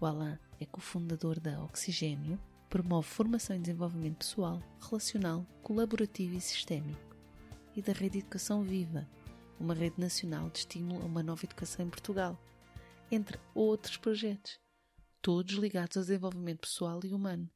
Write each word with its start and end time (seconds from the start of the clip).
O 0.00 0.06
Alan 0.06 0.38
é 0.58 0.64
cofundador 0.64 1.38
da 1.38 1.62
Oxigênio, 1.62 2.40
promove 2.70 3.06
formação 3.06 3.54
e 3.54 3.58
desenvolvimento 3.58 4.20
pessoal, 4.20 4.62
relacional, 4.80 5.46
colaborativo 5.62 6.34
e 6.34 6.40
sistémico, 6.40 7.14
e 7.76 7.82
da 7.82 7.92
Rede 7.92 8.20
Educação 8.20 8.62
Viva, 8.62 9.06
uma 9.58 9.74
rede 9.74 10.00
nacional 10.00 10.48
de 10.48 10.60
estímulo 10.60 11.02
a 11.02 11.04
uma 11.04 11.22
nova 11.22 11.44
educação 11.44 11.84
em 11.84 11.90
Portugal, 11.90 12.40
entre 13.12 13.38
outros 13.54 13.98
projetos, 13.98 14.58
todos 15.20 15.56
ligados 15.56 15.98
ao 15.98 16.02
desenvolvimento 16.02 16.60
pessoal 16.60 17.00
e 17.04 17.12
humano. 17.12 17.50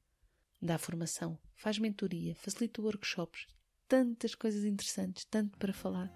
Dá 0.60 0.76
formação, 0.76 1.38
faz 1.56 1.78
mentoria, 1.78 2.34
facilita 2.34 2.82
workshops, 2.82 3.46
tantas 3.88 4.34
coisas 4.34 4.64
interessantes, 4.64 5.24
tanto 5.24 5.56
para 5.56 5.72
falar. 5.72 6.12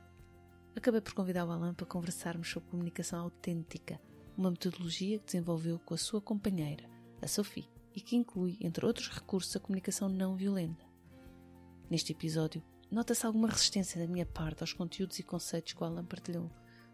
Acabei 0.77 1.01
por 1.01 1.15
convidar 1.15 1.47
o 1.47 1.51
Alan 1.51 1.73
para 1.73 1.87
conversarmos 1.87 2.51
sobre 2.51 2.69
comunicação 2.69 3.19
autêntica, 3.19 3.99
uma 4.39 4.53
metodologia 4.53 5.19
que 5.19 5.27
desenvolveu 5.27 5.81
com 5.81 5.95
a 5.95 5.99
sua 5.99 6.21
companheira, 6.21 6.89
a 7.21 7.27
Sophie, 7.27 7.69
e 7.95 8.01
que 8.01 8.15
inclui, 8.15 8.57
entre 8.61 8.87
outros 8.87 9.09
recursos, 9.09 9.55
a 9.57 9.61
comunicação 9.61 10.09
não 10.09 10.37
violenta. 10.37 10.87
Neste 11.91 12.13
episódio, 12.13 12.63
nota-se 12.89 13.27
alguma 13.27 13.49
resistência 13.49 14.01
da 14.01 14.07
minha 14.07 14.25
parte 14.25 14.63
aos 14.63 14.73
conteúdos 14.73 15.19
e 15.19 15.25
conceitos 15.25 15.73
que 15.73 15.83
o 15.83 15.85
Alan 15.85 16.05
partilhou, 16.05 16.49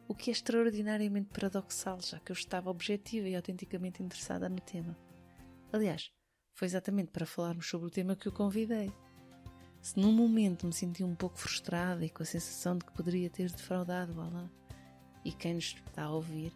o 0.09 0.14
que 0.14 0.31
é 0.31 0.33
extraordinariamente 0.33 1.28
paradoxal, 1.28 2.01
já 2.01 2.19
que 2.19 2.33
eu 2.33 2.34
estava 2.34 2.70
objetiva 2.70 3.28
e 3.28 3.36
autenticamente 3.36 4.03
interessada 4.03 4.48
no 4.48 4.61
tema. 4.61 4.97
Aliás, 5.70 6.11
foi 6.55 6.67
exatamente 6.67 7.11
para 7.11 7.27
falarmos 7.27 7.69
sobre 7.69 7.89
o 7.89 7.91
tema 7.91 8.17
que 8.17 8.29
o 8.29 8.33
convidei. 8.33 8.91
Se 9.83 9.98
num 9.98 10.12
momento 10.12 10.67
me 10.67 10.73
senti 10.73 11.05
um 11.05 11.14
pouco 11.14 11.36
frustrada 11.36 12.05
e 12.06 12.08
com 12.08 12.23
a 12.23 12.27
sensação 12.27 12.79
de 12.79 12.86
que 12.86 12.92
poderia 12.92 13.29
ter 13.29 13.51
defraudado 13.51 14.14
o 14.14 14.20
Alan 14.20 14.51
e 15.25 15.33
quem 15.33 15.55
nos 15.55 15.75
está 15.86 16.05
a 16.05 16.11
ouvir, 16.11 16.55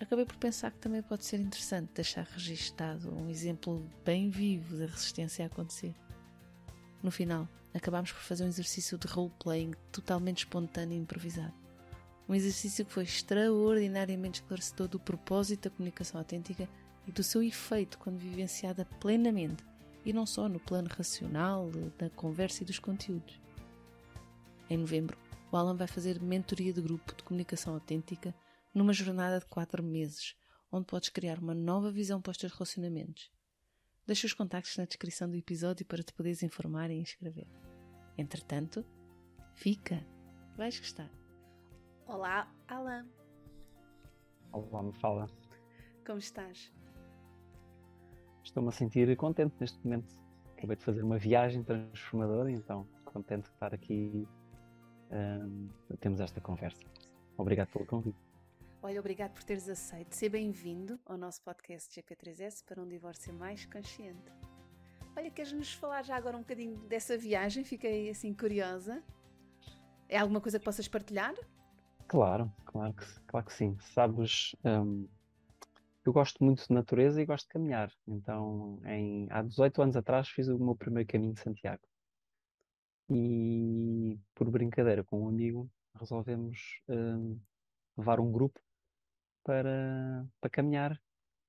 acabei 0.00 0.24
por 0.24 0.36
pensar 0.36 0.70
que 0.70 0.78
também 0.78 1.02
pode 1.02 1.24
ser 1.24 1.38
interessante 1.38 1.90
deixar 1.94 2.24
registado 2.24 3.14
um 3.14 3.28
exemplo 3.28 3.86
bem 4.04 4.30
vivo 4.30 4.76
da 4.76 4.86
resistência 4.86 5.44
a 5.44 5.46
acontecer. 5.46 5.94
No 7.02 7.10
final, 7.10 7.46
acabámos 7.74 8.10
por 8.10 8.22
fazer 8.22 8.44
um 8.44 8.48
exercício 8.48 8.98
de 8.98 9.06
role-playing 9.06 9.72
totalmente 9.92 10.38
espontâneo 10.38 10.96
e 10.96 11.00
improvisado. 11.00 11.54
Um 12.28 12.34
exercício 12.34 12.84
que 12.84 12.92
foi 12.92 13.04
extraordinariamente 13.04 14.40
esclarecedor 14.40 14.88
do 14.88 15.00
propósito 15.00 15.68
da 15.68 15.76
comunicação 15.76 16.20
autêntica 16.20 16.68
e 17.06 17.12
do 17.12 17.22
seu 17.22 17.42
efeito 17.42 17.98
quando 17.98 18.18
vivenciada 18.18 18.84
plenamente, 19.00 19.64
e 20.04 20.12
não 20.12 20.24
só 20.24 20.48
no 20.48 20.60
plano 20.60 20.88
racional, 20.88 21.70
da 21.98 22.08
conversa 22.10 22.62
e 22.62 22.66
dos 22.66 22.78
conteúdos. 22.78 23.40
Em 24.68 24.78
novembro, 24.78 25.18
o 25.50 25.56
Alan 25.56 25.74
vai 25.74 25.86
fazer 25.86 26.20
mentoria 26.20 26.72
de 26.72 26.80
grupo 26.80 27.14
de 27.14 27.22
comunicação 27.22 27.74
autêntica 27.74 28.34
numa 28.72 28.92
jornada 28.92 29.40
de 29.40 29.46
quatro 29.46 29.82
meses, 29.82 30.36
onde 30.70 30.86
podes 30.86 31.08
criar 31.08 31.38
uma 31.38 31.54
nova 31.54 31.90
visão 31.90 32.20
para 32.20 32.30
os 32.30 32.36
teus 32.36 32.52
relacionamentos. 32.52 33.30
Deixa 34.06 34.26
os 34.26 34.32
contactos 34.32 34.76
na 34.76 34.84
descrição 34.84 35.28
do 35.28 35.36
episódio 35.36 35.84
para 35.86 36.02
te 36.02 36.12
poderes 36.12 36.42
informar 36.42 36.90
e 36.90 36.98
inscrever. 36.98 37.46
Entretanto, 38.16 38.84
fica! 39.54 40.04
Vais 40.56 40.78
gostar! 40.78 41.10
Olá, 42.06 42.52
Alan! 42.68 43.06
Olá, 44.52 44.82
me 44.82 44.92
fala. 44.94 45.28
Como 46.04 46.18
estás? 46.18 46.72
Estou-me 48.42 48.68
a 48.68 48.72
sentir 48.72 49.16
contente 49.16 49.54
neste 49.60 49.78
momento. 49.84 50.18
Acabei 50.56 50.76
de 50.76 50.84
fazer 50.84 51.02
uma 51.02 51.18
viagem 51.18 51.62
transformadora, 51.62 52.50
então 52.50 52.86
contente 53.04 53.44
de 53.44 53.50
estar 53.50 53.72
aqui. 53.72 54.26
Um, 55.10 55.68
temos 56.00 56.20
esta 56.20 56.40
conversa. 56.40 56.82
Obrigado 57.36 57.68
pelo 57.68 57.86
convite. 57.86 58.29
Olha, 58.82 58.98
obrigado 58.98 59.32
por 59.34 59.44
teres 59.44 59.68
aceito. 59.68 60.14
Seja 60.14 60.32
bem-vindo 60.32 60.98
ao 61.04 61.18
nosso 61.18 61.42
podcast 61.42 62.00
GP3S 62.00 62.64
para 62.64 62.80
um 62.80 62.88
divórcio 62.88 63.30
mais 63.34 63.66
consciente. 63.66 64.32
Olha, 65.14 65.30
queres-nos 65.30 65.74
falar 65.74 66.02
já 66.02 66.16
agora 66.16 66.34
um 66.34 66.40
bocadinho 66.40 66.78
dessa 66.88 67.18
viagem? 67.18 67.62
Fiquei 67.62 68.08
assim 68.08 68.32
curiosa. 68.32 69.02
É 70.08 70.16
alguma 70.16 70.40
coisa 70.40 70.58
que 70.58 70.64
possas 70.64 70.88
partilhar? 70.88 71.34
Claro, 72.08 72.50
claro 72.64 72.94
que, 72.94 73.04
claro 73.26 73.46
que 73.46 73.52
sim. 73.52 73.76
Sabes, 73.80 74.56
um, 74.64 75.06
eu 76.06 76.10
gosto 76.10 76.42
muito 76.42 76.66
de 76.66 76.72
natureza 76.72 77.20
e 77.20 77.26
gosto 77.26 77.44
de 77.48 77.52
caminhar. 77.52 77.92
Então, 78.08 78.80
em, 78.86 79.28
há 79.30 79.42
18 79.42 79.82
anos 79.82 79.96
atrás, 79.96 80.26
fiz 80.30 80.48
o 80.48 80.58
meu 80.58 80.74
primeiro 80.74 81.06
caminho 81.06 81.34
de 81.34 81.40
Santiago. 81.40 81.82
E, 83.10 84.18
por 84.34 84.50
brincadeira 84.50 85.04
com 85.04 85.24
um 85.24 85.28
amigo, 85.28 85.70
resolvemos 85.96 86.80
um, 86.88 87.38
levar 87.98 88.20
um 88.20 88.32
grupo 88.32 88.58
para, 89.44 90.26
para 90.40 90.50
caminhar 90.50 91.00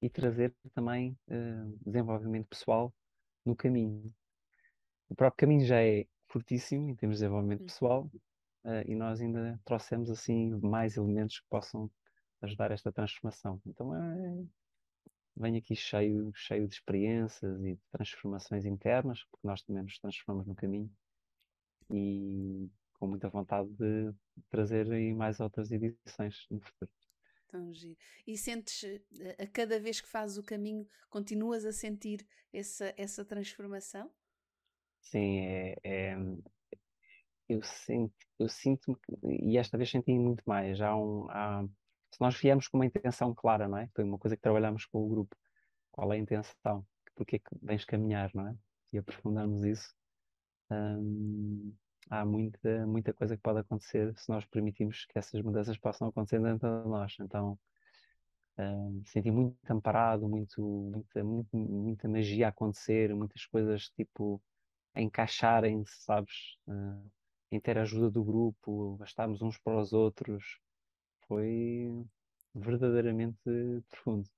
e 0.02 0.10
trazer 0.10 0.54
também 0.74 1.18
uh, 1.28 1.78
desenvolvimento 1.86 2.48
pessoal 2.48 2.94
no 3.46 3.56
caminho. 3.56 4.14
O 5.10 5.16
próprio 5.16 5.38
caminho 5.38 5.66
já 5.66 5.82
é 5.82 6.06
fortíssimo 6.28 6.90
em 6.90 6.96
termos 6.96 7.18
de 7.18 7.24
desenvolvimento 7.24 7.62
hum. 7.64 7.66
pessoal 7.66 8.12
uh, 8.66 8.84
e 8.86 8.96
nós 8.96 9.22
ainda 9.22 9.60
trouxemos 9.66 10.10
assim 10.10 10.50
mais 10.62 10.98
elementos 10.98 11.40
que 11.40 11.48
possam 11.50 11.90
ajudar 12.42 12.72
esta 12.72 12.92
transformação. 12.92 13.62
Então 13.66 13.96
é, 13.96 14.44
venho 15.36 15.58
aqui 15.58 15.76
cheio, 15.76 16.32
cheio 16.34 16.68
de 16.68 16.74
experiências 16.74 17.62
e 17.64 17.76
de 17.76 17.82
transformações 17.92 18.66
internas, 18.66 19.24
porque 19.30 19.48
nós 19.48 19.62
também 19.62 19.84
nos 19.84 20.00
transformamos 20.00 20.48
no 20.48 20.56
caminho 20.56 20.92
e 21.92 22.70
com 22.94 23.08
muita 23.08 23.30
vontade 23.30 23.70
de 23.74 24.14
trazer 24.50 24.92
aí 24.92 25.14
mais 25.14 25.40
outras 25.40 25.72
edições 25.72 26.46
no 26.50 26.60
futuro. 26.62 26.92
Tão 27.52 27.74
giro. 27.74 27.98
E 28.26 28.38
sentes, 28.38 28.84
eh, 28.86 29.36
a 29.38 29.46
cada 29.46 29.78
vez 29.78 30.00
que 30.00 30.08
fazes 30.08 30.38
o 30.38 30.44
caminho, 30.44 30.88
continuas 31.10 31.66
a 31.66 31.74
sentir 31.74 32.26
essa, 32.54 32.94
essa 32.96 33.26
transformação? 33.26 34.10
Sim, 35.02 35.40
é, 35.40 35.76
é 35.84 36.16
eu 37.50 37.62
sinto, 37.62 38.14
eu 38.40 38.48
sinto 38.48 38.98
e 39.24 39.58
esta 39.58 39.78
vez 39.78 39.90
senti 39.90 40.14
muito 40.14 40.42
mais. 40.46 40.80
Há 40.80 40.96
um, 40.96 41.30
há, 41.30 41.68
se 42.10 42.22
nós 42.22 42.38
viemos 42.40 42.70
com 42.70 42.78
uma 42.78 42.86
intenção 42.86 43.36
clara, 43.36 43.68
não 43.68 43.78
é? 43.78 43.90
Foi 43.94 44.06
uma 44.06 44.18
coisa 44.18 44.38
que 44.38 44.42
trabalhamos 44.42 44.86
com 44.86 45.04
o 45.04 45.10
grupo. 45.10 45.36
Qual 45.92 46.14
é 46.14 46.16
a 46.16 46.20
intenção? 46.20 46.86
Porque 47.16 47.36
é 47.36 47.40
que 47.40 47.50
vens 47.62 47.84
caminhar, 47.84 48.32
não 48.34 48.48
é? 48.48 48.56
E 48.94 48.98
aprofundarmos 48.98 49.66
isso. 49.66 49.94
Hum, 50.72 51.74
há 52.10 52.26
muita, 52.26 52.86
muita 52.86 53.14
coisa 53.14 53.36
que 53.36 53.44
pode 53.44 53.60
acontecer 53.60 54.14
se 54.18 54.30
nós 54.30 54.46
permitirmos 54.46 55.06
que 55.06 55.18
essas 55.18 55.42
mudanças 55.42 55.78
possam 55.78 56.08
acontecer 56.08 56.42
dentro 56.42 56.84
de 56.84 56.90
nós. 56.90 57.16
Então, 57.20 57.58
um, 58.58 59.02
senti 59.06 59.32
muito 59.32 59.58
amparado, 59.70 60.28
muito, 60.28 60.62
muita, 60.62 61.24
muito, 61.24 61.58
muita 61.58 62.08
magia 62.08 62.48
a 62.48 62.50
acontecer, 62.50 63.14
muitas 63.16 63.46
coisas 63.46 63.90
tipo 63.90 64.42
a 64.94 65.02
encaixarem-se, 65.02 66.04
sabes? 66.04 66.58
Uh, 66.68 67.10
em 67.52 67.60
ter 67.60 67.78
a 67.78 67.82
ajuda 67.82 68.10
do 68.10 68.24
grupo, 68.24 68.96
bastarmos 68.98 69.42
uns 69.42 69.58
para 69.58 69.78
os 69.80 69.94
outros. 69.94 70.60
Foi 71.28 71.90
verdadeiramente 72.54 73.38
profundo. 73.90 74.30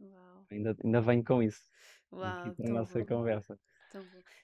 Uau. 0.00 0.46
Ainda, 0.50 0.76
ainda 0.84 1.00
venho 1.00 1.24
com 1.24 1.42
isso. 1.42 1.62
Uau, 2.12 2.24
aqui 2.24 2.50
para 2.56 2.70
a 2.70 2.74
nossa 2.74 2.98
bom. 2.98 3.06
conversa. 3.06 3.58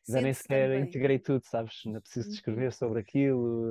Ainda 0.08 0.20
nem 0.22 0.34
sequer 0.34 0.72
também. 0.72 0.80
integrei 0.80 1.18
tudo, 1.18 1.44
sabes? 1.44 1.82
Ainda 1.86 2.00
preciso 2.00 2.28
de 2.28 2.34
Uhum. 2.34 2.34
escrever 2.34 2.72
sobre 2.72 3.00
aquilo 3.00 3.66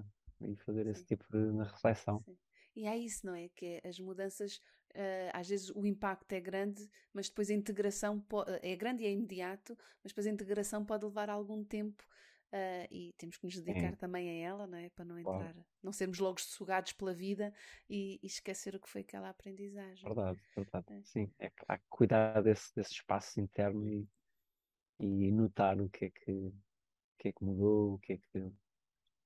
uh, 0.00 0.04
e 0.40 0.56
fazer 0.64 0.86
esse 0.86 1.04
Sim. 1.04 1.06
tipo 1.06 1.24
de 1.30 1.62
reflexão. 1.64 2.24
Sim. 2.24 2.38
E 2.76 2.86
é 2.86 2.96
isso, 2.96 3.26
não 3.26 3.34
é? 3.34 3.48
Que 3.50 3.80
as 3.84 3.98
mudanças, 3.98 4.60
eh, 4.94 5.30
às 5.34 5.48
vezes 5.48 5.70
o 5.70 5.84
impacto 5.86 6.32
é 6.32 6.40
grande, 6.40 6.88
mas 7.12 7.28
depois 7.28 7.50
a 7.50 7.54
integração 7.54 8.20
po- 8.20 8.44
é 8.62 8.76
grande 8.76 9.02
e 9.02 9.06
é 9.06 9.10
imediato, 9.12 9.76
mas 10.02 10.12
depois 10.12 10.26
a 10.26 10.30
integração 10.30 10.84
pode 10.84 11.04
levar 11.04 11.28
algum 11.30 11.64
tempo 11.64 12.02
eh, 12.52 12.88
e 12.90 13.12
temos 13.18 13.36
que 13.36 13.44
nos 13.44 13.56
dedicar 13.56 13.94
Sim. 13.94 13.96
também 13.96 14.28
a 14.30 14.48
ela, 14.48 14.66
não 14.66 14.78
é? 14.78 14.88
Para 14.90 15.04
não 15.04 15.18
Claro. 15.22 15.50
entrar, 15.50 15.54
não 15.82 15.92
sermos 15.92 16.18
logo 16.18 16.40
sugados 16.40 16.92
pela 16.92 17.14
vida 17.14 17.52
e, 17.88 18.18
e 18.22 18.26
esquecer 18.26 18.74
o 18.76 18.80
que 18.80 18.88
foi 18.88 19.02
aquela 19.02 19.28
aprendizagem. 19.30 20.08
Verdade, 20.08 20.40
verdade. 20.56 20.86
É. 20.90 21.02
Sim, 21.04 21.32
é 21.38 21.50
há 21.68 21.78
que 21.78 21.84
cuidar 21.88 22.42
desse, 22.42 22.74
desse 22.74 22.92
espaço 22.92 23.40
interno 23.40 23.86
e, 23.88 24.08
e 25.04 25.30
notar 25.32 25.80
o 25.80 25.88
que 25.90 26.06
é 26.06 26.10
que, 26.10 26.30
o 26.32 26.54
que 27.18 27.28
é 27.28 27.32
que 27.32 27.44
mudou, 27.44 27.94
o 27.94 27.98
que 27.98 28.14
é 28.14 28.18
que, 28.18 28.52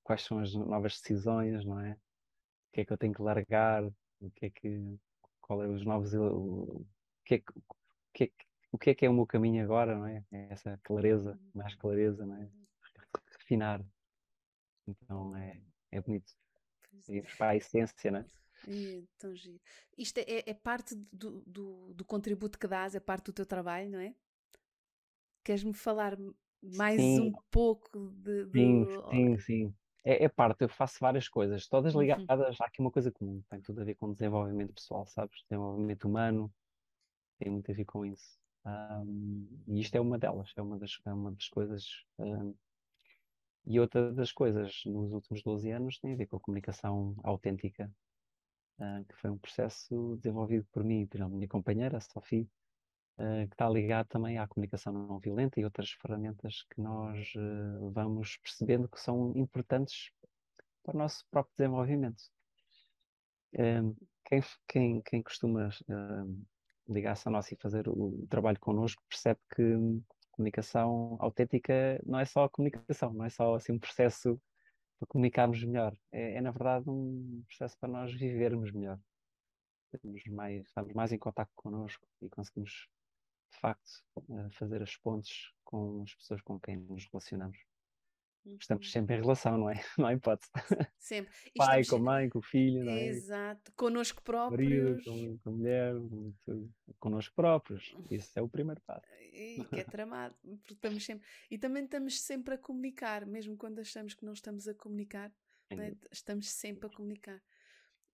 quais 0.03 0.23
são 0.23 0.39
as 0.39 0.53
novas 0.53 0.93
decisões, 1.01 1.65
não 1.65 1.79
é? 1.79 1.93
O 1.93 1.97
que 2.73 2.81
é 2.81 2.85
que 2.85 2.93
eu 2.93 2.97
tenho 2.97 3.13
que 3.13 3.21
largar, 3.21 3.83
o 3.85 4.31
que 4.35 4.47
é 4.47 4.49
que, 4.49 4.99
qual 5.41 5.63
é 5.63 5.67
os 5.67 5.85
novos, 5.85 6.13
o- 6.13 6.85
que 7.25 7.35
é 7.35 7.39
que, 7.39 7.51
o 7.51 7.63
que 8.13 8.23
é 8.25 8.27
que, 8.27 8.45
o 8.71 8.77
que 8.77 8.89
é 8.91 8.95
que 8.95 9.05
é 9.05 9.09
o 9.09 9.13
meu 9.13 9.25
caminho 9.27 9.63
agora, 9.63 9.97
não 9.97 10.07
é? 10.07 10.23
É 10.31 10.47
essa 10.53 10.79
clareza, 10.83 11.39
mais 11.53 11.75
clareza, 11.75 12.25
não 12.25 12.37
é? 12.37 12.49
Refinar. 13.39 13.83
Então 14.87 15.35
é, 15.35 15.59
é 15.91 16.01
bonito. 16.01 16.33
é. 17.09 17.15
Ir 17.17 17.25
para 17.37 17.51
a 17.51 17.55
essência, 17.55 18.11
não 18.11 18.19
é? 18.19 18.25
É, 18.67 19.03
tão 19.17 19.33
giro. 19.35 19.59
Isto 19.97 20.17
é, 20.19 20.43
é 20.45 20.53
parte 20.53 20.95
do, 21.13 21.41
do, 21.45 21.93
do 21.93 22.05
contributo 22.05 22.59
que 22.59 22.67
dás, 22.67 22.95
é 22.95 22.99
parte 22.99 23.25
do 23.25 23.33
teu 23.33 23.45
trabalho, 23.45 23.89
não 23.89 23.99
é? 23.99 24.13
Queres-me 25.47 25.73
falar 25.73 26.17
mais 26.61 27.01
Sim. 27.01 27.19
um 27.19 27.33
pouco 27.49 28.09
de, 28.25 28.45
do- 28.47 28.51
Sim, 28.55 28.87
sim, 29.09 29.37
sim. 29.39 29.75
É, 30.03 30.25
é 30.25 30.29
parte, 30.29 30.63
eu 30.63 30.69
faço 30.69 30.97
várias 30.99 31.27
coisas, 31.27 31.67
todas 31.67 31.93
Uhum. 31.93 31.99
ligadas, 31.99 32.59
há 32.61 32.65
aqui 32.65 32.79
uma 32.81 32.91
coisa 32.91 33.11
comum, 33.11 33.41
tem 33.49 33.61
tudo 33.61 33.81
a 33.81 33.83
ver 33.83 33.95
com 33.95 34.13
desenvolvimento 34.13 34.73
pessoal, 34.73 35.05
sabes? 35.05 35.41
Desenvolvimento 35.49 36.05
humano, 36.07 36.53
tem 37.39 37.51
muito 37.51 37.71
a 37.71 37.75
ver 37.75 37.85
com 37.85 38.05
isso. 38.05 38.39
Ahm, 38.65 39.47
e 39.67 39.81
isto 39.81 39.95
é 39.95 40.01
uma 40.01 40.19
delas, 40.19 40.53
é 40.57 40.61
uma 40.63 40.77
das, 40.79 40.99
é 41.05 41.13
uma 41.13 41.31
das 41.31 41.49
coisas. 41.49 41.85
ahm, 42.19 42.53
e 43.65 43.79
outra 43.79 44.11
das 44.13 44.31
coisas 44.31 44.81
nos 44.85 45.11
últimos 45.11 45.43
12 45.43 45.69
anos 45.71 45.99
tem 45.99 46.13
a 46.13 46.15
ver 46.15 46.25
com 46.27 46.37
a 46.37 46.39
comunicação 46.39 47.15
autêntica, 47.23 47.93
ah, 48.79 49.03
que 49.07 49.15
foi 49.15 49.29
um 49.31 49.37
processo 49.37 50.15
desenvolvido 50.17 50.65
por 50.71 50.83
mim 50.83 51.01
e 51.01 51.07
pela 51.07 51.29
minha 51.29 51.47
companheira, 51.47 51.97
a 51.97 52.01
Sophie, 52.01 52.49
que 53.17 53.53
está 53.53 53.67
ligado 53.69 54.07
também 54.07 54.37
à 54.37 54.47
comunicação 54.47 54.93
não 54.93 55.19
violenta 55.19 55.59
e 55.59 55.63
outras 55.63 55.91
ferramentas 55.91 56.63
que 56.69 56.79
nós 56.79 57.33
ah, 57.35 57.89
vamos 57.91 58.37
percebendo 58.37 58.87
que 58.87 58.99
são 58.99 59.33
importantes 59.35 60.11
para 60.83 60.95
o 60.95 60.97
nosso 60.97 61.25
próprio 61.31 61.55
desenvolvimento. 61.57 62.23
Ahm, 63.57 63.93
quem, 64.25 64.41
quem, 64.67 65.01
quem 65.01 65.23
costuma 65.23 65.69
ahm, 65.89 66.43
ligar-se 66.87 67.27
a 67.27 67.31
nós 67.31 67.51
e 67.51 67.55
fazer 67.55 67.87
o 67.89 68.25
trabalho 68.29 68.59
connosco 68.59 69.03
percebe 69.09 69.39
que 69.55 69.63
comunicação 70.31 71.17
autêntica 71.19 71.99
não 72.05 72.19
é 72.19 72.25
só 72.25 72.43
a 72.43 72.49
comunicação, 72.49 73.11
não 73.13 73.25
é 73.25 73.29
só 73.29 73.55
assim 73.55 73.73
um 73.73 73.79
processo 73.79 74.39
para 74.99 75.07
comunicarmos 75.07 75.63
melhor. 75.63 75.95
É, 76.11 76.35
é, 76.35 76.41
na 76.41 76.51
verdade 76.51 76.89
um 76.89 77.43
processo 77.47 77.77
para 77.79 77.89
nós 77.89 78.13
vivermos 78.13 78.71
melhor. 78.71 78.99
Mais, 80.29 80.65
estamos 80.65 80.93
mais 80.93 81.11
em 81.11 81.17
contato 81.17 81.49
connosco 81.55 82.05
e 82.21 82.29
conseguimos, 82.29 82.87
de 83.51 83.59
facto, 83.59 84.03
fazer 84.51 84.81
as 84.81 84.95
pontes 84.97 85.51
com 85.63 86.03
as 86.03 86.13
pessoas 86.15 86.41
com 86.41 86.59
quem 86.59 86.77
nos 86.77 87.05
relacionamos. 87.11 87.57
Estamos 88.61 88.87
Uhum. 88.87 88.91
sempre 88.93 89.15
em 89.17 89.19
relação, 89.21 89.57
não 89.57 89.69
é? 89.69 89.73
Não 89.99 90.07
há 90.07 90.13
hipótese. 90.13 90.49
Sempre. 90.97 91.33
E 91.53 91.57
Pai 91.59 91.79
com 91.79 91.83
sempre- 91.83 91.99
mãe, 92.05 92.29
com 92.29 92.39
o 92.39 92.41
filho, 92.41 92.81
não 92.85 92.93
é? 92.93 93.07
Exato. 93.07 93.73
Connosco 93.75 94.21
marido, 94.49 95.01
próprios. 95.01 95.03
com, 95.03 95.37
com 95.39 95.49
a 95.49 95.51
mulher, 95.51 95.93
com 95.95 96.33
tudo, 96.45 96.73
connosco 96.97 97.35
próprios. 97.35 97.93
Isso 98.09 98.39
é 98.39 98.41
o 98.41 98.47
primeiro 98.47 98.79
passo. 98.81 99.05
E 99.33 99.65
que 99.65 99.75
é 99.75 99.83
tramado, 99.83 100.33
porque 100.63 100.73
estamos 100.75 101.03
sempre. 101.03 101.27
E 101.51 101.57
também 101.57 101.83
estamos 101.83 102.21
sempre 102.21 102.53
a 102.53 102.57
comunicar, 102.57 103.25
mesmo 103.25 103.57
quando 103.57 103.79
achamos 103.79 104.13
que 104.13 104.23
não 104.23 104.31
estamos 104.31 104.65
a 104.65 104.73
comunicar, 104.73 105.29
é? 105.69 105.93
estamos 106.09 106.49
sempre 106.49 106.87
a 106.87 106.89
comunicar. 106.89 107.41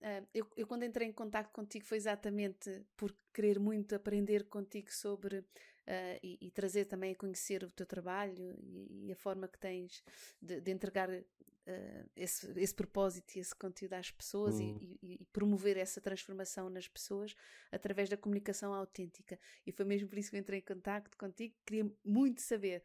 Ah, 0.04 0.22
eu, 0.34 0.46
eu, 0.58 0.68
quando 0.68 0.84
entrei 0.86 1.08
em 1.08 1.14
contato 1.14 1.52
contigo, 1.52 1.86
foi 1.86 1.98
exatamente 1.98 2.86
por 2.98 3.16
querer 3.34 3.60
muito 3.60 3.96
aprender 3.96 4.46
contigo 4.46 4.92
sobre 4.94 5.46
ah, 5.88 6.20
e, 6.22 6.38
e 6.42 6.52
trazer 6.52 6.86
também 6.86 7.14
a 7.14 7.16
conhecer 7.16 7.64
o 7.64 7.72
teu 7.72 7.86
trabalho 7.86 8.54
e, 8.60 9.08
e 9.08 9.12
a 9.14 9.16
forma 9.16 9.48
que 9.48 9.58
tens 9.60 10.04
de, 10.42 10.60
de 10.62 10.72
entregar 10.72 11.10
ah, 11.10 12.06
esse, 12.18 12.52
esse 12.60 12.76
propósito 12.76 13.36
e 13.36 13.40
esse 13.40 13.56
conteúdo 13.56 13.94
às 13.94 14.12
pessoas 14.12 14.60
e- 14.60 14.76
Hum. 14.76 14.98
e, 15.02 15.14
e 15.22 15.26
promover 15.32 15.78
essa 15.78 16.02
transformação 16.02 16.70
nas 16.70 16.88
pessoas 16.88 17.34
através 17.72 18.10
da 18.10 18.18
comunicação 18.18 18.74
autêntica. 18.74 19.40
E 19.66 19.72
foi 19.72 19.86
mesmo 19.86 20.10
por 20.10 20.18
isso 20.18 20.30
que 20.32 20.36
eu 20.36 20.42
entrei 20.42 20.60
em 20.60 20.64
contato 20.64 21.18
contigo, 21.18 21.56
queria 21.66 21.90
muito 22.04 22.42
saber. 22.42 22.84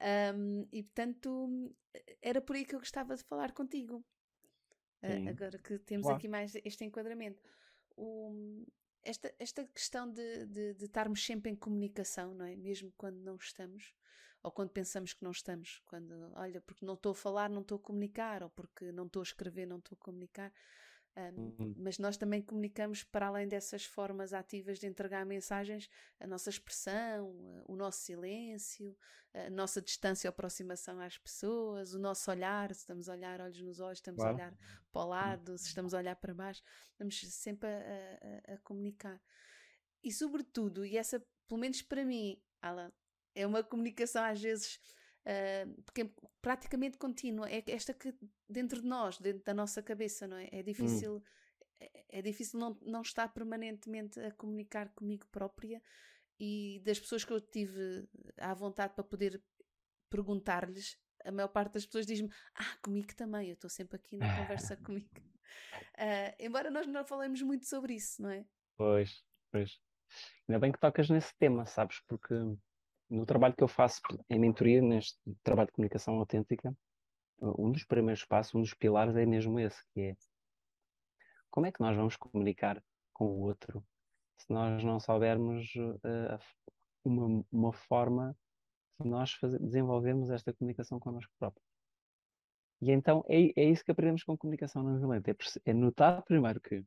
Ahm, 0.00 0.66
e 0.72 0.82
portanto, 0.82 1.72
era 2.20 2.40
por 2.40 2.56
aí 2.56 2.64
que 2.64 2.74
eu 2.74 2.80
gostava 2.80 3.16
de 3.16 3.24
falar 3.24 3.52
contigo. 3.52 4.04
Sim. 5.12 5.28
agora 5.28 5.58
que 5.58 5.78
temos 5.78 6.06
Claro. 6.06 6.18
aqui 6.18 6.28
mais 6.28 6.54
este 6.64 6.84
enquadramento. 6.84 7.42
O- 7.96 8.64
esta, 9.02 9.32
esta 9.38 9.64
questão 9.66 10.10
de, 10.10 10.46
de, 10.46 10.74
de 10.74 10.84
estarmos 10.86 11.24
sempre 11.24 11.50
em 11.50 11.56
comunicação, 11.56 12.34
não 12.34 12.44
é? 12.44 12.56
Mesmo 12.56 12.92
quando 12.96 13.16
não 13.18 13.36
estamos, 13.36 13.94
ou 14.42 14.50
quando 14.50 14.70
pensamos 14.70 15.12
que 15.12 15.22
não 15.22 15.30
estamos, 15.30 15.80
quando, 15.86 16.32
olha, 16.34 16.60
porque 16.60 16.84
não 16.84 16.94
estou 16.94 17.12
a 17.12 17.14
falar, 17.14 17.48
não 17.48 17.62
estou 17.62 17.76
a 17.76 17.80
comunicar, 17.80 18.42
ou 18.42 18.50
porque 18.50 18.90
não 18.92 19.06
estou 19.06 19.20
a 19.20 19.22
escrever, 19.24 19.66
não 19.66 19.78
estou 19.78 19.96
a 20.00 20.04
comunicar. 20.04 20.52
Hum, 21.18 21.74
mas 21.78 21.98
nós 21.98 22.16
também 22.18 22.42
comunicamos 22.42 23.02
para 23.02 23.28
além 23.28 23.48
dessas 23.48 23.84
formas 23.86 24.34
ativas 24.34 24.78
de 24.78 24.86
entregar 24.86 25.24
mensagens, 25.24 25.88
a 26.20 26.26
nossa 26.26 26.50
expressão, 26.50 27.62
o 27.66 27.74
nosso 27.74 28.00
silêncio, 28.00 28.94
a 29.32 29.48
nossa 29.48 29.80
distância 29.80 30.28
ou 30.28 30.30
aproximação 30.30 31.00
às 31.00 31.16
pessoas, 31.16 31.94
o 31.94 31.98
nosso 31.98 32.30
olhar, 32.30 32.72
se 32.74 32.80
estamos 32.80 33.08
a 33.08 33.12
olhar 33.12 33.40
olhos 33.40 33.60
nos 33.62 33.80
olhos, 33.80 33.98
estamos 33.98 34.20
Claro. 34.20 34.34
a 34.34 34.36
olhar 34.36 34.54
para 34.92 35.02
o 35.02 35.08
lado, 35.08 35.56
se 35.58 35.68
estamos 35.68 35.94
a 35.94 35.98
olhar 35.98 36.16
para 36.16 36.34
baixo, 36.34 36.62
estamos 36.90 37.18
sempre 37.32 37.66
a, 37.68 37.78
a- 37.78 38.52
a- 38.52 38.54
a 38.54 38.58
comunicar. 38.58 39.18
E 40.02 40.12
sobretudo, 40.12 40.84
e 40.84 40.96
essa, 40.98 41.18
pelo 41.48 41.60
menos 41.60 41.80
para 41.82 42.04
mim, 42.04 42.40
Alan, 42.60 42.92
é 43.34 43.46
uma 43.46 43.64
comunicação 43.64 44.22
às 44.22 44.40
vezes 44.40 44.78
ah, 45.26 45.66
porque 45.84 46.02
é 46.02 46.10
praticamente 46.40 46.96
contínua, 46.96 47.50
é 47.50 47.62
esta 47.66 47.92
que 47.92 48.14
dentro 48.48 48.80
de 48.80 48.86
nós, 48.86 49.18
dentro 49.18 49.42
da 49.44 49.52
nossa 49.52 49.82
cabeça, 49.82 50.28
não 50.28 50.36
é? 50.36 50.48
É 50.52 50.62
difícil, 50.62 51.20
é, 51.80 52.18
é 52.18 52.22
difícil 52.22 52.60
não, 52.60 52.78
não 52.82 53.02
estar 53.02 53.28
permanentemente 53.34 54.20
a 54.20 54.30
comunicar 54.30 54.88
comigo 54.90 55.26
própria 55.32 55.82
e 56.38 56.80
das 56.84 57.00
pessoas 57.00 57.24
que 57.24 57.32
eu 57.32 57.40
tive 57.40 58.08
à 58.38 58.54
vontade 58.54 58.94
para 58.94 59.02
poder 59.02 59.42
perguntar-lhes, 60.08 60.96
a 61.24 61.32
maior 61.32 61.48
parte 61.48 61.72
das 61.72 61.86
pessoas 61.86 62.06
diz-me: 62.06 62.30
Ah, 62.54 62.76
comigo 62.80 63.12
também, 63.16 63.48
eu 63.48 63.54
estou 63.54 63.68
sempre 63.68 63.96
aqui 63.96 64.16
na 64.16 64.36
conversa 64.38 64.76
comigo. 64.78 65.10
Ah, 65.98 66.36
embora 66.38 66.70
nós 66.70 66.86
não 66.86 67.04
falemos 67.04 67.42
muito 67.42 67.66
sobre 67.66 67.94
isso, 67.94 68.22
não 68.22 68.30
é? 68.30 68.46
Pois, 68.76 69.24
pois. 69.50 69.80
Ainda 70.48 70.60
bem 70.60 70.70
que 70.70 70.78
tocas 70.78 71.10
nesse 71.10 71.34
tema, 71.36 71.66
sabes? 71.66 72.00
Porque 72.06 72.34
no 73.08 73.24
trabalho 73.26 73.54
que 73.54 73.62
eu 73.62 73.68
faço 73.68 74.00
em 74.28 74.38
mentoria, 74.38 74.80
neste 74.82 75.18
trabalho 75.42 75.66
de 75.68 75.72
comunicação 75.72 76.14
autêntica, 76.18 76.76
um 77.40 77.70
dos 77.70 77.84
primeiros 77.84 78.24
passos, 78.24 78.54
um 78.54 78.60
dos 78.60 78.74
pilares 78.74 79.16
é 79.16 79.26
mesmo 79.26 79.58
esse, 79.60 79.82
que 79.92 80.00
é 80.00 80.16
como 81.50 81.66
é 81.66 81.72
que 81.72 81.80
nós 81.80 81.96
vamos 81.96 82.16
comunicar 82.16 82.82
com 83.12 83.26
o 83.26 83.40
outro 83.40 83.84
se 84.38 84.52
nós 84.52 84.84
não 84.84 85.00
soubermos 85.00 85.72
f- 85.74 86.54
uma, 87.04 87.44
uma 87.50 87.72
forma 87.72 88.36
de 89.00 89.08
nós 89.08 89.32
fazer, 89.32 89.58
desenvolvermos 89.58 90.30
esta 90.30 90.52
comunicação 90.52 91.00
connosco 91.00 91.32
próprios. 91.38 91.66
E 92.82 92.90
então 92.90 93.24
é, 93.28 93.52
é 93.58 93.64
isso 93.64 93.84
que 93.84 93.90
aprendemos 93.90 94.22
com 94.22 94.36
comunicação 94.36 94.82
não 94.82 94.98
violenta, 94.98 95.30
é, 95.30 95.36
é 95.64 95.72
notar 95.72 96.22
primeiro 96.24 96.60
que 96.60 96.84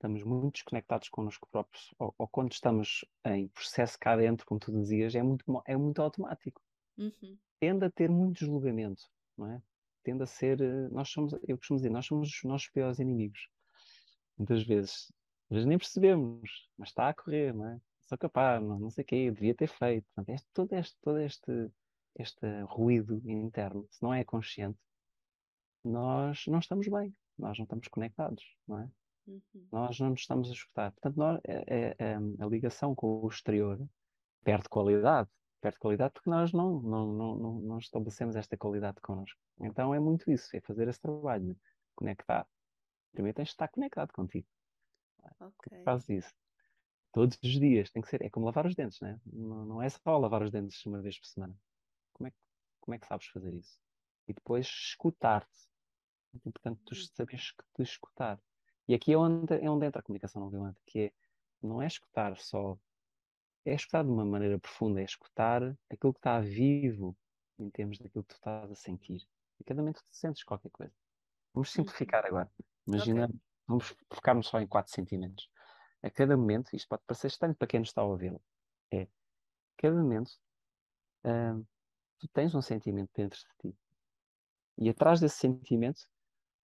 estamos 0.00 0.24
muito 0.24 0.54
desconectados 0.54 1.10
connosco 1.10 1.46
próprios, 1.50 1.94
ou, 1.98 2.14
ou 2.16 2.26
quando 2.26 2.52
estamos 2.52 3.04
em 3.26 3.48
processo 3.48 3.98
cá 4.00 4.16
dentro, 4.16 4.46
como 4.46 4.58
tu 4.58 4.72
dizias, 4.72 5.14
é 5.14 5.22
muito, 5.22 5.44
é 5.66 5.76
muito 5.76 6.00
automático. 6.00 6.62
Uhum. 6.96 7.38
Tende 7.60 7.84
a 7.84 7.90
ter 7.90 8.08
muito 8.08 8.44
julgamento, 8.44 9.02
não 9.36 9.52
é? 9.52 9.62
Tende 10.02 10.22
a 10.22 10.26
ser, 10.26 10.60
eh, 10.62 10.88
nós 10.88 11.10
somos, 11.10 11.34
eu 11.46 11.58
costumo 11.58 11.78
dizer, 11.78 11.90
nós 11.90 12.06
somos 12.06 12.28
os 12.28 12.42
nossos 12.44 12.68
piores 12.68 12.98
inimigos. 12.98 13.48
Muitas 14.38 14.62
vezes, 14.62 15.12
às 15.50 15.56
vezes 15.56 15.66
nem 15.66 15.76
percebemos, 15.76 16.70
mas 16.78 16.88
está 16.88 17.10
a 17.10 17.14
correr, 17.14 17.54
não 17.54 17.66
é? 17.66 17.80
Sou 18.00 18.16
capaz, 18.16 18.62
não, 18.62 18.78
não 18.78 18.90
sei 18.90 19.04
o 19.04 19.06
quê, 19.06 19.30
devia 19.30 19.54
ter 19.54 19.68
feito. 19.68 20.06
Portanto, 20.14 20.34
este, 20.34 20.48
todo 20.54 20.72
este, 20.72 20.96
todo 21.02 21.18
este, 21.18 21.70
este 22.18 22.62
ruído 22.62 23.20
interno, 23.28 23.86
se 23.90 24.02
não 24.02 24.14
é 24.14 24.24
consciente, 24.24 24.78
nós 25.84 26.44
não 26.46 26.58
estamos 26.58 26.88
bem, 26.88 27.14
nós 27.38 27.58
não 27.58 27.64
estamos 27.64 27.86
conectados, 27.88 28.42
não 28.66 28.80
é? 28.80 28.90
Uhum. 29.26 29.68
nós 29.70 29.98
não 30.00 30.10
nos 30.10 30.20
estamos 30.20 30.48
a 30.50 30.52
escutar. 30.52 30.92
Portanto, 30.92 31.16
nós, 31.16 31.40
é- 31.44 31.64
é- 31.66 31.96
é, 31.98 32.14
a 32.16 32.46
ligação 32.46 32.94
com 32.94 33.20
o 33.24 33.28
exterior 33.28 33.78
perde 34.42 34.68
qualidade. 34.68 35.28
Perde 35.60 35.78
qualidade 35.78 36.14
porque 36.14 36.30
nós 36.30 36.52
não, 36.52 36.80
não, 36.80 37.12
não, 37.12 37.60
não, 37.60 37.78
estabelecemos 37.78 38.34
esta 38.34 38.56
qualidade 38.56 39.00
connosco. 39.02 39.38
Então 39.60 39.94
é 39.94 40.00
muito 40.00 40.30
isso, 40.30 40.56
é 40.56 40.60
fazer 40.62 40.88
esse 40.88 41.00
trabalho 41.00 41.54
de 41.54 41.60
conectar. 41.94 42.48
Primeiro 43.12 43.36
tens 43.36 43.48
de 43.48 43.52
estar 43.52 43.68
conectado 43.68 44.12
contigo. 44.12 44.46
Ok. 45.38 45.82
Faz 45.84 46.08
isso. 46.08 46.32
Todos 47.12 47.38
os 47.42 47.50
dias. 47.60 47.90
Tem 47.90 48.00
que 48.02 48.08
ser. 48.08 48.22
É 48.22 48.30
como 48.30 48.46
lavar 48.46 48.66
os 48.66 48.74
dentes, 48.74 49.00
né? 49.00 49.20
não, 49.26 49.64
não 49.66 49.82
é 49.82 49.88
só 49.90 50.16
lavar 50.16 50.42
os 50.42 50.50
dentes 50.50 50.84
uma 50.86 51.02
vez 51.02 51.18
por 51.18 51.26
semana. 51.26 51.54
Como 52.14 52.28
é, 52.28 52.30
que- 52.30 52.36
como 52.80 52.94
é 52.94 52.98
que 52.98 53.06
sabes 53.06 53.26
fazer 53.26 53.52
isso? 53.52 53.78
E 54.28 54.32
depois 54.32 54.66
escutar-te. 54.66 55.68
Muito 56.32 56.48
importante 56.48 56.80
tu 56.86 56.94
Hum. 56.94 57.06
saberes 57.16 57.50
que 57.50 57.64
te 57.74 57.82
escutar. 57.82 58.40
E 58.90 58.94
aqui 58.94 59.12
é 59.12 59.16
onde, 59.16 59.54
é 59.54 59.70
onde 59.70 59.86
entra 59.86 60.00
a 60.00 60.02
comunicação 60.02 60.42
não 60.42 60.50
violenta, 60.50 60.80
que 60.84 60.98
é, 60.98 61.12
não 61.62 61.80
é 61.80 61.86
escutar 61.86 62.36
só, 62.38 62.76
é 63.64 63.72
escutar 63.72 64.02
de 64.02 64.10
uma 64.10 64.24
maneira 64.24 64.58
profunda, 64.58 65.00
é 65.00 65.04
escutar 65.04 65.62
aquilo 65.88 66.12
que 66.12 66.18
está 66.18 66.40
vivo 66.40 67.16
em 67.56 67.70
termos 67.70 67.98
daquilo 67.98 68.24
que 68.24 68.30
tu 68.30 68.34
estás 68.34 68.68
a 68.68 68.74
sentir. 68.74 69.24
E 69.60 69.62
cada 69.62 69.80
momento 69.80 70.02
que 70.02 70.08
tu 70.08 70.16
sentes 70.16 70.42
qualquer 70.42 70.70
coisa. 70.70 70.92
Vamos 71.54 71.70
simplificar 71.70 72.26
agora. 72.26 72.50
Imagina, 72.84 73.30
vamos 73.64 73.94
focar-nos 74.12 74.48
só 74.48 74.60
em 74.60 74.66
quatro 74.66 74.92
sentimentos. 74.92 75.48
a 76.02 76.10
cada 76.10 76.36
momento, 76.36 76.74
isto 76.74 76.88
pode 76.88 77.04
parecer 77.06 77.28
estranho 77.28 77.54
para 77.54 77.68
quem 77.68 77.78
nos 77.78 77.90
está 77.90 78.00
a 78.00 78.06
ouvir, 78.06 78.36
é, 78.90 79.02
a 79.02 79.08
cada 79.76 79.94
momento, 79.94 80.32
uh, 81.26 81.64
tu 82.18 82.26
tens 82.26 82.56
um 82.56 82.60
sentimento 82.60 83.12
dentro 83.14 83.38
de 83.38 83.70
ti. 83.70 83.78
E 84.78 84.90
atrás 84.90 85.20
desse 85.20 85.36
sentimento, 85.36 86.08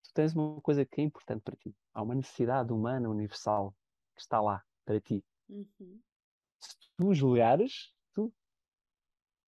tu 0.08 0.14
tens 0.14 0.34
uma 0.34 0.62
coisa 0.62 0.86
que 0.86 1.02
é 1.02 1.04
importante 1.04 1.42
para 1.42 1.56
ti. 1.56 1.76
Há 1.94 2.02
uma 2.02 2.16
necessidade 2.16 2.72
humana 2.72 3.10
universal 3.10 3.76
que 4.16 4.22
está 4.22 4.40
lá 4.42 4.64
para 4.86 5.00
ti. 5.00 5.24
Uhum. 5.50 6.00
Se 6.60 6.76
tu 6.98 7.14
julgares, 7.14 7.94
tu 8.14 8.34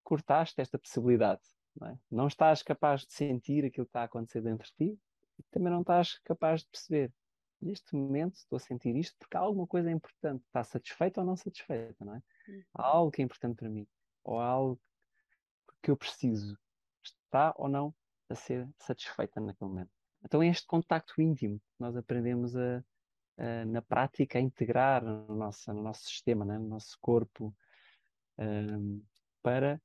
cortaste 0.04 0.60
esta 0.62 0.78
possibilidade. 0.78 1.42
Não, 1.80 1.88
é? 1.88 2.00
não 2.10 2.28
estás 2.28 2.64
capaz 2.64 3.06
de 3.06 3.14
sentir 3.14 3.66
aquilo 3.66 3.86
que 3.86 3.90
está 3.90 4.02
a 4.02 4.06
acontecer 4.06 4.42
dentro 4.42 4.66
de 4.66 4.74
ti 4.74 5.00
e 5.40 5.44
também 5.52 5.72
não 5.72 5.82
estás 5.82 6.20
capaz 6.20 6.62
de 6.62 6.70
perceber. 6.70 7.14
Neste 7.62 7.96
momento 7.96 8.36
estou 8.36 8.58
a 8.58 8.60
sentir 8.60 8.96
isto 8.96 9.16
porque 9.18 9.36
há 9.36 9.40
alguma 9.40 9.68
coisa 9.68 9.92
importante. 9.92 10.44
Está 10.46 10.64
satisfeito 10.64 11.20
ou 11.20 11.26
não 11.26 11.36
satisfeita, 11.36 12.04
não 12.04 12.16
é? 12.16 12.22
Uhum. 12.48 12.64
Há 12.74 12.88
algo 12.88 13.12
que 13.12 13.22
é 13.22 13.26
importante 13.26 13.58
para 13.58 13.70
mim. 13.70 13.88
Ou 14.24 14.40
há 14.40 14.48
algo 14.48 14.80
que 15.82 15.92
eu 15.92 15.98
preciso. 15.98 16.58
Está 17.04 17.54
ou 17.58 17.68
não 17.68 17.94
a 18.30 18.36
ser 18.36 18.70
satisfeita 18.80 19.40
naquele 19.40 19.70
momento. 19.70 19.97
Então 20.24 20.42
é 20.42 20.48
este 20.48 20.66
contacto 20.66 21.22
íntimo 21.22 21.60
que 21.60 21.80
nós 21.80 21.96
aprendemos 21.96 22.56
a, 22.56 22.84
a 23.38 23.66
na 23.66 23.82
prática 23.82 24.38
a 24.38 24.42
integrar 24.42 25.04
no 25.04 25.36
nosso, 25.36 25.74
no 25.74 25.82
nosso 25.82 26.06
sistema, 26.06 26.44
né? 26.46 26.58
no 26.58 26.68
nosso 26.68 26.98
corpo, 27.00 27.56
um, 28.38 29.04
para 29.42 29.82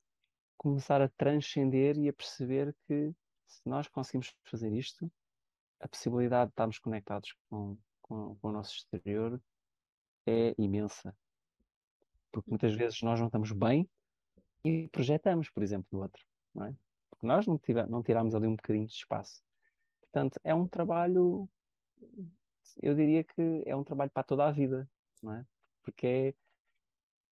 começar 0.57 1.01
a 1.01 1.09
transcender 1.09 1.97
e 1.97 2.09
a 2.09 2.13
perceber 2.13 2.75
que 2.87 3.13
se 3.47 3.61
nós 3.65 3.87
conseguimos 3.87 4.35
fazer 4.45 4.71
isto, 4.73 5.11
a 5.79 5.87
possibilidade 5.87 6.49
de 6.49 6.53
estarmos 6.53 6.79
conectados 6.79 7.35
com, 7.49 7.77
com, 8.01 8.35
com 8.35 8.47
o 8.47 8.51
nosso 8.51 8.75
exterior 8.75 9.41
é 10.25 10.55
imensa. 10.57 11.15
Porque 12.31 12.49
muitas 12.49 12.73
vezes 12.73 13.01
nós 13.01 13.19
não 13.19 13.27
estamos 13.27 13.51
bem 13.51 13.87
e 14.63 14.87
projetamos, 14.89 15.49
por 15.49 15.61
exemplo, 15.61 15.87
no 15.91 16.01
outro. 16.01 16.25
Não 16.53 16.65
é? 16.65 16.75
Porque 17.09 17.27
nós 17.27 17.45
não, 17.45 17.57
tivemos, 17.57 17.91
não 17.91 18.01
tiramos 18.01 18.33
ali 18.33 18.47
um 18.47 18.55
bocadinho 18.55 18.87
de 18.87 18.93
espaço. 18.93 19.43
Portanto, 20.13 20.39
é 20.43 20.53
um 20.53 20.67
trabalho, 20.67 21.49
eu 22.83 22.93
diria 22.93 23.23
que 23.23 23.63
é 23.65 23.75
um 23.75 23.83
trabalho 23.83 24.11
para 24.11 24.21
toda 24.21 24.45
a 24.45 24.51
vida, 24.51 24.87
não 25.23 25.33
é? 25.33 25.45
Porque 25.81 26.35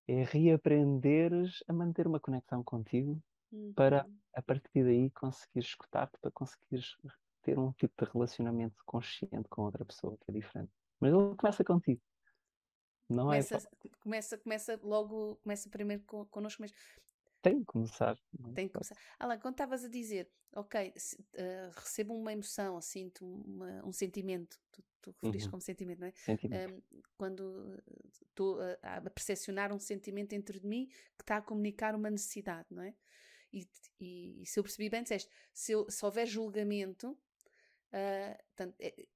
é, 0.08 0.12
é 0.12 0.24
reaprenderes 0.24 1.64
a 1.68 1.74
manter 1.74 2.08
uma 2.08 2.20
conexão 2.20 2.64
contigo 2.64 3.22
uhum. 3.52 3.72
para, 3.74 4.10
a 4.34 4.42
partir 4.42 4.84
daí, 4.84 5.12
conseguires 5.12 5.70
escutar-te, 5.70 6.18
para 6.20 6.32
conseguires 6.32 6.98
ter 7.44 7.60
um 7.60 7.72
tipo 7.74 8.04
de 8.04 8.12
relacionamento 8.12 8.84
consciente 8.84 9.48
com 9.48 9.62
outra 9.62 9.86
pessoa 9.86 10.18
que 10.18 10.32
é 10.32 10.34
diferente. 10.34 10.72
Mas 11.00 11.14
ele 11.14 11.36
começa 11.36 11.64
contigo. 11.64 12.02
Não 13.08 13.26
começa, 13.26 13.58
é 13.58 13.90
começa, 14.02 14.38
começa 14.40 14.80
logo, 14.82 15.36
começa 15.44 15.70
primeiro 15.70 16.04
connosco 16.32 16.64
mesmo. 16.64 16.78
Tem 17.42 17.60
que 17.60 17.66
começar. 17.66 18.18
Tem 18.54 18.68
que 18.68 18.74
começar. 18.74 18.96
Alain, 19.20 19.40
quando 19.40 19.56
estavas 19.56 19.84
a 19.84 19.88
dizer, 19.88 20.30
ok, 20.54 20.94
se, 20.96 21.16
uh, 21.16 21.72
recebo 21.76 22.14
uma 22.14 22.32
emoção, 22.32 22.80
sinto 22.82 23.26
uma, 23.26 23.86
um 23.86 23.92
sentimento, 23.92 24.60
tu, 24.72 24.84
tu 25.02 25.12
referiste 25.12 25.48
uhum. 25.48 25.52
como 25.52 25.62
sentimento, 25.62 26.00
não 26.00 26.08
é? 26.08 26.12
Sentimento. 26.12 26.74
Um, 26.74 27.02
quando 27.18 27.82
estou 28.30 28.60
a, 28.62 28.98
a 28.98 29.10
percepcionar 29.10 29.74
um 29.74 29.80
sentimento 29.80 30.30
dentro 30.30 30.60
de 30.60 30.68
mim 30.68 30.88
que 31.18 31.24
está 31.24 31.38
a 31.38 31.42
comunicar 31.42 31.96
uma 31.96 32.10
necessidade, 32.10 32.68
não 32.70 32.84
é? 32.84 32.94
E, 33.52 33.68
e, 34.00 34.44
e 34.44 34.46
se 34.46 34.60
eu 34.60 34.64
percebi 34.64 34.90
bem, 34.90 35.02
disseste, 35.02 35.30
se, 35.54 35.72
eu, 35.72 35.90
se 35.90 36.06
houver 36.06 36.28
julgamento, 36.28 37.12
uh, 37.12 38.44
portanto, 38.56 38.76
é, 38.80 39.08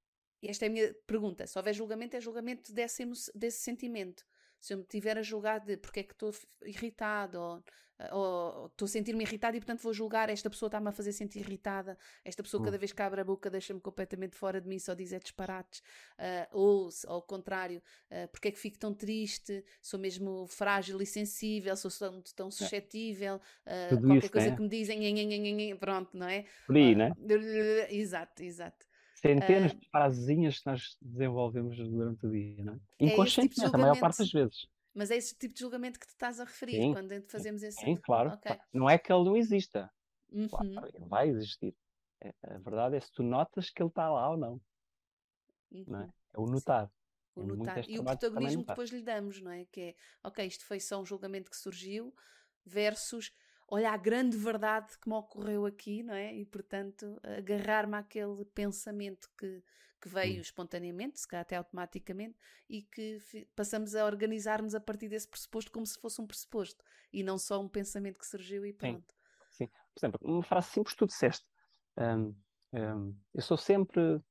esta 0.43 0.65
é 0.65 0.67
a 0.67 0.71
minha 0.71 0.93
pergunta, 1.05 1.45
se 1.45 1.57
houver 1.57 1.73
julgamento, 1.73 2.15
é 2.15 2.21
julgamento 2.21 2.73
desse, 2.73 3.03
desse 3.35 3.59
sentimento 3.59 4.25
se 4.65 4.73
eu 4.73 4.79
me 4.79 4.83
tiver 4.83 5.15
a 5.15 5.21
julgar 5.21 5.59
de 5.59 5.77
porque 5.77 5.99
é 5.99 6.03
que 6.03 6.13
estou 6.13 6.33
irritado 6.63 7.39
ou, 7.39 7.63
ou 8.11 8.65
estou 8.65 8.87
a 8.87 8.89
sentir-me 8.89 9.23
irritado 9.23 9.55
e 9.55 9.59
portanto 9.59 9.83
vou 9.83 9.93
julgar 9.93 10.27
esta 10.27 10.49
pessoa 10.49 10.69
está-me 10.69 10.89
a 10.89 10.91
fazer 10.91 11.11
sentir 11.11 11.41
irritada, 11.41 11.95
esta 12.23 12.41
pessoa 12.41 12.63
cada 12.63 12.75
hum. 12.75 12.79
vez 12.79 12.91
que 12.91 12.99
abre 12.99 13.21
a 13.21 13.23
boca 13.23 13.47
deixa-me 13.47 13.79
completamente 13.79 14.35
fora 14.35 14.59
de 14.59 14.67
mim, 14.67 14.79
só 14.79 14.95
diz 14.95 15.13
é 15.13 15.19
disparates, 15.19 15.81
uh, 16.17 16.47
ou 16.51 16.89
ao 17.05 17.21
contrário, 17.21 17.79
uh, 18.09 18.27
porque 18.31 18.47
é 18.47 18.51
que 18.51 18.57
fico 18.57 18.79
tão 18.79 18.91
triste, 18.91 19.63
sou 19.79 19.99
mesmo 19.99 20.47
frágil 20.47 20.99
e 20.99 21.05
sensível, 21.05 21.77
sou 21.77 21.91
tão, 21.91 22.23
tão 22.35 22.47
é. 22.47 22.51
suscetível, 22.51 23.35
uh, 23.35 23.99
qualquer 24.01 24.17
isso, 24.17 24.31
coisa 24.31 24.49
né? 24.49 24.55
que 24.55 24.61
me 24.63 24.67
dizem, 24.67 25.77
pronto, 25.77 26.17
não 26.17 26.27
é? 26.27 26.45
Por 26.65 26.75
aí, 26.75 26.95
né? 26.95 27.11
Exato, 27.91 28.41
exato 28.41 28.87
centenas 29.27 29.71
uh, 29.71 29.75
de 29.75 29.89
frasezinhas 29.89 30.59
que 30.59 30.65
nós 30.65 30.97
desenvolvemos 31.01 31.77
durante 31.77 32.25
o 32.25 32.31
dia, 32.31 32.63
não 32.63 32.73
é? 32.73 32.79
Inconscientemente, 32.99 33.61
é 33.61 33.65
tipo 33.65 33.75
a 33.75 33.79
maior 33.79 33.99
parte 33.99 34.19
das 34.19 34.31
vezes. 34.31 34.67
Mas 34.93 35.11
é 35.11 35.17
esse 35.17 35.35
tipo 35.35 35.53
de 35.53 35.59
julgamento 35.59 35.99
que 35.99 36.07
tu 36.07 36.11
estás 36.11 36.39
a 36.39 36.45
referir 36.45 36.81
sim, 36.81 36.93
quando 36.93 37.21
fazemos 37.29 37.61
esse. 37.63 37.81
Sim, 37.81 37.95
claro. 37.97 38.33
Okay. 38.33 38.57
Não 38.71 38.89
é 38.89 38.97
que 38.97 39.11
ele 39.11 39.25
não 39.25 39.35
exista. 39.35 39.91
Uhum. 40.31 40.47
Claro, 40.47 40.87
ele 40.93 41.05
vai 41.05 41.29
existir. 41.29 41.75
É, 42.21 42.33
a 42.43 42.57
verdade 42.59 42.95
é 42.95 42.99
se 42.99 43.11
tu 43.11 43.21
notas 43.21 43.69
que 43.69 43.81
ele 43.81 43.89
está 43.89 44.09
lá 44.09 44.29
ou 44.29 44.37
não. 44.37 44.61
Uhum. 45.71 45.85
não 45.87 46.01
é? 46.01 46.05
é 46.05 46.39
o 46.39 46.45
notar. 46.45 46.89
O 47.35 47.41
é 47.41 47.45
notar. 47.45 47.89
E 47.89 47.99
o 47.99 48.03
protagonismo 48.03 48.63
que 48.63 48.69
depois 48.69 48.89
lhe 48.89 49.01
damos, 49.01 49.41
não 49.41 49.51
é? 49.51 49.65
Que 49.65 49.81
é, 49.81 49.95
ok, 50.23 50.45
isto 50.45 50.65
foi 50.65 50.79
só 50.79 51.01
um 51.01 51.05
julgamento 51.05 51.51
que 51.51 51.57
surgiu 51.57 52.15
versus 52.65 53.33
olha 53.67 53.91
a 53.91 53.97
grande 53.97 54.37
verdade 54.37 54.97
que 54.99 55.09
me 55.09 55.15
ocorreu 55.15 55.65
aqui, 55.65 56.03
não 56.03 56.13
é? 56.13 56.33
E 56.33 56.45
portanto 56.45 57.19
agarrar-me 57.23 57.95
àquele 57.95 58.45
pensamento 58.45 59.29
que, 59.37 59.63
que 60.01 60.09
veio 60.09 60.37
hum. 60.37 60.41
espontaneamente, 60.41 61.19
se 61.19 61.27
calhar 61.27 61.41
até 61.41 61.55
automaticamente, 61.55 62.37
e 62.69 62.83
que 62.83 63.19
passamos 63.55 63.95
a 63.95 64.05
organizar-nos 64.05 64.75
a 64.75 64.79
partir 64.79 65.09
desse 65.09 65.27
pressuposto 65.27 65.71
como 65.71 65.85
se 65.85 65.99
fosse 65.99 66.21
um 66.21 66.27
pressuposto 66.27 66.83
e 67.11 67.23
não 67.23 67.37
só 67.37 67.59
um 67.59 67.67
pensamento 67.67 68.19
que 68.19 68.27
surgiu 68.27 68.65
e 68.65 68.73
pronto. 68.73 69.13
Sim, 69.49 69.65
Sim. 69.65 69.71
por 69.93 69.99
exemplo, 69.99 70.19
uma 70.23 70.43
frase 70.43 70.69
simples 70.69 70.95
tu 70.95 71.07
disseste. 71.07 71.45
Um, 71.97 72.35
um, 72.73 73.15
eu 73.33 73.41
sou 73.41 73.57
sempre. 73.57 74.21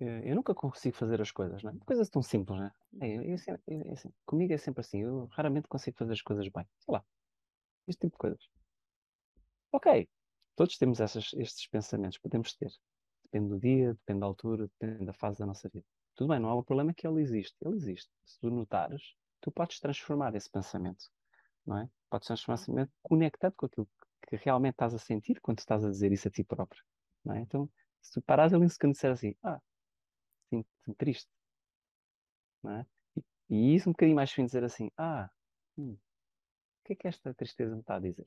Eh, 0.00 0.30
eu 0.30 0.34
nunca 0.34 0.54
consigo 0.54 0.96
fazer 0.96 1.20
as 1.20 1.30
coisas, 1.30 1.62
não 1.62 1.70
é? 1.70 1.74
Coisas 1.84 2.08
tão 2.08 2.22
simples, 2.22 2.58
não 2.58 2.66
é? 2.66 2.72
Eu, 3.00 3.22
eu, 3.22 3.36
eu, 3.66 3.96
comigo 4.26 4.52
é 4.52 4.58
sempre 4.58 4.80
assim. 4.80 5.02
Eu 5.02 5.26
raramente 5.26 5.68
consigo 5.68 5.96
fazer 5.96 6.12
as 6.12 6.22
coisas 6.22 6.48
bem. 6.48 6.66
Sei 6.78 6.92
lá. 6.92 7.04
Este 7.86 8.00
tipo 8.00 8.12
de 8.14 8.18
coisas. 8.18 8.57
Ok, 9.72 10.08
todos 10.56 10.78
temos 10.78 11.00
essas, 11.00 11.32
estes 11.34 11.66
pensamentos, 11.68 12.18
podemos 12.18 12.54
ter. 12.54 12.70
Depende 13.24 13.50
do 13.50 13.60
dia, 13.60 13.92
depende 13.94 14.20
da 14.20 14.26
altura, 14.26 14.68
depende 14.80 15.04
da 15.04 15.12
fase 15.12 15.38
da 15.38 15.46
nossa 15.46 15.68
vida. 15.68 15.84
Tudo 16.14 16.28
bem, 16.28 16.40
não 16.40 16.58
há 16.58 16.64
problema 16.64 16.94
que 16.94 17.06
ele 17.06 17.20
existe. 17.20 17.54
Ele 17.60 17.76
existe. 17.76 18.10
Se 18.24 18.40
tu 18.40 18.50
notares, 18.50 19.14
tu 19.40 19.52
podes 19.52 19.78
transformar 19.78 20.34
esse 20.34 20.50
pensamento, 20.50 21.04
não 21.66 21.78
é? 21.78 21.90
Podes 22.10 22.26
transformar 22.26 22.54
esse 22.56 22.66
pensamento 22.66 22.92
conectado 23.02 23.54
com 23.56 23.66
aquilo 23.66 23.88
que 24.26 24.36
realmente 24.36 24.74
estás 24.74 24.94
a 24.94 24.98
sentir 24.98 25.40
quando 25.40 25.58
estás 25.58 25.84
a 25.84 25.90
dizer 25.90 26.10
isso 26.12 26.28
a 26.28 26.30
ti 26.30 26.42
próprio, 26.42 26.82
não 27.24 27.34
é? 27.34 27.40
Então, 27.40 27.70
se 28.00 28.12
tu 28.12 28.22
parares 28.22 28.52
ali 28.52 28.64
um 28.64 28.68
segundo 28.68 28.92
e 28.92 28.94
disser 28.94 29.12
assim, 29.12 29.34
ah, 29.42 29.60
sinto-me 30.48 30.94
triste, 30.96 31.30
não 32.62 32.72
é? 32.72 32.86
E, 33.16 33.22
e 33.50 33.74
isso 33.74 33.88
um 33.88 33.92
bocadinho 33.92 34.16
mais 34.16 34.32
fino 34.32 34.46
dizer 34.46 34.64
assim, 34.64 34.90
ah, 34.96 35.30
hum, 35.76 35.92
o 35.92 36.84
que 36.84 36.94
é 36.94 36.96
que 36.96 37.08
esta 37.08 37.34
tristeza 37.34 37.74
me 37.74 37.80
está 37.80 37.96
a 37.96 38.00
dizer? 38.00 38.26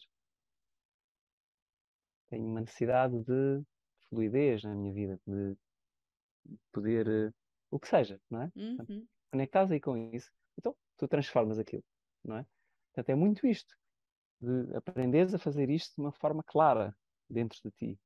Tenho 2.31 2.45
uma 2.45 2.61
necessidade 2.61 3.19
de 3.25 3.61
fluidez 4.09 4.63
na 4.63 4.73
minha 4.73 4.93
vida, 4.93 5.19
de 5.27 5.55
poder, 6.71 7.07
uh, 7.07 7.33
o 7.69 7.77
que 7.77 7.89
seja, 7.89 8.19
não 8.29 8.43
é? 8.43 8.51
Uhum. 8.55 9.05
Conectares 9.29 9.69
aí 9.71 9.81
com 9.81 9.97
isso, 10.13 10.31
então 10.57 10.75
tu 10.97 11.07
transformas 11.07 11.59
aquilo, 11.59 11.83
não 12.23 12.38
é? 12.38 12.45
Portanto, 12.88 13.09
é 13.09 13.15
muito 13.15 13.45
isto, 13.45 13.75
de 14.39 14.75
aprenderes 14.75 15.33
a 15.33 15.39
fazer 15.39 15.69
isto 15.69 15.93
de 15.95 16.01
uma 16.01 16.11
forma 16.13 16.41
clara 16.41 16.95
dentro 17.29 17.59
de 17.63 17.71
ti. 17.71 18.00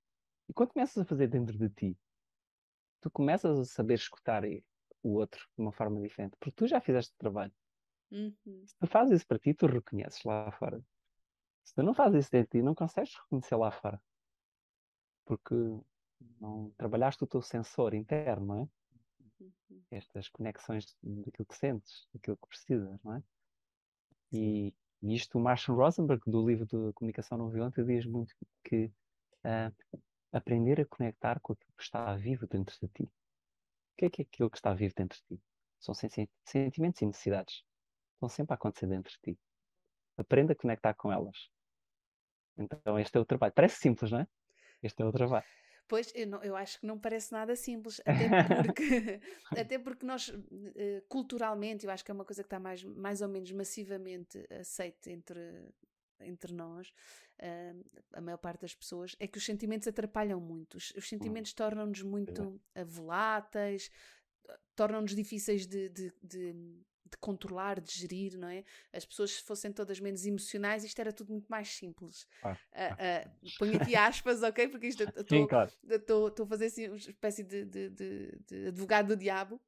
E 0.50 0.53
quando 0.53 0.74
começas 0.74 0.98
a 0.98 1.05
fazer 1.05 1.27
dentro 1.27 1.58
de 1.58 1.70
ti, 1.70 1.98
tu 3.01 3.12
começas 3.12 3.60
a 3.60 3.65
saber 3.65 3.94
escutar 3.94 4.44
o 5.03 5.13
outro 5.13 5.48
de 5.55 5.62
uma 5.62 5.72
forma 5.72 6.01
diferente, 6.01 6.36
porque 6.39 6.55
tu 6.55 6.67
já 6.67 6.82
fizeste 6.82 7.13
o 7.13 7.17
trabalho. 7.17 7.53
Uhum. 8.12 8.63
Se 8.65 8.75
tu 8.77 8.88
fazes 8.88 9.17
isso 9.17 9.27
para 9.27 9.39
ti, 9.39 9.53
tu 9.53 9.67
reconheces 9.67 10.24
lá 10.24 10.51
fora. 10.53 10.82
Se 11.63 11.74
tu 11.75 11.84
não 11.84 11.94
fazes 11.94 12.25
isso 12.25 12.32
dentro 12.32 12.51
de 12.51 12.60
ti, 12.60 12.63
não 12.63 12.74
consegues 12.74 13.15
reconhecer 13.15 13.55
lá 13.55 13.72
fora 13.72 14.01
porque 15.25 15.55
não 16.39 16.72
trabalhaste 16.77 17.24
o 17.24 17.27
teu 17.27 17.41
sensor 17.41 17.94
interno, 17.94 18.46
não 18.46 18.60
é? 18.60 18.67
Uhum. 19.39 19.84
Estas 19.91 20.29
conexões 20.29 20.96
daquilo 21.03 21.46
que 21.46 21.55
sentes, 21.55 22.08
daquilo 22.13 22.38
que 22.38 22.48
precisas, 22.48 23.00
não 23.03 23.15
é? 23.15 23.24
E, 24.32 24.74
e 25.01 25.15
isto 25.15 25.38
o 25.38 25.41
Marshall 25.41 25.77
Rosenberg, 25.77 26.22
do 26.25 26.48
livro 26.48 26.65
de 26.65 26.94
Comunicação 26.94 27.38
Não 27.38 27.50
Violenta, 27.50 27.84
diz 27.84 28.05
muito 28.05 28.34
que 28.63 28.86
uh, 29.44 30.00
aprender 30.32 30.82
a 30.82 30.86
conectar 30.86 31.39
com 31.39 31.53
aquilo 31.53 31.74
que 31.77 31.84
está 31.84 32.15
vivo 32.15 32.48
dentro 32.48 32.75
de 32.82 32.88
ti. 32.89 33.03
O 33.03 33.98
que 33.98 34.05
é 34.05 34.10
que 34.10 34.22
é 34.22 34.25
aquilo 34.25 34.50
que 34.50 34.58
está 34.58 34.74
vivo 34.74 34.94
dentro 34.96 35.17
de 35.17 35.38
ti? 35.38 35.44
São 35.79 35.94
sentimentos 35.94 37.01
e 37.01 37.05
necessidades. 37.05 37.63
Estão 38.13 38.27
sempre 38.27 38.53
a 38.53 38.55
acontecer 38.55 38.88
dentro 38.88 39.12
de 39.12 39.20
ti. 39.20 39.39
Aprenda 40.17 40.53
a 40.53 40.55
conectar 40.55 40.94
com 40.96 41.12
elas. 41.12 41.50
Então, 42.58 42.98
este 42.98 43.17
é 43.17 43.20
o 43.20 43.25
trabalho. 43.25 43.53
Parece 43.53 43.77
simples, 43.79 44.12
não 44.12 44.20
é? 44.20 44.27
Este 44.86 45.01
é 45.01 45.06
o 45.06 45.12
trabalho. 45.12 45.46
Pois, 45.88 46.12
eu, 46.15 46.25
não, 46.25 46.44
eu 46.44 46.56
acho 46.56 46.80
que 46.80 46.86
não 46.86 46.98
parece 46.98 47.32
nada 47.32 47.56
simples, 47.56 48.01
até 48.06 48.63
porque, 48.63 49.20
até 49.70 49.80
porque 49.80 50.06
nós, 50.06 50.30
uh, 50.30 51.01
culturalmente, 51.08 51.86
eu 51.86 51.92
acho 51.92 52.04
que 52.04 52.12
é 52.12 52.13
uma 52.13 52.25
coisa 52.25 52.42
que 52.42 52.48
está 52.48 52.60
mais, 52.60 52.84
mais 52.84 53.22
ou 53.22 53.27
menos 53.27 53.51
massivamente 53.51 54.44
aceita 54.60 55.12
entre, 55.12 55.39
entre 56.22 56.54
nós, 56.54 56.89
uh, 57.39 57.86
a 58.13 58.22
maior 58.22 58.38
parte 58.38 58.62
das 58.62 58.74
pessoas, 58.74 59.15
é 59.20 59.27
que 59.27 59.38
os 59.38 59.46
sentimentos 59.46 59.88
atrapalham 59.88 60.39
muito. 60.39 60.75
Os, 60.77 60.92
os 60.98 61.08
sentimentos 61.08 61.51
hum. 61.51 61.56
tornam-nos 61.56 62.01
muito 62.01 62.60
voláteis, 62.88 63.92
tornam-nos 64.75 65.15
difíceis 65.15 65.68
de, 65.68 65.89
de, 65.89 66.13
de, 66.24 66.56
de, 67.06 67.18
controlar, 67.18 67.80
de 67.80 67.92
gerir, 67.92 68.38
não 68.38 68.48
é? 68.48 68.64
As 68.92 69.06
pessoas 69.06 69.38
fossem 69.38 69.72
todas 69.72 70.00
menos 70.00 70.26
emocionais, 70.26 70.84
isto 70.84 71.00
era 71.00 71.14
tudo 71.14 71.32
muito 71.32 71.48
mais 71.48 71.70
simples. 71.70 72.28
Ah. 72.44 72.58
Uh, 72.74 73.48
uh, 73.48 73.50
ponho 73.60 73.82
aqui 73.82 73.96
aspas, 73.96 74.44
ok? 74.44 74.68
Porque 74.68 74.88
isto 74.88 75.04
estou 75.04 75.48
claro. 75.48 75.72
a 76.42 76.46
fazer 76.46 76.66
assim 76.66 76.88
uma 76.88 76.98
espécie 76.98 77.44
de, 77.44 77.66
de 77.66 78.68
advogado 78.68 79.08
do 79.08 79.16
diabo. 79.16 79.60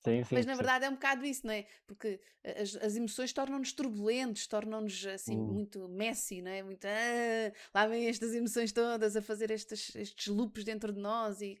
Sim, 0.00 0.24
sim, 0.24 0.34
Mas 0.34 0.46
na 0.46 0.54
verdade 0.54 0.84
sim. 0.84 0.86
é 0.86 0.90
um 0.90 0.94
bocado 0.94 1.26
isso, 1.26 1.46
não 1.46 1.52
é? 1.52 1.66
Porque 1.86 2.18
as, 2.42 2.74
as 2.76 2.96
emoções 2.96 3.32
tornam-nos 3.34 3.72
turbulentos, 3.72 4.46
tornam-nos 4.46 5.06
assim 5.06 5.36
hum. 5.36 5.52
muito 5.52 5.86
messy, 5.88 6.40
não 6.40 6.50
é? 6.50 6.62
Muito, 6.62 6.86
ah, 6.86 7.52
lá 7.74 7.86
vem 7.86 8.06
estas 8.06 8.34
emoções 8.34 8.72
todas 8.72 9.14
a 9.14 9.20
fazer 9.20 9.50
estes, 9.50 9.94
estes 9.94 10.26
loops 10.28 10.64
dentro 10.64 10.90
de 10.90 10.98
nós 10.98 11.42
e, 11.42 11.58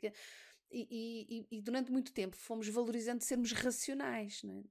e, 0.72 1.46
e, 1.50 1.58
e 1.58 1.60
durante 1.60 1.92
muito 1.92 2.12
tempo 2.12 2.34
fomos 2.34 2.66
valorizando 2.68 3.22
sermos 3.22 3.52
racionais, 3.52 4.42
não 4.42 4.54
é? 4.54 4.62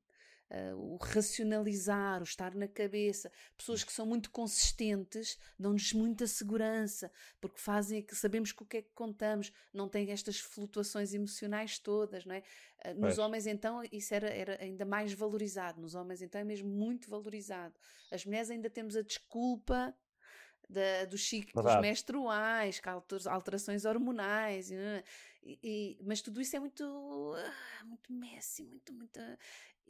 Uh, 0.49 0.95
o 0.95 0.97
racionalizar, 0.97 2.21
o 2.21 2.23
estar 2.23 2.55
na 2.55 2.67
cabeça. 2.67 3.31
Pessoas 3.55 3.83
que 3.83 3.93
são 3.93 4.05
muito 4.05 4.31
consistentes 4.31 5.37
dão-nos 5.59 5.93
muita 5.93 6.25
segurança, 6.25 7.11
porque 7.39 7.59
fazem 7.59 8.01
que 8.01 8.15
sabemos 8.15 8.51
que 8.51 8.63
o 8.63 8.65
que 8.65 8.77
é 8.77 8.81
que 8.81 8.91
contamos, 8.95 9.51
não 9.71 9.87
tem 9.87 10.11
estas 10.11 10.39
flutuações 10.39 11.13
emocionais 11.13 11.77
todas, 11.77 12.25
não 12.25 12.33
é? 12.35 12.43
Uh, 12.83 12.93
nos 12.93 12.99
pois. 12.99 13.17
homens, 13.19 13.45
então, 13.45 13.81
isso 13.91 14.13
era, 14.13 14.27
era 14.27 14.61
ainda 14.61 14.85
mais 14.85 15.13
valorizado. 15.13 15.79
Nos 15.79 15.93
homens, 15.93 16.21
então, 16.21 16.41
é 16.41 16.43
mesmo 16.43 16.69
muito 16.69 17.09
valorizado. 17.09 17.75
As 18.11 18.25
mulheres 18.25 18.49
ainda 18.49 18.69
temos 18.69 18.95
a 18.95 19.03
desculpa 19.03 19.95
da, 20.69 21.05
dos 21.05 21.27
ciclos 21.27 21.81
menstruais, 21.81 22.79
alterações 23.27 23.85
hormonais, 23.85 24.69
e, 24.71 25.03
e, 25.43 25.99
mas 26.03 26.21
tudo 26.21 26.39
isso 26.39 26.55
é 26.55 26.59
muito, 26.59 26.83
ah, 27.35 27.85
muito 27.85 28.13
messy, 28.13 28.65
muito, 28.65 28.93
muito. 28.93 29.19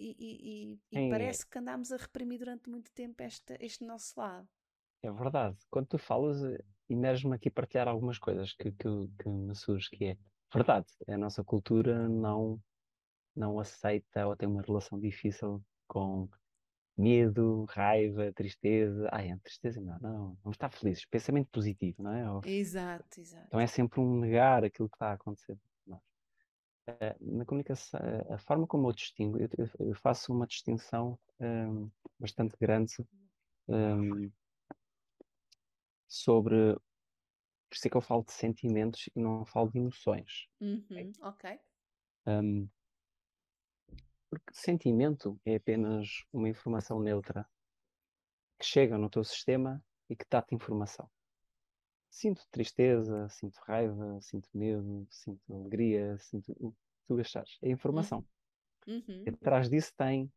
E, 0.02 0.80
e, 0.92 0.98
e 0.98 1.10
parece 1.10 1.46
que 1.46 1.60
andámos 1.60 1.92
a 1.92 1.98
reprimir 1.98 2.40
durante 2.40 2.70
muito 2.70 2.90
tempo 2.94 3.22
este, 3.22 3.58
este 3.60 3.84
nosso 3.84 4.18
lado. 4.18 4.48
É 5.04 5.12
verdade. 5.12 5.58
Quando 5.70 5.88
tu 5.88 5.98
falas, 5.98 6.42
eh, 6.42 6.64
emerge-me 6.90 7.36
aqui 7.36 7.50
partilhar 7.50 7.88
algumas 7.88 8.18
coisas 8.18 8.54
que, 8.54 8.72
que, 8.72 8.88
que 9.20 9.30
me 9.30 9.54
surge, 9.56 9.90
que 9.90 10.06
é 10.06 10.18
verdade, 10.54 10.88
a 11.08 11.18
nossa 11.18 11.44
cultura 11.44 12.08
não, 12.08 12.62
não 13.36 13.60
aceita 13.60 14.26
ou 14.26 14.38
tem 14.38 14.48
uma 14.48 14.62
relação 14.62 14.98
difícil 14.98 15.62
com 15.86 16.30
medo, 16.98 17.66
raiva, 17.70 18.32
tristeza. 18.34 19.10
Ai, 19.12 19.32
é 19.32 19.38
tristeza 19.38 19.82
não, 19.82 20.00
não, 20.00 20.38
vamos 20.44 20.56
estar 20.56 20.70
felizes. 20.70 21.06
Pensamento 21.06 21.50
positivo, 21.52 22.04
não 22.04 22.14
é? 22.14 22.50
Exato, 22.50 23.20
exato. 23.20 23.48
Então 23.48 23.60
é 23.60 23.68
sempre 23.68 24.00
um 24.00 24.20
negar 24.20 24.64
aquilo 24.64 24.90
que 24.90 24.96
está 24.96 25.12
a 25.12 25.14
acontecer. 25.14 25.58
Uh, 26.90 27.38
na 27.38 27.46
comunicação, 27.46 28.00
a 28.30 28.38
forma 28.40 28.66
como 28.66 28.88
eu 28.88 28.94
distingo, 28.94 29.38
eu, 29.38 29.50
eu 29.80 29.96
faço 29.96 30.34
uma 30.34 30.48
distinção 30.48 31.20
um, 31.40 31.90
bastante 32.20 32.56
grande 32.60 32.94
um, 33.68 34.32
sobre. 36.08 36.74
Por 36.74 37.76
isso 37.76 37.88
é 37.88 37.90
que 37.92 37.98
eu 37.98 38.02
falo 38.02 38.24
de 38.24 38.32
sentimentos 38.32 39.10
e 39.16 39.20
não 39.20 39.46
falo 39.46 39.70
de 39.70 39.78
emoções. 39.78 40.48
Uhum, 40.60 41.12
ok. 41.22 41.60
Um, 42.26 42.68
porque 44.30 44.54
sentimento 44.54 45.40
é 45.46 45.56
apenas 45.56 46.24
uma 46.32 46.50
informação 46.50 47.00
neutra 47.00 47.48
que 48.60 48.66
chega 48.66 48.98
no 48.98 49.10
teu 49.10 49.24
sistema 49.24 49.84
e 50.10 50.16
que 50.16 50.26
dá-te 50.30 50.56
informação. 50.56 51.10
Sinto 52.10 52.46
tristeza, 52.50 53.30
sinto 53.30 53.60
raiva, 53.66 54.20
sinto 54.22 54.50
medo, 54.54 55.08
sinto 55.10 55.54
alegria, 55.54 56.18
sinto 56.18 56.52
o 56.60 56.72
que 56.72 56.78
tu 57.08 57.20
achares. 57.20 57.58
É 57.62 57.70
informação. 57.70 58.26
Uhum. 58.88 59.24
atrás 59.28 59.70
disso 59.70 59.94
tem 59.96 60.32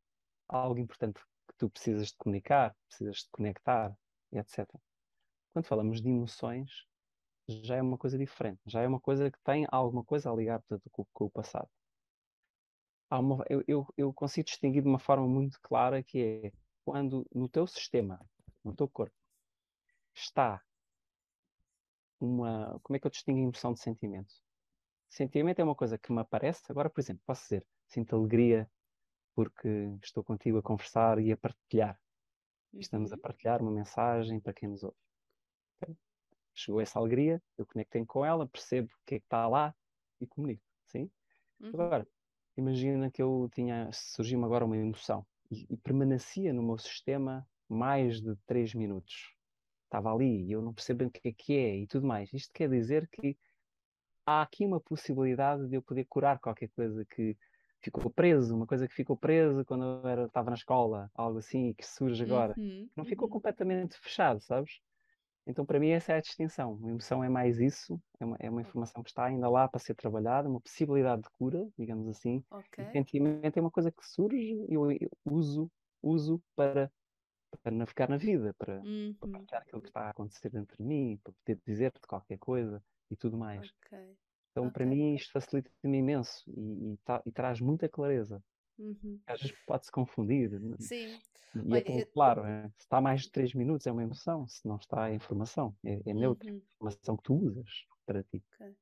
algo 0.46 0.78
importante 0.78 1.18
que 1.48 1.54
tu 1.56 1.70
precisas 1.70 2.08
de 2.08 2.16
comunicar, 2.16 2.76
precisas 2.86 3.18
de 3.18 3.28
conectar, 3.30 3.96
etc. 4.32 4.68
Quando 5.52 5.64
falamos 5.64 6.02
de 6.02 6.08
emoções, 6.08 6.86
já 7.48 7.76
é 7.76 7.82
uma 7.82 7.96
coisa 7.96 8.18
diferente. 8.18 8.60
Já 8.66 8.82
é 8.82 8.86
uma 8.86 9.00
coisa 9.00 9.30
que 9.30 9.38
tem 9.42 9.66
alguma 9.70 10.04
coisa 10.04 10.30
a 10.30 10.34
ligar 10.34 10.60
portanto, 10.60 10.90
com, 10.90 11.06
com 11.12 11.24
o 11.24 11.30
passado 11.30 11.70
uma, 13.18 13.44
eu, 13.48 13.62
eu, 13.66 13.86
eu 13.96 14.12
consigo 14.12 14.46
distinguir 14.46 14.82
de 14.82 14.88
uma 14.88 14.98
forma 14.98 15.26
muito 15.26 15.60
clara 15.60 16.02
que 16.02 16.22
é 16.44 16.52
quando 16.84 17.26
no 17.34 17.48
teu 17.48 17.66
sistema, 17.66 18.20
no 18.64 18.74
teu 18.74 18.88
corpo, 18.88 19.14
está 20.14 20.62
uma. 22.24 22.78
Como 22.82 22.96
é 22.96 23.00
que 23.00 23.06
eu 23.06 23.10
distingo 23.10 23.40
a 23.40 23.42
emoção 23.42 23.72
de 23.72 23.80
sentimento? 23.80 24.34
Sentimento 25.08 25.58
é 25.60 25.64
uma 25.64 25.74
coisa 25.74 25.98
que 25.98 26.12
me 26.12 26.20
aparece. 26.20 26.62
Agora, 26.68 26.88
por 26.88 27.00
exemplo, 27.00 27.22
posso 27.26 27.42
dizer: 27.42 27.66
sinto 27.86 28.16
alegria 28.16 28.70
porque 29.34 29.68
estou 30.02 30.22
contigo 30.22 30.58
a 30.58 30.62
conversar 30.62 31.18
e 31.18 31.32
a 31.32 31.36
partilhar. 31.36 31.98
Estamos 32.74 33.12
a 33.12 33.16
uhum. 33.16 33.20
partilhar 33.20 33.60
uma 33.60 33.70
mensagem 33.70 34.40
para 34.40 34.52
quem 34.52 34.68
nos 34.68 34.82
ouve. 34.82 34.96
Okay? 35.82 35.96
Chegou 36.54 36.80
essa 36.80 36.98
alegria, 36.98 37.42
eu 37.58 37.66
conectei 37.66 38.04
com 38.04 38.24
ela, 38.24 38.46
percebo 38.46 38.88
o 38.88 39.06
que 39.06 39.16
é 39.16 39.18
que 39.18 39.24
está 39.24 39.46
lá 39.46 39.74
e 40.20 40.26
comunico. 40.26 40.62
Sim? 40.86 41.10
Uhum. 41.60 41.68
Agora, 41.68 42.06
imagina 42.56 43.10
que 43.10 43.22
eu 43.22 43.48
tinha, 43.54 43.90
surgiu-me 43.92 44.44
agora 44.44 44.64
uma 44.64 44.76
emoção 44.76 45.26
e, 45.50 45.66
e, 45.68 45.76
permanecia 45.76 46.52
no 46.52 46.62
meu 46.62 46.78
sistema 46.78 47.46
mais 47.68 48.20
de 48.20 48.34
3 48.46 48.74
minutos. 48.74 49.34
Estava 49.92 50.10
ali 50.10 50.46
e 50.46 50.52
eu 50.52 50.62
não 50.62 50.72
percebo 50.72 51.04
o 51.04 51.10
que 51.10 51.28
é 51.28 51.32
que 51.36 51.52
é 51.54 51.76
e 51.76 51.86
tudo 51.86 52.06
mais. 52.06 52.32
Isto 52.32 52.50
quer 52.54 52.66
dizer 52.70 53.06
que 53.12 53.36
há 54.24 54.40
aqui 54.40 54.64
uma 54.64 54.80
possibilidade 54.80 55.68
de 55.68 55.76
eu 55.76 55.82
poder 55.82 56.06
curar 56.06 56.40
qualquer 56.40 56.70
coisa 56.70 57.04
que 57.04 57.36
ficou 57.78 58.10
preso, 58.10 58.56
uma 58.56 58.66
coisa 58.66 58.88
que 58.88 58.94
ficou 58.94 59.18
presa 59.18 59.62
quando 59.66 59.84
eu 59.84 60.08
era, 60.08 60.24
estava 60.24 60.48
na 60.48 60.56
escola, 60.56 61.10
algo 61.14 61.40
assim, 61.40 61.74
que 61.74 61.86
surge 61.86 62.22
agora. 62.22 62.54
Uhum, 62.56 62.88
não 62.96 63.04
ficou 63.04 63.26
uhum. 63.26 63.34
completamente 63.34 63.98
fechado, 63.98 64.40
sabes? 64.40 64.80
Então, 65.46 65.66
para 65.66 65.78
mim, 65.78 65.90
essa 65.90 66.12
é 66.12 66.16
a 66.16 66.20
distinção. 66.22 66.80
A 66.82 66.88
emoção 66.88 67.22
é 67.22 67.28
mais 67.28 67.60
isso, 67.60 68.00
é 68.18 68.24
uma, 68.24 68.36
é 68.40 68.48
uma 68.48 68.62
informação 68.62 69.02
que 69.02 69.10
está 69.10 69.26
ainda 69.26 69.50
lá 69.50 69.68
para 69.68 69.78
ser 69.78 69.94
trabalhada, 69.94 70.48
uma 70.48 70.60
possibilidade 70.60 71.20
de 71.20 71.28
cura, 71.36 71.68
digamos 71.76 72.08
assim. 72.08 72.42
Okay. 72.50 72.86
O 72.86 72.92
sentimento 72.92 73.58
é 73.58 73.60
uma 73.60 73.70
coisa 73.70 73.92
que 73.92 74.06
surge 74.06 74.64
e 74.70 74.72
eu, 74.72 74.90
eu 74.90 75.10
uso, 75.26 75.70
uso 76.00 76.40
para, 76.56 76.90
para 77.58 77.72
navegar 77.72 78.08
na 78.08 78.16
vida, 78.16 78.54
para, 78.54 78.80
uhum. 78.80 79.14
para 79.18 79.28
partilhar 79.30 79.62
aquilo 79.62 79.82
que 79.82 79.88
está 79.88 80.00
a 80.02 80.10
acontecer 80.10 80.50
dentro 80.50 80.76
de 80.76 80.82
mim, 80.82 81.18
para 81.22 81.32
poder 81.32 81.60
dizer-te 81.66 82.00
qualquer 82.06 82.38
coisa 82.38 82.82
e 83.10 83.16
tudo 83.16 83.36
mais. 83.36 83.72
Okay. 83.86 84.16
Então, 84.50 84.64
okay. 84.64 84.72
para 84.72 84.86
mim, 84.86 85.14
isto 85.14 85.32
facilita-me 85.32 85.98
imenso 85.98 86.44
e, 86.48 86.92
e, 86.92 86.96
tá, 86.98 87.22
e, 87.24 87.32
traz 87.32 87.60
muita 87.60 87.88
clareza. 87.88 88.42
Uhum. 88.78 89.20
Às 89.26 89.40
vezes 89.40 89.56
pode-se 89.66 89.90
confundir. 89.90 90.50
Sim. 90.78 91.18
E 91.54 91.76
é 91.76 91.80
tão 91.82 92.12
claro, 92.12 92.44
é, 92.44 92.68
se 92.78 92.84
está 92.84 93.00
mais 93.00 93.22
de 93.22 93.30
3 93.30 93.54
minutos 93.54 93.86
é 93.86 93.92
uma 93.92 94.02
emoção, 94.02 94.48
se 94.48 94.66
não 94.66 94.76
está 94.76 95.10
é 95.10 95.14
informação, 95.14 95.76
é, 95.84 96.00
é 96.06 96.14
neutra, 96.14 96.50
uhum. 96.50 96.62
informação 96.74 97.16
que 97.16 97.22
tu 97.22 97.34
usas 97.34 97.86
para 98.06 98.22
ti. 98.22 98.42
Okay. 98.54 98.74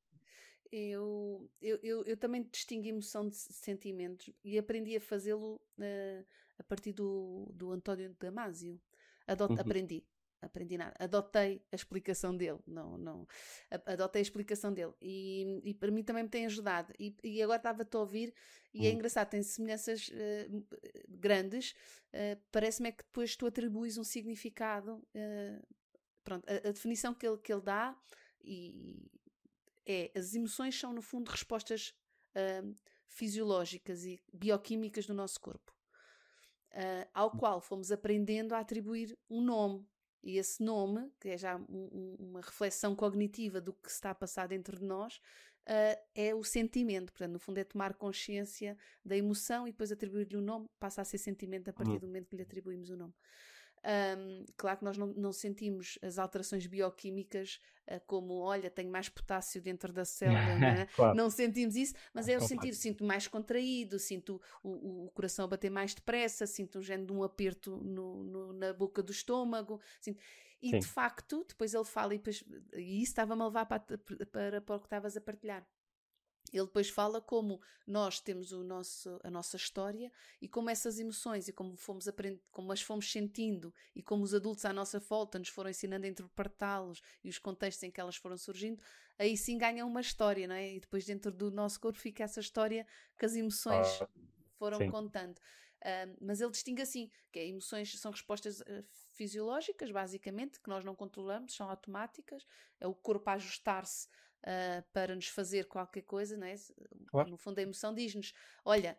Eu, 0.72 1.50
eu, 1.61 1.80
eu, 1.83 2.04
eu, 2.04 2.16
também 2.16 2.44
distingo 2.44 2.87
emoção 2.87 3.28
de 3.28 3.35
sentimentos 3.35 4.30
e 4.44 4.56
aprendi 4.56 4.96
a 4.96 5.00
fazê-lo 5.00 5.61
uh, 5.78 6.24
a 6.61 6.62
partir 6.62 6.92
do, 6.92 7.51
do 7.55 7.73
António 7.73 8.14
Damasio. 8.20 8.79
Uhum. 9.29 9.59
Aprendi, 9.59 10.05
aprendi 10.42 10.77
nada. 10.77 10.94
Adotei 10.99 11.64
a 11.73 11.75
explicação 11.75 12.37
dele. 12.37 12.59
Não, 12.66 12.99
não, 12.99 13.27
adotei 13.87 14.20
a 14.20 14.23
explicação 14.23 14.73
dele. 14.73 14.92
E, 15.01 15.61
e 15.64 15.75
para 15.75 15.90
mim 15.90 16.03
também 16.03 16.23
me 16.23 16.29
tem 16.29 16.44
ajudado. 16.46 16.92
E, 16.99 17.16
e 17.25 17.42
agora 17.42 17.59
estava-te 17.59 17.96
a 17.96 18.01
ouvir, 18.01 18.35
e 18.75 18.87
é 18.87 18.90
hum. 18.90 18.94
engraçado, 18.94 19.31
tem 19.31 19.42
semelhanças 19.42 20.09
uh, 20.09 20.66
grandes. 21.09 21.73
Uh, 22.12 22.40
Parece-me 22.53 22.90
é 22.90 22.92
que 22.92 23.05
depois 23.05 23.35
tu 23.37 23.46
atribuis 23.46 23.96
um 23.96 24.05
significado. 24.05 25.03
Uh, 25.14 25.66
pronto, 26.23 26.44
a, 26.49 26.68
a, 26.68 26.73
definição 26.73 27.14
que 27.14 27.27
ele, 27.27 27.38
que 27.38 27.53
ele 27.53 27.62
dá 27.62 27.96
e 28.42 29.11
é 29.87 30.11
as 30.14 30.35
emoções 30.35 30.79
são, 30.79 30.92
no 30.92 31.03
fundo, 31.03 31.31
respostas 31.31 31.94
fisiológicas 33.09 34.05
e 34.05 34.20
bioquímicas 34.33 35.05
do 35.05 35.12
nosso 35.12 35.40
corpo. 35.40 35.75
Ao 37.12 37.28
hum. 37.28 37.38
qual 37.38 37.61
fomos 37.61 37.90
aprendendo 37.90 38.54
a 38.54 38.61
atribuir 38.61 39.18
um 39.28 39.40
nome, 39.40 39.87
e 40.22 40.37
esse 40.37 40.62
nome, 40.62 41.11
que 41.18 41.30
é 41.30 41.38
já 41.38 41.56
um, 41.56 42.16
uma 42.18 42.40
reflexão 42.40 42.94
cognitiva 42.94 43.61
do 43.61 43.72
que 43.72 43.88
se 43.88 43.94
está 43.94 44.11
a 44.11 44.14
passar 44.14 44.46
dentro 44.48 44.78
de 44.78 44.85
nós, 44.85 45.16
uh, 45.66 46.00
é 46.14 46.35
o 46.35 46.44
sentimento. 46.44 47.12
Portanto, 47.12 47.33
no 47.33 47.38
fundo, 47.38 47.59
é 47.59 47.64
tomar 47.64 47.94
consciência 47.94 48.76
da 49.04 49.16
emoção 49.16 49.66
e 49.66 49.72
depois 49.72 49.90
atribuir-lhe 49.90 50.37
um 50.37 50.42
nome, 50.42 50.68
passa 50.78 51.00
a 51.00 51.04
ser 51.04 51.18
sentimento 51.18 51.68
a 51.70 51.72
partir 51.72 51.92
uhum. 51.92 51.98
do 51.98 52.06
momento 52.06 52.28
que 52.28 52.37
lhe 52.37 52.42
atribuímos 52.42 52.90
o 52.90 52.96
nome. 52.96 53.14
Um, 53.82 54.44
claro 54.58 54.78
que 54.78 54.84
nós 54.84 54.98
não, 54.98 55.06
não, 55.06 55.32
sentimos 55.32 55.98
as 56.02 56.18
alterações 56.18 56.66
bioquímicas 56.66 57.58
uh, 57.88 57.98
como, 58.06 58.34
olha, 58.34 58.68
tenho 58.68 58.90
mais 58.90 59.08
potássio 59.08 59.62
dentro 59.62 59.90
da 59.90 60.04
célula, 60.04 60.54
né? 60.58 60.86
claro. 60.94 61.16
não 61.16 61.30
sentimos 61.30 61.76
isso, 61.76 61.94
mas 62.12 62.28
é 62.28 62.36
o 62.36 62.42
sentir, 62.42 62.74
sinto 62.74 63.02
mais 63.02 63.26
contraído, 63.26 63.98
sinto 63.98 64.40
o, 64.62 65.06
o, 65.06 65.10
coração 65.12 65.46
a 65.46 65.48
bater 65.48 65.70
mais 65.70 65.94
depressa, 65.94 66.46
sinto 66.46 66.78
um 66.78 66.82
género 66.82 67.06
de 67.06 67.12
um 67.14 67.22
aperto 67.22 67.78
no, 67.78 68.22
no, 68.22 68.52
na 68.52 68.74
boca 68.74 69.02
do 69.02 69.12
estômago, 69.12 69.80
sinto... 69.98 70.20
e 70.60 70.70
Sim. 70.70 70.78
de 70.80 70.86
facto, 70.86 71.42
depois 71.48 71.72
ele 71.72 71.84
fala, 71.84 72.14
e, 72.14 72.18
depois, 72.18 72.44
e 72.74 73.02
isso 73.02 73.12
estava-me 73.12 73.40
a 73.40 73.46
levar 73.46 73.64
para, 73.64 73.80
para, 73.80 74.60
para 74.60 74.76
o 74.76 74.78
que 74.78 74.86
estavas 74.86 75.16
a 75.16 75.20
partilhar 75.22 75.66
ele 76.52 76.66
depois 76.66 76.88
fala 76.88 77.20
como 77.20 77.60
nós 77.86 78.20
temos 78.20 78.52
o 78.52 78.62
nosso, 78.62 79.20
a 79.22 79.30
nossa 79.30 79.56
história 79.56 80.12
e 80.40 80.48
como 80.48 80.70
essas 80.70 80.98
emoções 80.98 81.48
e 81.48 81.52
como 81.52 81.76
fomos 81.76 82.08
aprendendo, 82.08 82.42
como 82.50 82.72
as 82.72 82.82
fomos 82.82 83.10
sentindo 83.10 83.74
e 83.94 84.02
como 84.02 84.22
os 84.22 84.34
adultos 84.34 84.64
à 84.64 84.72
nossa 84.72 84.98
volta 84.98 85.38
nos 85.38 85.48
foram 85.48 85.70
ensinando 85.70 86.06
a 86.06 86.08
interpretá-los 86.08 87.00
e 87.22 87.28
os 87.28 87.38
contextos 87.38 87.82
em 87.84 87.90
que 87.90 88.00
elas 88.00 88.16
foram 88.16 88.36
surgindo, 88.36 88.82
aí 89.18 89.36
sim 89.36 89.58
ganham 89.58 89.88
uma 89.88 90.00
história, 90.00 90.46
não 90.46 90.54
é? 90.54 90.74
E 90.74 90.80
depois 90.80 91.04
dentro 91.04 91.30
do 91.30 91.50
nosso 91.50 91.80
corpo 91.80 91.98
fica 91.98 92.24
essa 92.24 92.40
história 92.40 92.86
que 93.18 93.24
as 93.24 93.34
emoções 93.34 93.86
ah, 94.00 94.08
foram 94.58 94.78
sim. 94.78 94.90
contando. 94.90 95.38
Uh, 95.80 96.14
mas 96.20 96.40
ele 96.42 96.50
distingue 96.50 96.82
assim, 96.82 97.10
que 97.32 97.38
é, 97.38 97.46
emoções 97.46 97.98
são 97.98 98.10
respostas 98.10 98.60
uh, 98.60 98.84
fisiológicas, 99.14 99.90
basicamente, 99.90 100.60
que 100.60 100.68
nós 100.68 100.84
não 100.84 100.94
controlamos, 100.94 101.54
são 101.54 101.70
automáticas, 101.70 102.46
é 102.78 102.86
o 102.86 102.94
corpo 102.94 103.30
a 103.30 103.34
ajustar-se 103.34 104.08
uh, 104.42 104.85
para 104.92 105.14
nos 105.14 105.29
fazer 105.29 105.66
qualquer 105.66 106.03
coisa, 106.03 106.37
não 106.37 106.46
é? 106.46 106.55
Claro. 107.09 107.31
No 107.31 107.37
fundo, 107.37 107.59
a 107.59 107.62
emoção 107.62 107.94
diz-nos: 107.94 108.33
olha, 108.64 108.98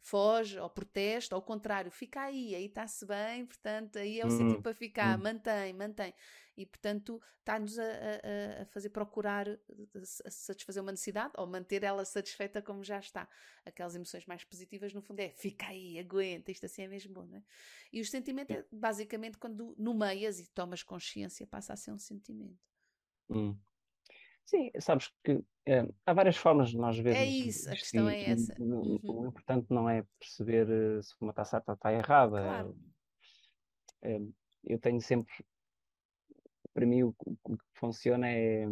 foge 0.00 0.58
ou 0.58 0.68
protesta, 0.68 1.34
ao 1.34 1.42
contrário, 1.42 1.90
fica 1.90 2.22
aí, 2.22 2.54
aí 2.54 2.66
está-se 2.66 3.04
bem, 3.06 3.46
portanto, 3.46 3.98
aí 3.98 4.20
é 4.20 4.26
o 4.26 4.30
sítio 4.30 4.56
uhum. 4.56 4.62
para 4.62 4.74
ficar, 4.74 5.16
uhum. 5.16 5.24
mantém, 5.24 5.72
mantém. 5.72 6.14
E, 6.56 6.66
portanto, 6.66 7.20
está-nos 7.38 7.78
a, 7.78 7.84
a, 7.84 8.62
a, 8.62 8.66
fazer 8.66 8.90
procurar 8.90 9.48
a 9.48 10.30
satisfazer 10.30 10.82
uma 10.82 10.92
necessidade 10.92 11.32
ou 11.38 11.46
manter 11.46 11.82
ela 11.82 12.04
satisfeita 12.04 12.60
como 12.60 12.84
já 12.84 12.98
está. 12.98 13.28
Aquelas 13.64 13.94
emoções 13.94 14.26
mais 14.26 14.44
positivas, 14.44 14.92
no 14.92 15.00
fundo, 15.00 15.20
é 15.20 15.30
fica 15.30 15.68
aí, 15.68 15.98
aguenta, 15.98 16.50
isto 16.50 16.66
assim 16.66 16.82
é 16.82 16.88
mesmo 16.88 17.14
bom, 17.14 17.24
não 17.24 17.38
é? 17.38 17.42
E 17.92 18.00
o 18.00 18.04
sentimento 18.04 18.50
é 18.50 18.64
basicamente 18.70 19.38
quando 19.38 19.74
nomeias 19.78 20.38
e 20.38 20.46
tomas 20.50 20.82
consciência, 20.82 21.46
passa 21.46 21.72
a 21.72 21.76
ser 21.76 21.92
um 21.92 21.98
sentimento. 21.98 22.58
Hum. 23.30 23.56
Sim, 24.44 24.70
sabes 24.80 25.12
que 25.22 25.42
é, 25.66 25.86
há 26.04 26.12
várias 26.12 26.36
formas 26.36 26.70
de 26.70 26.76
nós 26.76 26.98
vermos. 26.98 27.20
É 27.20 27.26
isso, 27.26 27.68
a 27.68 27.72
questão 27.72 28.08
é 28.08 28.30
essa. 28.30 28.54
Uhum. 28.60 28.98
O, 29.02 29.26
importante 29.26 29.66
não 29.70 29.88
é 29.88 30.04
perceber 30.18 30.68
eh, 30.68 31.02
se 31.02 31.14
uma 31.20 31.30
está 31.30 31.44
certa 31.44 31.72
ou 31.72 31.74
está 31.76 31.92
errada. 31.92 32.42
Claro. 32.42 32.76
É, 34.02 34.20
eu 34.64 34.78
tenho 34.78 35.00
sempre. 35.00 35.32
Para 36.72 36.86
mim, 36.86 37.02
o, 37.02 37.14
o 37.44 37.56
que 37.56 37.64
funciona 37.74 38.28
é, 38.28 38.64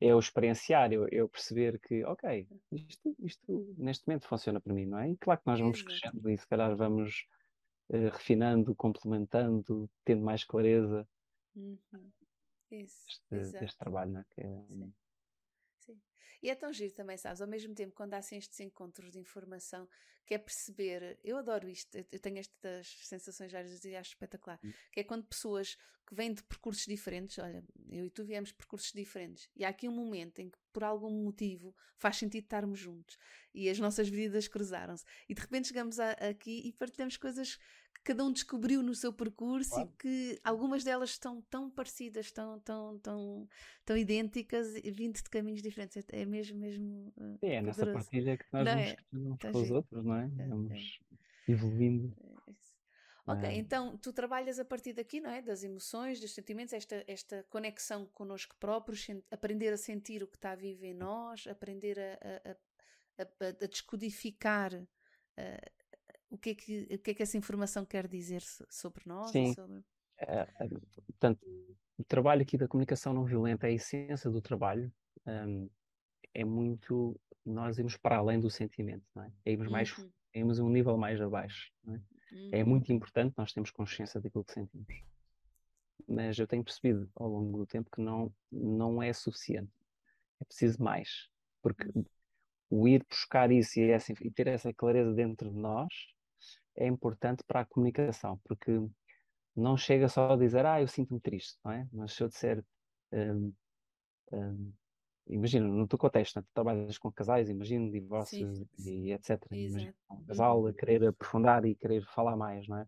é 0.00 0.14
o 0.14 0.18
experienciar, 0.18 0.92
eu, 0.92 1.08
eu 1.08 1.28
perceber 1.28 1.78
que, 1.80 2.04
ok, 2.04 2.48
isto, 2.72 3.14
isto 3.20 3.74
neste 3.76 4.06
momento 4.06 4.26
funciona 4.26 4.60
para 4.60 4.72
mim, 4.72 4.86
não 4.86 4.98
é? 4.98 5.10
E 5.10 5.16
claro 5.16 5.40
que 5.40 5.46
nós 5.46 5.60
vamos 5.60 5.82
crescendo 5.82 6.30
e 6.30 6.38
se 6.38 6.46
calhar 6.46 6.74
vamos 6.76 7.26
uh, 7.90 8.08
refinando, 8.12 8.74
complementando, 8.74 9.90
tendo 10.04 10.22
mais 10.22 10.44
clareza. 10.44 11.06
Uhum. 11.54 12.10
Isso, 12.70 13.06
deste, 13.30 13.58
deste 13.58 13.78
trabalho, 13.78 14.12
né? 14.12 14.24
que 14.30 14.40
é, 14.40 14.44
Sim. 14.44 14.94
Sim. 15.80 16.00
E 16.42 16.50
é 16.50 16.54
tão 16.54 16.72
giro 16.72 16.94
também, 16.94 17.16
sabes? 17.16 17.40
Ao 17.40 17.48
mesmo 17.48 17.74
tempo, 17.74 17.94
quando 17.94 18.14
há 18.14 18.18
assim 18.18 18.36
estes 18.36 18.60
encontros 18.60 19.10
de 19.10 19.18
informação, 19.18 19.88
que 20.28 20.34
é 20.34 20.38
perceber, 20.38 21.18
eu 21.24 21.38
adoro 21.38 21.68
isto, 21.68 21.96
eu 21.96 22.20
tenho 22.20 22.38
estas 22.38 22.86
sensações 23.02 23.52
às 23.54 23.84
e 23.84 23.96
acho 23.96 24.10
espetacular, 24.10 24.60
hum. 24.62 24.72
que 24.92 25.00
é 25.00 25.04
quando 25.04 25.24
pessoas 25.24 25.76
que 26.06 26.14
vêm 26.14 26.32
de 26.32 26.42
percursos 26.42 26.84
diferentes, 26.84 27.38
olha, 27.38 27.64
eu 27.90 28.04
e 28.04 28.10
tu 28.10 28.24
viemos 28.24 28.50
de 28.50 28.54
percursos 28.54 28.92
diferentes, 28.92 29.48
e 29.56 29.64
há 29.64 29.68
aqui 29.68 29.88
um 29.88 29.92
momento 29.92 30.38
em 30.38 30.48
que, 30.50 30.58
por 30.72 30.84
algum 30.84 31.10
motivo, 31.10 31.74
faz 31.96 32.16
sentido 32.16 32.44
estarmos 32.44 32.78
juntos, 32.78 33.18
e 33.54 33.68
as 33.68 33.78
nossas 33.78 34.08
vidas 34.08 34.48
cruzaram-se, 34.48 35.04
e 35.28 35.34
de 35.34 35.40
repente 35.40 35.68
chegamos 35.68 35.98
a, 35.98 36.12
aqui 36.12 36.62
e 36.66 36.72
partilhamos 36.72 37.16
coisas 37.16 37.58
cada 38.04 38.24
um 38.24 38.32
descobriu 38.32 38.82
no 38.82 38.94
seu 38.94 39.12
percurso 39.12 39.70
claro. 39.70 39.88
e 39.88 40.02
que 40.02 40.40
algumas 40.42 40.82
delas 40.84 41.10
estão 41.10 41.42
tão 41.42 41.70
parecidas, 41.70 42.30
tão, 42.32 42.58
tão, 42.60 42.98
tão, 42.98 43.48
tão 43.84 43.96
idênticas, 43.96 44.74
vindo 44.84 45.16
de 45.16 45.24
caminhos 45.24 45.62
diferentes. 45.62 46.02
É 46.10 46.24
mesmo, 46.24 46.58
mesmo. 46.58 47.12
Uh, 47.16 47.38
é, 47.42 47.60
nessa 47.60 47.86
partilha 47.92 48.36
que 48.36 48.46
nós 48.52 48.64
não 48.64 48.74
vamos 48.74 48.88
é? 48.90 48.96
uns 49.12 49.38
tá 49.38 49.52
com 49.52 49.62
os 49.62 49.70
outros, 49.70 50.04
não 50.04 50.14
é? 50.14 50.24
é 50.38 50.46
vamos 50.46 50.72
é. 50.72 51.52
evoluindo. 51.52 52.16
É 53.26 53.32
ok, 53.32 53.48
é. 53.48 53.54
então 53.56 53.96
tu 53.98 54.12
trabalhas 54.12 54.58
a 54.58 54.64
partir 54.64 54.94
daqui, 54.94 55.20
não 55.20 55.30
é? 55.30 55.42
Das 55.42 55.62
emoções, 55.62 56.18
dos 56.18 56.32
sentimentos, 56.32 56.72
esta, 56.72 57.04
esta 57.06 57.44
conexão 57.50 58.06
connosco 58.14 58.56
próprios, 58.58 59.06
aprender 59.30 59.72
a 59.72 59.76
sentir 59.76 60.22
o 60.22 60.26
que 60.26 60.36
está 60.36 60.54
vivo 60.54 60.84
em 60.84 60.94
nós, 60.94 61.46
aprender 61.46 61.98
a, 61.98 62.52
a, 63.20 63.22
a, 63.22 63.48
a 63.64 63.66
descodificar. 63.66 64.72
Uh, 64.74 65.77
o 66.30 66.36
que, 66.36 66.50
é 66.50 66.54
que, 66.54 66.88
o 66.94 66.98
que 66.98 67.10
é 67.10 67.14
que 67.14 67.22
essa 67.22 67.36
informação 67.36 67.84
quer 67.84 68.06
dizer 68.06 68.42
sobre 68.68 69.02
nós? 69.06 69.30
Sim. 69.30 69.54
Sobre... 69.54 69.82
É, 70.18 70.40
é, 70.40 70.68
portanto, 71.06 71.40
o 71.96 72.04
trabalho 72.04 72.42
aqui 72.42 72.58
da 72.58 72.68
comunicação 72.68 73.12
não 73.12 73.24
violenta, 73.24 73.66
a 73.66 73.70
essência 73.70 74.30
do 74.30 74.40
trabalho 74.40 74.92
um, 75.26 75.68
é 76.34 76.44
muito 76.44 77.18
nós 77.44 77.78
irmos 77.78 77.96
para 77.96 78.18
além 78.18 78.38
do 78.38 78.50
sentimento, 78.50 79.04
não 79.14 79.24
é? 79.24 79.32
é 79.44 79.52
irmos, 79.52 79.68
mais, 79.68 79.96
uhum. 79.96 80.10
é 80.34 80.38
irmos 80.40 80.58
um 80.58 80.68
nível 80.68 80.96
mais 80.98 81.20
abaixo. 81.20 81.72
É? 81.86 81.90
Uhum. 81.90 82.50
é? 82.52 82.64
muito 82.64 82.92
importante 82.92 83.34
nós 83.36 83.52
termos 83.52 83.70
consciência 83.70 84.20
daquilo 84.20 84.44
que 84.44 84.52
sentimos. 84.52 85.02
Mas 86.06 86.38
eu 86.38 86.46
tenho 86.46 86.64
percebido 86.64 87.10
ao 87.16 87.28
longo 87.28 87.58
do 87.58 87.66
tempo 87.66 87.90
que 87.90 88.00
não, 88.00 88.32
não 88.52 89.02
é 89.02 89.12
suficiente. 89.12 89.72
É 90.40 90.44
preciso 90.44 90.82
mais. 90.82 91.28
Porque 91.62 91.90
uhum. 91.94 92.04
o 92.70 92.86
ir 92.86 93.04
buscar 93.08 93.50
isso 93.50 93.80
e, 93.80 93.90
essa, 93.90 94.12
e 94.20 94.30
ter 94.30 94.46
essa 94.46 94.72
clareza 94.72 95.12
dentro 95.12 95.50
de 95.50 95.56
nós 95.56 95.88
é 96.78 96.86
importante 96.86 97.42
para 97.44 97.60
a 97.60 97.64
comunicação, 97.64 98.40
porque 98.44 98.80
não 99.54 99.76
chega 99.76 100.08
só 100.08 100.32
a 100.32 100.36
dizer, 100.36 100.64
ah, 100.64 100.80
eu 100.80 100.86
sinto-me 100.86 101.20
triste, 101.20 101.58
não 101.64 101.72
é? 101.72 101.88
Mas 101.92 102.12
se 102.12 102.22
eu 102.22 102.28
disser, 102.28 102.64
um, 103.12 103.52
um, 104.32 104.72
imagina, 105.26 105.66
no 105.66 105.88
teu 105.88 105.98
contexto, 105.98 106.36
né? 106.36 106.42
tu 106.42 106.54
trabalhas 106.54 106.96
com 106.96 107.10
casais, 107.10 107.48
imagino, 107.48 107.90
divórcios 107.90 108.64
e 108.78 109.12
etc. 109.12 109.44
Imagina, 109.50 109.94
um 110.10 110.24
casal 110.24 110.66
a 110.68 110.72
querer 110.72 111.04
aprofundar 111.08 111.64
e 111.64 111.74
querer 111.74 112.04
falar 112.06 112.36
mais, 112.36 112.68
não 112.68 112.78
é? 112.78 112.86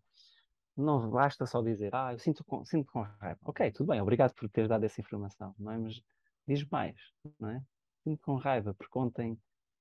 Não 0.77 1.11
basta 1.11 1.45
só 1.45 1.61
dizer, 1.61 1.93
ah, 1.95 2.13
eu 2.13 2.19
sinto 2.21 2.45
com, 2.45 2.65
sinto 2.65 2.91
com 2.93 3.03
raiva. 3.03 3.41
Ok, 3.45 3.73
tudo 3.73 3.89
bem, 3.89 4.01
obrigado 4.01 4.33
por 4.35 4.49
teres 4.49 4.69
dado 4.69 4.85
essa 4.85 5.01
informação, 5.01 5.53
não 5.59 5.73
é? 5.73 5.79
Mas 5.79 6.01
diz 6.47 6.65
mais, 6.69 6.97
não 7.41 7.51
é? 7.51 7.63
Sinto 8.05 8.23
com 8.23 8.37
raiva, 8.37 8.73
porque 8.73 8.97
ontem 8.97 9.37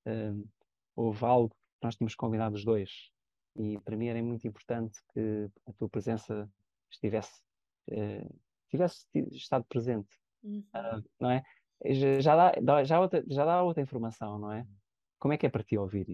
um, 0.08 0.44
houve 0.96 1.24
algo 1.24 1.50
que 1.50 1.86
nós 1.86 1.96
tínhamos 1.96 2.16
combinado 2.16 2.56
os 2.56 2.66
dois 2.66 3.12
e 3.56 3.80
para 3.80 3.96
mim 3.96 4.08
era 4.08 4.22
muito 4.22 4.48
importante 4.48 5.00
que 5.14 5.50
a 5.68 5.74
tua 5.74 5.90
presença 5.90 6.50
estivesse, 6.90 7.42
uh, 7.92 8.40
tivesse 8.70 9.06
estado 9.32 9.66
presente, 9.66 10.10
uhum. 10.44 10.64
uh, 10.76 11.04
não 11.20 11.32
é? 11.32 11.44
Já 12.22 12.36
dá, 12.36 12.84
já, 12.84 13.00
outra, 13.00 13.24
já 13.28 13.46
dá 13.46 13.64
outra 13.64 13.82
informação, 13.82 14.38
não 14.38 14.52
é? 14.52 14.68
Como 15.18 15.34
é 15.34 15.38
que 15.38 15.46
é 15.46 15.50
para 15.50 15.64
ti 15.64 15.78
ouvir 15.78 16.06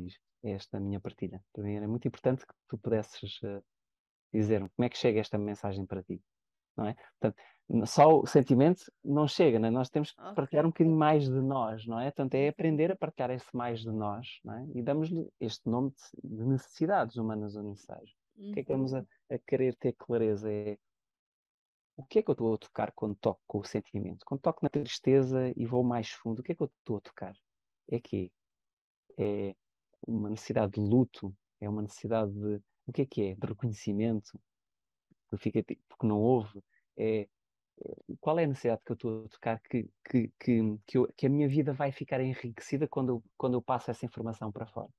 esta 0.43 0.79
minha 0.79 0.99
partilha? 0.99 1.43
Para 1.51 1.63
mim 1.63 1.73
era 1.73 1.87
muito 1.87 2.07
importante 2.07 2.45
que 2.45 2.53
tu 2.67 2.77
pudesses 2.77 3.41
uh, 3.41 3.63
dizer-me 4.33 4.69
como 4.69 4.85
é 4.85 4.89
que 4.89 4.97
chega 4.97 5.19
esta 5.19 5.37
mensagem 5.37 5.85
para 5.85 6.03
ti, 6.03 6.21
não 6.77 6.87
é? 6.87 6.95
Portanto, 7.19 7.41
só 7.87 8.19
o 8.19 8.27
sentimento 8.27 8.91
não 9.03 9.27
chega, 9.27 9.57
né? 9.57 9.69
nós 9.71 9.89
temos 9.89 10.11
que 10.11 10.21
okay. 10.21 10.35
partilhar 10.35 10.65
um 10.65 10.69
bocadinho 10.69 10.95
mais 10.95 11.25
de 11.25 11.41
nós, 11.41 11.85
não 11.87 11.99
é? 11.99 12.05
Portanto, 12.05 12.35
é 12.35 12.47
aprender 12.47 12.91
a 12.91 12.95
partilhar 12.95 13.31
esse 13.31 13.55
mais 13.55 13.79
de 13.79 13.91
nós, 13.91 14.39
não 14.43 14.53
é? 14.53 14.67
E 14.75 14.83
damos-lhe 14.83 15.27
este 15.39 15.67
nome 15.67 15.91
de 16.23 16.43
necessidades 16.45 17.15
humanas 17.15 17.55
ou 17.55 17.63
necessárias. 17.63 18.11
Uhum. 18.37 18.51
O 18.51 18.53
que 18.53 18.59
é 18.59 18.63
que 18.63 18.71
vamos 18.71 18.93
a, 18.93 18.99
uhum. 18.99 19.05
a, 19.31 19.37
querer 19.39 19.75
ter 19.75 19.93
clareza? 19.93 20.51
É 20.51 20.77
o 21.97 22.03
que 22.03 22.19
é 22.19 22.21
que 22.21 22.29
eu 22.29 22.33
estou 22.33 22.53
a 22.53 22.57
tocar 22.57 22.91
quando 22.91 23.15
toco 23.15 23.41
com 23.47 23.59
o 23.59 23.63
sentimento? 23.63 24.25
Quando 24.25 24.41
toco 24.41 24.59
na 24.61 24.69
tristeza 24.69 25.51
e 25.55 25.65
vou 25.65 25.83
mais 25.83 26.09
fundo, 26.09 26.39
o 26.39 26.43
que 26.43 26.51
é 26.51 26.55
que 26.55 26.61
eu 26.61 26.69
estou 26.79 26.97
a 26.97 27.01
tocar? 27.01 27.33
É 27.89 27.99
que 27.99 28.31
é 29.17 29.55
uma 30.05 30.29
necessidade 30.29 30.73
de 30.73 30.81
luto, 30.81 31.33
é 31.59 31.69
uma 31.69 31.81
necessidade 31.81 32.31
de 32.33 32.61
o 32.85 32.91
que 32.93 33.01
é 33.01 33.05
que 33.05 33.21
é? 33.23 33.35
De 33.35 33.47
reconhecimento, 33.47 34.39
porque, 35.29 35.51
fica, 35.51 35.75
porque 35.89 36.07
não 36.07 36.19
houve, 36.19 36.63
é 36.97 37.27
qual 38.19 38.39
é 38.39 38.45
a 38.45 38.47
necessidade 38.47 38.81
que 38.85 38.91
eu 38.91 38.95
estou 38.95 39.25
a 39.25 39.29
tocar 39.29 39.59
que, 39.59 39.89
que, 40.03 40.31
que, 40.39 40.79
que, 40.85 40.97
eu, 40.97 41.13
que, 41.15 41.25
a 41.25 41.29
minha 41.29 41.47
vida 41.47 41.73
vai 41.73 41.91
ficar 41.91 42.21
enriquecida 42.21 42.87
quando 42.87 43.09
eu, 43.09 43.23
quando 43.37 43.55
eu 43.55 43.61
passo 43.61 43.91
essa 43.91 44.05
informação 44.05 44.51
para 44.51 44.65
fora. 44.65 44.89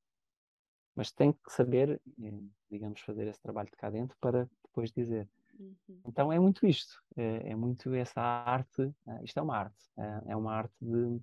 Mas 0.94 1.10
tenho 1.10 1.34
que 1.34 1.52
saber, 1.52 2.00
eh, 2.22 2.32
digamos, 2.70 3.00
fazer 3.00 3.26
esse 3.28 3.40
trabalho 3.40 3.70
de 3.70 3.76
cá 3.76 3.90
dentro 3.90 4.16
para 4.20 4.48
depois 4.64 4.90
dizer. 4.90 5.28
Uhum. 5.58 6.00
Então 6.06 6.32
é 6.32 6.38
muito 6.38 6.66
isto, 6.66 7.02
é, 7.16 7.50
é, 7.50 7.54
muito 7.54 7.92
essa 7.94 8.20
arte, 8.20 8.82
uh, 8.82 9.24
isto 9.24 9.38
é 9.38 9.42
uma 9.42 9.56
arte, 9.56 9.84
uh, 9.96 10.30
é 10.30 10.36
uma 10.36 10.54
arte 10.54 10.74
de. 10.80 11.20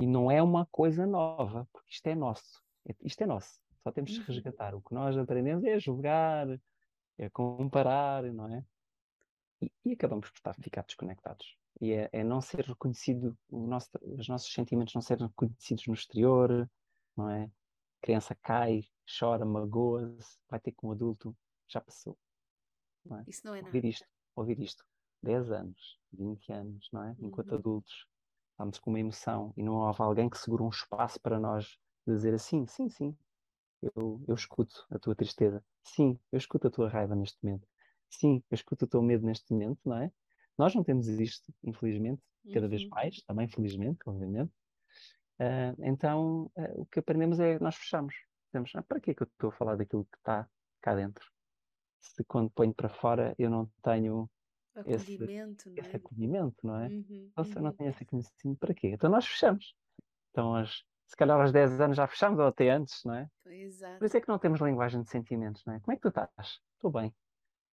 E 0.00 0.06
não 0.06 0.30
é 0.30 0.42
uma 0.42 0.66
coisa 0.66 1.06
nova, 1.06 1.66
porque 1.72 1.90
isto 1.90 2.06
é 2.06 2.14
nosso, 2.14 2.62
é, 2.86 2.94
isto 3.02 3.22
é 3.22 3.26
nosso, 3.26 3.60
só 3.82 3.90
temos 3.90 4.16
uhum. 4.16 4.24
que 4.24 4.32
resgatar. 4.32 4.74
O 4.74 4.82
que 4.82 4.94
nós 4.94 5.16
aprendemos 5.16 5.64
é 5.64 5.78
julgar, 5.80 6.46
é 7.18 7.28
comparar, 7.28 8.22
não 8.32 8.46
é? 8.54 8.64
E, 9.60 9.72
e 9.84 9.92
acabamos 9.92 10.30
por 10.30 10.36
estar, 10.36 10.54
ficar 10.54 10.84
desconectados. 10.84 11.56
E 11.80 11.92
é, 11.92 12.08
é 12.12 12.24
não 12.24 12.40
ser 12.40 12.64
reconhecido, 12.64 13.36
nosso, 13.50 13.90
os 14.02 14.28
nossos 14.28 14.52
sentimentos 14.52 14.94
não 14.94 15.02
serem 15.02 15.26
reconhecidos 15.26 15.86
no 15.86 15.94
exterior, 15.94 16.68
não 17.16 17.30
é? 17.30 17.44
A 17.44 17.50
criança 18.00 18.34
cai, 18.36 18.84
chora, 19.18 19.44
magoa-se, 19.44 20.38
vai 20.48 20.60
ter 20.60 20.72
com 20.72 20.88
um 20.88 20.92
adulto, 20.92 21.36
já 21.68 21.80
passou. 21.80 22.16
Não 23.04 23.18
é? 23.18 23.26
Isso 23.26 23.42
não 23.44 23.54
é 23.54 23.62
ouvir 23.62 23.82
nada. 23.82 23.88
isto, 23.88 24.06
ouvir 24.36 24.60
isto, 24.60 24.84
10 25.22 25.50
anos, 25.50 25.98
20 26.12 26.52
anos, 26.52 26.88
não 26.92 27.04
é? 27.04 27.16
Enquanto 27.20 27.52
Uhum. 27.52 27.58
adultos, 27.58 28.06
estamos 28.52 28.78
com 28.78 28.90
uma 28.90 29.00
emoção 29.00 29.52
e 29.56 29.62
não 29.62 29.74
houve 29.74 30.02
alguém 30.02 30.28
que 30.28 30.38
segura 30.38 30.62
um 30.62 30.68
espaço 30.68 31.20
para 31.20 31.38
nós 31.40 31.78
dizer 32.06 32.34
assim, 32.34 32.66
sim, 32.66 32.88
sim, 32.88 33.16
eu, 33.82 34.24
eu 34.28 34.34
escuto 34.34 34.86
a 34.90 34.98
tua 34.98 35.14
tristeza. 35.14 35.64
Sim, 35.84 36.18
eu 36.32 36.38
escuto 36.38 36.68
a 36.68 36.70
tua 36.70 36.88
raiva 36.88 37.14
neste 37.16 37.38
momento. 37.42 37.68
Sim, 38.10 38.42
eu 38.50 38.54
escuto 38.54 38.84
o 38.84 38.88
teu 38.88 39.02
medo 39.02 39.26
neste 39.26 39.52
momento, 39.52 39.80
não 39.84 39.98
é? 39.98 40.12
Nós 40.58 40.74
não 40.74 40.82
temos 40.84 41.08
isto, 41.08 41.52
infelizmente, 41.64 42.22
cada 42.52 42.68
vez 42.68 42.84
Uhum. 42.84 42.90
mais, 42.90 43.22
também 43.22 43.48
felizmente, 43.48 43.98
obviamente. 44.06 44.52
Ah, 45.38 45.74
então, 45.80 46.50
ah, 46.56 46.72
o 46.76 46.86
que 46.86 46.98
aprendemos 46.98 47.38
é 47.40 47.58
nós 47.58 47.76
fechamos. 47.76 48.14
Dizemos, 48.52 48.72
ah, 48.74 48.82
para 48.82 49.00
que 49.00 49.10
é 49.12 49.14
que 49.14 49.22
eu 49.22 49.26
estou 49.26 49.50
a 49.50 49.52
falar 49.52 49.76
daquilo 49.76 50.04
que 50.06 50.16
está 50.18 50.48
cá 50.80 50.94
dentro? 50.94 51.30
Se 52.00 52.24
quando 52.24 52.50
ponho 52.50 52.74
para 52.74 52.88
fora 52.88 53.34
eu 53.38 53.50
não 53.50 53.66
tenho 53.82 54.30
esse, 54.84 55.32
Acolhimento, 55.32 55.68
não 55.68 55.82
esse 55.82 55.96
é? 55.96 55.98
acolhimento, 55.98 56.56
não 56.66 56.76
é? 56.82 56.94
Uhum, 56.94 57.32
Então, 57.32 57.44
se 57.44 57.58
eu 57.58 57.62
não 57.62 57.72
uhum. 57.72 57.74
tenho 57.74 57.90
esse 57.90 58.02
acolhimento, 58.04 58.58
para 58.58 58.74
quê? 58.74 58.88
Então 58.90 59.10
nós 59.10 59.26
fechamos. 59.26 59.74
Então, 60.30 60.56
aos- 60.56 60.84
se 61.08 61.16
calhar 61.16 61.40
aos 61.40 61.50
10 61.52 61.80
anos 61.80 61.96
já 61.96 62.06
fechamos, 62.06 62.38
ou 62.38 62.46
até 62.46 62.70
antes, 62.70 63.02
não 63.04 63.14
é? 63.14 63.28
Por 63.44 63.52
Exato. 63.52 64.04
isso 64.04 64.16
é 64.16 64.20
que 64.20 64.28
não 64.28 64.38
temos 64.38 64.60
linguagem 64.60 65.02
de 65.02 65.10
sentimentos, 65.10 65.64
não 65.64 65.74
é? 65.74 65.80
Como 65.80 65.92
é 65.92 65.96
que 65.96 66.02
tu 66.02 66.08
estás? 66.08 66.60
Estou 66.74 66.90
bem. 66.90 67.12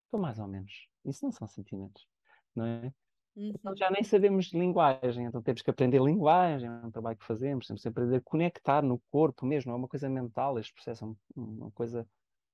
Estou 0.05 0.21
mais 0.21 0.39
ou 0.39 0.47
menos. 0.47 0.89
Isso 1.05 1.25
não 1.25 1.33
são 1.33 1.49
sentimentos, 1.49 2.07
não 2.55 2.67
é? 2.67 2.93
Então 3.37 3.73
Uhum. 3.73 3.77
já 3.77 3.91
nem 3.91 4.05
sabemos 4.05 4.53
linguagem, 4.53 5.25
então 5.25 5.43
temos 5.43 5.63
que 5.63 5.71
aprender 5.71 6.01
linguagem, 6.03 6.69
é 6.69 6.73
um 6.87 6.91
trabalho 6.91 7.17
que 7.17 7.25
fazemos, 7.25 7.67
temos 7.67 7.83
que 7.83 7.89
aprender 7.89 8.17
a 8.17 8.21
conectar 8.21 8.83
no 8.83 9.01
corpo 9.11 9.47
mesmo, 9.47 9.71
não 9.71 9.77
é 9.77 9.79
uma 9.79 9.89
coisa 9.89 10.09
mental, 10.09 10.59
este 10.59 10.75
processo 10.75 11.05
é 11.05 11.09
um- 11.09 11.17
uma 11.43 11.71
coisa 11.73 12.07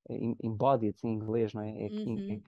em- 0.08 0.36
embodied 0.42 0.96
em 1.04 1.14
inglês, 1.14 1.52
não 1.54 1.62
é? 1.62 1.70
É, 1.86 1.92
in- 2.04 2.42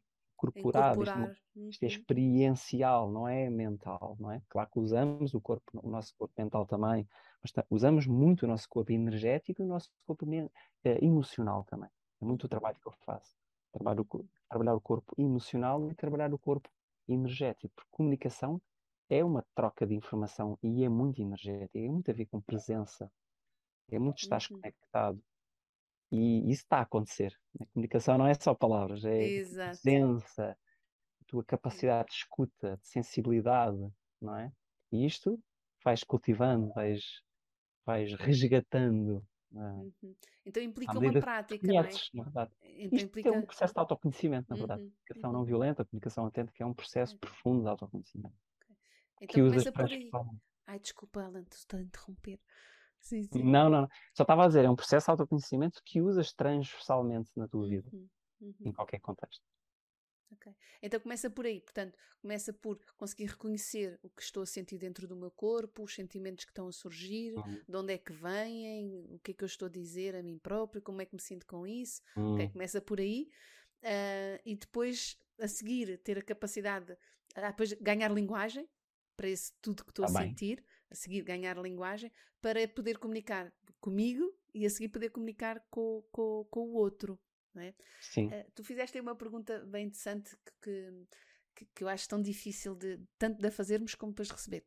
Uhum. 0.54 0.60
incorporado, 0.60 1.02
isto, 1.02 1.18
não- 1.18 1.30
Incorporar. 1.30 1.36
isto 1.70 1.82
é 1.84 1.86
Uhum. 1.86 2.06
experiencial, 2.26 3.10
não 3.10 3.28
é 3.28 3.48
mental, 3.50 4.16
não 4.20 4.30
é? 4.32 4.42
Claro 4.48 4.70
que 4.70 4.78
usamos 4.80 5.34
o 5.34 5.40
corpo, 5.40 5.70
o 5.82 5.88
nosso 5.90 6.14
corpo 6.18 6.34
mental 6.38 6.66
também, 6.66 7.06
mas 7.42 7.52
usamos 7.70 8.06
muito 8.06 8.44
o 8.44 8.48
nosso 8.48 8.68
corpo 8.68 8.92
energético 8.92 9.62
e 9.62 9.64
o 9.64 9.68
nosso 9.68 9.90
corpo 10.06 10.26
eh, 10.84 11.04
emocional 11.04 11.64
também. 11.64 11.90
É 12.20 12.24
muito 12.24 12.44
o 12.44 12.48
trabalho 12.48 12.78
que 12.80 12.88
eu 12.88 12.92
faço. 13.04 13.36
Trabalho 13.72 14.06
trabalhar 14.48 14.74
o 14.74 14.80
corpo 14.80 15.14
emocional 15.18 15.90
e 15.90 15.94
trabalhar 15.94 16.32
o 16.34 16.38
corpo 16.38 16.68
energético, 17.08 17.72
porque 17.74 17.88
comunicação 17.90 18.60
é 19.08 19.24
uma 19.24 19.44
troca 19.54 19.86
de 19.86 19.94
informação 19.94 20.58
e 20.62 20.84
é 20.84 20.88
muito 20.88 21.20
energética, 21.22 21.78
é 21.78 21.88
muito 21.88 22.10
a 22.10 22.14
ver 22.14 22.26
com 22.26 22.40
presença, 22.40 23.10
é 23.90 23.98
muito 23.98 24.18
estar 24.18 24.42
Uhum. 24.42 24.62
conectado. 24.62 25.22
E 26.10 26.50
isso 26.50 26.62
está 26.62 26.78
a 26.78 26.82
acontecer. 26.82 27.36
A 27.60 27.66
comunicação 27.66 28.18
não 28.18 28.26
é 28.26 28.34
só 28.34 28.54
palavras, 28.54 29.04
é 29.04 29.22
Exato. 29.22 29.80
presença, 29.80 30.56
a 31.20 31.24
tua 31.26 31.44
capacidade 31.44 32.08
de 32.08 32.14
escuta, 32.16 32.76
de 32.82 32.88
sensibilidade, 32.88 33.78
não 34.20 34.36
é? 34.36 34.52
E 34.90 35.06
isto 35.06 35.40
vais 35.84 36.02
cultivando, 36.02 36.72
vais, 36.72 37.22
vais 37.86 38.12
resgatando 38.14 39.24
ah, 39.56 39.82
Uhum. 40.02 40.14
Então 40.46 40.62
implica 40.62 40.98
uma 40.98 41.12
que 41.12 41.20
prática, 41.20 41.66
não 41.66 41.80
é? 41.80 41.82
conheces, 41.82 42.10
na. 42.14 42.48
Então 42.62 42.96
Isto 42.96 42.96
é 42.96 42.98
um 42.98 43.04
implica. 43.04 43.42
processo 43.42 43.74
de 43.74 43.80
autoconhecimento, 43.80 44.46
na 44.48 44.56
verdade. 44.56 44.82
Uhum, 44.82 44.88
A 44.88 44.90
comunicação 44.90 45.30
uhum. 45.30 45.36
não 45.36 45.44
violenta, 45.44 45.82
a 45.82 45.84
comunicação 45.84 46.26
atenta, 46.26 46.52
é 46.58 46.66
um 46.66 46.74
processo 46.74 47.18
profundo 47.18 47.62
de 47.62 47.68
autoconhecimento. 47.68 48.34
Então 49.20 49.28
Que 49.28 49.42
começa 49.42 49.72
por 49.72 49.84
aí. 49.86 50.10
Ai, 50.66 50.78
desculpa, 50.78 51.22
Alan, 51.24 51.44
estou 51.52 51.78
a 51.80 51.82
interromper. 51.82 52.40
Sim, 53.00 53.24
sim. 53.24 53.50
Não, 53.54 53.70
não, 53.70 53.82
não. 53.82 53.88
Só 54.16 54.22
estava 54.24 54.44
a 54.44 54.48
dizer, 54.48 54.64
é 54.64 54.70
um 54.70 54.76
processo 54.76 55.06
de 55.06 55.10
autoconhecimento 55.12 55.80
que 55.84 56.00
usas 56.02 56.32
transversalmente 56.32 57.30
na 57.36 57.48
tua 57.48 57.68
vida, 57.68 57.92
Uhum, 57.92 58.10
uhum. 58.40 58.66
em 58.66 58.72
qualquer 58.72 59.00
contexto. 59.00 59.44
Ok. 60.32 60.54
Então 60.80 61.00
começa 61.00 61.28
por 61.28 61.44
aí, 61.44 61.60
portanto, 61.60 61.98
começa 62.22 62.52
por 62.52 62.78
conseguir 62.96 63.26
reconhecer 63.26 63.98
o 64.00 64.08
que 64.08 64.22
estou 64.22 64.44
a 64.44 64.46
sentir 64.46 64.78
dentro 64.78 65.08
do 65.08 65.16
meu 65.16 65.30
corpo, 65.30 65.82
os 65.82 65.92
sentimentos 65.94 66.44
que 66.44 66.52
estão 66.52 66.68
a 66.68 66.72
surgir, 66.72 67.32
Hum, 67.34 67.64
de 67.68 67.76
onde 67.76 67.92
é 67.94 67.98
que 67.98 68.12
vêm, 68.12 69.06
o 69.12 69.18
que 69.18 69.32
é 69.32 69.34
que 69.34 69.42
eu 69.42 69.46
estou 69.46 69.66
a 69.66 69.70
dizer 69.70 70.14
a 70.14 70.22
mim 70.22 70.38
próprio, 70.38 70.80
como 70.82 71.00
é 71.02 71.06
que 71.06 71.14
me 71.16 71.20
sinto 71.20 71.44
com 71.46 71.66
isso. 71.66 72.00
hum, 72.16 72.46
Ok, 72.46 72.52
começa 72.52 72.80
por 72.80 73.00
aí 73.00 73.28
ah, 73.84 74.40
e 74.44 74.54
depois 74.56 75.16
a 75.40 75.48
seguir 75.48 75.98
ter 75.98 76.18
a 76.18 76.22
capacidade, 76.22 76.96
ah, 77.34 77.50
depois 77.50 77.72
ganhar 77.74 78.10
linguagem 78.12 78.68
para 79.16 79.28
esse 79.28 79.52
tudo 79.60 79.84
que 79.84 79.90
estou 79.90 80.02
Tá 80.02 80.06
a 80.06 80.08
bem. 80.10 80.40
sentir, 80.48 80.64
a 80.90 80.94
seguir 80.94 81.22
ganhar 81.22 81.56
linguagem 81.58 82.12
para 82.40 82.66
poder 82.68 82.98
comunicar 82.98 83.52
comigo 83.80 84.34
e 84.54 84.66
a 84.66 84.70
seguir 84.70 84.88
poder 84.88 85.10
comunicar 85.10 85.60
com, 85.70 86.02
com, 86.12 86.44
com 86.50 86.60
o 86.60 86.74
outro. 86.74 87.18
Não 87.54 87.62
é? 87.62 87.74
Sim. 88.00 88.34
Uh, 88.34 88.50
tu 88.54 88.64
fizeste 88.64 88.96
aí 88.98 89.02
uma 89.02 89.16
pergunta 89.16 89.64
bem 89.66 89.86
interessante 89.86 90.36
que, 90.62 90.92
que, 91.54 91.66
que 91.74 91.84
eu 91.84 91.88
acho 91.88 92.08
tão 92.08 92.20
difícil 92.22 92.74
de 92.74 93.00
tanto 93.18 93.40
de 93.40 93.50
fazermos 93.50 93.94
como 93.94 94.12
depois 94.12 94.28
de 94.28 94.34
receber. 94.34 94.64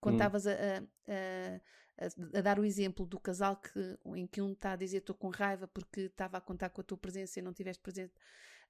Quando 0.00 0.14
Hum. 0.14 0.16
estavas 0.16 0.46
a, 0.46 0.52
a, 0.52 0.78
a, 1.08 2.06
a- 2.06 2.38
a 2.38 2.40
dar 2.42 2.58
o 2.58 2.64
exemplo 2.64 3.06
do 3.06 3.18
casal 3.20 3.56
que, 3.60 3.98
em 4.16 4.26
que 4.26 4.40
um 4.40 4.52
está 4.52 4.72
a 4.72 4.76
dizer 4.76 4.98
estou 4.98 5.14
com 5.14 5.28
raiva 5.28 5.68
porque 5.68 6.02
estava 6.02 6.38
a 6.38 6.40
contar 6.40 6.70
com 6.70 6.80
a 6.80 6.84
tua 6.84 6.98
presença 6.98 7.38
e 7.38 7.42
não 7.42 7.50
estiveste 7.52 7.82
presente, 7.82 8.14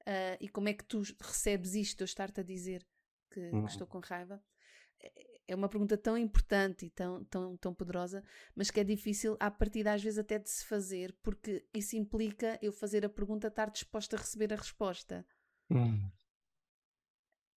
uh, 0.03 0.37
e 0.41 0.49
como 0.49 0.69
é 0.69 0.75
que 0.75 0.85
tu 0.85 1.03
recebes 1.21 1.75
isto, 1.75 2.01
eu 2.03 2.05
estar-te 2.05 2.41
a 2.41 2.45
dizer 2.45 2.87
que, 3.31 3.57
que 3.57 3.67
Hum. 3.67 3.67
estou 3.71 3.87
com 3.87 4.01
raiva? 4.01 4.43
É- 5.03 5.31
É 5.51 5.55
uma 5.57 5.69
pergunta 5.69 5.99
tão 5.99 6.17
importante 6.17 6.87
e 6.87 6.91
tão, 6.91 7.25
tão, 7.25 7.57
tão 7.57 7.75
poderosa, 7.75 8.23
mas 8.55 8.71
que 8.71 8.79
é 8.79 8.85
difícil 8.85 9.37
à 9.41 9.51
partida 9.51 9.93
às 9.93 10.01
vezes 10.01 10.17
até 10.21 10.39
de 10.39 10.49
se 10.49 10.65
fazer, 10.65 11.13
porque 11.25 11.67
isso 11.75 11.97
implica 11.97 12.57
eu 12.63 12.73
fazer 12.73 13.05
a 13.05 13.09
pergunta, 13.09 13.49
estar 13.49 13.69
disposta 13.69 14.15
a 14.15 14.21
receber 14.21 14.53
a 14.53 14.57
resposta. 14.57 15.27
Hum. 15.69 16.09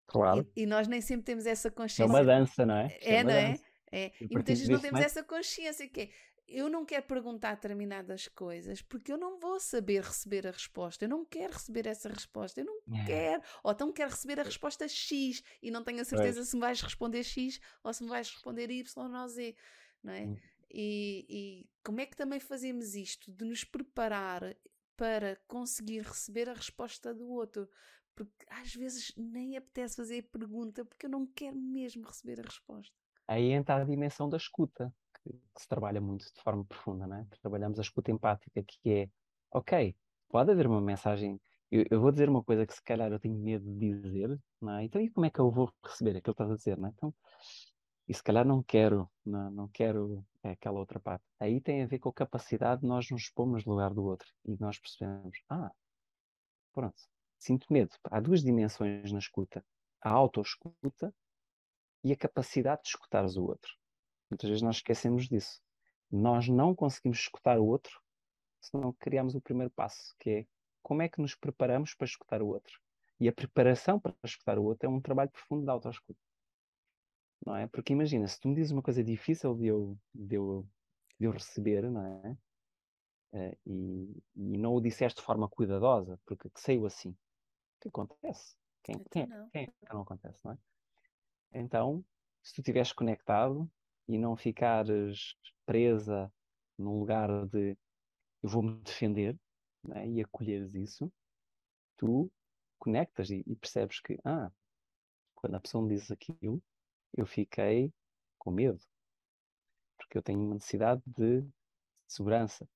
Claro. 0.08 0.47
E, 0.56 0.63
e 0.63 0.65
nós 0.65 0.88
nem 0.88 1.01
sempre 1.01 1.23
temos 1.25 1.45
essa 1.45 1.67
É 1.67 1.71
consciência. 1.71 2.06
uma 2.06 2.23
dança, 2.23 2.65
não 2.65 2.75
é? 2.75 2.97
É, 3.01 3.15
uma 3.21 3.23
não 3.25 3.32
é? 3.32 3.49
dança. 3.51 3.63
É. 3.91 4.06
E 4.08 4.23
a 4.23 4.27
E 4.32 4.34
muitas 4.34 4.58
vezes 4.60 4.69
não 4.69 4.79
temos 4.79 4.99
é? 4.99 5.03
essa 5.06 5.23
consciência 5.23 5.88
que 5.88 6.01
é 6.01 6.10
eu 6.54 6.70
não 6.70 6.86
quero 6.86 7.06
perguntar 7.06 7.56
determinadas 7.56 8.28
coisas 8.28 8.82
porque 8.82 9.12
eu 9.12 9.18
não 9.18 9.39
vou 9.39 9.60
saber 9.60 10.04
receber 10.04 10.48
a 10.48 10.52
resposta. 10.52 11.06
Eu 11.06 11.10
não 11.10 11.26
quero 11.26 11.54
receber 11.54 11.88
essa 11.88 12.10
resposta. 12.10 12.62
Eu 12.62 12.66
não 12.66 12.78
É. 13.00 13.06
quero. 13.06 13.44
Ou 13.63 13.72
então 13.72 13.92
quero 13.92 14.12
receber 14.12 14.39
a 14.39 14.44
resposta 14.44 14.88
X 14.88 15.44
e 15.62 15.72
não 15.72 15.84
tenho 15.84 16.02
a 16.02 16.06
certeza 16.06 16.44
se 16.44 16.56
me 16.56 16.62
vais 16.62 16.82
responder 16.82 17.24
X 17.24 17.60
ou 17.84 17.94
se 17.94 18.04
me 18.04 18.10
vais 18.10 18.30
responder 18.30 18.70
Y 18.70 19.16
ou 19.22 19.28
Z. 19.28 19.56
Não 20.04 20.13
é? 20.13 20.26
Hum. 20.26 20.38
E, 20.76 21.26
e 21.30 21.70
como 21.84 22.00
é 22.02 22.06
que 22.06 22.16
também 22.18 22.39
fazemos 22.39 22.96
isto 22.96 23.32
de 23.32 23.46
nos 23.46 23.63
preparar 23.63 24.56
para 24.98 25.36
conseguir 25.48 26.02
receber 26.02 26.50
a 26.50 26.54
resposta 26.54 27.13
do 27.13 27.28
outro? 27.30 27.70
Porque 28.16 28.46
às 28.48 28.74
vezes 28.74 29.12
nem 29.18 29.58
apetece 29.58 29.96
fazer 29.96 30.20
a 30.20 30.32
pergunta 30.38 30.86
porque 30.86 31.06
eu 31.06 31.10
não 31.10 31.26
quero 31.26 31.58
mesmo 31.58 32.06
receber 32.06 32.39
a 32.39 32.44
resposta. 32.44 32.96
Aí 33.28 33.52
entra 33.52 33.76
a 33.78 33.84
dimensão 33.84 34.28
da 34.30 34.38
escuta, 34.38 34.94
que, 35.23 35.31
se 35.57 35.67
trabalha 35.67 36.01
muito 36.01 36.25
de 36.25 36.41
forma 36.41 36.65
profunda, 36.65 37.07
não 37.07 37.17
é? 37.17 37.27
Trabalhamos 37.41 37.79
a 37.79 37.81
escuta 37.81 38.12
empática, 38.12 38.63
que 38.63 38.91
é, 38.91 39.09
ok, 39.51 39.95
pode 40.29 40.51
haver 40.51 40.67
uma 40.67 40.81
mensagem, 40.81 41.39
eu, 41.71 41.86
eu 41.89 42.01
vou 42.01 42.12
dizer 42.12 42.29
uma 42.29 42.43
coisa 42.43 42.65
que 42.65 42.73
se 42.73 42.83
calhar 42.83 43.12
eu 43.12 43.19
tenho 43.19 43.36
medo 43.36 43.65
de 43.65 44.01
dizer, 44.01 44.39
não 44.62 44.77
é? 44.77 44.83
Então 44.83 45.01
e 45.01 45.09
como 45.09 45.25
é 45.25 45.29
que 45.29 45.39
eu 45.39 45.51
vou 45.51 45.71
receber 45.83 46.17
aquilo 46.17 46.36
que 46.36 46.43
estás 46.43 46.51
a 46.51 46.55
dizer, 46.55 46.77
não 46.77 46.88
é? 46.88 46.91
Então, 46.91 47.13
e 48.07 48.13
se 48.13 48.23
calhar 48.23 48.45
não 48.45 48.62
quero, 48.62 49.09
não, 49.25 49.49
não 49.51 49.67
quero 49.69 50.25
é, 50.43 50.51
aquela 50.51 50.79
outra 50.79 50.99
parte. 50.99 51.23
Aí 51.39 51.62
tem 51.62 51.83
a 51.83 51.88
ver 51.88 51.99
com 51.99 52.09
a 52.09 52.13
capacidade 52.13 52.81
de 52.81 52.88
nós 52.88 53.09
nos 53.09 53.23
expomos 53.23 53.65
no 53.65 53.71
lugar 53.73 53.93
do 53.93 54.03
outro 54.03 54.27
e 54.45 54.57
nós 54.59 54.77
percebemos, 54.77 55.38
ah, 55.49 55.71
pronto, 56.73 57.01
sinto 57.39 57.65
medo. 57.71 57.95
Há 58.12 58.19
duas 58.19 58.43
dimensões 58.43 59.12
na 59.12 59.19
escuta. 59.19 59.65
A 60.01 60.09
autoescuta 60.09 61.13
e 62.03 62.12
a 62.12 62.17
capacidade 62.17 62.83
de 62.83 62.89
escutares 62.89 63.38
o 63.38 63.45
outro. 63.45 63.71
Muitas 64.34 64.50
vezes 64.50 64.63
nós 64.63 64.78
esquecemos 64.78 65.28
disso. 65.28 65.62
Nós 66.12 66.48
não 66.48 66.74
conseguimos 66.74 67.19
escutar 67.19 67.60
o 67.60 67.67
outro 67.67 68.02
se 68.60 68.76
não 68.76 68.91
criamos 68.91 69.36
o 69.36 69.41
primeiro 69.41 69.72
passo, 69.72 70.15
que 70.19 70.30
é 70.30 70.48
como 70.82 71.04
é 71.04 71.10
que 71.10 71.22
nos 71.22 71.36
preparamos 71.36 71.93
para 71.93 72.06
escutar 72.06 72.41
o 72.41 72.48
outro. 72.48 72.82
E 73.19 73.30
a 73.30 73.34
preparação 73.34 74.00
para 74.00 74.15
escutar 74.24 74.58
o 74.58 74.63
outro 74.63 74.88
é 74.88 74.89
um 74.89 75.00
trabalho 75.00 75.30
profundo 75.30 75.63
de 75.63 75.69
autoescuta. 75.69 76.19
Não 77.46 77.56
é? 77.56 77.67
Porque 77.67 77.93
imagina, 77.93 78.28
se 78.28 78.39
tu 78.39 78.48
me 78.48 78.56
dizes 78.56 78.72
uma 78.72 78.82
coisa 78.82 79.04
difícil 79.04 79.54
de 79.54 79.67
eu, 79.67 79.96
de 80.12 80.36
eu, 80.36 80.67
de 81.19 81.28
eu 81.28 81.32
receber, 81.32 81.91
não 81.91 82.04
é? 82.04 82.38
Eh, 83.34 83.58
e, 83.67 84.24
e 84.36 84.58
não 84.58 84.74
o 84.74 84.82
disseste 84.82 85.19
de 85.19 85.26
forma 85.26 85.48
cuidadosa, 85.48 86.19
porque 86.26 86.50
que 86.50 86.60
saiu 86.60 86.88
assim. 86.88 87.12
O 87.12 87.82
que 87.82 87.89
acontece? 87.89 88.56
Quem, 88.82 88.96
Então 88.96 89.08
quem, 89.12 89.28
não. 89.28 89.50
quem 89.52 89.63
é 89.63 89.67
que 89.67 89.93
não 89.93 90.02
acontece, 90.02 90.43
não 90.43 90.54
é? 90.54 90.58
Então, 91.52 92.04
se 92.41 92.54
tu 92.56 92.62
estiveres 92.62 92.91
conectado 92.91 93.69
e 94.08 94.18
não 94.18 94.36
ficares 94.36 95.36
presa 95.66 96.32
num 96.78 97.00
lugar 97.00 97.30
de 97.48 97.78
eu 98.42 98.50
vou-me 98.50 98.76
defender 98.82 99.38
não 99.84 99.96
é? 99.98 100.08
e 100.08 100.22
acolheres 100.22 100.74
isso, 100.74 101.12
tu 101.98 102.32
conectas 102.78 103.30
e, 103.30 103.44
e 103.48 103.56
percebes 103.56 104.00
que, 104.02 104.20
ah, 104.26 104.52
quando 105.34 105.56
a 105.56 105.60
pessoa 105.60 105.84
me 105.86 105.96
diz 105.96 106.12
aquilo, 106.12 106.62
eu 107.16 107.26
fiquei 107.26 107.94
com 108.38 108.52
medo, 108.52 108.80
porque 109.98 110.18
eu 110.18 110.22
tenho 110.22 110.39
uma 110.39 110.56
necessidade 110.56 111.02
de 111.06 111.46
segurança. 112.08 112.68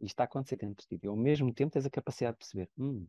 E 0.00 0.06
está 0.06 0.24
a 0.24 0.26
acontecer 0.26 0.56
dentro 0.56 0.82
de 0.82 0.98
ti. 0.98 1.00
E 1.02 1.06
ao 1.06 1.16
mesmo 1.16 1.52
tempo 1.54 1.72
tens 1.72 1.86
a 1.86 1.90
capacidade 1.90 2.34
de 2.34 2.38
perceber, 2.38 2.70
hum, 2.76 3.06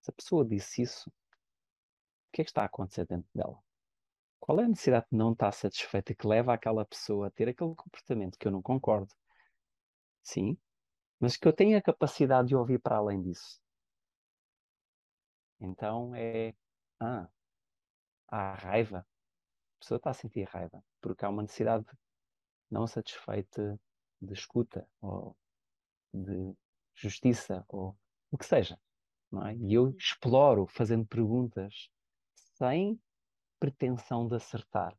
se 0.00 0.10
a 0.10 0.12
pessoa 0.12 0.44
disse 0.44 0.82
isso, 0.82 1.08
o 1.08 2.32
que 2.32 2.42
é 2.42 2.44
que 2.44 2.50
está 2.50 2.62
a 2.62 2.66
acontecer 2.66 3.06
dentro 3.06 3.28
dela? 3.34 3.58
Qual 4.44 4.60
é 4.60 4.64
a 4.64 4.68
necessidade 4.68 5.06
de 5.10 5.16
não 5.16 5.32
estar 5.32 5.50
satisfeita 5.52 6.14
que 6.14 6.26
leva 6.26 6.52
aquela 6.52 6.84
pessoa 6.84 7.28
a 7.28 7.30
ter 7.30 7.48
aquele 7.48 7.74
comportamento 7.74 8.36
que 8.38 8.46
eu 8.46 8.52
não 8.52 8.60
concordo? 8.60 9.08
Sim, 10.22 10.58
mas 11.18 11.34
que 11.34 11.48
eu 11.48 11.52
tenho 11.54 11.78
a 11.78 11.80
capacidade 11.80 12.48
de 12.48 12.54
ouvir 12.54 12.78
para 12.78 12.98
além 12.98 13.22
disso. 13.22 13.58
Então 15.58 16.14
é, 16.14 16.54
ah, 17.00 17.26
há 18.28 18.52
raiva. 18.56 18.98
A 18.98 19.78
pessoa 19.80 19.96
está 19.96 20.10
a 20.10 20.14
sentir 20.14 20.46
raiva 20.46 20.84
porque 21.00 21.24
há 21.24 21.30
uma 21.30 21.40
necessidade 21.40 21.86
não 22.70 22.86
satisfeita 22.86 23.80
de 24.20 24.34
escuta 24.34 24.86
ou 25.00 25.34
de 26.12 26.54
justiça 26.94 27.64
ou 27.66 27.96
o 28.30 28.36
que 28.36 28.44
seja. 28.44 28.78
É? 29.48 29.54
E 29.54 29.72
eu 29.72 29.84
uhum. 29.84 29.96
exploro 29.96 30.66
fazendo 30.66 31.06
perguntas 31.06 31.88
sem 32.58 33.00
pretensão 33.64 34.28
de 34.28 34.36
acertar. 34.36 34.94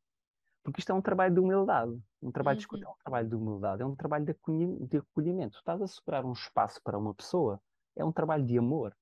Porque 0.64 0.80
isto 0.80 0.92
é 0.92 0.96
um 0.96 1.02
trabalho 1.02 1.32
de 1.32 1.40
humildade. 1.40 1.96
Um 2.20 2.32
trabalho 2.32 2.56
uhum. 2.56 2.58
de 2.58 2.64
escuta 2.64 2.86
é 2.86 2.90
um 2.90 2.98
trabalho 3.04 3.30
de 3.30 3.36
humildade, 3.36 3.82
é 3.84 3.86
um 3.86 3.96
trabalho 3.96 4.26
de, 4.26 4.88
de 4.88 4.98
acolhimento. 4.98 5.60
Estás 5.60 5.80
a 5.80 5.88
superar 5.88 6.26
um 6.26 6.32
espaço 6.32 6.82
para 6.84 6.98
uma 6.98 7.14
pessoa, 7.14 7.62
é 7.96 8.04
um 8.04 8.12
trabalho 8.12 8.44
de 8.44 8.58
amor. 8.58 8.98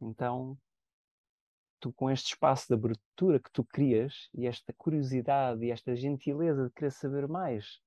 Então, 0.00 0.56
tu 1.78 1.92
com 1.92 2.10
este 2.10 2.28
espaço 2.28 2.66
de 2.68 2.74
abertura 2.74 3.38
que 3.38 3.50
tu 3.52 3.62
crias 3.62 4.30
e 4.32 4.46
esta 4.46 4.72
curiosidade 4.72 5.62
e 5.62 5.70
esta 5.70 5.94
gentileza 5.94 6.64
de 6.66 6.72
querer 6.72 6.92
saber 6.92 7.28
mais, 7.28 7.78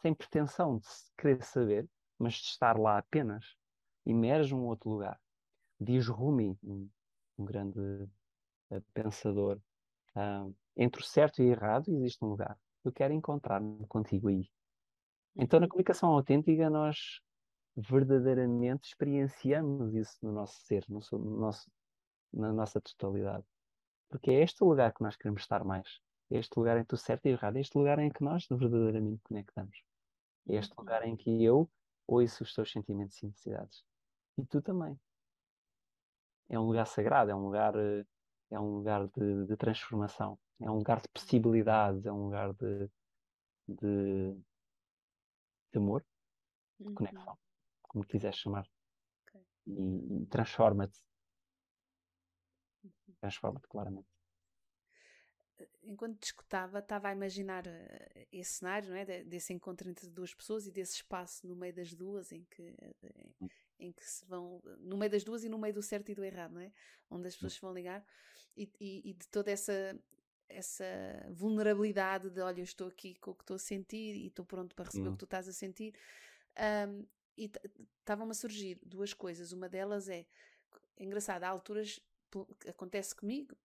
sem 0.00 0.14
pretensão 0.14 0.78
de 0.78 0.86
querer 1.18 1.42
saber, 1.42 1.88
mas 2.16 2.34
de 2.34 2.46
estar 2.46 2.78
lá 2.78 2.98
apenas, 2.98 3.56
emerge 4.06 4.54
um 4.54 4.66
outro 4.66 4.90
lugar. 4.90 5.20
Diz 5.80 6.06
Rumi, 6.06 6.56
um, 6.62 6.88
um 7.36 7.44
grande 7.44 7.80
uh, 8.70 8.80
pensador, 8.94 9.60
uh, 10.16 10.54
entre 10.76 11.02
o 11.02 11.04
certo 11.04 11.42
e 11.42 11.46
o 11.46 11.50
errado 11.50 11.88
existe 11.88 12.24
um 12.24 12.28
lugar. 12.28 12.58
Eu 12.84 12.92
quero 12.92 13.12
encontrar-me 13.12 13.86
contigo 13.86 14.28
aí. 14.28 14.48
Então, 15.36 15.60
na 15.60 15.64
uhum. 15.64 15.70
comunicação 15.70 16.10
autêntica, 16.10 16.68
nós 16.70 17.20
verdadeiramente 17.76 18.88
experienciamos 18.88 19.94
isso 19.94 20.18
no 20.22 20.32
nosso 20.32 20.60
ser, 20.62 20.84
no, 20.88 21.00
no 21.12 21.38
nosso 21.38 21.70
na 22.32 22.52
nossa 22.52 22.80
totalidade. 22.80 23.44
Porque 24.08 24.30
é 24.30 24.42
este 24.42 24.62
o 24.62 24.68
lugar 24.68 24.92
que 24.92 25.02
nós 25.02 25.16
queremos 25.16 25.42
estar 25.42 25.64
mais. 25.64 26.00
É 26.30 26.38
este 26.38 26.56
lugar 26.56 26.78
entre 26.78 26.94
o 26.94 26.98
certo 26.98 27.26
e 27.26 27.30
o 27.30 27.34
errado. 27.34 27.56
É 27.56 27.60
este 27.60 27.76
lugar 27.76 27.98
em 27.98 28.10
que 28.10 28.22
nós 28.22 28.46
verdadeiramente 28.48 29.20
conectamos. 29.22 29.82
É 30.48 30.56
este 30.56 30.72
uhum. 30.72 30.80
lugar 30.80 31.04
em 31.06 31.16
que 31.16 31.42
eu 31.42 31.70
ouço 32.06 32.42
os 32.42 32.54
teus 32.54 32.70
sentimentos 32.70 33.20
e 33.22 33.26
necessidades. 33.26 33.84
E 34.38 34.44
tu 34.44 34.62
também. 34.62 34.98
É 36.48 36.58
um 36.58 36.64
lugar 36.64 36.86
sagrado, 36.86 37.30
é 37.30 37.34
um 37.34 37.44
lugar, 37.44 37.74
é 38.50 38.58
um 38.58 38.76
lugar 38.76 39.06
de, 39.08 39.46
de 39.46 39.56
transformação. 39.56 40.38
É 40.60 40.70
um 40.70 40.76
lugar 40.76 41.00
de 41.00 41.08
possibilidades, 41.08 42.04
é 42.04 42.12
um 42.12 42.24
lugar 42.24 42.52
de, 42.54 42.90
de, 43.68 44.34
de 45.72 45.78
amor, 45.78 46.04
de 46.78 46.88
uhum. 46.88 46.94
conexão, 46.94 47.38
como 47.82 48.04
quiseres 48.04 48.38
chamar. 48.38 48.68
Okay. 49.28 49.42
E, 49.66 50.22
e 50.22 50.26
transforma-te 50.26 50.98
transforma-te 53.20 53.68
claramente. 53.68 54.08
Enquanto 55.82 56.18
discutava, 56.18 56.78
estava 56.78 57.08
a 57.08 57.12
imaginar 57.12 57.66
uh, 57.66 58.26
esse 58.32 58.54
cenário, 58.54 58.88
não 58.88 58.96
é? 58.96 59.04
desse 59.24 59.52
encontro 59.52 59.90
entre 59.90 60.08
duas 60.08 60.34
pessoas 60.34 60.66
e 60.66 60.72
desse 60.72 60.94
espaço 60.96 61.46
no 61.46 61.54
meio 61.54 61.74
das 61.74 61.92
duas, 61.94 62.32
em 62.32 62.44
que, 62.44 62.74
em, 63.80 63.88
hum. 63.88 63.92
que 63.92 64.04
se 64.04 64.24
vão, 64.26 64.62
no 64.78 64.96
meio 64.96 65.10
das 65.10 65.24
duas 65.24 65.44
e 65.44 65.48
no 65.48 65.58
meio 65.58 65.74
do 65.74 65.82
certo 65.82 66.10
e 66.10 66.14
do 66.14 66.24
errado, 66.24 66.52
não 66.52 66.60
é? 66.60 66.72
Onde 67.10 67.28
as 67.28 67.34
pessoas 67.34 67.52
hum. 67.52 67.56
se 67.56 67.60
vão 67.60 67.74
ligar, 67.74 68.04
e, 68.56 68.70
e, 68.80 69.10
e 69.10 69.14
de 69.14 69.28
toda 69.28 69.50
essa, 69.50 69.98
essa 70.48 70.84
vulnerabilidade 71.30 72.30
de 72.30 72.40
olha, 72.40 72.60
eu 72.60 72.64
estou 72.64 72.88
aqui 72.88 73.14
com 73.16 73.30
o 73.30 73.34
que 73.34 73.42
estou 73.42 73.56
a 73.56 73.58
sentir 73.58 74.14
e 74.14 74.26
estou 74.26 74.44
pronto 74.44 74.74
para 74.74 74.84
receber 74.84 75.08
hum. 75.08 75.10
o 75.10 75.12
que 75.12 75.18
tu 75.18 75.24
estás 75.24 75.48
a 75.48 75.52
sentir. 75.52 75.94
Um, 76.88 77.06
e 77.36 77.50
estavam-me 78.00 78.32
a 78.32 78.34
surgir 78.34 78.78
duas 78.84 79.14
coisas. 79.14 79.52
Uma 79.52 79.68
delas 79.68 80.08
é, 80.08 80.26
é 80.96 81.04
engraçado, 81.04 81.44
há 81.44 81.48
alturas 81.48 82.00
acontece 82.68 83.14
comigo, 83.14 83.56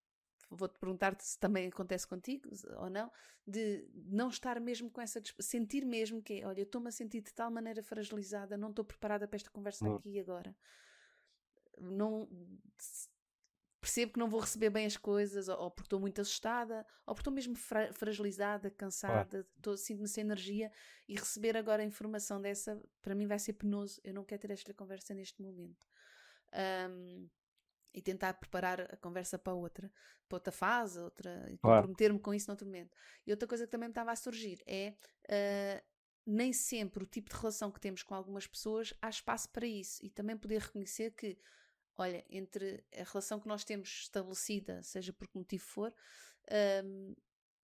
vou-te 0.49 0.77
perguntar 0.79 1.15
se 1.19 1.39
também 1.39 1.67
acontece 1.67 2.07
contigo 2.07 2.49
ou 2.77 2.89
não, 2.89 3.11
de 3.47 3.87
não 3.93 4.29
estar 4.29 4.59
mesmo 4.59 4.89
com 4.89 5.01
essa 5.01 5.21
sentir 5.39 5.85
mesmo 5.85 6.21
que 6.21 6.41
é, 6.41 6.47
olha, 6.47 6.61
estou-me 6.61 6.87
a 6.87 6.91
sentir 6.91 7.21
de 7.21 7.33
tal 7.33 7.51
maneira 7.51 7.83
fragilizada, 7.83 8.57
não 8.57 8.69
estou 8.69 8.85
preparada 8.85 9.27
para 9.27 9.37
esta 9.37 9.49
conversa 9.49 9.87
aqui 9.95 10.11
e 10.11 10.19
agora. 10.19 10.55
Não 11.77 12.27
percebo 13.85 14.13
que 14.13 14.19
não 14.19 14.27
vou 14.27 14.39
receber 14.39 14.71
bem 14.71 14.87
as 14.87 14.97
coisas, 14.97 15.47
ou, 15.47 15.59
ou 15.59 15.69
porque 15.69 15.85
estou 15.85 15.99
muito 15.99 16.19
assustada, 16.19 16.85
ou 17.05 17.13
porque 17.13 17.21
estou 17.21 17.33
mesmo 17.33 17.55
fra 17.55 17.93
fragilizada, 17.93 18.71
cansada, 18.71 19.47
ah. 19.67 19.77
sinto-me 19.77 20.07
sem 20.07 20.23
energia, 20.23 20.71
e 21.07 21.13
receber 21.13 21.55
agora 21.55 21.83
a 21.83 21.85
informação 21.85 22.41
dessa, 22.41 22.81
para 23.03 23.13
mim 23.13 23.27
vai 23.27 23.37
ser 23.37 23.53
penoso. 23.53 24.01
Eu 24.03 24.15
não 24.15 24.23
quero 24.23 24.41
ter 24.41 24.51
esta 24.51 24.73
conversa 24.73 25.13
neste 25.13 25.39
momento. 25.39 25.85
Um, 26.89 27.29
e 27.95 28.01
tentar 28.01 28.33
preparar 28.33 28.81
a 28.81 28.97
conversa 28.97 29.39
para 29.39 29.53
outra, 29.53 29.89
para 30.27 30.35
outra 30.35 30.51
fase, 30.51 30.99
outra, 30.99 31.47
e 31.49 31.57
comprometer-me 31.57 32.19
com 32.19 32.33
isso 32.33 32.47
noutro 32.47 32.67
momento. 32.67 32.95
E 33.25 33.31
outra 33.31 33.47
coisa 33.47 33.65
que 33.65 33.71
também 33.71 33.87
me 33.87 33.91
estava 33.91 34.11
a 34.11 34.15
surgir 34.15 34.61
é 34.67 34.93
uh, 35.29 35.81
nem 36.25 36.51
sempre 36.51 37.03
o 37.03 37.07
tipo 37.07 37.29
de 37.29 37.35
relação 37.37 37.71
que 37.71 37.79
temos 37.79 38.03
com 38.03 38.13
algumas 38.13 38.45
pessoas 38.45 38.93
há 39.01 39.09
espaço 39.09 39.49
para 39.49 39.65
isso 39.65 40.05
e 40.05 40.09
também 40.09 40.35
poder 40.35 40.59
reconhecer 40.59 41.11
que, 41.11 41.37
olha, 41.95 42.25
entre 42.29 42.83
a 42.93 43.03
relação 43.03 43.39
que 43.39 43.47
nós 43.47 43.63
temos 43.63 43.87
estabelecida, 43.87 44.83
seja 44.83 45.13
por 45.13 45.29
que 45.29 45.37
motivo 45.37 45.63
for, 45.63 45.93
uh, 46.49 47.15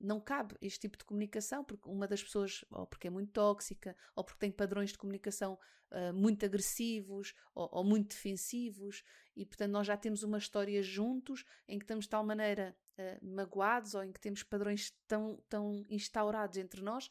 não 0.01 0.19
cabe 0.19 0.55
este 0.61 0.81
tipo 0.81 0.97
de 0.97 1.05
comunicação, 1.05 1.63
porque 1.63 1.87
uma 1.89 2.07
das 2.07 2.23
pessoas, 2.23 2.65
ou 2.71 2.87
porque 2.87 3.07
é 3.07 3.09
muito 3.09 3.31
tóxica, 3.31 3.95
ou 4.15 4.23
porque 4.23 4.39
tem 4.39 4.51
padrões 4.51 4.91
de 4.91 4.97
comunicação 4.97 5.57
uh, 5.91 6.13
muito 6.13 6.45
agressivos 6.45 7.33
ou, 7.53 7.69
ou, 7.71 7.83
muito 7.83 8.09
defensivos, 8.09 9.03
e 9.35 9.45
portanto 9.45 9.71
nós 9.71 9.87
já 9.87 9.95
temos 9.95 10.23
uma 10.23 10.37
história 10.37 10.81
juntos 10.81 11.45
em 11.67 11.77
que 11.77 11.83
estamos 11.83 12.05
de 12.05 12.09
tal 12.09 12.25
maneira 12.25 12.75
uh, 12.97 13.25
magoados 13.25 13.93
ou 13.93 14.03
em 14.03 14.11
que 14.11 14.19
temos 14.19 14.43
padrões 14.43 14.91
tão, 15.07 15.41
tão 15.47 15.85
instaurados 15.89 16.57
entre 16.57 16.81
nós. 16.81 17.09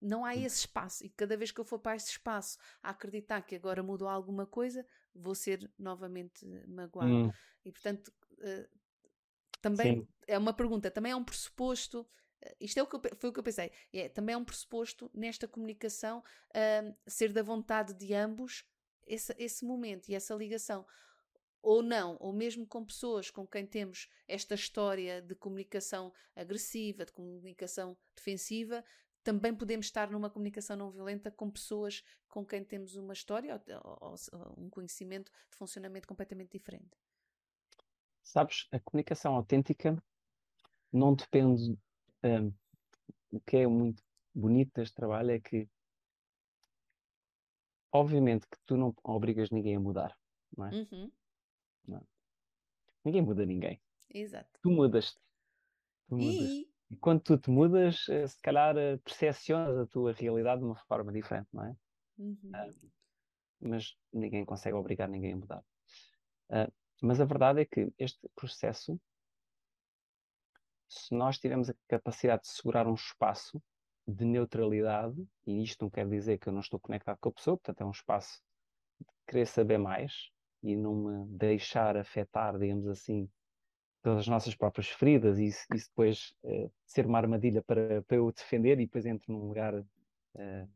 Não 0.00 0.24
há 0.24 0.34
esse 0.34 0.60
espaço, 0.60 1.04
e 1.04 1.10
cada 1.10 1.36
vez 1.36 1.50
que 1.50 1.60
eu 1.60 1.64
for 1.64 1.78
para 1.78 1.96
esse 1.96 2.10
espaço 2.10 2.58
a 2.82 2.90
acreditar 2.90 3.42
que 3.42 3.54
agora 3.54 3.82
mudou 3.82 4.08
alguma 4.08 4.46
coisa, 4.46 4.86
vou 5.14 5.34
ser 5.34 5.70
novamente 5.78 6.46
magoado. 6.66 7.28
Hum. 7.28 7.32
E 7.64 7.70
portanto, 7.70 8.08
uh, 8.38 8.79
também 9.60 10.00
Sim. 10.00 10.08
é 10.26 10.38
uma 10.38 10.52
pergunta, 10.52 10.90
também 10.90 11.12
é 11.12 11.16
um 11.16 11.24
pressuposto. 11.24 12.06
Eh, 12.40 12.56
isto 12.60 12.78
é 12.78 12.82
o 12.82 12.86
que 12.86 12.96
eu, 12.96 13.00
foi 13.16 13.30
o 13.30 13.32
que 13.32 13.38
eu 13.38 13.44
pensei. 13.44 13.70
É, 13.92 14.08
também 14.08 14.34
é 14.34 14.36
um 14.36 14.44
pressuposto 14.44 15.10
nesta 15.14 15.46
comunicação 15.46 16.20
uh, 16.20 16.96
ser 17.06 17.32
da 17.32 17.42
vontade 17.42 17.94
de 17.94 18.14
ambos 18.14 18.64
esse, 19.06 19.34
esse 19.38 19.64
momento 19.64 20.08
e 20.08 20.14
essa 20.14 20.34
ligação. 20.34 20.86
Ou 21.62 21.82
não, 21.82 22.16
ou 22.20 22.32
mesmo 22.32 22.66
com 22.66 22.82
pessoas 22.84 23.30
com 23.30 23.46
quem 23.46 23.66
temos 23.66 24.08
esta 24.26 24.54
história 24.54 25.20
de 25.20 25.34
comunicação 25.34 26.10
agressiva, 26.34 27.04
de 27.04 27.12
comunicação 27.12 27.98
defensiva, 28.16 28.82
também 29.22 29.54
podemos 29.54 29.86
estar 29.86 30.10
numa 30.10 30.30
comunicação 30.30 30.76
não 30.76 30.90
violenta 30.90 31.30
com 31.30 31.50
pessoas 31.50 32.02
com 32.28 32.46
quem 32.46 32.64
temos 32.64 32.96
uma 32.96 33.12
história 33.12 33.60
ou, 33.84 33.98
ou, 34.00 34.14
ou 34.32 34.64
um 34.64 34.70
conhecimento 34.70 35.30
de 35.50 35.56
funcionamento 35.56 36.08
completamente 36.08 36.52
diferente. 36.52 36.96
Sabes, 38.30 38.68
a 38.70 38.78
comunicação 38.78 39.34
autêntica 39.34 40.00
não 40.92 41.16
depende. 41.16 41.76
Um, 42.22 42.52
o 43.32 43.40
que 43.40 43.56
é 43.56 43.66
muito 43.66 44.04
bonito 44.32 44.70
deste 44.72 44.94
trabalho 44.94 45.32
é 45.32 45.40
que, 45.40 45.68
obviamente, 47.90 48.46
que 48.46 48.56
tu 48.64 48.76
não 48.76 48.94
obrigas 49.02 49.50
ninguém 49.50 49.74
a 49.74 49.80
mudar, 49.80 50.16
não 50.56 50.66
é? 50.66 50.70
Uhum. 50.70 51.12
Não. 51.88 52.06
Ninguém 53.04 53.20
muda 53.20 53.44
ninguém. 53.44 53.82
Exato. 54.08 54.60
Tu 54.62 54.70
mudas-te. 54.70 55.20
Tu 56.08 56.16
mudas. 56.16 56.50
E... 56.50 56.70
e 56.90 56.96
quando 56.98 57.22
tu 57.22 57.36
te 57.36 57.50
mudas, 57.50 58.08
eh, 58.08 58.28
se 58.28 58.40
calhar 58.40 58.76
eh, 58.76 58.96
percepcionas 58.98 59.76
a 59.76 59.86
tua 59.86 60.12
realidade 60.12 60.60
de 60.60 60.66
uma 60.66 60.76
forma 60.76 61.12
diferente, 61.12 61.48
não 61.52 61.64
é? 61.64 61.76
Uhum. 62.16 62.38
Uh, 62.54 62.90
mas 63.60 63.96
ninguém 64.12 64.44
consegue 64.44 64.76
obrigar 64.76 65.08
ninguém 65.08 65.32
a 65.32 65.36
mudar. 65.36 65.64
Uh, 66.48 66.79
mas 67.06 67.20
a 67.20 67.24
verdade 67.24 67.60
é 67.60 67.64
que 67.64 67.92
este 67.98 68.28
processo, 68.34 69.00
se 70.88 71.14
nós 71.14 71.38
tivermos 71.38 71.70
a 71.70 71.74
capacidade 71.88 72.42
de 72.42 72.48
segurar 72.48 72.86
um 72.86 72.94
espaço 72.94 73.62
de 74.06 74.24
neutralidade, 74.24 75.16
e 75.46 75.62
isto 75.62 75.84
não 75.84 75.90
quer 75.90 76.08
dizer 76.08 76.38
que 76.38 76.48
eu 76.48 76.52
não 76.52 76.60
estou 76.60 76.80
conectado 76.80 77.18
com 77.20 77.28
a 77.28 77.32
pessoa, 77.32 77.56
portanto 77.56 77.80
é 77.80 77.84
um 77.84 77.90
espaço 77.90 78.42
de 79.00 79.06
querer 79.26 79.46
saber 79.46 79.78
mais, 79.78 80.30
e 80.62 80.76
não 80.76 80.94
me 80.94 81.38
deixar 81.38 81.96
afetar, 81.96 82.58
digamos 82.58 82.86
assim, 82.86 83.30
pelas 84.02 84.26
nossas 84.26 84.54
próprias 84.54 84.88
feridas 84.88 85.38
e 85.38 85.46
isso, 85.46 85.66
depois 85.70 86.34
uh, 86.44 86.70
ser 86.86 87.06
uma 87.06 87.18
armadilha 87.18 87.62
para, 87.62 88.02
para 88.02 88.16
eu 88.16 88.30
defender 88.32 88.80
e 88.80 88.86
depois 88.86 89.04
entro 89.06 89.32
num 89.32 89.46
lugar 89.46 89.74
uh, 89.74 90.68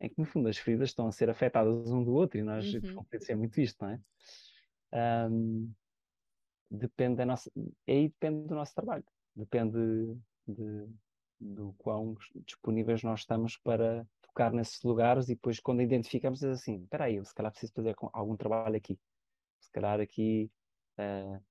em 0.00 0.08
que 0.08 0.18
no 0.18 0.26
fundo 0.26 0.48
as 0.48 0.58
feridas 0.58 0.90
estão 0.90 1.06
a 1.06 1.12
ser 1.12 1.30
afetadas 1.30 1.90
um 1.90 2.04
do 2.04 2.12
outro 2.12 2.38
e 2.38 2.42
nós 2.42 2.72
uhum. 2.74 3.04
é 3.28 3.34
muito 3.34 3.60
isto, 3.60 3.82
não 3.82 3.92
é? 3.92 4.00
Um, 4.92 5.72
depende 6.70 7.16
da 7.16 7.26
nossa, 7.26 7.50
aí 7.88 8.08
depende 8.08 8.46
do 8.46 8.54
nosso 8.54 8.74
trabalho, 8.74 9.04
depende 9.34 10.16
de, 10.46 10.88
do 11.40 11.74
quão 11.78 12.16
disponíveis 12.44 13.02
nós 13.02 13.20
estamos 13.20 13.56
para 13.56 14.06
tocar 14.22 14.52
nesses 14.52 14.82
lugares 14.82 15.28
e 15.28 15.34
depois 15.34 15.60
quando 15.60 15.82
identificamos 15.82 16.42
é 16.42 16.50
assim, 16.50 16.82
espera 16.82 17.04
aí, 17.04 17.16
eu 17.16 17.24
se 17.24 17.34
calhar 17.34 17.50
preciso 17.50 17.72
fazer 17.72 17.94
algum 18.12 18.36
trabalho 18.36 18.76
aqui, 18.76 18.98
se 19.60 19.70
calhar 19.70 20.00
aqui 20.00 20.50
uh, 20.98 21.42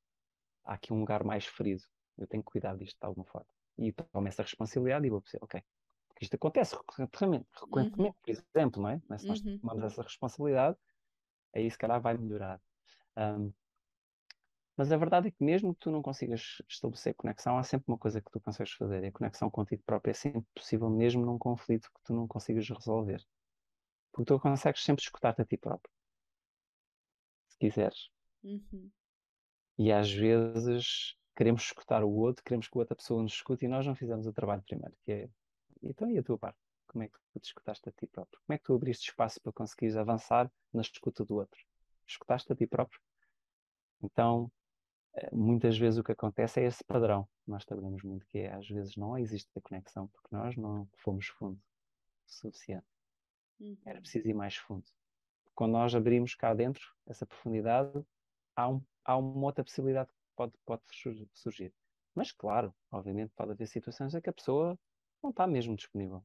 há 0.63 0.73
aqui 0.73 0.93
um 0.93 0.99
lugar 0.99 1.23
mais 1.23 1.45
ferido, 1.45 1.83
eu 2.17 2.27
tenho 2.27 2.43
que 2.43 2.51
cuidar 2.51 2.77
disto 2.77 2.97
de 2.99 3.05
alguma 3.05 3.25
forma. 3.25 3.47
E 3.77 3.91
tomo 3.91 4.27
essa 4.27 4.41
responsabilidade 4.41 5.05
e 5.05 5.09
vou 5.09 5.21
dizer, 5.21 5.38
ok, 5.41 5.61
porque 6.07 6.23
isto 6.25 6.36
acontece 6.36 6.75
recorrentemente, 6.75 7.47
recorrentemente 7.59 8.15
uhum. 8.15 8.21
por 8.21 8.29
exemplo, 8.31 8.81
não 8.81 8.89
é? 8.89 9.01
Mas 9.07 9.21
se 9.21 9.27
nós 9.27 9.41
uhum. 9.41 9.59
tomamos 9.59 9.83
essa 9.83 10.01
responsabilidade, 10.01 10.77
aí 11.53 11.69
se 11.69 11.77
calhar 11.77 12.01
vai 12.01 12.17
melhorar. 12.17 12.61
Um, 13.18 13.53
mas 14.78 14.91
a 14.91 14.97
verdade 14.97 15.30
é 15.30 15.32
que 15.32 15.43
mesmo 15.43 15.74
que 15.74 15.80
tu 15.80 15.91
não 15.91 16.01
consigas 16.01 16.61
estabelecer 16.68 17.13
conexão, 17.16 17.57
há 17.57 17.63
sempre 17.63 17.86
uma 17.88 17.97
coisa 17.97 18.22
que 18.22 18.30
tu 18.30 18.39
consegues 18.41 18.74
fazer, 18.74 19.03
e 19.03 19.07
a 19.07 19.11
conexão 19.11 19.49
contigo 19.49 19.82
próprio 19.86 20.11
é 20.11 20.13
sempre 20.13 20.43
possível, 20.53 20.89
mesmo 20.89 21.26
num 21.26 21.38
conflito 21.38 21.89
que 21.93 22.03
tu 22.03 22.13
não 22.13 22.28
consigas 22.28 22.68
resolver. 22.68 23.26
Porque 24.11 24.26
tu 24.34 24.39
consegues 24.39 24.84
sempre 24.84 25.03
escutar-te 25.03 25.41
a 25.41 25.45
ti 25.45 25.55
próprio. 25.57 25.91
Se 27.47 27.57
quiseres. 27.57 28.09
Uhum. 28.43 28.91
E 29.78 29.91
às 29.91 30.11
vezes 30.11 31.18
queremos 31.36 31.63
escutar 31.63 32.03
o 32.03 32.09
outro, 32.09 32.43
queremos 32.43 32.68
que 32.68 32.78
a 32.78 32.80
outra 32.80 32.95
pessoa 32.95 33.22
nos 33.22 33.34
escute 33.34 33.66
e 33.66 33.68
nós 33.68 33.86
não 33.86 33.95
fizemos 33.95 34.26
o 34.26 34.34
trabalho 34.34 34.63
primeiro, 34.63 34.95
que 35.03 35.11
é, 35.11 35.30
então 35.84 36.09
e 36.09 36.18
a 36.18 36.24
tua 36.24 36.38
parte? 36.38 36.57
Como 36.88 37.03
é 37.03 37.07
que 37.07 37.18
tu 37.34 37.39
te 37.39 37.47
escutaste 37.47 37.89
a 37.89 37.91
ti 37.91 38.07
próprio? 38.07 38.39
Como 38.45 38.55
é 38.55 38.57
que 38.57 38.63
tu 38.63 38.74
abriste 38.74 39.09
espaço 39.09 39.41
para 39.41 39.51
conseguires 39.51 39.97
avançar 39.97 40.49
na 40.74 40.82
escuta 40.82 41.26
do 41.26 41.36
outro? 41.36 41.59
Escutaste 42.07 42.51
a 42.53 42.55
ti 42.55 42.66
próprio? 42.66 43.01
Então, 44.01 44.51
eh, 45.15 45.29
muitas 45.33 45.77
vezes 45.77 45.99
o 45.99 46.03
que 46.03 46.11
acontece 46.11 46.61
é 46.61 46.65
esse 46.65 46.83
padrão. 46.83 47.27
Nós 47.47 47.65
trabalhamos 47.65 48.03
muito 48.03 48.25
que 48.27 48.39
é, 48.39 48.53
às 48.53 48.67
vezes 48.67 48.95
não 48.95 49.17
existe 49.17 49.49
a 49.57 49.61
conexão 49.61 50.07
porque 50.07 50.29
nós 50.35 50.55
não 50.57 50.87
fomos 50.97 51.27
fundo 51.27 51.57
o 51.57 52.31
suficiente. 52.31 52.85
Uhum. 53.59 53.77
Era 53.85 54.01
preciso 54.01 54.27
ir 54.27 54.33
mais 54.33 54.55
fundo. 54.55 54.85
Quando 55.55 55.73
nós 55.73 55.95
abrimos 55.95 56.35
cá 56.35 56.53
dentro 56.53 56.83
essa 57.07 57.25
profundidade, 57.25 58.03
há 58.55 58.69
um 58.69 58.81
há 59.05 59.17
uma 59.17 59.45
outra 59.45 59.63
possibilidade 59.63 60.09
que 60.09 60.17
pode, 60.35 60.53
pode 60.65 60.83
surgir. 61.33 61.73
Mas, 62.15 62.31
claro, 62.31 62.73
obviamente 62.91 63.31
pode 63.35 63.51
haver 63.51 63.67
situações 63.67 64.15
em 64.15 64.21
que 64.21 64.29
a 64.29 64.33
pessoa 64.33 64.77
não 65.21 65.29
está 65.29 65.45
mesmo 65.45 65.75
disponível. 65.75 66.23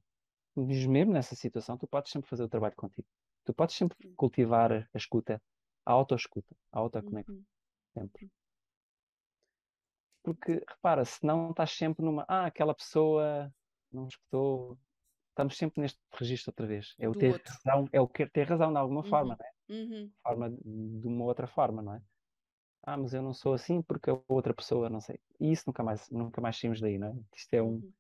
Mas 0.57 0.87
mesmo 0.87 1.13
nessa 1.13 1.35
situação, 1.37 1.77
tu 1.77 1.87
podes 1.87 2.11
sempre 2.11 2.29
fazer 2.29 2.45
o 2.45 2.49
trabalho 2.49 2.75
contigo. 2.77 3.07
Tu 3.45 3.53
podes 3.55 3.77
sempre 3.77 3.97
cultivar 4.17 4.73
a 4.73 4.97
escuta, 4.97 5.43
a 5.85 5.93
autoescuta, 5.93 6.57
a 6.73 6.79
autoconexão. 6.79 7.35
Uhum. 7.35 7.45
Sempre. 7.95 8.31
Porque, 10.23 10.63
repara, 10.69 11.05
se 11.05 11.25
não 11.25 11.51
estás 11.51 11.71
sempre 11.73 12.05
numa. 12.05 12.25
Ah, 12.29 12.47
aquela 12.47 12.75
pessoa 12.75 13.53
não 13.91 14.07
escutou. 14.07 14.79
Estamos 15.31 15.57
sempre 15.57 15.81
neste 15.81 15.99
registro 16.13 16.51
outra 16.51 16.67
vez. 16.67 16.95
É 16.99 17.09
o 17.09 17.13
ter 17.13 17.33
outro. 17.33 17.53
razão, 17.53 17.89
é 17.93 18.01
o 18.01 18.09
querer 18.09 18.31
ter 18.31 18.49
razão 18.49 18.73
de 18.73 18.79
alguma 18.79 19.03
uhum. 19.03 19.09
forma, 19.09 19.37
não 19.39 19.47
é? 19.47 19.81
Uhum. 19.81 20.13
Forma 20.23 20.51
de 20.51 21.07
uma 21.07 21.25
outra 21.25 21.47
forma, 21.47 21.81
não 21.81 21.95
é? 21.95 22.03
ah, 22.83 22.97
mas 22.97 23.13
eu 23.13 23.23
não 23.23 23.33
sou 23.33 23.55
assim 23.55 23.83
porque 23.83 24.11
a 24.11 24.19
outra 24.29 24.55
pessoa, 24.55 24.89
não 24.89 25.01
sei. 25.01 25.19
E 25.39 25.53
isso 25.53 25.65
nunca 25.67 25.83
mais, 25.83 26.09
nunca 26.11 26.41
mais 26.41 26.59
saímos 26.59 26.81
daí, 26.81 26.99
não 26.99 27.09
é? 27.09 27.15
Isto 27.37 27.55
é, 27.55 27.63
um, 27.63 27.75
uhum. 27.75 27.93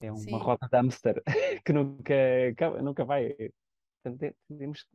é 0.00 0.10
uma 0.12 0.20
Sim. 0.20 0.38
rota 0.38 0.68
de 0.68 0.76
hamster 0.76 1.22
que 1.64 1.72
nunca, 1.72 2.14
nunca 2.82 3.04
vai. 3.04 3.34
Portanto, 4.02 4.34
temos 4.48 4.86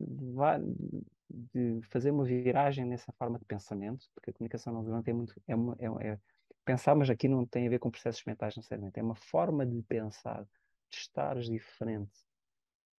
de 1.28 1.80
fazer 1.90 2.10
uma 2.10 2.24
viragem 2.24 2.84
nessa 2.84 3.12
forma 3.12 3.38
de 3.38 3.44
pensamento, 3.44 4.08
porque 4.14 4.30
a 4.30 4.32
comunicação 4.32 4.72
não 4.72 4.82
violenta 4.82 5.10
é 5.10 5.14
muito. 5.14 5.34
É, 5.46 5.54
uma, 5.54 5.76
é, 5.78 6.12
é, 6.12 6.20
pensar, 6.64 6.94
mas 6.94 7.10
aqui 7.10 7.28
não 7.28 7.46
tem 7.46 7.66
a 7.66 7.70
ver 7.70 7.78
com 7.78 7.90
processos 7.90 8.24
mentais 8.24 8.56
necessariamente. 8.56 8.98
É 8.98 9.02
uma 9.02 9.14
forma 9.14 9.66
de 9.66 9.82
pensar, 9.82 10.44
de 10.44 10.96
estares 10.96 11.46
diferente 11.46 12.12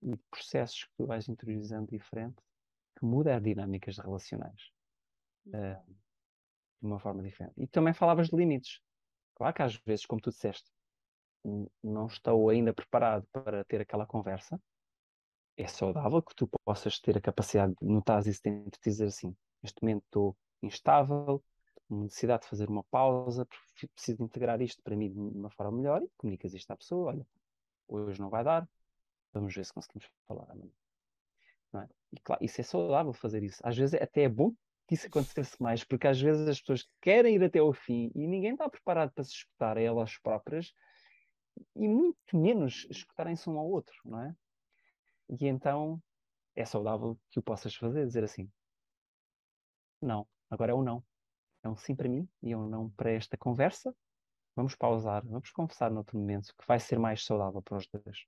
e 0.01 0.11
de 0.11 0.17
processos 0.29 0.83
que 0.85 0.91
tu 0.97 1.05
vais 1.05 1.27
interiorizando 1.27 1.87
diferente 1.87 2.41
que 2.97 3.05
muda 3.05 3.35
as 3.35 3.41
dinâmicas 3.41 3.97
relacionais. 3.97 4.71
Uh, 5.47 5.95
de 6.81 6.87
uma 6.87 6.99
forma 6.99 7.23
diferente. 7.23 7.53
E 7.57 7.67
também 7.67 7.93
falavas 7.93 8.29
de 8.29 8.35
limites. 8.35 8.79
Claro 9.35 9.53
que 9.53 9.61
às 9.61 9.75
vezes, 9.75 10.05
como 10.05 10.21
tu 10.21 10.29
disseste, 10.29 10.69
não 11.83 12.07
estou 12.07 12.49
ainda 12.49 12.73
preparado 12.73 13.25
para 13.31 13.63
ter 13.65 13.81
aquela 13.81 14.05
conversa. 14.05 14.59
É 15.57 15.65
saudável 15.67 16.21
que 16.21 16.35
tu 16.35 16.47
possas 16.63 16.99
ter 16.99 17.17
a 17.17 17.21
capacidade 17.21 17.73
de 17.81 17.87
notar 17.87 18.25
isso 18.27 18.41
dentro 18.43 18.79
de 18.79 18.89
dizer 18.89 19.07
assim: 19.07 19.35
neste 19.63 19.81
momento 19.81 20.03
estou 20.05 20.37
instável, 20.61 21.43
necessidade 21.89 22.43
de 22.43 22.49
fazer 22.49 22.69
uma 22.69 22.83
pausa, 22.85 23.47
preciso 23.95 24.19
de 24.19 24.23
integrar 24.23 24.61
isto 24.61 24.81
para 24.83 24.95
mim 24.95 25.11
de 25.11 25.19
uma 25.19 25.49
forma 25.49 25.71
melhor 25.71 26.03
e 26.03 26.09
comunicas 26.15 26.53
isto 26.53 26.69
à 26.69 26.77
pessoa: 26.77 27.07
olha, 27.07 27.27
hoje 27.87 28.21
não 28.21 28.29
vai 28.29 28.43
dar, 28.43 28.69
vamos 29.33 29.53
ver 29.55 29.65
se 29.65 29.73
conseguimos 29.73 30.07
falar 30.27 30.49
amanhã. 30.51 30.71
É? 31.73 31.87
E 32.13 32.19
claro, 32.21 32.43
isso 32.43 32.61
é 32.61 32.63
saudável 32.63 33.13
fazer 33.13 33.43
isso. 33.43 33.59
Às 33.63 33.75
vezes 33.75 33.99
até 33.99 34.23
é 34.23 34.29
bom 34.29 34.53
que 34.87 34.93
isso 34.93 35.07
acontecesse 35.07 35.61
mais, 35.61 35.83
porque 35.83 36.07
às 36.07 36.19
vezes 36.21 36.47
as 36.47 36.59
pessoas 36.59 36.87
querem 37.01 37.35
ir 37.35 37.43
até 37.43 37.59
ao 37.59 37.73
fim 37.73 38.11
e 38.15 38.27
ninguém 38.27 38.51
está 38.51 38.69
preparado 38.69 39.11
para 39.11 39.23
se 39.23 39.31
escutar 39.31 39.77
a 39.77 39.81
elas 39.81 40.17
próprias 40.17 40.71
e 41.75 41.87
muito 41.87 42.37
menos 42.37 42.87
escutarem-se 42.89 43.49
um 43.49 43.57
ao 43.57 43.67
outro, 43.67 43.95
não 44.05 44.21
é? 44.21 44.35
E 45.29 45.47
então 45.47 46.01
é 46.55 46.65
saudável 46.65 47.19
que 47.29 47.39
o 47.39 47.43
possas 47.43 47.75
fazer, 47.75 48.05
dizer 48.05 48.23
assim: 48.23 48.49
não, 50.01 50.27
agora 50.49 50.71
é 50.71 50.75
um 50.75 50.83
não. 50.83 51.03
É 51.63 51.69
um 51.69 51.75
sim 51.75 51.95
para 51.95 52.07
mim 52.07 52.27
e 52.41 52.51
é 52.51 52.57
um 52.57 52.67
não 52.69 52.89
para 52.91 53.11
esta 53.11 53.37
conversa. 53.37 53.95
Vamos 54.55 54.75
pausar, 54.75 55.25
vamos 55.25 55.51
conversar 55.51 55.91
noutro 55.91 56.17
momento 56.17 56.55
que 56.57 56.65
vai 56.67 56.79
ser 56.79 56.97
mais 56.97 57.23
saudável 57.23 57.61
para 57.61 57.77
os 57.77 57.87
dois. 57.87 58.25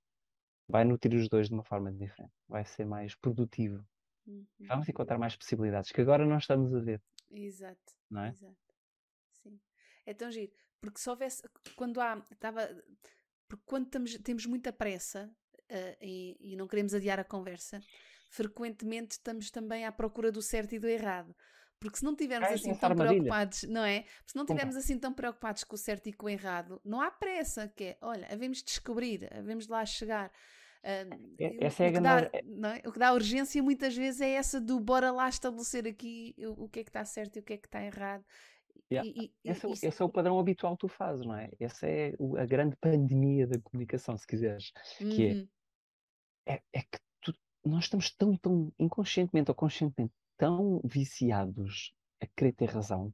Vai 0.68 0.84
nutrir 0.84 1.18
os 1.18 1.28
dois 1.28 1.48
de 1.48 1.54
uma 1.54 1.64
forma 1.64 1.92
diferente, 1.92 2.32
vai 2.48 2.64
ser 2.64 2.84
mais 2.86 3.16
produtivo 3.16 3.84
Uhum. 4.26 4.46
Vamos 4.60 4.88
encontrar 4.88 5.18
mais 5.18 5.36
possibilidades 5.36 5.90
que 5.90 6.00
agora 6.00 6.24
não 6.24 6.38
estamos 6.38 6.74
a 6.74 6.80
ver. 6.80 7.02
Exato. 7.30 7.94
Não 8.08 8.22
é? 8.22 8.28
Exato. 8.28 8.56
Sim. 9.42 9.60
É 10.06 10.14
tão 10.14 10.30
giro. 10.30 10.52
Porque 10.80 11.00
se 11.00 11.10
houvesse. 11.10 11.42
Quando 11.76 12.00
há. 12.00 12.22
Estava, 12.30 12.68
porque 13.48 13.64
quando 13.66 13.86
estamos, 13.86 14.16
temos 14.18 14.46
muita 14.46 14.72
pressa 14.72 15.34
uh, 15.70 15.96
e, 16.00 16.36
e 16.40 16.56
não 16.56 16.66
queremos 16.66 16.94
adiar 16.94 17.18
a 17.18 17.24
conversa, 17.24 17.80
frequentemente 18.30 19.12
estamos 19.12 19.50
também 19.50 19.84
à 19.84 19.92
procura 19.92 20.30
do 20.30 20.42
certo 20.42 20.74
e 20.74 20.78
do 20.78 20.88
errado. 20.88 21.34
Porque 21.80 21.96
se 21.96 22.04
não 22.04 22.12
estivermos 22.12 22.50
assim 22.50 22.74
tão 22.74 22.90
armadilha. 22.90 23.20
preocupados, 23.20 23.62
não 23.62 23.82
é? 23.82 24.04
Se 24.26 24.36
não 24.36 24.42
estivermos 24.42 24.76
assim 24.76 24.98
tão 24.98 25.14
preocupados 25.14 25.64
com 25.64 25.74
o 25.74 25.78
certo 25.78 26.08
e 26.08 26.12
com 26.12 26.26
o 26.26 26.28
errado, 26.28 26.78
não 26.84 27.00
há 27.00 27.10
pressa, 27.10 27.68
que 27.68 27.84
é, 27.84 27.98
olha, 28.02 28.28
havemos 28.30 28.62
descobrir, 28.62 29.26
havemos 29.32 29.66
lá 29.66 29.84
chegar. 29.86 30.30
Uh, 30.82 31.36
essa 31.58 31.84
é 31.84 31.88
o, 31.88 31.92
que 31.92 32.00
dá, 32.00 32.20
é? 32.20 32.88
o 32.88 32.92
que 32.92 32.98
dá 32.98 33.12
urgência 33.12 33.62
muitas 33.62 33.96
vezes 33.96 34.20
é 34.20 34.30
essa 34.30 34.60
do 34.60 34.78
bora 34.78 35.10
lá 35.10 35.28
estabelecer 35.28 35.86
aqui 35.86 36.34
o, 36.38 36.64
o 36.64 36.68
que 36.68 36.80
é 36.80 36.84
que 36.84 36.90
está 36.90 37.04
certo 37.04 37.36
e 37.36 37.40
o 37.40 37.42
que 37.42 37.54
é 37.54 37.56
que 37.56 37.66
está 37.66 37.82
errado. 37.82 38.24
Yeah. 38.92 39.08
E, 39.08 39.32
e, 39.44 39.50
esse, 39.50 39.66
é 39.66 39.70
esse, 39.88 40.02
é 40.02 40.04
o 40.04 40.08
padrão 40.08 40.38
habitual 40.38 40.76
que 40.76 40.80
tu 40.80 40.88
fazes, 40.88 41.24
não 41.24 41.36
é? 41.36 41.48
Essa 41.60 41.86
é 41.86 42.12
a 42.38 42.44
grande 42.44 42.76
pandemia 42.76 43.46
da 43.46 43.58
comunicação, 43.58 44.18
se 44.18 44.26
quiseres. 44.26 44.72
Uhum. 45.00 45.10
Que 45.10 45.26
é, 45.26 45.46
é, 46.46 46.62
é 46.72 46.82
que 46.82 46.98
tu, 47.20 47.34
nós 47.64 47.84
estamos 47.84 48.10
tão, 48.10 48.36
tão 48.36 48.72
inconscientemente 48.78 49.50
ou 49.50 49.54
conscientemente 49.54 50.12
tão 50.36 50.80
viciados 50.84 51.94
a 52.20 52.26
querer 52.26 52.52
ter 52.52 52.70
razão, 52.70 53.12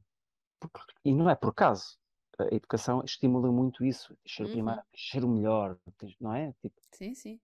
porque, 0.59 0.79
e 1.03 1.13
não 1.13 1.29
é 1.29 1.35
por 1.35 1.49
acaso. 1.49 1.97
A 2.39 2.53
educação 2.53 3.03
estimula 3.03 3.51
muito 3.51 3.83
isso, 3.83 4.15
deixar 4.23 4.45
uhum. 4.45 4.51
primeiro, 4.51 4.81
deixar 4.93 5.23
o 5.23 5.27
melhor, 5.27 5.77
não 6.21 6.33
é? 6.33 6.53
Tipo, 6.61 6.75
sim, 6.93 7.13
sim. 7.15 7.39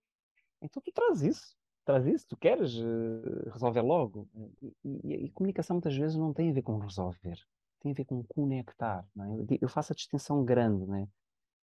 Então 0.61 0.81
tu 0.81 0.91
traz 0.91 1.21
isso, 1.23 1.57
traz 1.83 2.05
isso, 2.05 2.27
tu 2.27 2.37
queres 2.37 2.75
uh, 2.75 3.49
resolver 3.51 3.81
logo. 3.81 4.29
E, 4.61 4.73
e, 4.83 5.13
e, 5.25 5.29
comunicação 5.31 5.75
muitas 5.75 5.95
vezes 5.95 6.15
não 6.15 6.31
tem 6.31 6.51
a 6.51 6.53
ver 6.53 6.61
com 6.61 6.77
resolver, 6.77 7.37
tem 7.81 7.91
a 7.91 7.95
ver 7.95 8.05
com 8.05 8.23
conectar. 8.23 9.05
É? 9.19 9.57
Eu 9.59 9.67
faço 9.67 9.93
a 9.93 9.95
distinção 9.95 10.45
grande, 10.45 10.85
não 10.85 10.95
é? 10.95 11.07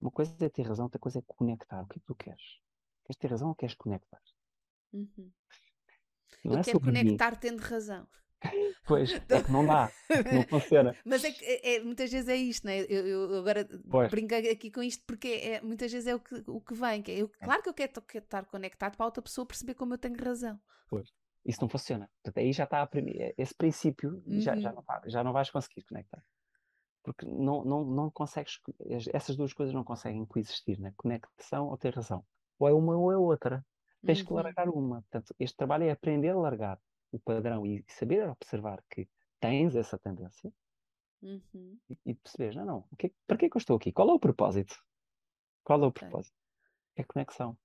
Uma 0.01 0.11
coisa 0.11 0.35
é 0.45 0.49
ter 0.49 0.63
razão, 0.63 0.87
outra 0.87 0.99
coisa 0.99 1.21
é 1.21 1.23
conectar. 1.27 1.83
O 1.83 1.87
que 1.87 1.99
é 1.99 2.01
que 2.01 2.07
tu 2.07 2.15
queres? 2.15 2.59
Queres 3.11 3.17
ter 3.19 3.31
razão 3.31 3.49
ou 3.49 3.55
queres 3.57 3.75
conectar? 3.75 4.21
Uhum. 4.93 5.33
Eu 6.45 6.59
é 6.59 6.63
quero 6.63 6.81
conectar 6.81 7.33
mim. 7.33 7.39
tendo 7.41 7.61
razão. 7.61 8.07
Pois, 8.87 9.13
é 9.13 9.43
que 9.43 9.53
não 9.53 9.65
dá, 9.67 9.93
não 10.33 10.43
funciona. 10.49 10.97
Mas 11.05 11.23
é 11.23 11.31
que 11.31 11.45
é, 11.45 11.75
é, 11.77 11.81
muitas 11.85 12.11
vezes 12.11 12.29
é 12.29 12.35
isto, 12.37 12.67
né? 12.67 12.81
eu, 12.89 13.07
eu 13.07 13.39
agora 13.39 13.69
pois. 13.89 14.11
brinco 14.11 14.35
aqui 14.35 14.71
com 14.71 14.83
isto 14.83 15.05
porque 15.07 15.29
é, 15.29 15.61
muitas 15.61 15.93
vezes 15.93 16.07
é 16.09 16.15
o 16.15 16.19
que, 16.21 16.43
o 16.47 16.61
que 16.61 16.75
vem. 16.75 17.03
Que 17.03 17.13
é, 17.13 17.19
eu, 17.23 17.29
claro 17.29 17.63
que 17.63 17.69
eu 17.69 17.75
quero, 17.75 18.01
quero 18.03 18.25
estar 18.25 18.45
conectado 18.47 18.97
para 18.97 19.05
a 19.05 19.09
outra 19.09 19.23
pessoa 19.23 19.47
perceber 19.47 19.75
como 19.75 19.95
eu 19.95 19.99
tenho 19.99 20.17
razão. 20.17 20.59
Pois. 20.89 21.09
isso 21.45 21.61
não 21.61 21.69
funciona. 21.69 22.09
Portanto, 22.23 22.43
aí 22.43 22.53
já 22.53 22.65
está 22.65 22.81
a 22.83 22.87
primi- 22.87 23.17
eh, 23.17 23.35
esse 23.37 23.55
princípio, 23.55 24.23
já, 24.27 24.57
já, 24.57 24.71
Uhum. 24.71 24.77
não, 24.77 25.11
já 25.11 25.23
não 25.25 25.33
vais 25.33 25.51
conseguir 25.51 25.83
conectar. 25.83 26.23
Porque 27.05 27.27
não, 27.27 27.65
não, 27.65 27.85
não 27.85 28.11
consegues, 28.11 28.57
co- 28.57 28.75
es- 28.87 29.09
essas 29.13 29.37
duas 29.37 29.53
coisas 29.53 29.75
não 29.75 29.85
conseguem 29.85 30.25
coexistir, 30.27 30.81
né? 30.81 30.93
Conexão 30.97 31.69
ou 31.69 31.77
ter 31.77 31.95
razão. 31.95 32.25
Ou 32.61 32.69
é 32.69 32.75
uma 32.75 32.97
ou 32.99 33.13
é 33.13 33.19
outra. 33.19 33.67
Tens 34.07 34.23
que 34.23 34.33
Uhum. 34.33 34.35
largar 34.35 34.69
uma. 34.71 35.03
Portanto, 35.03 35.35
este 35.41 35.57
trabalho 35.59 35.85
é 35.87 35.93
aprender 35.93 36.31
a 36.31 36.39
largar 36.39 36.79
o 37.13 37.21
padrão 37.21 37.67
e 37.67 37.85
saber 37.89 38.29
observar 38.29 38.85
que 38.91 39.09
tens 39.41 39.77
essa 39.77 39.99
tendência 39.99 40.53
Uhum. 41.23 41.81
e, 41.89 41.99
e 42.07 42.15
perceberes, 42.15 42.57
não, 42.57 42.65
não, 42.65 42.79
o 42.91 42.97
que, 42.97 43.09
é- 43.09 43.13
para 43.27 43.37
que 43.37 43.47
é 43.47 43.51
que 43.51 43.57
eu 43.57 43.61
estou 43.61 43.77
aqui? 43.77 43.93
Qual 43.93 44.09
é 44.11 44.13
o 44.15 44.21
propósito? 44.21 44.77
Qual 45.65 45.83
é 45.85 45.87
o 45.87 45.93
propósito? 45.93 46.37
É 46.97 47.05
conexão. 47.05 47.59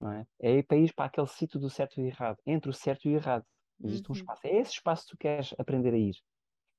Não 0.00 0.12
é? 0.12 0.26
É 0.40 0.50
ir 0.58 0.62
para 0.64 0.78
ir 0.78 0.94
para 0.94 1.06
aquele 1.06 1.26
sítio 1.26 1.60
do 1.60 1.68
certo 1.70 2.00
e 2.00 2.06
errado. 2.06 2.38
Entre 2.46 2.70
o 2.70 2.72
certo 2.74 3.06
e 3.08 3.12
o 3.14 3.16
errado. 3.16 3.44
Existe 3.82 4.10
um 4.10 4.12
Uhum. 4.12 4.14
espaço. 4.14 4.46
É 4.46 4.56
esse 4.56 4.72
espaço 4.72 5.04
que 5.04 5.10
tu 5.12 5.18
queres 5.18 5.54
aprender 5.58 5.92
a 5.94 5.98
ir. 5.98 6.16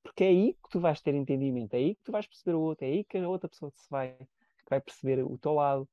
Porque 0.02 0.24
é 0.24 0.28
aí 0.28 0.54
que 0.54 0.68
tu 0.70 0.80
vais 0.80 1.00
ter 1.00 1.14
entendimento, 1.14 1.74
é 1.74 1.78
aí 1.78 1.96
que 1.96 2.02
tu 2.04 2.12
vais 2.12 2.26
perceber 2.26 2.54
o 2.56 2.60
outro, 2.62 2.86
é 2.86 2.88
aí 2.90 3.04
que 3.04 3.18
a 3.18 3.28
outra 3.28 3.48
pessoa 3.48 3.72
se 3.76 3.88
vai, 3.90 4.16
que 4.18 4.70
vai 4.70 4.80
perceber 4.80 5.24
o 5.24 5.38
teu 5.38 5.54
lado. 5.54 5.88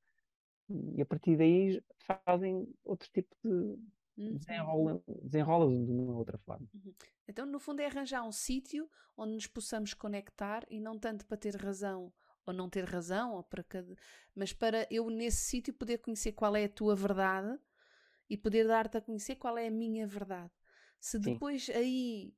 E 0.69 1.01
a 1.01 1.05
partir 1.05 1.35
daí 1.37 1.81
fazem 2.25 2.67
outro 2.85 3.09
tipo 3.11 3.35
de 3.43 3.77
Uhum. 4.17 4.37
desenrola, 4.37 5.01
desenrola 5.23 5.67
de 5.67 5.91
uma 5.91 6.17
outra 6.17 6.37
forma. 6.39 6.67
Então, 7.27 7.45
no 7.45 7.59
fundo, 7.59 7.79
é 7.81 7.85
arranjar 7.85 8.23
um 8.23 8.31
sítio 8.31 8.89
onde 9.17 9.33
nos 9.33 9.47
possamos 9.47 9.93
conectar 9.93 10.65
e 10.69 10.79
não 10.79 10.97
tanto 10.97 11.25
para 11.25 11.37
ter 11.37 11.55
razão 11.55 12.11
ou 12.45 12.53
não 12.53 12.69
ter 12.69 12.83
razão, 12.83 13.33
ou 13.35 13.43
para 13.43 13.63
cada... 13.63 13.95
mas 14.35 14.51
para 14.51 14.87
eu, 14.89 15.09
nesse 15.09 15.37
sítio, 15.43 15.73
poder 15.73 15.99
conhecer 15.99 16.31
qual 16.31 16.55
é 16.55 16.63
a 16.65 16.69
tua 16.69 16.95
verdade 16.95 17.59
e 18.29 18.37
poder 18.37 18.67
dar-te 18.67 18.97
a 18.97 19.01
conhecer 19.01 19.35
qual 19.35 19.57
é 19.57 19.67
a 19.67 19.71
minha 19.71 20.07
verdade. 20.07 20.51
Se 20.99 21.19
Sim. 21.23 21.33
depois 21.33 21.69
aí 21.69 22.33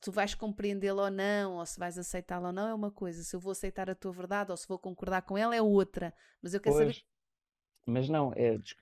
tu 0.00 0.12
vais 0.12 0.34
compreendê-la 0.34 1.04
ou 1.04 1.10
não, 1.10 1.56
ou 1.56 1.66
se 1.66 1.78
vais 1.78 1.98
aceitá-la 1.98 2.48
ou 2.48 2.52
não, 2.52 2.68
é 2.68 2.74
uma 2.74 2.90
coisa. 2.90 3.22
Se 3.22 3.34
eu 3.36 3.40
vou 3.40 3.52
aceitar 3.52 3.90
a 3.90 3.94
tua 3.94 4.12
verdade 4.12 4.50
ou 4.50 4.56
se 4.56 4.68
vou 4.68 4.78
concordar 4.78 5.22
com 5.22 5.36
ela, 5.38 5.54
é 5.54 5.62
outra. 5.62 6.14
Mas 6.42 6.54
eu 6.54 6.60
quero 6.60 6.74
saber. 6.76 6.96
Mas 7.86 8.08
não, 8.08 8.32
é, 8.34 8.54
isso. 8.54 8.76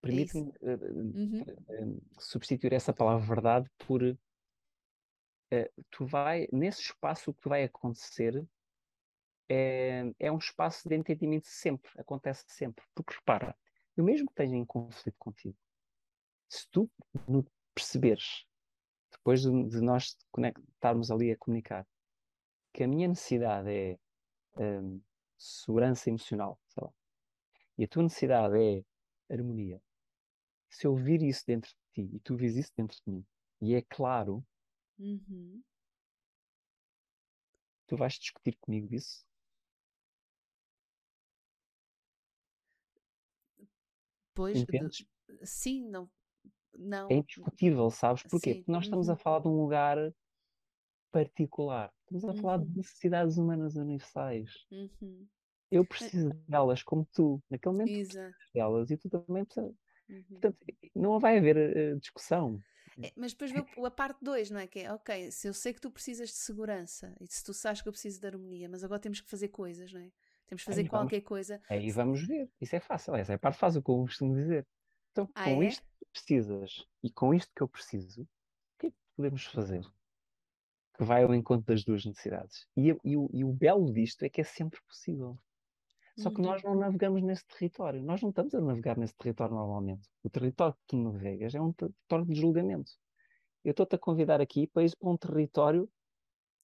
permite-me 0.00 0.52
eh, 0.62 0.74
Uhum. 0.74 1.44
eh, 1.46 1.56
eh, 1.68 1.86
substituir 2.18 2.72
essa 2.72 2.92
palavra 2.92 3.26
verdade 3.26 3.70
por 3.78 4.02
eh, 5.50 5.70
tu 5.90 6.06
vai, 6.06 6.46
nesse 6.52 6.80
espaço 6.82 7.30
o 7.30 7.34
que 7.34 7.48
vai 7.48 7.64
acontecer 7.64 8.44
é, 9.48 10.04
é 10.18 10.30
um 10.30 10.38
espaço 10.38 10.88
de 10.88 10.94
entendimento 10.96 11.46
sempre, 11.48 11.90
acontece 11.98 12.44
sempre. 12.48 12.84
Porque 12.94 13.14
repara, 13.14 13.56
eu 13.96 14.04
mesmo 14.04 14.26
que 14.26 14.32
esteja 14.32 14.56
em 14.56 14.64
conflito 14.64 15.16
contigo, 15.18 15.56
se 16.48 16.68
tu 16.70 16.90
perceberes, 17.74 18.44
depois 19.10 19.42
de, 19.42 19.50
de 19.68 19.80
nós 19.80 20.16
estarmos 20.74 21.10
ali 21.10 21.32
a 21.32 21.36
comunicar, 21.36 21.86
que 22.72 22.84
a 22.84 22.88
minha 22.88 23.08
necessidade 23.08 23.68
é 23.70 23.98
hum, 24.56 25.00
segurança 25.38 26.08
emocional, 26.08 26.60
sei 26.68 26.84
lá, 26.84 26.92
e 27.80 27.84
a 27.84 27.88
tua 27.88 28.04
necessidade 28.04 28.56
é 28.58 28.84
harmonia. 29.34 29.82
Se 30.70 30.86
eu 30.86 30.96
vir 30.96 31.22
isso 31.22 31.44
dentro 31.46 31.70
de 31.70 31.76
ti 32.10 32.16
e 32.16 32.20
tu 32.20 32.36
vis 32.36 32.56
isso 32.56 32.72
dentro 32.76 32.96
de 33.06 33.12
mim, 33.12 33.26
e 33.62 33.74
é 33.74 33.82
claro, 33.82 34.44
Uhum. 34.98 35.64
tu 37.86 37.94
vais 37.96 38.14
discutir 38.18 38.56
comigo 38.58 38.94
isso. 38.94 39.26
Pois, 44.34 44.58
Entendes? 44.58 45.06
sim, 45.44 45.88
não. 45.88 46.10
Não. 46.78 47.08
É 47.10 47.14
indiscutível, 47.16 47.90
sabes 47.90 48.22
porquê? 48.22 48.54
Sim, 48.54 48.60
Porque 48.60 48.72
nós 48.72 48.84
estamos 48.84 49.10
a 49.10 49.14
uhum. 49.14 49.16
falar 49.16 49.40
de 49.40 49.48
um 49.48 49.60
lugar 49.60 49.98
particular. 51.12 51.92
Estamos 52.00 52.24
a 52.24 52.34
falar 52.34 52.58
de 52.58 52.68
Uhum. 52.68 52.76
necessidades 52.76 53.36
humanas 53.38 53.76
universais. 53.76 54.66
Uhum. 54.70 55.28
Eu 55.70 55.84
preciso 55.84 56.30
delas 56.48 56.82
como 56.82 57.06
tu. 57.12 57.42
Naquele 57.50 57.72
momento 57.74 57.90
Exato. 57.92 58.34
delas 58.54 58.90
e 58.90 58.96
tu 58.96 59.08
também 59.08 59.44
precisas. 59.44 59.74
Uhum. 60.08 60.24
Portanto, 60.30 60.58
não 60.94 61.18
vai 61.20 61.38
haver 61.38 61.56
eh, 61.56 61.94
discussão. 61.96 62.60
É, 63.02 63.12
mas 63.16 63.32
depois 63.32 63.52
o- 63.76 63.86
a 63.86 63.90
parte 63.90 64.18
2, 64.22 64.50
não 64.50 64.58
é? 64.60 64.66
Que 64.66 64.80
é, 64.80 64.92
ok, 64.92 65.30
se 65.30 65.46
eu 65.48 65.54
sei 65.54 65.72
que 65.72 65.80
tu 65.80 65.90
precisas 65.90 66.30
de 66.30 66.34
segurança 66.34 67.14
e 67.20 67.26
se 67.32 67.42
tu 67.44 67.54
sabes 67.54 67.80
que 67.80 67.88
eu 67.88 67.92
preciso 67.92 68.20
de 68.20 68.26
harmonia, 68.26 68.68
mas 68.68 68.82
agora 68.82 69.00
temos 69.00 69.20
que 69.20 69.30
fazer 69.30 69.48
coisas, 69.48 69.92
não 69.92 70.00
é? 70.00 70.10
Temos 70.46 70.62
que 70.62 70.66
fazer 70.66 70.80
Aí 70.82 70.88
vamos, 70.88 71.02
qualquer 71.10 71.20
coisa. 71.20 71.62
aí 71.68 71.90
vamos 71.92 72.26
ver. 72.26 72.50
Isso 72.60 72.74
é 72.74 72.80
fácil. 72.80 73.14
Essa 73.14 73.32
é 73.32 73.36
a 73.36 73.38
parte 73.38 73.58
fácil, 73.58 73.80
como 73.82 74.02
eu 74.02 74.06
costumo 74.06 74.34
dizer. 74.34 74.66
Então, 75.12 75.28
Ah, 75.34 75.44
com 75.44 75.62
é? 75.62 75.66
isto 75.68 75.82
que 75.82 76.06
precisas 76.12 76.84
e 77.02 77.10
com 77.10 77.32
isto 77.32 77.52
que 77.54 77.62
eu 77.62 77.68
preciso, 77.68 78.22
o 78.22 78.26
que 78.80 78.86
é 78.88 78.90
que 78.90 78.96
podemos 79.16 79.44
fazer? 79.44 79.84
Que 80.96 81.04
vai 81.04 81.22
ao 81.22 81.34
encontro 81.34 81.66
das 81.66 81.84
duas 81.84 82.04
necessidades. 82.04 82.66
E, 82.76 82.88
e 83.04 83.16
o, 83.16 83.30
e 83.32 83.44
o 83.44 83.52
belo 83.52 83.92
disto 83.92 84.22
é 84.24 84.28
que 84.28 84.40
é 84.40 84.44
sempre 84.44 84.80
possível. 84.82 85.38
Só 86.20 86.30
que 86.30 86.40
Uhum. 86.40 86.46
nós 86.46 86.62
não 86.62 86.74
navegamos 86.74 87.22
nesse 87.22 87.46
território. 87.46 88.02
Nós 88.02 88.20
não 88.22 88.30
estamos 88.30 88.54
a 88.54 88.60
navegar 88.60 88.96
nesse 88.98 89.16
território 89.16 89.54
normalmente. 89.54 90.08
O 90.22 90.30
território 90.30 90.74
que 90.74 90.80
tu 90.86 90.96
navegas 90.96 91.54
é 91.54 91.60
um 91.60 91.72
território 91.72 92.26
de 92.26 92.34
julgamento. 92.40 92.92
Eu 93.64 93.70
estou-te 93.72 93.94
a 93.94 93.98
convidar 93.98 94.40
aqui 94.40 94.66
para 94.66 94.82
ir 94.84 94.96
para 94.96 95.08
um 95.08 95.16
território 95.16 95.90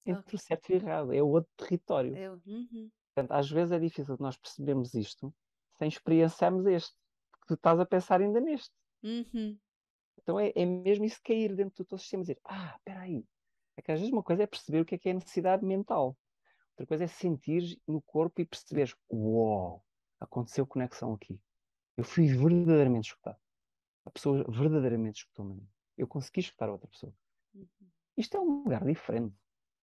entre 0.05 0.35
o 0.35 0.39
certo 0.39 0.69
e 0.69 0.73
o 0.73 0.75
errado. 0.77 1.13
É 1.13 1.21
outro 1.21 1.51
território. 1.57 2.15
Eu, 2.15 2.41
uhum. 2.45 2.89
Portanto, 3.13 3.31
às 3.31 3.49
vezes 3.49 3.71
é 3.71 3.79
difícil 3.79 4.15
nós 4.19 4.37
percebermos 4.37 4.93
isto 4.93 5.33
sem 5.77 5.87
experienciarmos 5.87 6.65
este. 6.65 6.95
Porque 7.31 7.47
tu 7.47 7.53
estás 7.55 7.79
a 7.79 7.85
pensar 7.85 8.21
ainda 8.21 8.39
neste. 8.39 8.73
Uhum. 9.03 9.57
Então 10.19 10.39
é, 10.39 10.51
é 10.55 10.65
mesmo 10.65 11.05
isso 11.05 11.19
cair 11.23 11.55
dentro 11.55 11.83
do 11.83 11.87
teu 11.87 11.97
sistema 11.97 12.21
e 12.21 12.25
dizer, 12.25 12.39
ah, 12.45 12.75
espera 12.77 13.01
aí. 13.01 13.23
É 13.75 13.81
que 13.81 13.91
às 13.91 13.99
vezes 13.99 14.11
uma 14.13 14.23
coisa 14.23 14.43
é 14.43 14.47
perceber 14.47 14.81
o 14.81 14.85
que 14.85 14.95
é 14.95 14.97
que 14.97 15.09
é 15.09 15.13
necessidade 15.13 15.63
mental. 15.65 16.17
Outra 16.77 16.85
coisa 16.85 17.05
é 17.05 17.07
sentir 17.07 17.81
no 17.87 17.99
corpo 17.99 18.39
e 18.39 18.45
perceberes, 18.45 18.95
uau, 19.11 19.83
aconteceu 20.19 20.67
conexão 20.67 21.15
aqui. 21.15 21.41
Eu 21.97 22.03
fui 22.03 22.27
verdadeiramente 22.27 23.07
escutado. 23.07 23.39
A 24.05 24.11
pessoa 24.11 24.45
verdadeiramente 24.47 25.21
escutou-me. 25.21 25.53
a 25.53 25.55
mim. 25.55 25.67
Eu 25.97 26.07
consegui 26.07 26.41
escutar 26.41 26.69
a 26.69 26.73
outra 26.73 26.87
pessoa. 26.87 27.11
Uhum. 27.55 27.67
Isto 28.15 28.37
é 28.37 28.39
um 28.39 28.63
lugar 28.63 28.85
diferente. 28.85 29.35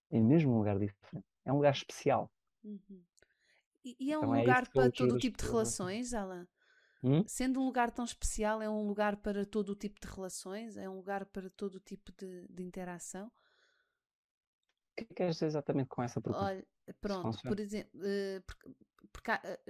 É 0.09 0.21
mesmo 0.21 0.53
um 0.53 0.59
lugar 0.59 0.79
diferente. 0.79 1.27
É 1.45 1.53
um 1.53 1.57
lugar 1.57 1.73
especial. 1.73 2.33
Uhum. 2.63 3.05
E, 3.85 3.97
e 3.99 4.13
é 4.13 4.17
um 4.17 4.23
Então 4.23 4.35
é 4.37 4.41
lugar 4.41 4.63
eu 4.63 4.73
para 4.73 4.93
todo 4.93 5.15
o 5.17 5.19
tipo 5.19 5.37
de 5.37 5.45
relações, 5.45 6.15
Alan? 6.15 6.47
Hum? 7.03 7.25
Sendo 7.27 7.61
um 7.61 7.65
lugar 7.65 7.91
tão 7.91 8.05
especial, 8.05 8.63
é 8.63 8.71
um 8.71 8.87
lugar 8.87 9.17
para 9.17 9.45
todo 9.45 9.71
o 9.71 9.75
tipo 9.75 10.01
de 10.01 10.07
relações? 10.07 10.77
É 10.77 10.89
um 10.89 10.95
lugar 10.95 11.27
para 11.27 11.51
todo 11.51 11.75
o 11.75 11.81
tipo 11.81 12.13
de, 12.13 12.47
de 12.49 12.63
interação? 12.63 13.27
O 13.27 14.97
que 14.97 15.03
é 15.03 15.07
que 15.07 15.15
queres 15.15 15.35
dizer 15.35 15.47
exatamente 15.47 15.89
com 15.89 16.03
essa 16.03 16.21
pergunta? 16.21 16.45
Olha, 16.45 16.67
pronto, 17.01 17.39
por 17.47 17.59
exemplo, 17.61 18.01
eh, 18.05 18.43
porque, 19.13 19.31
há, 19.31 19.41
eh, 19.45 19.61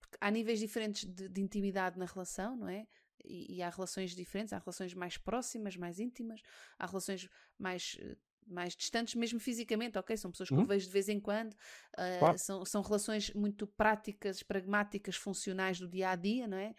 porque 0.00 0.18
há 0.20 0.30
níveis 0.30 0.58
diferentes 0.58 1.04
de, 1.04 1.28
de 1.28 1.40
intimidade 1.40 1.98
na 1.98 2.04
relação, 2.06 2.56
não 2.56 2.68
é? 2.68 2.86
E, 3.24 3.56
e 3.56 3.62
há 3.62 3.68
relações 3.70 4.14
diferentes, 4.14 4.52
há 4.52 4.58
relações 4.58 4.94
mais 4.94 5.16
próximas, 5.18 5.76
mais 5.76 5.98
íntimas, 6.00 6.40
há 6.78 6.86
relações 6.86 7.28
mais, 7.58 7.96
eh, 8.00 8.16
mais 8.46 8.74
distantes, 8.74 9.14
mesmo 9.14 9.38
fisicamente, 9.38 9.98
ok? 9.98 10.16
São 10.16 10.30
pessoas 10.30 10.50
que 10.50 10.58
eu 10.58 10.64
Uhum. 10.64 10.66
vejo 10.66 10.86
de 10.86 10.92
vez 10.92 11.08
em 11.08 11.20
quando, 11.20 11.54
eh, 11.98 12.18
Claro. 12.18 12.38
são, 12.38 12.64
são 12.64 12.82
relações 12.82 13.30
muito 13.34 13.66
práticas, 13.66 14.42
pragmáticas, 14.42 15.16
funcionais 15.16 15.78
do 15.78 15.88
dia 15.88 16.10
a 16.10 16.16
dia, 16.16 16.46
não 16.48 16.56
é? 16.58 16.74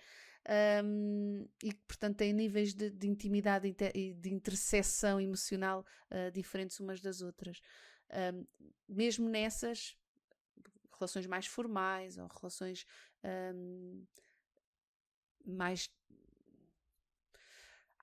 Ahm, 0.49 1.45
e 1.63 1.71
que, 1.71 1.81
portanto, 1.87 2.17
têm 2.17 2.33
níveis 2.33 2.73
de, 2.73 2.89
de 2.89 3.07
intimidade 3.07 3.67
e 3.93 4.13
de 4.13 4.33
interseção 4.33 5.21
emocional 5.21 5.85
ah, 6.09 6.31
diferentes 6.31 6.79
umas 6.79 6.99
das 6.99 7.21
outras. 7.21 7.59
Ahm, 8.11 8.45
mesmo 8.87 9.29
nessas 9.29 9.95
relações 10.97 11.25
mais 11.25 11.45
formais 11.47 12.17
ou 12.17 12.27
relações 12.27 12.85
ahm, 13.23 14.03
mais. 15.45 15.89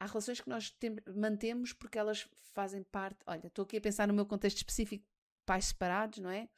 Há 0.00 0.06
relações 0.06 0.40
que 0.40 0.48
nós 0.48 0.70
tem- 0.70 0.96
mantemos 1.16 1.72
porque 1.72 1.98
elas 1.98 2.28
fazem 2.54 2.82
parte. 2.84 3.18
Olha, 3.26 3.48
estou 3.48 3.64
aqui 3.64 3.76
a 3.76 3.80
pensar 3.80 4.06
no 4.06 4.14
meu 4.14 4.26
contexto 4.26 4.58
específico, 4.58 5.04
pais 5.44 5.66
separados, 5.66 6.20
não 6.20 6.30
é? 6.30 6.48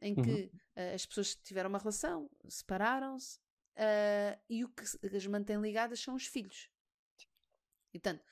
Em 0.00 0.16
Uhum. 0.16 0.22
que 0.22 0.50
ah, 0.76 0.94
as 0.94 1.06
pessoas 1.06 1.34
tiveram 1.36 1.68
uma 1.70 1.78
relação, 1.78 2.28
separaram-se 2.48 3.38
ah, 3.76 4.38
e 4.48 4.64
o 4.64 4.68
que 4.68 4.82
as 5.16 5.26
mantém 5.26 5.60
ligadas 5.60 6.00
são 6.00 6.14
os 6.14 6.26
filhos. 6.26 6.68
E 7.92 7.98
portanto, 7.98 8.22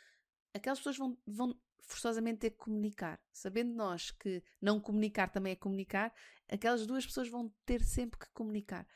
aquelas 0.54 0.78
pessoas 0.78 0.96
vão, 0.96 1.16
vão 1.26 1.60
forçosamente 1.82 2.40
ter 2.40 2.50
que 2.50 2.58
comunicar. 2.58 3.20
Sabendo 3.32 3.74
nós 3.74 4.10
que 4.10 4.42
não 4.60 4.80
comunicar 4.80 5.28
também 5.30 5.52
é 5.52 5.56
comunicar, 5.56 6.12
aquelas 6.48 6.86
duas 6.86 7.06
pessoas 7.06 7.28
vão 7.28 7.52
ter 7.64 7.82
sempre 7.82 8.18
que 8.18 8.28
comunicar. 8.32 8.86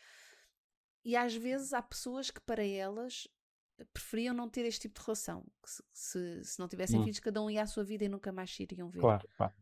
E 1.05 1.17
às 1.17 1.35
vezes 1.35 1.73
há 1.73 1.83
pessoas 1.83 2.31
que 2.31 2.41
para 2.41 2.65
elas 2.65 3.27
preferiam 3.93 4.35
não 4.35 4.49
ter 4.49 4.65
este 4.67 4.83
tipo 4.83 4.99
de 5.01 5.07
relação. 5.07 5.47
Se, 5.65 5.83
se, 5.93 6.45
se 6.45 6.59
não 6.59 6.69
tivessem 6.69 7.01
Hum. 7.01 7.05
filhos, 7.05 7.19
cada 7.21 7.41
um 7.43 7.51
ia 7.51 7.63
à 7.63 7.67
sua 7.67 7.85
vida 7.85 8.05
e 8.05 8.09
nunca 8.09 8.33
mais 8.33 8.51
se 8.55 8.63
iriam 8.63 8.91
ver. 8.91 9.01
Claro, 9.01 9.27
claro. 9.37 9.53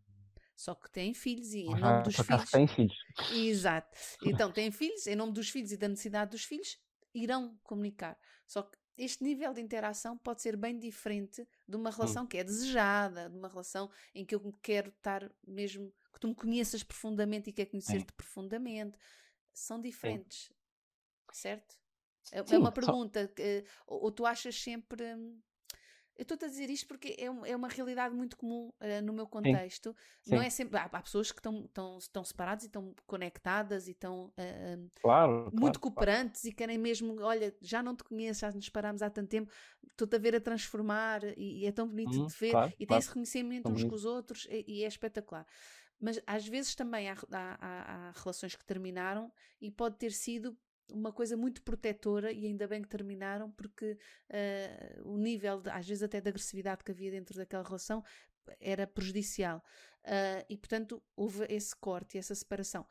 Só 0.56 0.74
que 0.74 0.90
têm 0.90 1.14
filhos 1.14 1.52
e 1.52 1.60
em 1.60 1.74
Ah, 1.74 1.80
nome 1.80 2.02
dos 2.02 2.16
filhos. 2.16 2.50
têm 2.50 2.66
filhos. 2.66 2.96
Exato. 3.28 3.96
Então, 4.22 4.52
têm 4.52 4.70
filhos, 4.70 5.06
em 5.06 5.16
nome 5.16 5.32
dos 5.32 5.50
filhos 5.50 5.72
e 5.72 5.76
da 5.76 5.88
necessidade 5.88 6.30
dos 6.32 6.44
filhos, 6.44 6.78
irão 7.14 7.58
comunicar. 7.64 8.18
Só 8.46 8.62
que 8.62 8.77
este 8.98 9.22
nível 9.22 9.54
de 9.54 9.60
interação 9.60 10.18
pode 10.18 10.42
ser 10.42 10.56
bem 10.56 10.78
diferente 10.78 11.46
de 11.66 11.76
uma 11.76 11.90
relação 11.90 12.24
hum. 12.24 12.26
que 12.26 12.36
é 12.36 12.44
desejada, 12.44 13.30
de 13.30 13.36
uma 13.36 13.48
relação 13.48 13.90
em 14.14 14.24
que 14.24 14.34
eu 14.34 14.52
quero 14.60 14.88
estar 14.90 15.30
mesmo, 15.46 15.92
que 16.12 16.20
tu 16.20 16.28
me 16.28 16.34
conheças 16.34 16.82
profundamente 16.82 17.48
e 17.48 17.52
quer 17.52 17.66
conhecer-te 17.66 18.12
profundamente. 18.12 18.98
São 19.54 19.80
diferentes, 19.80 20.48
Sim. 20.48 20.54
certo? 21.32 21.76
É, 22.32 22.44
Sim, 22.44 22.56
é 22.56 22.58
uma 22.58 22.72
pergunta, 22.72 23.26
só... 23.26 23.32
que, 23.32 23.64
ou, 23.86 24.04
ou, 24.04 24.12
tu 24.12 24.26
achas 24.26 24.60
sempre. 24.60 25.14
Hum, 25.14 25.40
eu 26.18 26.22
estou-te 26.22 26.44
a 26.46 26.48
dizer 26.48 26.68
isto 26.68 26.88
porque 26.88 27.14
é, 27.16 27.26
é 27.26 27.56
uma 27.56 27.68
realidade 27.68 28.12
muito 28.12 28.36
comum 28.36 28.72
uh, 28.80 29.02
no 29.04 29.12
meu 29.12 29.24
contexto. 29.24 29.94
Sim. 30.20 30.34
Não 30.34 30.42
é 30.42 30.50
sempre. 30.50 30.76
Há, 30.76 30.90
há 30.90 31.00
pessoas 31.00 31.30
que 31.30 31.38
estão, 31.38 31.64
estão, 31.64 31.96
estão 31.96 32.24
separadas 32.24 32.64
e 32.64 32.66
estão 32.66 32.92
conectadas 33.06 33.86
e 33.86 33.92
estão 33.92 34.26
uh, 34.26 34.90
claro, 35.00 35.44
muito 35.52 35.78
claro, 35.78 35.80
cooperantes 35.80 36.42
claro. 36.42 36.52
e 36.52 36.56
querem 36.56 36.76
mesmo. 36.76 37.22
Olha, 37.22 37.54
já 37.62 37.84
não 37.84 37.94
te 37.94 38.02
conheço, 38.02 38.40
já 38.40 38.50
nos 38.50 38.68
parámos 38.68 39.00
há 39.00 39.08
tanto 39.08 39.28
tempo, 39.28 39.52
estou-te 39.88 40.16
a 40.16 40.18
ver 40.18 40.34
a 40.34 40.40
transformar 40.40 41.22
e, 41.36 41.60
e 41.60 41.66
é 41.66 41.70
tão 41.70 41.86
bonito 41.86 42.20
hum, 42.20 42.26
de 42.26 42.34
ver 42.34 42.74
e 42.80 42.84
tem 42.84 42.98
esse 42.98 43.08
reconhecimento 43.08 43.70
uns 43.70 43.84
com 43.84 43.94
os 43.94 44.04
outros 44.04 44.48
e, 44.50 44.64
e, 44.66 44.84
é 44.84 44.88
espetacular. 44.88 45.46
Mas 46.00 46.20
às 46.26 46.46
vezes 46.46 46.74
também 46.74 47.08
há, 47.08 47.16
há, 47.30 47.58
há 47.60 48.12
relações 48.16 48.56
que 48.56 48.64
terminaram 48.64 49.32
e 49.60 49.70
pode 49.70 49.96
ter 49.96 50.10
sido 50.10 50.56
uma 50.92 51.12
coisa 51.12 51.36
muito 51.36 51.62
protetora 51.62 52.32
e 52.32 52.46
ainda 52.46 52.66
bem 52.66 52.82
que 52.82 52.88
terminaram 52.88 53.50
porque 53.50 53.98
uh, 54.30 55.08
o 55.08 55.16
nível, 55.16 55.60
de, 55.60 55.70
às 55.70 55.86
vezes 55.86 56.02
até 56.02 56.20
de 56.20 56.28
agressividade 56.28 56.82
que 56.84 56.90
havia 56.90 57.10
dentro 57.10 57.36
daquela 57.36 57.62
relação 57.62 58.02
era 58.60 58.86
prejudicial 58.86 59.62
uh, 60.04 60.44
e 60.48 60.56
portanto 60.56 61.02
houve 61.14 61.46
esse 61.48 61.76
corte, 61.76 62.18
essa 62.18 62.34
separação 62.34 62.86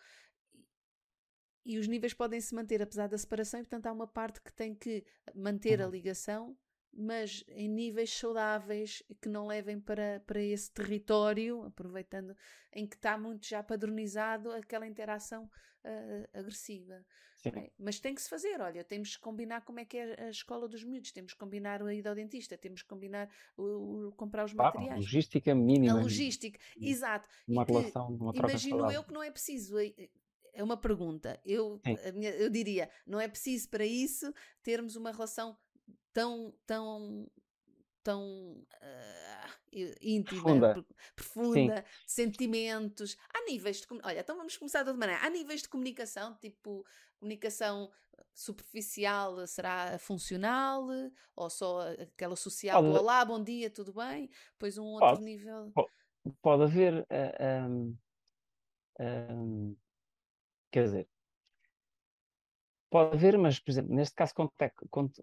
e 1.65 1.77
os 1.77 1.87
níveis 1.87 2.13
podem 2.13 2.39
se 2.39 2.55
manter 2.55 2.81
apesar 2.81 3.07
da 3.07 3.17
separação 3.17 3.59
e 3.59 3.63
portanto 3.63 3.87
há 3.87 3.91
uma 3.91 4.07
parte 4.07 4.41
que 4.41 4.53
tem 4.53 4.73
que 4.73 5.03
manter 5.35 5.79
uhum. 5.79 5.87
a 5.87 5.89
ligação 5.89 6.57
mas 6.97 7.43
em 7.49 7.69
níveis 7.69 8.11
saudáveis 8.11 9.03
que 9.21 9.29
não 9.29 9.45
levem 9.45 9.79
para, 9.79 10.19
para 10.25 10.41
esse 10.41 10.71
território, 10.71 11.61
aproveitando 11.63 12.35
em 12.73 12.87
que 12.87 12.95
está 12.95 13.15
muito 13.17 13.47
já 13.47 13.61
padronizado 13.61 14.51
aquela 14.51 14.87
interação 14.87 15.45
uh, 15.45 16.39
agressiva. 16.39 17.05
É? 17.45 17.71
Mas 17.77 17.99
tem 17.99 18.15
que 18.15 18.21
se 18.21 18.29
fazer, 18.29 18.59
olha, 18.59 18.83
temos 18.83 19.15
que 19.15 19.21
combinar 19.21 19.61
como 19.61 19.79
é 19.79 19.85
que 19.85 19.95
é 19.95 20.25
a 20.25 20.29
escola 20.29 20.67
dos 20.67 20.83
miúdos, 20.83 21.11
temos 21.11 21.33
que 21.33 21.39
combinar 21.39 21.81
a 21.81 21.93
ida 21.93 22.09
ao 22.09 22.15
dentista, 22.15 22.57
temos 22.57 22.81
que 22.81 22.89
combinar 22.89 23.29
o, 23.55 24.07
o 24.07 24.11
comprar 24.13 24.43
os 24.43 24.53
materiais. 24.53 24.93
A 24.93 24.95
logística 24.95 25.55
mínima. 25.55 25.99
A 25.99 26.01
logística, 26.01 26.59
exato. 26.81 27.29
Uma 27.47 27.65
que, 27.65 27.71
relação, 27.71 28.07
uma 28.07 28.33
troca 28.33 28.51
Imagino 28.51 28.91
eu 28.91 29.03
que 29.03 29.13
não 29.13 29.23
é 29.23 29.29
preciso 29.29 29.77
é 29.77 30.63
uma 30.63 30.75
pergunta. 30.75 31.39
Eu, 31.45 31.79
minha, 32.15 32.31
eu 32.31 32.49
diria, 32.49 32.89
não 33.05 33.21
é 33.21 33.27
preciso 33.27 33.69
para 33.69 33.85
isso 33.85 34.33
termos 34.63 34.95
uma 34.95 35.11
relação 35.11 35.55
tão, 36.17 36.51
tão, 36.65 37.27
tão 38.03 38.65
uh, 38.81 39.95
íntima, 40.01 40.41
profunda, 40.41 40.85
profunda 41.15 41.85
sentimentos. 42.07 43.15
Há 43.31 43.45
níveis 43.45 43.81
de. 43.81 43.87
Olha, 44.03 44.21
então 44.21 44.35
vamos 44.35 44.57
começar 44.57 44.81
de 44.81 44.89
outra 44.89 44.99
maneira. 44.99 45.23
Há 45.23 45.29
níveis 45.29 45.61
de 45.61 45.69
comunicação, 45.69 46.35
tipo 46.37 46.83
comunicação 47.19 47.91
superficial 48.33 49.45
será 49.45 49.99
funcional 49.99 50.87
ou 51.35 51.49
só 51.51 51.81
aquela 51.91 52.35
social 52.35 52.81
pode, 52.81 52.97
olá, 52.97 53.23
bom 53.23 53.43
dia, 53.43 53.69
tudo 53.69 53.93
bem? 53.93 54.27
Pois 54.57 54.75
um 54.79 54.85
outro 54.85 55.09
pode, 55.09 55.23
nível. 55.23 55.71
Pode 56.41 56.63
haver. 56.63 57.01
Uh, 57.01 57.69
um, 57.69 57.97
um, 58.99 59.77
quer 60.71 60.83
dizer, 60.83 61.09
Pode 62.89 63.15
haver, 63.15 63.37
mas, 63.37 63.59
por 63.59 63.69
exemplo, 63.69 63.93
neste 63.93 64.15
caso 64.15 64.33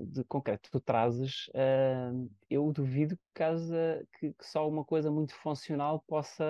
de 0.00 0.24
concreto 0.24 0.62
que 0.64 0.70
tu 0.70 0.80
trazes, 0.80 1.48
uh, 1.48 2.30
eu 2.50 2.70
duvido 2.70 3.18
que, 3.34 3.42
que, 4.18 4.32
que, 4.34 4.46
só 4.46 4.68
uma 4.68 4.84
coisa 4.84 5.10
muito 5.10 5.34
funcional 5.34 6.04
possa, 6.06 6.44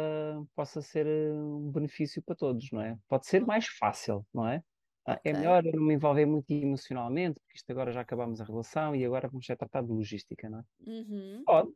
possa 0.57 0.83
ser 0.83 1.07
ah, 1.07 1.35
um 1.35 1.71
benefício 1.71 2.21
para 2.21 2.35
todos, 2.35 2.69
não 2.73 2.81
é? 2.81 2.99
Pode 3.09 3.27
ser 3.27 3.45
hum. 3.45 3.47
mais 3.47 3.67
fácil, 3.69 4.27
não 4.35 4.49
é? 4.49 4.61
Ah, 5.07 5.21
é 5.23 5.33
melhor 5.33 5.65
eu 5.65 5.73
não 5.75 5.85
me 5.85 5.95
envolver 5.95 6.27
muito 6.27 6.51
emocionalmente, 6.51 7.39
porque 7.41 7.59
isto 7.59 7.71
agora 7.71 7.93
já 7.93 8.01
acabamos 8.01 8.41
a 8.41 8.45
relação 8.45 8.97
e 8.97 9.05
agora 9.05 9.29
vamos 9.29 9.47
ser 9.47 9.57
tratar 9.57 9.83
de 9.83 9.93
logística, 9.93 10.49
não 10.49 10.59
é? 10.59 10.65
Uhum. 10.81 11.43
Pode, 11.45 11.73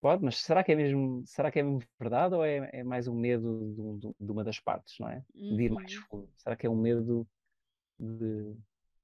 pode, 0.00 0.24
mas 0.24 0.42
será 0.42 0.62
que 0.62 0.72
é 0.72 0.74
mesmo, 0.74 1.22
será 1.24 1.50
que 1.50 1.60
é 1.60 1.62
mesmo 1.62 1.80
verdade 1.98 2.34
ou 2.34 2.44
é, 2.44 2.68
é 2.72 2.84
mais 2.84 3.08
um 3.08 3.14
medo 3.14 3.72
de, 3.74 4.08
de, 4.08 4.14
de, 4.20 4.30
uma 4.30 4.44
das 4.44 4.60
partes, 4.60 4.98
não 4.98 5.08
é? 5.08 5.24
De 5.32 5.62
ir 5.62 5.70
mais 5.70 5.96
uhum. 5.96 6.02
fundo. 6.10 6.28
Será 6.36 6.54
que 6.54 6.66
é 6.66 6.70
um 6.70 6.76
medo 6.76 7.26
de 8.02 8.56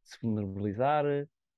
se 0.04 0.18
vulnerabilizar, 0.20 1.04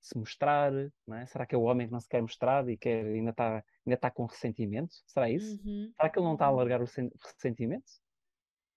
se 0.01 0.17
mostrar, 0.17 0.73
não 1.07 1.17
é? 1.17 1.27
Será 1.27 1.47
que 1.47 1.55
é 1.55 1.59
o 1.59 1.63
homem 1.63 1.87
que 1.87 1.93
não 1.93 2.01
se 2.01 2.09
quer 2.09 2.21
mostrar 2.21 2.69
e 2.69 2.77
quer, 2.77 3.05
ainda 3.05 3.31
está 3.31 3.65
ainda 3.87 3.97
tá 3.97 4.11
com 4.11 4.25
ressentimento? 4.27 4.95
Será 5.07 5.31
isso? 5.31 5.61
Uhum. 5.65 5.93
Será 5.95 6.09
que 6.09 6.19
ele 6.19 6.27
não 6.27 6.35
está 6.35 6.47
a 6.47 6.49
alargar 6.49 6.81
o 6.83 6.85
ressentimento? 6.85 7.91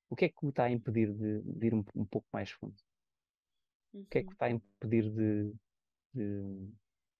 O 0.09 0.15
que 0.15 0.25
é 0.25 0.29
que 0.29 0.45
o 0.45 0.49
está 0.49 0.65
a 0.65 0.71
impedir 0.71 1.11
de, 1.13 1.41
de 1.41 1.67
ir 1.67 1.73
um, 1.73 1.83
um, 1.95 2.05
pouco 2.05 2.27
mais 2.31 2.51
fundo? 2.51 2.75
Uhum. 3.93 4.01
O 4.01 4.05
que 4.05 4.19
é 4.19 4.21
que 4.21 4.27
o 4.27 4.29
uhum. 4.29 4.33
está 4.33 4.45
a 4.45 4.51
impedir 4.51 5.09
de, 5.09 5.53
de, 6.13 6.71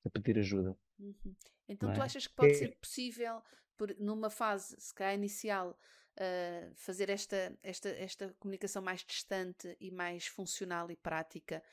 de 0.05 0.11
pedir 0.11 0.39
ajuda? 0.39 0.77
Uhum. 0.99 1.35
Então 1.67 1.91
é? 1.91 1.93
tu 1.93 2.01
achas 2.01 2.27
que 2.27 2.35
pode 2.35 2.51
é... 2.51 2.55
ser 2.55 2.77
possível, 2.77 3.41
por, 3.77 3.95
numa 3.99 4.29
fase, 4.29 4.75
se 4.79 4.93
calhar 4.93 5.15
inicial, 5.15 5.77
uh, 6.17 6.73
fazer 6.75 7.09
esta, 7.09 7.57
esta, 7.61 7.89
esta 7.89 8.33
comunicação 8.39 8.81
mais 8.81 9.03
distante 9.03 9.75
e 9.79 9.91
mais 9.91 10.27
funcional 10.27 10.89
e 10.91 10.95
prática 10.95 11.63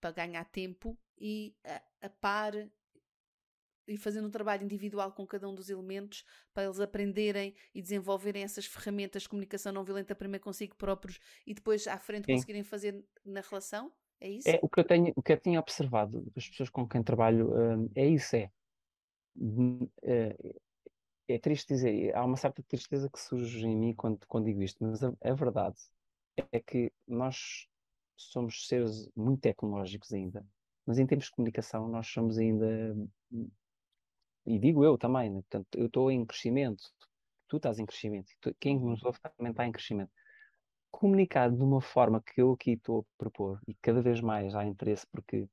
para 0.00 0.10
ganhar 0.12 0.44
tempo 0.46 0.98
e 1.18 1.54
a, 1.64 1.82
a 2.06 2.10
par 2.10 2.54
e 3.86 3.96
fazendo 3.96 4.28
um 4.28 4.30
trabalho 4.30 4.64
individual 4.64 5.12
com 5.12 5.26
cada 5.26 5.48
um 5.48 5.54
dos 5.54 5.68
elementos 5.68 6.24
para 6.54 6.64
eles 6.64 6.80
aprenderem 6.80 7.54
e 7.74 7.82
desenvolverem 7.82 8.42
essas 8.42 8.64
ferramentas 8.64 9.22
de 9.22 9.28
comunicação 9.28 9.72
não 9.72 9.84
violenta 9.84 10.14
primeiro 10.14 10.42
consigo 10.42 10.76
próprios 10.76 11.18
e 11.46 11.54
depois 11.54 11.86
à 11.86 11.98
frente 11.98 12.26
Sim. 12.26 12.34
conseguirem 12.34 12.62
fazer 12.62 13.04
na 13.24 13.40
relação? 13.40 13.92
É 14.20 14.28
isso? 14.28 14.48
É, 14.48 14.58
o 14.62 14.68
que 14.68 14.78
eu 14.78 14.84
tenho, 14.84 15.12
o 15.16 15.22
que 15.22 15.32
eu 15.32 15.40
tenho 15.40 15.58
observado 15.58 16.22
das 16.34 16.48
pessoas 16.48 16.70
com 16.70 16.88
quem 16.88 17.02
trabalho 17.02 17.50
uh, 17.50 17.90
é 17.94 18.06
isso, 18.06 18.36
é 18.36 18.50
uh, 19.36 20.60
é 21.28 21.38
triste 21.38 21.68
dizer, 21.68 22.14
há 22.14 22.24
uma 22.24 22.36
certa 22.36 22.62
tristeza 22.62 23.08
que 23.10 23.20
surge 23.20 23.64
em 23.66 23.76
mim 23.76 23.94
quando, 23.94 24.26
quando 24.26 24.46
digo 24.46 24.62
isto, 24.62 24.82
mas 24.82 25.02
a, 25.02 25.12
a 25.22 25.34
verdade 25.34 25.76
é 26.50 26.60
que 26.60 26.92
nós 27.06 27.68
somos 28.16 28.66
seres 28.66 29.08
muito 29.14 29.40
tecnológicos 29.40 30.12
ainda, 30.12 30.44
mas 30.86 30.98
em 30.98 31.06
termos 31.06 31.26
de 31.26 31.32
comunicação 31.32 31.88
nós 31.88 32.06
somos 32.06 32.38
ainda, 32.38 32.96
e 34.46 34.58
digo 34.58 34.84
eu 34.84 34.98
também, 34.98 35.30
né? 35.30 35.40
portanto, 35.42 35.68
eu 35.74 35.86
estou 35.86 36.10
em 36.10 36.24
crescimento, 36.24 36.82
tu 37.48 37.56
estás 37.56 37.78
em 37.78 37.86
crescimento, 37.86 38.30
tu, 38.40 38.54
quem 38.58 38.78
nos 38.78 39.02
ouve 39.02 39.18
também 39.36 39.50
está 39.50 39.66
em 39.66 39.72
crescimento. 39.72 40.10
Comunicar 40.90 41.50
de 41.50 41.62
uma 41.62 41.80
forma 41.80 42.22
que 42.22 42.40
eu 42.40 42.52
aqui 42.52 42.72
estou 42.72 43.00
a 43.00 43.18
propor, 43.18 43.60
e 43.66 43.74
cada 43.74 44.02
vez 44.02 44.20
mais 44.20 44.54
há 44.54 44.64
interesse, 44.64 45.06
porque 45.10 45.48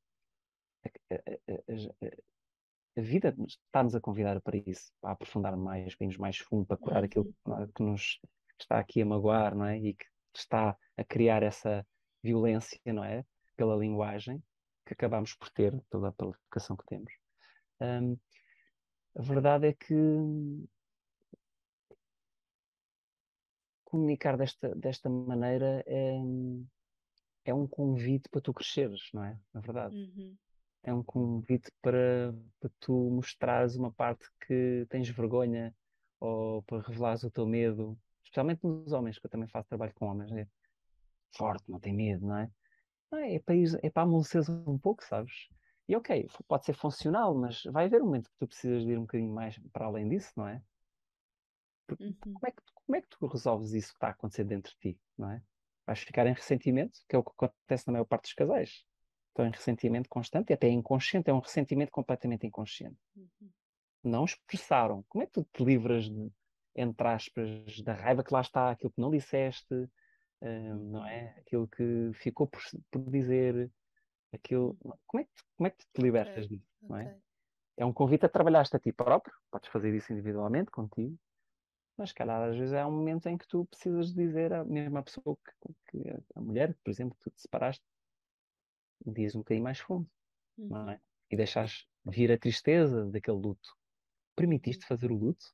a, 2.99 3.01
vida 3.01 3.35
está-nos 3.47 3.95
a 3.95 4.01
convidar 4.01 4.39
para 4.41 4.57
isso, 4.57 4.91
para 5.01 5.11
aprofundar 5.11 5.55
mais, 5.55 5.95
para 5.95 6.05
irmos 6.05 6.17
mais 6.17 6.37
fundo, 6.37 6.65
para 6.65 6.77
curar 6.77 7.03
aquilo 7.03 7.33
uhum. 7.45 7.67
que 7.67 7.83
nos 7.83 8.19
está 8.59 8.79
aqui 8.79 9.01
a 9.01 9.05
magoar, 9.05 9.55
não 9.55 9.65
é? 9.65 9.77
E 9.79 9.93
que 9.93 10.05
está 10.35 10.77
a 10.97 11.03
criar 11.03 11.43
essa 11.43 11.85
violência, 12.23 12.79
não 12.85 13.03
é? 13.03 13.25
Pela 13.55 13.75
linguagem 13.75 14.43
que 14.85 14.93
acabamos 14.93 15.33
por 15.33 15.49
ter, 15.49 15.79
pela, 15.89 16.11
pela 16.13 16.31
educação 16.31 16.75
que 16.75 16.85
temos. 16.85 17.13
Um, 17.79 18.17
a 19.15 19.21
verdade 19.21 19.67
é 19.67 19.73
que 19.73 19.95
comunicar 23.83 24.37
desta, 24.37 24.75
desta 24.75 25.09
maneira 25.09 25.83
é, 25.87 26.19
é 27.45 27.53
um 27.53 27.67
convite 27.67 28.29
para 28.29 28.41
tu 28.41 28.53
cresceres, 28.53 29.09
não 29.13 29.23
é? 29.23 29.39
Na 29.53 29.61
verdade. 29.61 29.95
Uhum 29.95 30.37
é 30.83 30.93
um 30.93 31.03
convite 31.03 31.71
para, 31.81 32.33
para 32.59 32.69
tu 32.79 33.09
mostrares 33.09 33.75
uma 33.75 33.91
parte 33.91 34.25
que 34.45 34.85
tens 34.89 35.09
vergonha 35.09 35.75
ou 36.19 36.61
para 36.63 36.81
revelares 36.81 37.23
o 37.23 37.31
teu 37.31 37.45
medo, 37.45 37.97
especialmente 38.23 38.63
nos 38.63 38.91
homens, 38.91 39.17
que 39.19 39.25
eu 39.25 39.29
também 39.29 39.47
faço 39.47 39.67
trabalho 39.67 39.93
com 39.93 40.05
homens, 40.05 40.31
é 40.31 40.47
forte, 41.35 41.69
não 41.69 41.79
tem 41.79 41.93
medo, 41.93 42.25
não 42.25 42.37
é? 42.37 42.51
Não, 43.11 43.19
é, 43.19 43.39
para, 43.39 43.55
é 43.81 43.89
para 43.89 44.03
amoleceres 44.03 44.49
um 44.49 44.77
pouco, 44.77 45.03
sabes? 45.03 45.49
E 45.87 45.95
ok, 45.95 46.27
pode 46.47 46.65
ser 46.65 46.73
funcional, 46.73 47.33
mas 47.35 47.63
vai 47.63 47.85
haver 47.85 48.01
um 48.01 48.05
momento 48.05 48.29
que 48.29 48.37
tu 48.37 48.47
precisas 48.47 48.83
de 48.83 48.91
ir 48.91 48.97
um 48.97 49.01
bocadinho 49.01 49.33
mais 49.33 49.57
para 49.73 49.85
além 49.85 50.07
disso, 50.07 50.31
não 50.37 50.47
é? 50.47 50.61
Uhum. 51.99 52.13
Como, 52.19 52.39
é 52.45 52.51
que, 52.51 52.61
como 52.85 52.95
é 52.95 53.01
que 53.01 53.09
tu 53.09 53.25
resolves 53.25 53.73
isso 53.73 53.89
que 53.89 53.97
está 53.97 54.07
a 54.07 54.11
acontecer 54.11 54.43
dentro 54.43 54.71
de 54.73 54.93
ti, 54.93 54.99
não 55.17 55.31
é? 55.31 55.41
Vais 55.87 55.99
ficar 55.99 56.27
em 56.27 56.33
ressentimento, 56.33 56.99
que 57.09 57.15
é 57.15 57.19
o 57.19 57.23
que 57.23 57.31
acontece 57.31 57.87
na 57.87 57.93
maior 57.93 58.05
parte 58.05 58.23
dos 58.23 58.33
casais 58.33 58.85
estão 59.39 59.47
em 59.47 59.51
ressentimento 59.51 60.09
constante, 60.09 60.51
e 60.51 60.53
até 60.53 60.67
inconsciente, 60.67 61.29
é 61.29 61.33
um 61.33 61.39
ressentimento 61.39 61.91
completamente 61.91 62.45
inconsciente. 62.45 62.97
Uhum. 63.15 63.49
Não 64.03 64.25
expressaram. 64.25 65.03
Como 65.07 65.23
é 65.23 65.27
que 65.27 65.33
tu 65.33 65.47
te 65.51 65.63
livras, 65.63 66.09
de, 66.09 66.31
entre 66.75 67.07
aspas, 67.07 67.81
da 67.81 67.93
raiva 67.93 68.23
que 68.23 68.33
lá 68.33 68.41
está, 68.41 68.71
aquilo 68.71 68.91
que 68.91 69.01
não 69.01 69.09
disseste, 69.09 69.73
uh, 69.73 70.75
não 70.91 71.05
é? 71.05 71.35
Aquilo 71.39 71.67
que 71.67 72.11
ficou 72.13 72.47
por, 72.47 72.61
por 72.91 73.09
dizer, 73.09 73.71
aquilo. 74.33 74.77
Como 75.07 75.21
é, 75.21 75.25
que, 75.25 75.43
como 75.57 75.67
é 75.67 75.69
que 75.69 75.77
tu 75.77 75.87
te 75.93 76.01
libertas 76.01 76.45
okay. 76.45 76.57
disso, 76.57 76.69
não 76.81 76.97
é? 76.97 77.17
é 77.77 77.85
um 77.85 77.93
convite 77.93 78.25
a 78.25 78.29
trabalhar-te 78.29 78.75
a 78.75 78.79
ti 78.79 78.91
próprio, 78.91 79.33
podes 79.49 79.69
fazer 79.69 79.95
isso 79.95 80.11
individualmente, 80.11 80.69
contigo, 80.69 81.17
mas 81.97 82.11
calhar 82.11 82.49
às 82.49 82.57
vezes 82.57 82.73
há 82.73 82.85
um 82.85 82.91
momento 82.91 83.27
em 83.27 83.37
que 83.37 83.47
tu 83.47 83.65
precisas 83.65 84.13
dizer 84.13 84.51
à 84.51 84.65
mesma 84.65 85.01
pessoa 85.01 85.37
que, 85.37 85.73
que 85.89 86.09
a 86.35 86.41
mulher, 86.41 86.77
por 86.83 86.89
exemplo, 86.89 87.15
que 87.15 87.23
tu 87.23 87.31
te 87.31 87.41
separaste, 87.41 87.83
diz 89.05 89.35
um 89.35 89.39
bocadinho 89.39 89.63
mais 89.63 89.79
fundo, 89.79 90.09
uhum. 90.57 90.67
não 90.67 90.89
é? 90.89 90.99
E 91.31 91.37
deixas 91.37 91.87
vir 92.05 92.31
a 92.31 92.37
tristeza 92.37 93.05
daquele 93.05 93.37
luto. 93.37 93.69
Permitiste 94.35 94.83
uhum. 94.83 94.87
fazer 94.87 95.11
o 95.11 95.15
luto? 95.15 95.45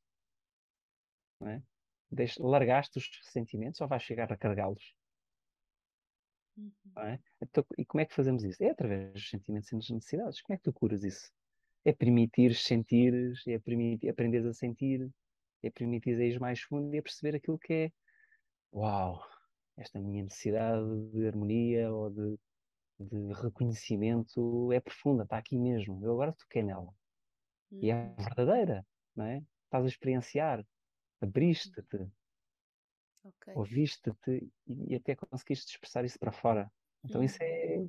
Não 1.39 1.49
é? 1.49 1.63
Deixe, 2.11 2.41
largaste 2.41 2.97
os 2.97 3.09
sentimentos 3.23 3.81
ou 3.81 3.87
vais 3.87 4.03
chegar 4.03 4.31
a 4.31 4.37
carregá-los? 4.37 4.95
Uhum. 6.57 6.71
É? 6.97 7.19
Então, 7.41 7.65
e 7.77 7.85
como 7.85 8.01
é 8.01 8.05
que 8.05 8.13
fazemos 8.13 8.43
isso? 8.43 8.63
É 8.63 8.69
através 8.69 9.13
dos 9.13 9.29
sentimentos 9.29 9.71
e 9.71 9.75
das 9.75 9.89
necessidades. 9.89 10.41
Como 10.41 10.55
é 10.55 10.57
que 10.57 10.63
tu 10.63 10.73
curas 10.73 11.03
isso? 11.03 11.29
É 11.83 11.91
permitir 11.91 12.55
sentir, 12.55 13.33
é 13.47 13.59
permitir, 13.59 14.09
aprenderes 14.09 14.47
a 14.47 14.53
sentir, 14.53 15.09
é 15.61 15.69
permitir 15.69 16.19
ir 16.19 16.39
mais 16.39 16.61
fundo 16.61 16.93
e 16.95 16.99
a 16.99 17.03
perceber 17.03 17.35
aquilo 17.35 17.59
que 17.59 17.73
é 17.73 17.91
uau, 18.73 19.23
esta 19.77 19.99
minha 19.99 20.23
necessidade 20.23 20.85
de 21.11 21.27
harmonia 21.27 21.91
ou 21.91 22.09
de, 22.09 22.37
de 22.99 23.33
reconhecimento 23.33 24.71
é 24.71 24.79
profunda, 24.79 25.23
está 25.23 25.37
aqui 25.37 25.57
mesmo. 25.57 26.03
Eu 26.03 26.13
agora 26.13 26.33
toquei 26.33 26.63
nela. 26.63 26.93
Uhum. 27.71 27.79
E 27.81 27.91
é 27.91 27.95
uhum. 27.95 28.15
verdadeira, 28.15 28.85
não 29.15 29.25
é? 29.25 29.43
Estás 29.65 29.83
a 29.83 29.87
experienciar, 29.87 30.65
abriste-te, 31.21 32.09
okay. 33.23 33.53
ouviste-te 33.55 34.51
e, 34.67 34.93
e, 34.93 34.95
até 34.95 35.15
conseguiste 35.15 35.71
expressar 35.71 36.05
isso 36.05 36.19
para 36.19 36.31
fora. 36.31 36.71
Então 37.03 37.19
uhum. 37.19 37.25
isso 37.25 37.37
é, 37.41 37.85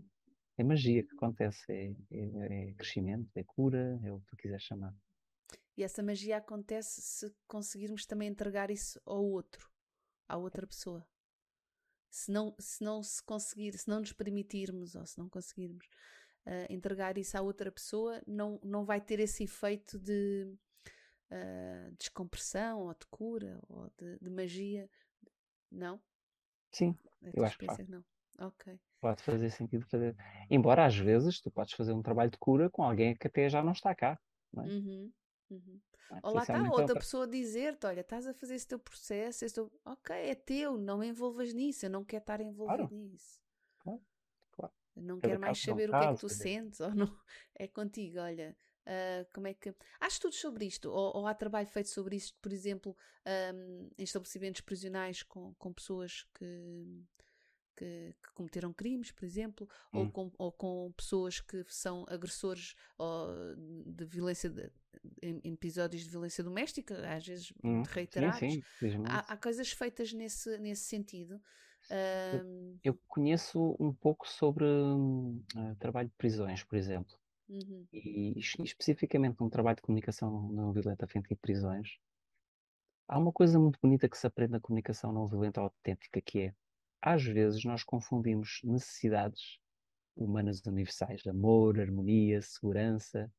é 0.59 0.65
magia 0.65 1.05
que 1.05 1.15
acontece, 1.15 1.65
é, 1.71 1.95
é, 2.11 2.71
é 2.71 2.75
crescimento, 2.75 3.31
é 3.37 3.45
cura, 3.45 4.01
é 4.03 4.13
o 4.13 4.21
que 4.21 4.27
tu 4.27 4.37
quiseres 4.37 4.65
chamar. 4.65 4.95
E 5.77 5.85
essa 5.85 6.03
magia 6.03 6.39
acontece 6.39 7.03
se 7.03 7.35
conseguirmos 7.47 8.07
também 8.07 8.29
entregar 8.29 8.71
isso 8.71 9.01
ao 9.05 9.23
outro, 9.23 9.71
à 10.27 10.37
outra 10.37 10.67
pessoa. 10.67 11.07
Se 12.17 12.33
não 12.33 12.55
se, 12.59 12.83
não 12.83 13.03
se 13.03 13.23
conseguir, 13.23 13.77
se 13.77 13.87
não 13.91 14.01
nos 14.01 14.11
permitirmos 14.11 14.95
ou 14.95 15.05
se 15.05 15.19
não 15.19 15.29
conseguirmos 15.29 15.85
uh, 16.47 16.73
entregar 16.73 17.19
isso 17.19 17.37
à 17.37 17.43
outra 17.43 17.71
pessoa, 17.71 18.23
não, 18.27 18.59
não 18.65 18.87
vai 18.87 19.03
ter 19.03 19.21
esse 19.21 19.45
efeito 19.45 19.99
de 19.99 20.51
uh, 21.31 21.95
descompressão 21.99 22.81
ou 22.81 22.95
de 22.95 23.05
cura 23.11 23.61
ou 23.69 23.93
de, 23.99 24.19
de 24.19 24.31
magia. 24.31 24.89
Não? 25.71 26.01
Sim, 26.73 26.97
eu 27.35 27.45
acho 27.45 27.59
que 27.59 27.67
não. 27.87 28.03
Ok. 28.39 28.81
Pode 28.99 29.23
fazer 29.23 29.51
sentido 29.51 29.85
fazer. 29.87 30.17
Embora 30.49 30.87
às 30.87 30.97
vezes 30.97 31.39
tu 31.39 31.51
podes 31.51 31.75
fazer 31.75 31.93
um 31.93 32.03
trabalho 32.03 32.31
de 32.31 32.39
cura 32.39 32.71
com 32.71 32.83
alguém 32.83 33.15
que 33.15 33.27
até 33.27 33.47
já 33.51 33.63
não 33.63 33.73
está 33.73 33.95
cá. 33.95 34.19
Não 34.55 34.65
é? 34.65 34.69
Uhum. 34.69 35.13
Uhum. 35.51 35.81
Ah, 36.11 36.21
Ou 36.23 36.35
lá 36.35 36.43
está, 36.43 36.63
outra 36.71 36.87
para... 36.87 37.01
pessoa 37.01 37.27
dizer-te: 37.27 37.87
olha, 37.87 38.01
estás 38.01 38.27
a 38.27 38.35
fazer 38.35 38.55
esse 38.55 38.67
teu 38.67 38.79
processo, 38.79 39.45
esse 39.45 39.55
teu... 39.55 39.73
ok, 39.85 40.15
é 40.15 40.35
teu, 40.35 40.77
não 40.77 40.99
me 40.99 41.09
envolvas 41.09 41.53
nisso, 41.53 41.87
eu 41.87 41.91
não 41.91 42.05
quero 42.05 42.23
estar 42.23 42.41
envolvido 42.41 42.89
claro. 42.89 42.95
nisso. 42.95 43.41
Claro, 44.53 44.73
não 44.97 45.17
Cada 45.19 45.29
quero 45.29 45.41
mais 45.41 45.61
saber 45.61 45.91
o 45.91 45.93
que 45.93 46.05
é 46.05 46.13
que 46.15 46.21
tu 46.21 46.29
sentes, 46.29 46.81
ou 46.81 46.95
não. 46.95 47.19
É 47.55 47.67
contigo, 47.67 48.19
olha. 48.19 48.57
Uh, 48.87 49.27
como 49.35 49.49
é 49.49 49.55
que. 49.55 49.75
Há 49.99 50.07
estudos 50.07 50.39
sobre 50.39 50.65
isto, 50.65 50.91
ou, 50.91 51.17
ou 51.17 51.27
há 51.27 51.35
trabalho 51.35 51.67
feito 51.67 51.89
sobre 51.89 52.15
isto, 52.15 52.37
por 52.41 52.53
exemplo, 52.53 52.97
um, 53.53 53.91
em 53.99 54.05
estabelecimentos 54.05 54.61
prisionais 54.61 55.25
com, 55.25 55.55
com 55.55 55.73
pessoas 55.73 56.25
que 56.35 57.05
que, 57.77 58.15
que, 58.23 58.33
cometeram 58.35 58.73
crimes, 58.73 59.13
por 59.13 59.25
exemplo, 59.25 59.69
hum. 59.93 60.01
ou, 60.01 60.11
com, 60.11 60.33
ou 60.39 60.53
com 60.53 60.93
pessoas 60.97 61.41
que 61.41 61.65
são 61.69 62.05
agressores 62.09 62.75
de 63.87 64.05
violência, 64.05 64.49
de, 64.51 64.71
em, 65.23 65.53
episódios 65.53 66.03
de 66.03 66.09
violência 66.09 66.43
doméstica, 66.43 67.07
às 67.09 67.27
vezes 67.27 67.53
hum. 67.63 67.83
reiterados. 67.83 68.39
Sim, 68.39 68.63
sim, 68.79 69.03
há, 69.07 69.33
há, 69.33 69.37
coisas 69.37 69.71
feitas 69.71 70.13
nesse, 70.13 70.59
nesse 70.59 70.85
sentido. 70.85 71.41
Um... 71.91 72.79
Eu, 72.83 72.93
eu, 72.93 72.99
conheço 73.07 73.77
um 73.79 73.93
pouco 73.93 74.29
sobre 74.29 74.65
uh, 74.65 75.77
trabalho 75.79 76.09
de 76.09 76.15
prisões, 76.17 76.65
por 76.65 76.77
exemplo. 76.77 77.15
Uhum. 77.49 77.87
E, 77.93 78.35
especificamente 78.39 79.41
um 79.41 79.49
trabalho 79.49 79.77
de 79.77 79.83
comunicação 79.83 80.49
não 80.51 80.73
violenta 80.73 81.07
frente 81.07 81.33
a 81.33 81.37
prisões. 81.37 81.99
Há 83.09 83.19
uma 83.19 83.31
coisa 83.31 83.59
muito 83.59 83.79
bonita 83.81 84.09
que 84.09 84.19
se 84.19 84.27
aprende 84.27 84.53
na 84.53 84.61
comunicação 84.61 85.13
não 85.13 85.29
violenta 85.29 85.61
autêntica, 85.61 86.21
que 86.21 86.41
é 86.41 86.55
às 87.01 87.23
vezes 87.23 87.65
nós 87.65 87.85
confundimos 87.85 88.61
necessidades 88.65 89.59
humanas 90.17 90.61
universais, 90.67 91.27
amor, 91.27 91.79
harmonia, 91.79 92.41
segurança, 92.41 93.31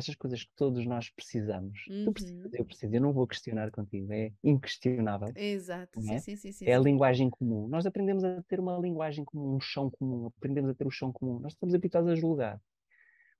essas 0.00 0.14
coisas 0.14 0.42
que 0.42 0.50
todos 0.56 0.86
nós 0.86 1.10
precisamos. 1.10 1.84
Uhum. 1.88 2.04
Tu 2.06 2.12
precisas, 2.12 2.54
eu 2.54 2.64
preciso, 2.64 2.94
eu 2.94 3.00
não 3.00 3.12
vou 3.12 3.26
questionar 3.26 3.70
contigo, 3.70 4.12
é 4.12 4.32
inquestionável. 4.42 5.32
Exato, 5.36 6.00
é? 6.10 6.18
Sim, 6.18 6.36
sim, 6.36 6.52
sim, 6.52 6.64
é 6.64 6.74
a 6.74 6.78
linguagem 6.78 7.28
comum. 7.28 7.68
Nós 7.68 7.84
aprendemos 7.86 8.24
a 8.24 8.42
ter 8.42 8.58
uma 8.58 8.78
linguagem 8.78 9.24
comum, 9.24 9.56
um 9.56 9.60
chão 9.60 9.90
comum, 9.90 10.26
aprendemos 10.26 10.70
a 10.70 10.74
ter 10.74 10.84
o 10.84 10.88
um 10.88 10.90
chão 10.90 11.12
comum. 11.12 11.38
Nós 11.40 11.52
estamos 11.52 11.74
habituados 11.74 12.10
a 12.10 12.14
julgar. 12.14 12.60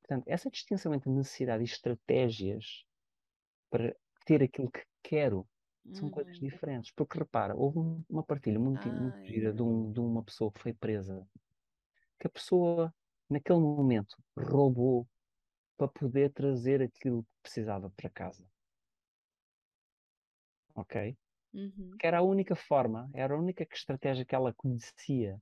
Portanto, 0.01 0.25
essa 0.27 0.51
distinção 0.51 0.93
entre 0.93 1.11
necessidade 1.11 1.63
e 1.63 1.67
estratégias 1.67 2.85
para 3.71 3.95
ter 4.27 4.43
aquilo 4.43 4.71
que 4.71 4.85
quero 5.03 5.47
são 5.93 6.07
uhum. 6.07 6.11
coisas 6.11 6.39
diferentes. 6.39 6.93
Porque 6.93 7.19
repara, 7.19 7.55
houve 7.57 7.79
uma 8.09 8.23
partilha 8.23 8.59
muito, 8.59 8.89
muito 8.89 9.19
gira 9.27 9.53
de, 9.53 9.63
um, 9.63 9.93
de 9.93 10.01
uma 10.01 10.23
pessoa 10.23 10.53
que 10.53 10.61
foi 10.61 10.73
presa, 10.73 11.27
que 12.19 12.27
a 12.27 12.31
pessoa, 12.31 12.95
naquele 13.29 13.61
momento, 13.61 14.17
roubou 14.37 15.09
para 15.77 15.89
poder 15.89 16.33
trazer 16.33 16.83
aquilo 16.83 17.23
que 17.25 17.31
precisava 17.43 17.91
para 17.91 18.11
casa. 18.11 18.45
Ok? 20.75 21.17
Uhum. 21.53 21.97
Que 21.99 22.07
era 22.07 22.19
a 22.19 22.23
única 22.23 22.55
forma, 22.55 23.11
era 23.13 23.35
a 23.35 23.39
única 23.39 23.67
estratégia 23.73 24.25
que 24.25 24.35
ela 24.35 24.55
conhecia 24.55 25.41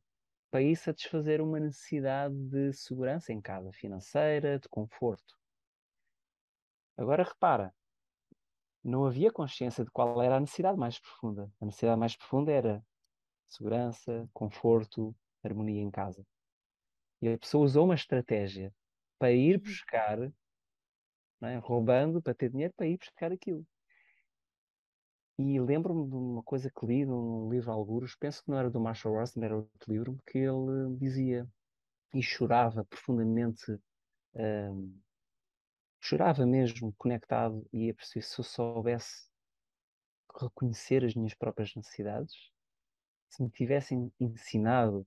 para 0.51 0.63
ir 0.63 0.77
satisfazer 0.77 1.41
uma 1.41 1.61
necessidade 1.61 2.35
de 2.35 2.73
segurança 2.73 3.33
em 3.33 3.41
casa, 3.41 3.71
financeira, 3.73 4.59
de 4.59 4.69
conforto. 4.69 5.37
Agora 6.97 7.23
repara, 7.23 7.75
não 8.85 9.05
havia 9.05 9.33
consciência 9.33 9.85
de 9.85 9.91
qual 9.91 10.21
era 10.23 10.37
a 10.37 10.41
necessidade 10.41 10.79
mais 10.79 10.99
profunda. 10.99 11.51
A 11.61 11.67
necessidade 11.67 11.99
mais 11.99 12.17
profunda 12.17 12.53
era 12.53 12.85
segurança, 13.49 14.29
conforto, 14.33 15.15
harmonia 15.43 15.83
em 15.83 15.91
casa. 15.91 16.25
E 17.21 17.29
a 17.29 17.39
pessoa 17.39 17.65
usou 17.65 17.85
uma 17.85 17.95
estratégia 17.95 18.73
para 19.19 19.33
ir 19.33 19.57
uhum. 19.57 19.63
buscar, 19.63 20.19
é? 21.43 21.57
roubando 21.59 22.23
para 22.23 22.35
ter 22.35 22.51
dinheiro 22.51 22.73
para 22.77 22.87
ir 22.87 22.99
buscar 22.99 23.33
aquilo. 23.33 23.67
E 25.39 25.61
lembro-me 25.61 26.09
de 26.09 26.17
uma 26.17 26.43
coisa 26.43 26.71
que 26.71 26.85
li 26.85 27.07
num 27.07 27.49
livro 27.49 27.71
Alguros, 27.71 28.17
penso 28.17 28.43
que 28.43 28.51
não 28.51 28.59
era 28.59 28.71
do 28.71 28.81
Marshall 28.81 29.15
Rosen, 29.15 29.45
era 29.45 29.57
outro 29.57 29.93
livro, 29.93 30.19
que 30.27 30.39
ele 30.39 30.97
dizia 30.99 31.49
e 32.13 32.23
chorava 32.23 32.85
profundamente 32.85 33.79
um, 34.35 35.01
chorava 36.01 36.47
mesmo 36.47 36.93
conectado 36.97 37.67
e 37.73 37.91
a 37.91 37.95
perceber 37.95 38.23
se 38.23 38.41
eu 38.41 38.45
soubesse 38.45 39.29
reconhecer 40.41 41.05
as 41.05 41.15
minhas 41.15 41.35
próprias 41.35 41.75
necessidades, 41.75 42.51
se 43.29 43.43
me 43.43 43.51
tivessem 43.51 44.13
ensinado 44.21 45.07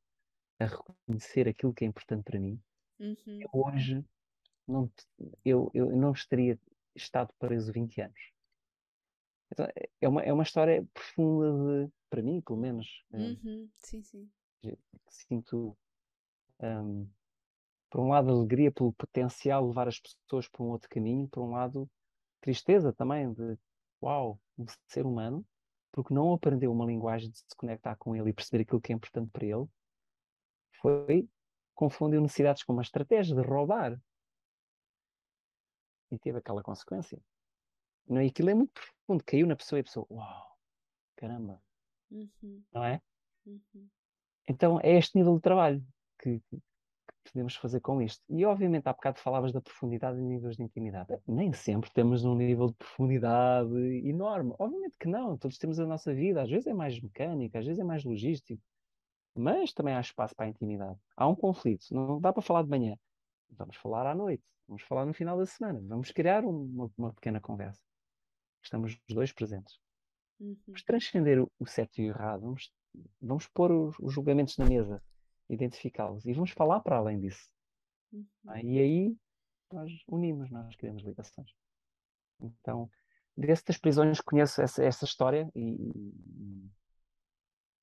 a 0.59 0.65
reconhecer 0.65 1.47
aquilo 1.47 1.73
que 1.73 1.83
é 1.83 1.87
importante 1.87 2.23
para 2.23 2.39
mim, 2.39 2.61
uhum. 2.99 3.15
eu 3.41 3.49
hoje 3.51 4.05
não, 4.67 4.91
eu, 5.43 5.71
eu 5.73 5.95
não 5.95 6.11
estaria 6.11 6.59
estado 6.95 7.33
preso 7.39 7.71
20 7.71 8.01
anos. 8.01 8.31
Então, 9.51 9.67
é, 9.99 10.07
uma, 10.07 10.21
é 10.21 10.31
uma 10.31 10.43
história 10.43 10.85
profunda 10.93 11.51
de, 11.85 11.91
para 12.09 12.21
mim, 12.21 12.41
pelo 12.41 12.59
menos. 12.59 13.03
Eh, 13.11 13.17
uhum. 13.17 13.69
Sim, 13.75 14.01
sim. 14.01 14.31
Sinto 15.09 15.77
um, 16.59 17.09
por 17.91 17.99
um 17.99 18.07
lado, 18.07 18.31
alegria 18.31 18.71
pelo 18.71 18.93
potencial 18.93 19.61
de 19.61 19.67
levar 19.67 19.89
as 19.89 19.99
pessoas 19.99 20.47
para 20.47 20.63
um 20.63 20.69
outro 20.69 20.89
caminho, 20.89 21.27
por 21.27 21.43
um 21.43 21.51
lado, 21.51 21.91
tristeza 22.39 22.93
também 22.93 23.31
de, 23.33 23.57
uau, 24.01 24.39
um 24.57 24.65
ser 24.87 25.05
humano, 25.05 25.45
porque 25.91 26.13
não 26.13 26.33
aprendeu 26.33 26.71
uma 26.71 26.85
linguagem 26.85 27.29
de 27.29 27.37
se 27.37 27.55
conectar 27.57 27.97
com 27.97 28.15
ele 28.15 28.29
e 28.29 28.33
perceber 28.33 28.63
aquilo 28.63 28.79
que 28.79 28.93
é 28.93 28.95
importante 28.95 29.29
para 29.29 29.45
ele, 29.45 29.67
foi, 30.81 31.29
confundiu 31.75 32.21
necessidades 32.21 32.63
com 32.63 32.71
uma 32.71 32.81
estratégia 32.81 33.35
de 33.35 33.41
roubar. 33.41 34.01
E 36.09 36.17
teve 36.17 36.37
aquela 36.37 36.63
consequência. 36.63 37.21
Não, 38.07 38.21
e 38.21 38.27
aquilo 38.27 38.49
é 38.49 38.53
muito 38.53 38.71
profundo, 38.71 39.23
caiu 39.25 39.45
na 39.45 39.55
pessoa 39.55 39.79
e 39.79 39.81
a 39.81 39.83
pessoa, 39.83 40.07
uau, 40.09 40.57
caramba. 41.17 41.61
Uhum. 42.09 42.63
Não 42.73 42.85
é? 42.85 43.01
Uhum. 43.45 43.89
Então 44.47 44.79
é 44.81 44.97
este 44.97 45.17
nível 45.17 45.35
de 45.35 45.41
trabalho 45.41 45.85
que, 46.21 46.41
podemos 47.23 47.55
fazer 47.55 47.79
com 47.79 48.01
isto? 48.01 48.23
E 48.29 48.45
obviamente 48.45 48.87
há 48.87 48.93
bocado 48.93 49.19
falavas 49.19 49.51
da 49.51 49.61
profundidade 49.61 50.19
e 50.19 50.21
níveis 50.21 50.55
de 50.57 50.63
intimidade. 50.63 51.17
Nem 51.27 51.53
sempre 51.53 51.91
temos 51.91 52.23
um 52.25 52.35
nível 52.35 52.67
de 52.67 52.73
profundidade 52.75 53.75
enorme. 54.07 54.53
Obviamente 54.57 54.95
que 54.99 55.07
não, 55.07 55.37
todos 55.37 55.57
temos 55.57 55.79
a 55.79 55.85
nossa 55.85 56.13
vida. 56.13 56.41
Às 56.41 56.49
vezes 56.49 56.67
é 56.67 56.73
mais 56.73 56.99
mecânica, 56.99 57.59
às 57.59 57.65
vezes 57.65 57.79
é 57.79 57.83
mais 57.83 58.03
logístico. 58.03 58.61
Mas 59.35 59.73
também 59.73 59.93
há 59.93 60.01
espaço 60.01 60.35
para 60.35 60.45
a 60.45 60.49
intimidade. 60.49 60.99
Há 61.15 61.27
um 61.27 61.35
conflito, 61.35 61.85
não 61.91 62.19
dá 62.19 62.33
para 62.33 62.41
falar 62.41 62.63
de 62.63 62.69
manhã. 62.69 62.97
vamos 63.51 63.77
falar 63.77 64.05
à 64.05 64.13
noite, 64.13 64.43
vamos 64.67 64.83
falar 64.83 65.05
no 65.05 65.13
final 65.13 65.37
da 65.37 65.45
semana, 65.45 65.81
vamos 65.87 66.11
criar 66.11 66.43
uma, 66.43 66.91
uma 66.97 67.13
pequena 67.13 67.39
conversa. 67.39 67.81
Estamos 68.61 68.97
os 69.07 69.15
dois 69.15 69.31
presentes. 69.31 69.79
Uhum. 70.39 70.57
Vamos 70.67 70.83
transcender 70.83 71.41
o, 71.41 71.49
o 71.59 71.65
certo 71.65 71.99
e 71.99 72.07
o 72.07 72.09
errado, 72.09 72.41
vamos, 72.41 72.71
vamos 73.21 73.47
pôr 73.47 73.71
os, 73.71 73.95
os 73.99 74.13
julgamentos 74.13 74.57
na 74.57 74.65
mesa, 74.65 75.01
identificá-los 75.51 76.25
e 76.25 76.33
vamos 76.33 76.51
falar 76.51 76.79
para 76.79 76.97
além 76.97 77.19
disso. 77.19 77.51
Uhum. 78.11 78.25
E 78.63 78.79
aí 78.79 79.17
nós 79.71 79.91
unimos, 80.07 80.49
nós 80.49 80.75
criamos 80.75 81.03
ligações. 81.03 81.53
Então, 82.39 82.89
desse 83.35 83.65
das 83.65 83.77
prisões 83.77 84.19
conheço 84.21 84.61
essa, 84.61 84.83
essa 84.83 85.05
história 85.05 85.49
e, 85.55 86.13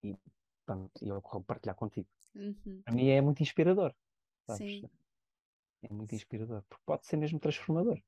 e, 0.03 0.11
e 0.11 0.16
pronto, 0.64 0.91
eu 1.01 1.21
vou 1.21 1.43
partilhar 1.43 1.77
contigo. 1.77 2.09
Uhum. 2.35 2.83
Para 2.85 2.95
mim 2.95 3.09
é 3.09 3.21
muito 3.21 3.43
inspirador, 3.43 3.95
sabes? 4.47 4.81
Sim. 4.81 4.91
É 5.83 5.93
muito 5.93 6.14
inspirador, 6.14 6.62
porque 6.69 6.83
pode 6.85 7.07
ser 7.07 7.16
mesmo 7.16 7.39
transformador, 7.39 8.01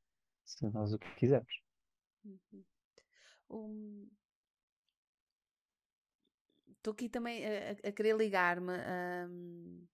se 0.44 0.68
nós 0.70 0.92
o 0.92 0.98
que 0.98 1.14
quisermos. 1.14 1.62
Uhum. 2.24 2.64
Um, 3.50 4.10
Estou 6.80 6.92
aqui 6.92 7.08
também 7.10 7.44
a, 7.44 7.88
a- 7.88 7.92
querer 7.92 8.16
ligar-me. 8.16 8.72
hum, 9.28 9.86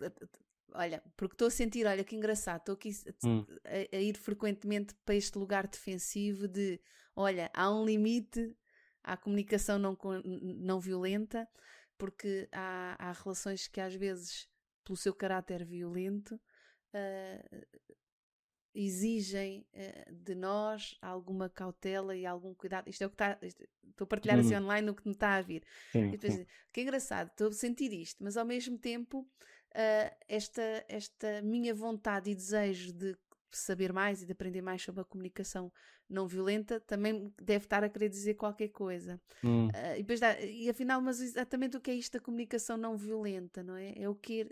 uh, 0.00 0.28
olha, 0.72 1.02
porque 1.16 1.34
estou 1.34 1.48
a 1.48 1.50
sentir, 1.50 1.84
olha 1.84 2.04
que 2.04 2.14
engraçado, 2.14 2.60
estou 2.60 2.74
aqui 2.74 2.90
a- 2.90 3.26
Hum. 3.26 3.44
a, 3.64 3.96
a 3.96 4.00
ir 4.00 4.16
frequentemente 4.16 4.94
para 5.04 5.16
este 5.16 5.36
lugar 5.36 5.66
defensivo 5.66 6.46
de, 6.46 6.80
olha, 7.16 7.50
há 7.52 7.68
um 7.70 7.84
limite 7.84 8.56
à 9.02 9.16
comunicação 9.16 9.78
não, 9.80 9.98
não 10.24 10.78
violenta, 10.78 11.48
porque 11.98 12.48
há, 12.52 12.94
há 13.00 13.12
relações 13.12 13.66
que 13.66 13.80
às 13.80 13.94
vezes, 13.94 14.48
pelo 14.84 14.96
seu 14.96 15.12
caráter 15.12 15.64
violento, 15.64 16.36
uh, 16.94 17.66
exigem 18.74 19.66
uh, 19.74 20.12
de 20.14 20.34
nós 20.34 20.96
alguma 21.02 21.48
cautela 21.48 22.16
e 22.16 22.24
algum 22.26 22.54
cuidado. 22.54 22.88
Isto 22.88 23.02
é 23.02 23.06
o 23.06 23.10
que 23.10 23.14
está. 23.14 23.38
Estou 23.42 24.04
a 24.04 24.06
partilhar 24.06 24.38
assim 24.38 24.54
Hum. 24.54 24.56
online 24.56 24.90
o 24.90 24.94
que 24.94 25.06
me 25.06 25.12
está 25.12 25.34
a 25.36 25.42
vir. 25.42 25.62
Sim, 25.92 26.16
depois, 26.16 26.38
sim. 26.38 26.46
que 26.72 26.80
engraçado, 26.82 27.28
estou 27.28 27.48
a 27.48 27.52
sentir 27.52 27.92
isto, 27.92 28.22
mas 28.22 28.36
ao 28.36 28.44
mesmo 28.44 28.78
tempo, 28.78 29.26
ah, 29.74 30.14
esta, 30.28 30.62
esta 30.88 31.42
minha 31.42 31.74
vontade 31.74 32.30
e 32.30 32.34
desejo 32.34 32.92
de 32.92 33.16
saber 33.50 33.92
mais 33.92 34.22
e 34.22 34.26
de 34.26 34.32
aprender 34.32 34.62
mais 34.62 34.82
sobre 34.82 35.02
a 35.02 35.04
comunicação 35.04 35.70
não 36.08 36.26
violenta 36.26 36.80
também 36.80 37.32
deve 37.40 37.64
estar 37.66 37.84
a 37.84 37.88
querer 37.88 38.08
dizer 38.08 38.34
qualquer 38.34 38.68
coisa. 38.68 39.20
Hum, 39.42 39.74
Ah, 39.74 39.96
e, 39.96 40.02
depois 40.02 40.20
dá- 40.20 40.40
e 40.40 40.68
afinal, 40.68 41.00
mas 41.00 41.20
exatamente 41.20 41.76
o 41.76 41.80
que 41.80 41.90
é 41.90 41.94
isto 41.94 42.14
da 42.14 42.20
comunicação 42.24 42.76
não 42.76 42.96
violenta, 42.96 43.62
não 43.62 43.76
é? 43.76 43.92
É 43.96 44.08
o 44.08 44.14
que 44.14 44.48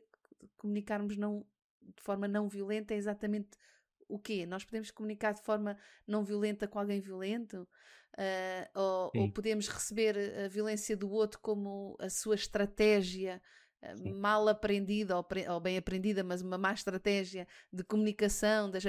comunicarmos 0.56 1.16
não, 1.16 1.44
de 1.80 2.02
forma 2.02 2.28
não 2.28 2.48
violenta 2.48 2.94
é 2.94 2.96
exatamente 2.96 3.50
o 4.14 4.18
quê? 4.18 4.46
Nós 4.46 4.64
podemos 4.64 4.90
comunicar 4.90 5.32
de 5.34 5.42
forma 5.42 5.76
não 6.06 6.24
violenta 6.24 6.66
com 6.68 6.78
alguém 6.78 7.00
violento? 7.00 7.68
Ah, 8.18 8.68
ou, 8.74 9.14
ou 9.16 9.28
podemos 9.28 9.68
receber 9.68 10.16
a 10.44 10.48
violência 10.48 10.96
do 10.96 11.10
outro 11.10 11.38
como 11.40 11.96
a 12.00 12.10
sua 12.10 12.34
estratégia 12.34 13.40
ah, 13.82 13.94
mal 13.96 14.48
aprendida 14.48 15.16
ou, 15.16 15.26
ou 15.50 15.60
bem 15.60 15.76
aprendida, 15.78 16.22
mas 16.24 16.42
uma 16.42 16.58
má 16.58 16.72
estratégia 16.72 17.46
de 17.72 17.84
comunicação? 17.84 18.70
das- 18.70 18.84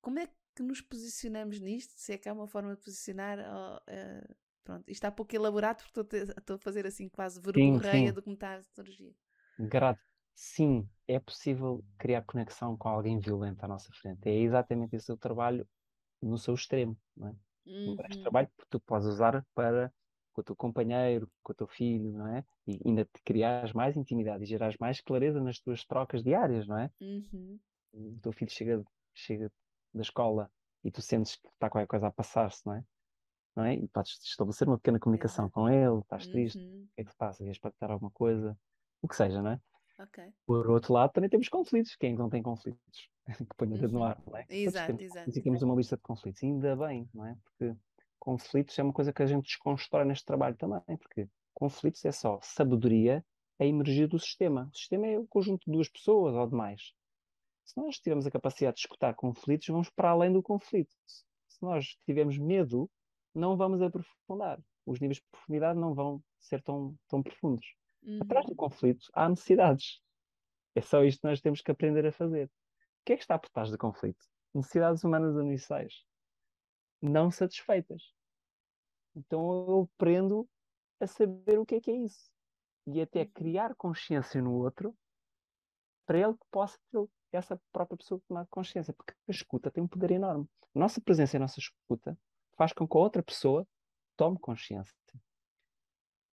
Como 0.00 0.18
é 0.18 0.28
que 0.54 0.62
nos 0.62 0.80
posicionamos 0.80 1.60
nisto? 1.60 1.92
Se 1.96 2.12
é 2.14 2.18
que 2.18 2.28
há 2.28 2.32
uma 2.32 2.46
forma 2.48 2.74
de 2.74 2.82
posicionar? 2.82 3.38
ou, 3.38 3.80
ah, 3.88 4.34
pronto, 4.64 4.82
isto 4.88 4.92
está 4.92 5.10
pouco 5.10 5.34
elaborado 5.34 5.82
porque 5.92 6.16
estou 6.16 6.56
a 6.56 6.58
fazer 6.58 6.86
assim 6.86 7.08
quase 7.08 7.40
verborreia 7.40 8.12
do 8.12 8.22
que 8.22 8.28
me 8.28 8.34
está 8.34 8.56
a 8.56 8.62
surgir. 8.62 9.14
Grato. 9.58 10.00
Sim, 10.36 10.88
é 11.08 11.18
possível 11.18 11.84
criar 11.98 12.22
conexão 12.24 12.76
com 12.76 12.88
alguém 12.88 13.18
violento 13.18 13.64
à 13.64 13.68
nossa 13.68 13.90
frente. 13.92 14.28
É 14.28 14.34
exatamente 14.34 14.94
esse 14.96 15.10
o 15.12 15.16
trabalho 15.16 15.66
no 16.22 16.38
seu 16.38 16.54
extremo, 16.54 16.98
não 17.16 17.28
é? 17.28 17.36
Um 17.86 17.94
Uhum, 17.96 18.22
trabalho 18.22 18.48
que 18.58 18.66
tu 18.70 18.80
podes 18.80 19.06
usar 19.08 19.46
para 19.54 19.94
com 20.32 20.42
o 20.42 20.44
teu 20.44 20.56
companheiro, 20.56 21.30
com 21.42 21.52
o 21.52 21.56
teu 21.56 21.68
filho, 21.68 22.12
não 22.12 22.28
é? 22.28 22.44
E 22.66 22.80
ainda 22.86 23.04
te 23.06 23.22
criares 23.24 23.72
mais 23.74 23.96
intimidade 23.96 24.44
e 24.44 24.46
gerares 24.46 24.76
mais 24.80 25.00
clareza 25.00 25.40
nas 25.42 25.60
tuas 25.60 25.84
trocas 25.86 26.22
diárias, 26.24 26.66
não 26.68 26.78
é? 26.78 26.90
uhum, 27.00 27.60
O 27.92 28.18
teu 28.20 28.32
filho 28.32 28.50
chega, 28.50 28.84
chega 29.14 29.50
da 29.94 30.02
escola 30.02 30.50
e 30.84 30.90
tu 30.90 31.00
sentes 31.02 31.36
que 31.36 31.48
está 31.48 31.70
qualquer 31.70 31.86
coisa 31.88 32.06
a 32.08 32.12
passar-se, 32.12 32.64
não 32.66 32.74
é? 32.74 32.84
Não 33.56 33.64
é? 33.64 33.74
E 33.76 33.88
podes 33.88 34.18
estabelecer 34.24 34.68
uma 34.68 34.78
pequena 34.78 35.00
comunicação 35.00 35.48
Exato. 35.48 35.50
com 35.50 35.68
ele, 35.68 36.00
estás 36.00 36.28
triste, 36.28 36.58
uhum. 36.58 36.84
o 36.92 36.96
que 36.96 37.02
é 37.02 37.04
que 37.04 37.10
se 37.10 37.16
passa? 37.16 37.44
Queres 37.44 37.58
partilhar 37.60 37.92
alguma 37.92 38.10
coisa? 38.12 38.58
O 39.02 39.08
que 39.08 39.16
seja, 39.16 39.42
não 39.42 39.52
é? 39.52 39.60
Ok. 39.98 40.32
Por 40.46 40.70
outro 40.70 40.92
lado, 40.92 41.12
também 41.12 41.30
temos 41.30 41.48
conflitos. 41.48 41.96
Quem 41.96 42.14
não 42.14 42.28
tem 42.28 42.42
conflitos? 42.42 43.10
Que 43.50 43.56
ponha 43.56 43.74
o 43.74 43.78
dedo 43.78 43.92
no 43.94 43.98
Uhum. 44.00 44.04
ar, 44.04 44.22
não 44.26 44.36
é? 44.36 44.46
Exato, 44.48 44.86
temos 44.88 45.02
exato. 45.02 45.30
e 45.30 45.42
temos 45.42 45.62
uma 45.62 45.74
lista 45.74 45.96
de 45.96 46.02
conflitos. 46.02 46.42
E 46.42 46.46
ainda 46.46 46.76
bem, 46.76 47.08
não 47.12 47.26
é? 47.26 47.36
Porque 47.42 47.74
conflitos 48.20 48.78
é 48.78 48.82
uma 48.82 48.92
coisa 48.92 49.12
que 49.12 49.22
a 49.22 49.26
gente 49.26 49.44
desconstrói 49.44 50.04
neste 50.04 50.24
trabalho 50.24 50.56
também. 50.56 50.80
Porque 50.98 51.28
conflitos 51.54 52.04
é 52.04 52.12
só 52.12 52.38
sabedoria 52.42 53.24
a 53.58 53.64
emergir 53.64 54.06
do 54.06 54.18
sistema. 54.18 54.68
O 54.72 54.76
sistema 54.76 55.06
é 55.08 55.18
o 55.18 55.26
conjunto 55.26 55.64
de 55.66 55.72
duas 55.72 55.88
pessoas 55.88 56.34
ou 56.34 56.46
de 56.46 56.54
mais. 56.54 56.92
Se 57.64 57.76
nós 57.76 57.98
tivermos 57.98 58.26
a 58.26 58.30
capacidade 58.30 58.76
de 58.76 58.80
escutar 58.82 59.14
conflitos, 59.14 59.66
vamos 59.66 59.90
para 59.90 60.10
além 60.10 60.32
do 60.32 60.40
conflito. 60.42 60.94
Se 61.06 61.62
nós 61.62 61.96
tivermos 62.06 62.38
medo, 62.38 62.88
não 63.34 63.56
vamos 63.56 63.82
aprofundar. 63.82 64.60
Os 64.84 65.00
níveis 65.00 65.16
de 65.16 65.24
profundidade 65.32 65.80
não 65.80 65.94
vão 65.94 66.22
ser 66.38 66.62
tão, 66.62 66.94
tão 67.08 67.22
profundos. 67.24 67.66
Atrás 68.20 68.46
do 68.46 68.50
Uhum. 68.50 68.56
conflito 68.56 69.06
há 69.12 69.28
necessidades. 69.28 70.00
É 70.74 70.80
só 70.80 71.02
isto 71.04 71.20
que 71.22 71.26
nós 71.28 71.40
temos 71.40 71.60
que 71.60 71.70
aprender 71.70 72.06
a 72.06 72.12
fazer. 72.12 72.46
O 72.46 72.50
que 73.04 73.12
é 73.12 73.16
que 73.16 73.22
está 73.22 73.38
por 73.38 73.48
trás 73.50 73.70
do 73.70 73.78
conflito? 73.78 74.24
Necessidades 74.54 75.04
humanas 75.04 75.34
universais 75.36 76.04
não 77.00 77.30
satisfeitas. 77.30 78.14
Então 79.14 79.40
eu 79.68 79.90
aprendo 79.94 80.48
a 81.00 81.06
saber 81.06 81.58
o 81.58 81.66
que 81.66 81.76
é 81.76 81.80
que 81.80 81.90
é 81.90 81.96
isso. 81.96 82.30
E 82.86 83.00
até 83.00 83.24
Uhum. 83.24 83.30
criar 83.32 83.74
consciência 83.74 84.40
no 84.40 84.54
outro 84.54 84.96
para 86.06 86.18
ele 86.18 86.34
que 86.34 86.46
possa 86.50 86.78
ter 86.90 87.08
essa 87.32 87.60
própria 87.72 87.96
pessoa 87.96 88.20
tomar 88.28 88.46
consciência. 88.48 88.94
Porque 88.94 89.12
a 89.28 89.30
escuta 89.30 89.70
tem 89.70 89.82
um 89.82 89.88
poder 89.88 90.12
enorme. 90.12 90.48
A 90.74 90.78
nossa 90.78 91.00
presença 91.00 91.36
e 91.36 91.38
a 91.38 91.40
nossa 91.40 91.58
escuta 91.58 92.18
faz 92.56 92.72
com 92.72 92.86
que 92.86 92.96
a 92.96 93.00
outra 93.00 93.22
pessoa 93.22 93.66
tome 94.16 94.38
consciência. 94.38 94.94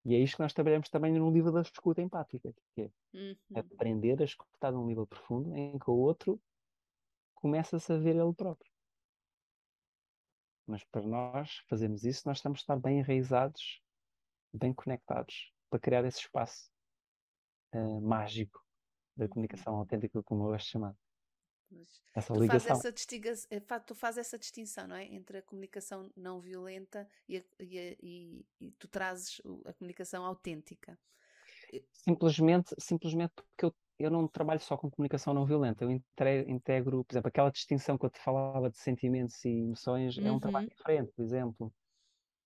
E 0.04 0.14
é 0.14 0.18
isto 0.18 0.36
que 0.36 0.42
nós 0.42 0.52
trabalhamos 0.52 0.88
também 0.90 1.12
no 1.12 1.30
livro 1.30 1.52
da 1.52 1.62
escuta 1.62 2.02
empática, 2.02 2.54
que 2.74 2.82
é 2.82 2.90
Uhum. 3.14 3.36
aprender 3.54 4.20
a 4.22 4.24
escutar 4.24 4.72
num 4.72 4.86
nível 4.86 5.06
profundo 5.06 5.54
em 5.56 5.78
que 5.78 5.90
o 5.90 5.94
outro 5.94 6.42
começa-se 7.34 7.92
a 7.92 7.98
ver 7.98 8.16
ele 8.16 8.34
próprio. 8.34 8.72
Mas 10.66 10.82
para 10.84 11.02
nós 11.06 11.58
fazermos 11.68 12.04
isso, 12.04 12.26
nós 12.26 12.40
temos 12.40 12.58
de 12.58 12.62
estar 12.64 12.76
bem 12.76 12.98
enraizados, 12.98 13.80
bem 14.52 14.74
conectados, 14.74 15.52
para 15.70 15.80
criar 15.80 16.04
esse 16.06 16.20
espaço 16.20 16.70
eh, 17.72 18.00
mágico 18.00 18.60
da 19.16 19.28
Uhum. 19.28 19.28
comunicação 19.28 19.76
autêntica, 19.76 20.22
como 20.24 20.44
eu 20.44 20.48
gosto 20.50 20.66
de 20.66 20.72
chamar. 20.72 20.96
Mas 21.72 22.02
Essa 22.14 22.32
tu 22.32 22.40
fazes 22.40 22.66
ligação. 22.66 22.84
essa, 22.84 22.88
eh, 23.50 23.60
tu 23.86 23.94
fazes 23.94 24.18
essa 24.18 24.38
distinção, 24.38 24.86
não 24.88 24.96
é? 24.96 25.04
Entre 25.06 25.38
a 25.38 25.42
comunicação 25.42 26.10
não 26.16 26.40
violenta 26.40 27.08
e, 27.28 27.38
a- 27.38 27.44
e 27.60 27.78
a- 27.78 27.96
e- 28.02 28.46
e 28.60 28.72
tu 28.72 28.88
trazes 28.88 29.40
a 29.66 29.72
comunicação 29.74 30.24
autêntica. 30.24 30.98
Simplesmente, 31.92 32.74
simplesmente 32.78 33.32
porque 33.34 33.64
eu, 33.64 33.74
eu 33.98 34.10
não 34.10 34.26
trabalho 34.28 34.60
só 34.60 34.76
com 34.76 34.90
comunicação 34.90 35.32
não 35.34 35.44
violenta. 35.46 35.84
Eu 35.84 35.90
integro, 36.48 37.04
por 37.04 37.12
exemplo, 37.14 37.28
aquela 37.28 37.50
distinção 37.50 37.96
que 37.98 38.04
eu 38.06 38.10
te 38.10 38.18
falava 38.20 38.70
de 38.70 38.78
sentimentos 38.78 39.44
e 39.44 39.50
emoções 39.50 40.18
é 40.22 40.30
um 40.32 40.40
trabalho 40.40 40.64
Uhum. 40.64 40.70
diferente, 40.76 41.12
por 41.14 41.22
exemplo. 41.24 41.72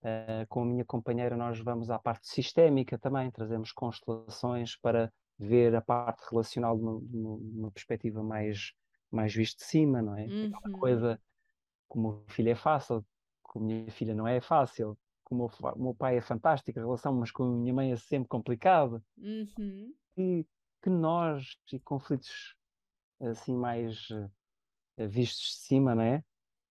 Eh, 0.05 0.47
com 0.49 0.63
a 0.63 0.67
minha 0.67 0.85
companheira, 0.85 1.37
nós 1.37 1.59
vamos 1.61 1.91
à 1.91 1.99
parte 1.99 2.29
sistémica 2.29 2.99
também, 2.99 3.31
trazemos 3.31 3.73
constelações 3.73 4.77
para 4.79 5.13
ver 5.39 5.75
a 5.75 5.83
parte 5.83 6.23
relacional 6.31 6.79
numa 6.79 7.71
perspectiva 7.73 8.23
mais, 8.23 8.73
mais 9.11 9.35
visto 9.35 9.59
de 9.59 9.65
cima, 9.67 10.03
não 10.03 10.17
é? 10.17 10.25
Aquela 10.43 10.69
Uhum. 10.69 10.73
coisa, 10.73 11.21
como 11.89 12.09
o 12.11 12.13
meu 12.19 12.27
filho 12.29 12.51
é 12.51 12.57
fácil, 12.57 13.07
com 13.43 13.61
a 13.61 13.63
minha 13.63 13.91
filha 13.93 14.15
não 14.15 14.27
é 14.29 14.41
fácil, 14.41 14.99
com 15.25 15.37
o 15.37 15.39
meu, 15.77 15.95
pai 15.95 16.19
é 16.19 16.21
fantástico 16.23 16.79
a 16.79 16.83
relação, 16.83 17.15
mas 17.15 17.31
com 17.33 17.45
a 17.45 17.49
minha 17.53 17.75
mãe 17.75 17.93
é 17.93 17.97
sempre 17.97 18.29
complicado. 18.29 19.05
Uhum. 19.19 19.95
E 20.19 20.47
que 20.83 20.91
nós, 20.91 21.57
e 21.73 21.81
conflitos 21.81 22.55
assim 23.21 23.55
mais 23.57 24.09
eh, 24.99 25.09
vistos 25.09 25.47
de 25.47 25.57
cima, 25.67 25.95
não 25.95 26.03
é? 26.03 26.25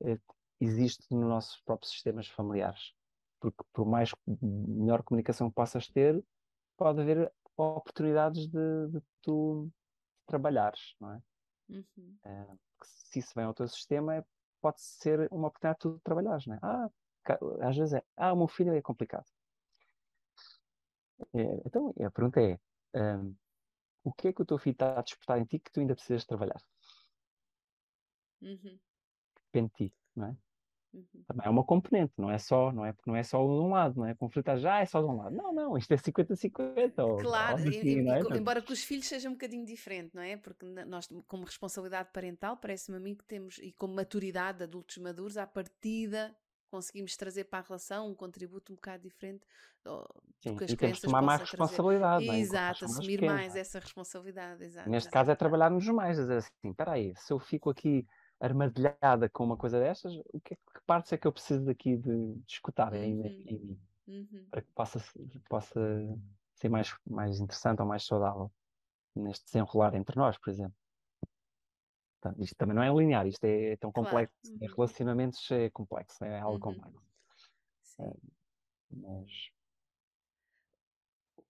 Eh, 0.03 0.19
existe 0.59 1.05
nos 1.11 1.27
nossos 1.27 1.61
próprios 1.63 1.91
sistemas 1.93 2.27
familiares. 2.27 2.93
Porque 3.39 3.63
por 3.73 3.87
mais 3.87 4.11
melhor 4.27 5.03
comunicação 5.03 5.49
que 5.49 5.55
possas 5.55 5.87
ter, 5.89 6.23
pode 6.77 7.01
haver 7.01 7.33
oportunidades 7.57 8.47
de, 8.47 8.89
de 8.89 9.01
tu 9.21 9.71
trabalhares, 10.27 10.95
não 11.01 11.13
é? 11.13 11.21
Uhum. 11.69 12.17
Eh, 12.25 12.57
se 12.83 13.19
isso 13.19 13.33
vem 13.35 13.45
ao 13.45 13.53
teu 13.53 13.67
sistema, 13.67 14.15
é- 14.15 14.25
pode 14.61 14.81
ser 14.81 15.27
uma 15.31 15.47
oportunidade 15.47 15.77
de 15.77 15.81
tu 15.81 15.99
trabalhares, 16.03 16.45
não 16.47 16.55
é? 16.55 16.59
Ah, 16.61 16.89
às 17.61 17.77
vezes 17.77 17.93
é, 17.93 18.03
ah, 18.17 18.33
o 18.33 18.37
meu 18.37 18.47
filho 18.47 18.73
é 18.73 18.81
complicado. 18.81 19.25
É, 21.33 21.41
então, 21.65 21.89
a 22.05 22.11
pergunta 22.11 22.41
é, 22.41 22.59
ahm, 22.95 23.33
o 24.03 24.13
que 24.13 24.29
é 24.29 24.33
que 24.33 24.41
o 24.43 24.45
teu 24.45 24.59
filho 24.59 24.73
está 24.73 24.99
a 24.99 25.03
despertar 25.03 25.39
em 25.39 25.45
ti 25.45 25.59
que 25.59 25.71
tu 25.71 25.81
ainda 25.81 25.95
precisas 25.95 26.25
trabalhar? 26.25 26.61
Uhum. 28.41 28.79
Depende 29.51 29.71
de 29.79 29.89
ti, 29.89 29.95
não 30.15 30.27
é? 30.27 30.37
Uhum. 30.95 31.23
Também 31.27 31.47
é 31.47 31.49
uma 31.49 31.63
componente, 31.63 32.13
não 32.17 32.31
é 32.31 32.37
só, 32.37 32.71
não 32.71 32.85
é, 32.85 32.93
não 33.05 33.15
é 33.15 33.23
só 33.23 33.37
de 33.39 33.51
um 33.51 33.69
lado, 33.69 33.97
não 33.97 34.05
é? 34.05 34.13
Conflitar 34.15 34.57
já 34.57 34.79
é 34.79 34.85
só 34.85 35.01
de 35.01 35.07
um 35.07 35.17
lado. 35.17 35.35
Não, 35.35 35.53
não, 35.53 35.77
isto 35.77 35.91
é 35.91 35.97
50-50. 35.97 37.03
ou- 37.03 37.19
Claro, 37.21 37.59
ou 37.59 37.67
e- 37.67 37.69
assim, 37.69 38.01
e- 38.01 38.09
é? 38.09 38.37
embora 38.37 38.61
com 38.61 38.71
os 38.71 38.83
filhos 38.83 39.07
seja 39.07 39.27
um 39.27 39.33
bocadinho 39.33 39.65
diferente, 39.65 40.11
não 40.13 40.21
é? 40.21 40.37
Porque 40.37 40.65
nós, 40.65 41.07
como 41.27 41.43
responsabilidade 41.45 42.09
parental, 42.13 42.57
parece-me 42.57 42.97
a 42.97 42.99
mim 42.99 43.15
que 43.15 43.25
temos, 43.25 43.57
e 43.57 43.71
como 43.73 43.93
maturidade 43.95 44.59
de 44.59 44.63
adultos 44.65 44.97
maduros, 44.97 45.37
à 45.37 45.45
partida 45.47 46.35
conseguimos 46.69 47.15
trazer 47.15 47.45
para 47.45 47.59
a 47.59 47.61
relação 47.61 48.09
um 48.09 48.15
contributo 48.15 48.73
um 48.73 48.75
bocado 48.75 49.03
diferente 49.03 49.45
do 49.83 50.05
Sim, 50.41 50.57
que 50.57 50.65
as 50.65 50.71
e 50.71 50.75
temos 50.77 50.99
tomar 50.99 51.21
mais 51.21 51.41
responsabilidade, 51.41 52.29
é? 52.29 52.33
Nós 52.37 52.39
Exato, 52.39 52.85
assumir 52.85 53.21
mais 53.23 53.51
não 53.51 53.57
é? 53.57 53.61
essa 53.61 53.79
responsabilidade, 53.79 54.63
exato. 54.63 54.89
Neste 54.89 55.07
exato. 55.07 55.13
caso 55.13 55.31
é 55.31 55.35
trabalharmos 55.35 55.87
mais, 55.87 56.19
a 56.19 56.23
dizer 56.23 56.37
assim, 56.37 56.69
espera 56.69 56.91
aí, 56.93 57.13
se 57.15 57.31
eu 57.31 57.39
fico 57.39 57.69
aqui 57.69 58.05
armadilhada 58.39 59.29
com 59.29 59.43
uma 59.43 59.57
coisa 59.57 59.79
destas, 59.79 60.13
o 60.33 60.39
que, 60.41 60.53
é 60.55 60.57
que 60.57 60.63
que 60.75 60.81
partes 60.85 61.13
é 61.13 61.17
que 61.17 61.27
eu 61.27 61.33
preciso 61.33 61.65
daqui 61.65 61.97
de, 61.97 62.35
de 62.35 62.43
escutar 62.53 62.93
em, 62.93 63.21
Uhum. 63.23 63.45
em 63.45 63.59
mim, 63.59 63.81
Uhum. 64.07 64.51
para 64.51 64.61
que 64.63 64.71
possa, 64.73 64.99
possa 65.49 65.79
ser 66.55 66.69
mais, 66.69 66.95
mais 67.07 67.39
interessante 67.39 67.81
ou 67.81 67.87
mais 67.87 68.05
saudável 68.05 68.51
neste 69.15 69.45
desenrolar 69.45 69.95
entre 69.95 70.17
nós, 70.17 70.37
por 70.39 70.49
exemplo. 70.51 70.75
Portanto, 72.21 72.43
isto 72.43 72.55
também 72.57 72.75
não 72.75 72.83
é 72.83 72.89
linear, 72.89 73.27
isto 73.27 73.43
é 73.45 73.77
tão 73.77 73.91
Claro, 73.93 74.27
complexo, 74.31 74.33
em 74.61 74.67
uhum. 74.67 74.75
relacionamentos 74.75 75.49
é 75.51 75.69
complexo, 75.69 76.23
é 76.25 76.39
algo 76.39 76.57
Uhum. 76.57 76.59
complexo. 76.59 76.99
Sim. 77.83 78.13
Mas 78.91 79.49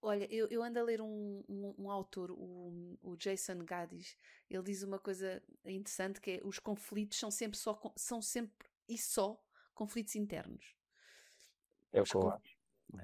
Olha, 0.08 0.32
eu, 0.32 0.48
eu 0.52 0.62
ando 0.62 0.78
a 0.78 0.84
ler 0.84 1.02
um, 1.02 1.44
um, 1.50 1.74
um 1.80 1.92
autor, 1.92 2.30
o, 2.30 2.96
o 3.02 3.18
Jason 3.18 3.58
Gaddis, 3.66 4.16
ele 4.48 4.62
diz 4.62 4.84
uma 4.84 5.00
coisa 5.00 5.42
interessante 5.66 6.22
que 6.22 6.32
é 6.32 6.42
os 6.44 6.60
conflitos 6.60 7.18
são 7.18 7.32
sempre 7.32 7.58
só 7.58 7.82
são 7.96 8.22
sempre 8.22 8.68
e 8.88 9.00
só 9.00 9.44
conflitos 9.74 10.16
internos. 10.16 10.76
é 11.92 12.02
o 12.02 12.06
que 12.06 12.16
eu 12.16 12.30
acho. 12.30 12.56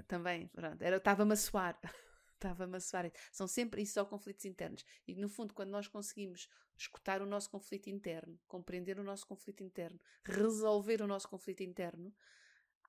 Também, 0.08 0.48
pronto, 0.50 0.80
estava-me 0.80 1.34
a 1.34 1.36
soar. 1.36 1.80
Estava-me 2.36 2.78
a 2.78 2.80
soar. 2.80 3.12
São 3.32 3.48
sempre 3.48 3.82
e 3.82 3.86
só 3.86 4.06
conflitos 4.06 4.46
internos. 4.46 4.86
E 5.08 5.16
no 5.16 5.28
fundo, 5.28 5.56
quando 5.56 5.70
nós 5.70 5.88
conseguimos 5.88 6.48
escutar 6.78 7.22
o 7.22 7.26
nosso 7.26 7.50
conflito 7.50 7.90
interno, 7.90 8.40
compreender 8.48 9.00
o 9.00 9.04
nosso 9.04 9.26
conflito 9.28 9.64
interno, 9.64 10.00
resolver 10.24 11.02
o 11.02 11.08
nosso 11.08 11.28
conflito 11.28 11.62
interno, 11.62 12.14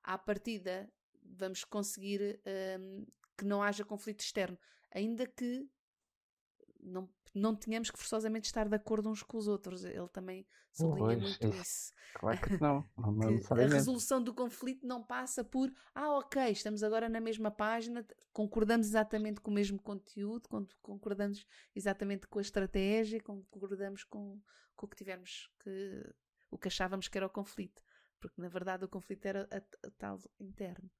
à 0.02 0.18
partida 0.18 0.90
vamos 1.22 1.64
conseguir 1.64 2.40
hum, 2.78 3.06
que 3.36 3.44
não 3.44 3.62
haja 3.62 3.84
conflito 3.84 4.20
externo. 4.20 4.58
Ainda 4.90 5.26
que 5.26 5.68
não, 6.80 7.08
não 7.34 7.54
tenhamos 7.54 7.90
que 7.90 7.98
forçosamente 7.98 8.46
estar 8.46 8.68
de 8.68 8.74
acordo 8.74 9.08
uns 9.08 9.22
com 9.22 9.36
os 9.36 9.48
outros. 9.48 9.84
Ele 9.84 10.08
também 10.08 10.46
sublinha 10.72 11.16
Pois, 11.16 11.22
muito 11.22 11.48
isso. 11.48 11.60
isso. 11.60 11.92
Claro 12.14 12.40
que 12.40 12.50
não, 12.62 12.84
não 12.96 13.18
Que 13.18 13.60
a 13.60 13.66
resolução 13.66 14.22
do 14.22 14.34
conflito 14.34 14.86
não 14.86 15.02
passa 15.02 15.44
por 15.44 15.72
ah, 15.94 16.18
ok, 16.18 16.50
estamos 16.50 16.82
agora 16.82 17.08
na 17.08 17.20
mesma 17.20 17.50
página, 17.50 18.04
concordamos 18.32 18.86
exatamente 18.86 19.40
com 19.40 19.50
o 19.50 19.54
mesmo 19.54 19.80
conteúdo, 19.80 20.48
con- 20.48 20.66
concordamos 20.82 21.46
exatamente 21.74 22.26
com 22.26 22.38
a 22.38 22.42
estratégia, 22.42 23.20
concordamos 23.22 24.04
com, 24.04 24.40
com 24.76 24.86
o 24.86 24.88
que 24.88 24.96
tivemos 24.96 25.48
que 25.62 26.14
o 26.50 26.58
que 26.58 26.68
achávamos 26.68 27.08
que 27.08 27.16
era 27.16 27.26
o 27.26 27.30
conflito. 27.30 27.82
Porque 28.20 28.40
na 28.40 28.48
verdade 28.48 28.84
o 28.84 28.88
conflito 28.88 29.24
era 29.26 29.48
a, 29.50 29.56
a 29.86 29.90
tal 29.98 30.18
interno. 30.38 30.90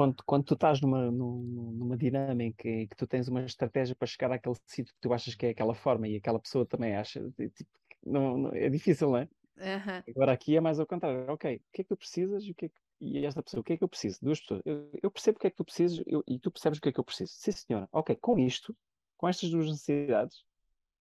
Quando, 0.00 0.24
quando 0.24 0.44
tu 0.44 0.54
estás 0.54 0.80
numa, 0.80 1.10
num- 1.10 1.72
numa 1.74 1.94
dinâmica 1.94 2.66
em 2.66 2.88
que 2.88 2.96
tu 2.96 3.06
tens 3.06 3.28
uma 3.28 3.42
estratégia 3.44 3.94
para 3.94 4.06
chegar 4.06 4.32
àquele 4.32 4.54
sítio 4.64 4.94
que 4.94 5.00
tu 5.02 5.12
achas 5.12 5.34
que 5.34 5.44
é 5.44 5.50
aquela 5.50 5.74
forma 5.74 6.08
e 6.08 6.16
aquela 6.16 6.38
pessoa 6.40 6.64
também 6.64 6.96
acha, 6.96 7.20
tipo, 7.36 7.70
não, 8.06 8.38
não- 8.38 8.54
é 8.54 8.70
difícil, 8.70 9.10
não 9.10 9.18
é? 9.18 9.28
Aham, 9.60 10.02
Agora 10.08 10.32
aqui 10.32 10.56
é 10.56 10.60
mais 10.60 10.80
ao 10.80 10.86
contrário. 10.86 11.30
Ok, 11.30 11.56
o 11.56 11.60
que 11.70 11.82
é 11.82 11.84
que 11.84 11.88
tu 11.90 11.98
precisas 11.98 12.42
e, 12.44 12.50
o 12.52 12.54
que 12.54 12.64
é 12.64 12.68
que- 12.70 12.74
e 12.98 13.26
esta 13.26 13.42
pessoa, 13.42 13.60
o 13.60 13.64
que 13.64 13.74
é 13.74 13.76
que 13.76 13.84
eu 13.84 13.88
preciso? 13.90 14.18
Duas 14.22 14.40
pessoas. 14.40 14.62
Eu, 14.64 14.90
eu 15.02 15.10
percebo 15.10 15.36
o 15.36 15.40
que 15.42 15.48
é 15.48 15.50
que 15.50 15.56
tu 15.56 15.64
precisas 15.66 16.02
eu- 16.06 16.24
e 16.26 16.38
tu 16.38 16.50
percebes 16.50 16.78
o 16.78 16.80
que 16.80 16.88
é 16.88 16.92
que 16.92 17.00
eu 17.00 17.04
preciso. 17.04 17.34
Sim, 17.34 17.52
senhora. 17.52 17.86
Ok, 17.92 18.16
com 18.16 18.38
isto, 18.38 18.74
com 19.18 19.28
estas 19.28 19.50
duas 19.50 19.66
necessidades, 19.66 20.46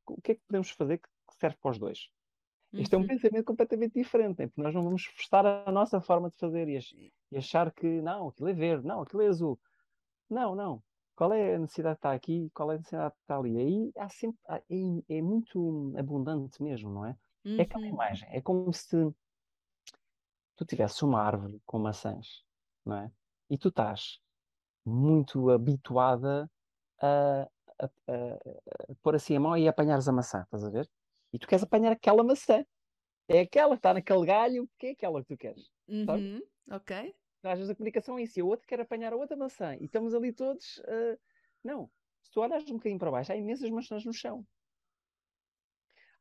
o 0.07 0.19
que 0.21 0.33
é 0.33 0.35
que 0.35 0.41
podemos 0.45 0.71
fazer 0.71 0.97
que 0.97 1.07
serve 1.39 1.55
para 1.61 1.71
os 1.71 1.79
dois? 1.79 2.09
Isto 2.73 2.95
é 2.95 2.97
um 2.97 3.01
uhum. 3.01 3.07
pensamento 3.07 3.45
completamente 3.45 3.93
diferente, 3.93 4.39
né? 4.39 4.47
porque 4.47 4.61
nós 4.61 4.75
não 4.75 4.83
vamos 4.83 5.05
forçar 5.05 5.45
a 5.45 5.71
nossa 5.71 6.01
forma 6.01 6.29
de 6.29 6.35
fazer 6.35 6.67
e, 6.67 6.77
e 7.31 7.37
achar 7.37 7.71
que 7.73 8.01
não, 8.01 8.29
aquilo 8.29 8.49
é 8.49 8.53
verde, 8.53 8.87
não, 8.87 9.01
aquilo 9.01 9.21
é 9.23 9.27
azul. 9.27 9.59
Não, 10.29 10.55
não. 10.55 10.83
Qual 11.15 11.33
é 11.33 11.55
a 11.55 11.59
necessidade 11.59 11.95
que 11.97 11.99
está 11.99 12.13
aqui? 12.13 12.49
Qual 12.53 12.71
é 12.71 12.75
a 12.75 12.77
necessidade 12.79 13.13
que 13.15 13.21
está 13.21 13.37
ali? 13.37 13.57
Aí 13.57 13.91
há 13.97 14.09
sempre, 14.09 14.39
é, 14.49 15.17
é 15.17 15.21
muito 15.21 15.93
abundante 15.97 16.61
mesmo, 16.63 16.91
não 16.91 17.05
é? 17.05 17.17
É 17.57 17.63
aquela 17.63 17.83
Uhum. 17.83 17.93
imagem, 17.93 18.29
é 18.31 18.41
como 18.41 18.71
se 18.73 19.13
tu 20.55 20.65
tivesses 20.65 21.01
uma 21.01 21.21
árvore 21.21 21.59
com 21.65 21.79
maçãs, 21.79 22.43
não 22.85 22.95
é? 22.97 23.11
E 23.49 23.57
tu 23.57 23.69
estás 23.69 24.19
muito 24.85 25.49
habituada 25.51 26.49
a, 27.01 27.43
a, 27.79 27.85
a- 27.85 27.89
a 28.91 28.95
pôr 29.03 29.15
assim 29.15 29.35
a 29.35 29.39
mão 29.39 29.57
e 29.57 29.67
apanhares 29.67 30.07
a 30.07 30.11
maçã, 30.13 30.43
estás 30.43 30.63
a 30.65 30.69
ver? 30.69 30.89
E 31.33 31.39
tu 31.39 31.47
queres 31.47 31.63
apanhar 31.63 31.91
aquela 31.91 32.23
maçã. 32.23 32.65
É 33.29 33.41
aquela 33.41 33.71
que 33.71 33.79
está 33.79 33.93
naquele 33.93 34.25
galho, 34.25 34.69
que 34.79 34.87
é 34.87 34.91
aquela 34.91 35.21
que 35.23 35.35
tu 35.35 35.37
queres. 35.37 35.69
Uhum. 35.87 36.41
Ok. 36.71 36.91
Às 37.43 37.57
vezes 37.59 37.69
a 37.71 37.75
comunicação 37.75 38.17
é 38.19 38.23
isso, 38.23 38.39
e 38.39 38.43
o 38.43 38.47
outro 38.47 38.67
quer 38.67 38.79
apanhar 38.81 39.13
a 39.13 39.15
outra 39.15 39.37
maçã. 39.37 39.75
E 39.75 39.85
estamos 39.85 40.13
ali 40.13 40.33
todos. 40.33 40.81
ah, 40.87 41.17
Não. 41.63 41.91
Se 42.21 42.31
tu 42.31 42.41
olhas 42.41 42.63
um 42.69 42.73
bocadinho 42.75 42.99
para 42.99 43.11
baixo, 43.11 43.31
há 43.31 43.35
imensas 43.37 43.69
maçãs 43.69 44.05
no 44.05 44.13
chão. 44.13 44.45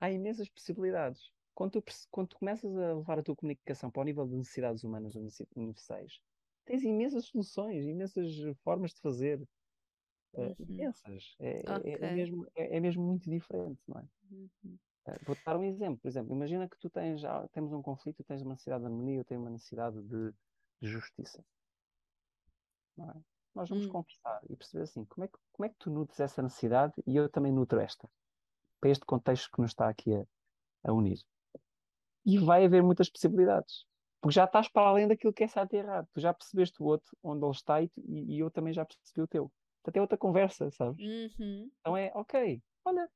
Há 0.00 0.10
imensas 0.10 0.48
possibilidades. 0.48 1.32
Quando 1.54 1.80
tu, 1.80 1.84
quando 2.10 2.28
tu 2.28 2.38
começas 2.38 2.76
a 2.76 2.94
levar 2.94 3.18
a 3.18 3.22
tua 3.22 3.34
comunicação 3.36 3.90
para 3.90 4.02
o 4.02 4.04
nível 4.04 4.26
de 4.28 4.36
necessidades 4.36 4.84
humanas 4.84 5.14
universais, 5.56 6.20
tens 6.64 6.82
imensas 6.84 7.24
soluções, 7.26 7.84
imensas 7.86 8.28
formas 8.62 8.92
de 8.94 9.00
fazer. 9.00 9.48
ah, 10.36 10.54
Uhum. 10.58 10.58
imensas. 10.58 11.36
É, 11.40 11.50
é- 11.94 12.06
é 12.06 12.10
Ok. 12.10 12.10
mesmo, 12.10 12.46
é, 12.56 12.76
é 12.78 12.80
mesmo 12.80 13.04
muito 13.04 13.30
diferente, 13.30 13.80
não 13.88 14.00
é? 14.00 14.08
Uhum. 14.30 14.78
Vou-te 15.22 15.42
dar 15.44 15.56
um 15.56 15.64
exemplo. 15.64 15.98
Por 16.00 16.08
exemplo, 16.08 16.32
imagina 16.34 16.68
que 16.68 16.78
tu 16.78 16.90
tens, 16.90 17.20
já 17.20 17.46
temos 17.48 17.72
um 17.72 17.82
conflito, 17.82 18.24
tens 18.24 18.42
uma 18.42 18.52
necessidade 18.52 18.82
de 18.82 18.86
harmonia, 18.88 19.18
eu 19.20 19.24
tenho 19.24 19.40
uma 19.40 19.50
necessidade 19.50 20.00
de, 20.02 20.32
de 20.80 20.88
justiça. 20.88 21.44
Não 22.96 23.10
é? 23.10 23.14
Nós 23.54 23.68
vamos 23.70 23.86
Hum. 23.86 23.92
conversar 23.92 24.40
e 24.48 24.56
perceber 24.56 24.82
assim, 24.84 25.04
como 25.06 25.24
é 25.24 25.28
que, 25.28 25.38
como 25.52 25.66
é 25.66 25.68
que 25.70 25.76
tu 25.78 25.90
nutres 25.90 26.20
essa 26.20 26.42
necessidade 26.42 26.94
e 27.06 27.16
eu 27.16 27.28
também 27.30 27.50
nutro 27.52 27.80
esta, 27.80 28.10
para 28.80 28.90
este 28.90 29.04
contexto 29.06 29.50
que 29.52 29.60
nos 29.62 29.72
está 29.72 29.88
aqui 29.90 30.14
a, 30.14 30.26
a 30.84 30.92
unir. 30.94 31.18
E 32.24 32.38
vai 32.38 32.64
haver 32.64 32.82
muitas 32.82 33.08
possibilidades. 33.10 33.84
Porque 34.20 34.34
já 34.34 34.44
estás 34.44 34.68
para 34.68 34.88
além 34.88 35.06
daquilo 35.08 35.32
que 35.32 35.44
é 35.44 35.48
certo 35.48 35.72
e 35.74 35.76
errado. 35.78 36.08
Tu 36.12 36.20
já 36.20 36.34
percebeste 36.34 36.82
o 36.82 36.86
outro, 36.86 37.16
onde 37.22 37.44
ele 37.44 37.52
está, 37.52 37.82
e, 37.82 37.90
e 37.96 38.36
e 38.36 38.38
eu 38.40 38.50
também 38.50 38.72
já 38.72 38.84
percebi 38.84 39.22
o 39.22 39.28
teu. 39.28 39.52
Portanto, 39.82 39.96
é 39.96 40.00
outra 40.00 40.18
conversa, 40.18 40.70
sabes? 40.70 41.00
Uhum. 41.00 41.70
Então 41.80 41.96
é, 41.96 42.12
ok, 42.14 42.62
olha, 42.84 43.10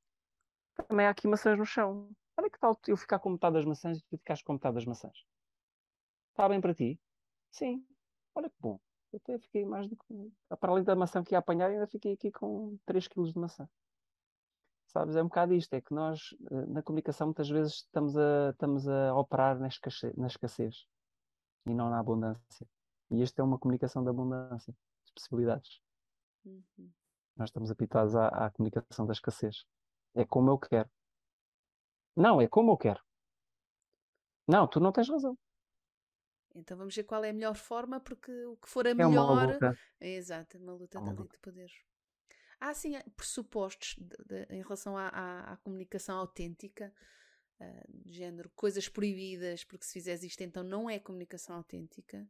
também 0.87 1.05
há 1.05 1.09
aqui 1.09 1.27
maçãs 1.27 1.57
no 1.57 1.65
chão. 1.65 2.09
Olha 2.37 2.49
que 2.49 2.59
tal 2.59 2.77
eu 2.87 2.97
ficar 2.97 3.19
com 3.19 3.29
metade 3.29 3.55
das 3.55 3.65
maçãs 3.65 3.99
e 3.99 4.01
tu 4.03 4.17
ficares 4.17 4.41
com 4.41 4.53
metade 4.53 4.75
das 4.75 4.85
maçãs. 4.85 5.25
Está 6.31 6.49
bem 6.49 6.59
para 6.59 6.73
ti? 6.73 6.99
Sim. 7.51 7.85
Olha 8.33 8.49
que 8.49 8.55
bom. 8.59 8.79
Eu 9.11 9.17
até 9.17 9.37
fiquei 9.37 9.63
mais 9.63 9.87
do 9.87 9.95
que. 9.95 10.31
Para 10.59 10.71
além 10.71 10.83
da 10.83 10.95
maçã 10.95 11.23
que 11.23 11.35
ia 11.35 11.37
apanhar, 11.37 11.69
ainda 11.69 11.85
fiquei 11.85 12.13
aqui 12.13 12.31
com 12.31 12.77
3 12.85 13.07
kg 13.07 13.31
de 13.31 13.37
maçã. 13.37 13.69
Sabes? 14.87 15.15
É 15.15 15.21
um 15.21 15.27
bocado 15.27 15.53
isto. 15.53 15.73
É 15.73 15.81
que 15.81 15.93
nós, 15.93 16.35
eh, 16.51 16.65
na 16.65 16.81
comunicação, 16.81 17.27
muitas 17.27 17.49
vezes 17.49 17.73
estamos 17.75 18.17
a, 18.17 18.49
estamos 18.49 18.87
a 18.87 19.15
operar 19.15 19.59
na 19.59 19.67
escassez, 19.67 20.15
na 20.15 20.27
escassez 20.27 20.87
e 21.67 21.73
não 21.73 21.89
na 21.89 21.99
abundância. 21.99 22.67
E 23.11 23.21
esta 23.21 23.41
é 23.41 23.45
uma 23.45 23.59
comunicação 23.59 24.03
de 24.03 24.09
abundância, 24.09 24.73
de 25.05 25.13
possibilidades. 25.13 25.79
Uhum. 26.45 26.91
Nós 27.35 27.49
estamos 27.49 27.69
habituados 27.69 28.15
à, 28.15 28.27
à 28.27 28.49
comunicação 28.49 29.05
da 29.05 29.13
escassez. 29.13 29.65
É 30.15 30.25
como 30.25 30.51
eu 30.51 30.57
quero. 30.57 30.89
Não, 32.15 32.39
é 32.41 32.47
como 32.47 32.71
eu 32.73 32.77
quero. 32.77 33.01
Não, 34.47 34.67
tu 34.67 34.79
não 34.79 34.91
tens 34.91 35.09
razão. 35.09 35.37
Então 36.55 36.77
vamos 36.77 36.95
ver 36.95 37.03
qual 37.03 37.23
é 37.23 37.29
a 37.31 37.33
melhor 37.33 37.55
forma, 37.55 37.99
porque 37.99 38.31
o 38.45 38.57
que 38.57 38.69
for 38.69 38.85
a 38.85 38.91
É 38.91 38.93
uma 38.93 39.07
melhor. 39.07 39.53
luta. 39.53 39.73
É 39.99 40.09
exato, 40.15 40.57
uma 40.59 40.73
luta 40.73 40.97
É 40.97 41.01
uma 41.01 41.11
luta. 41.13 41.33
de 41.33 41.39
poderes. 41.39 41.73
Há 42.59 42.73
sim 42.73 42.93
pressupostos 43.15 43.95
de- 43.97 44.23
de- 44.25 44.53
em 44.53 44.61
relação 44.61 44.95
à, 44.97 45.07
à- 45.07 45.53
à 45.53 45.57
comunicação 45.57 46.17
autêntica, 46.19 46.93
ah, 47.59 47.83
de 47.89 48.13
género, 48.13 48.49
coisas 48.55 48.87
proibidas, 48.87 49.63
porque 49.63 49.85
se 49.85 49.93
fizeres 49.93 50.23
isto 50.23 50.41
então 50.41 50.63
não 50.63 50.89
é 50.89 50.99
comunicação 50.99 51.55
autêntica. 51.55 52.27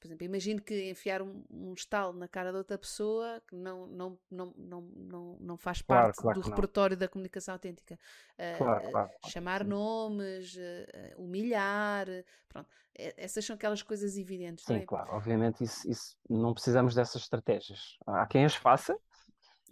Por 0.00 0.06
exemplo, 0.06 0.24
imagino 0.24 0.62
que 0.62 0.90
enfiar 0.90 1.20
um, 1.22 1.42
um 1.50 1.72
estalo 1.74 2.12
na 2.12 2.28
cara 2.28 2.52
de 2.52 2.58
outra 2.58 2.78
pessoa 2.78 3.42
que 3.48 3.56
não, 3.56 3.86
não, 3.86 4.18
não, 4.30 4.54
não, 4.56 4.80
não, 4.80 5.36
não 5.40 5.56
faz 5.56 5.82
Claro, 5.82 6.06
parte 6.06 6.20
claro 6.22 6.38
do 6.38 6.42
que 6.42 6.50
não. 6.50 6.56
repertório 6.56 6.96
da 6.96 7.08
comunicação 7.08 7.54
autêntica. 7.54 7.98
Ah, 8.38 8.54
Claro, 8.56 8.90
claro, 8.90 9.10
chamar 9.26 9.62
Sim. 9.62 9.70
nomes, 9.70 10.56
ah, 10.58 11.14
humilhar, 11.16 12.06
pronto. 12.48 12.68
Essas 12.94 13.44
são 13.44 13.54
aquelas 13.54 13.82
coisas 13.82 14.16
evidentes, 14.16 14.64
Sim, 14.64 14.76
é? 14.76 14.86
claro. 14.86 15.12
Obviamente, 15.12 15.64
isso, 15.64 15.88
isso 15.90 16.16
não 16.28 16.52
precisamos 16.54 16.94
dessas 16.94 17.22
estratégias. 17.22 17.96
Há 18.06 18.26
quem 18.26 18.44
as 18.44 18.54
faça, 18.54 18.96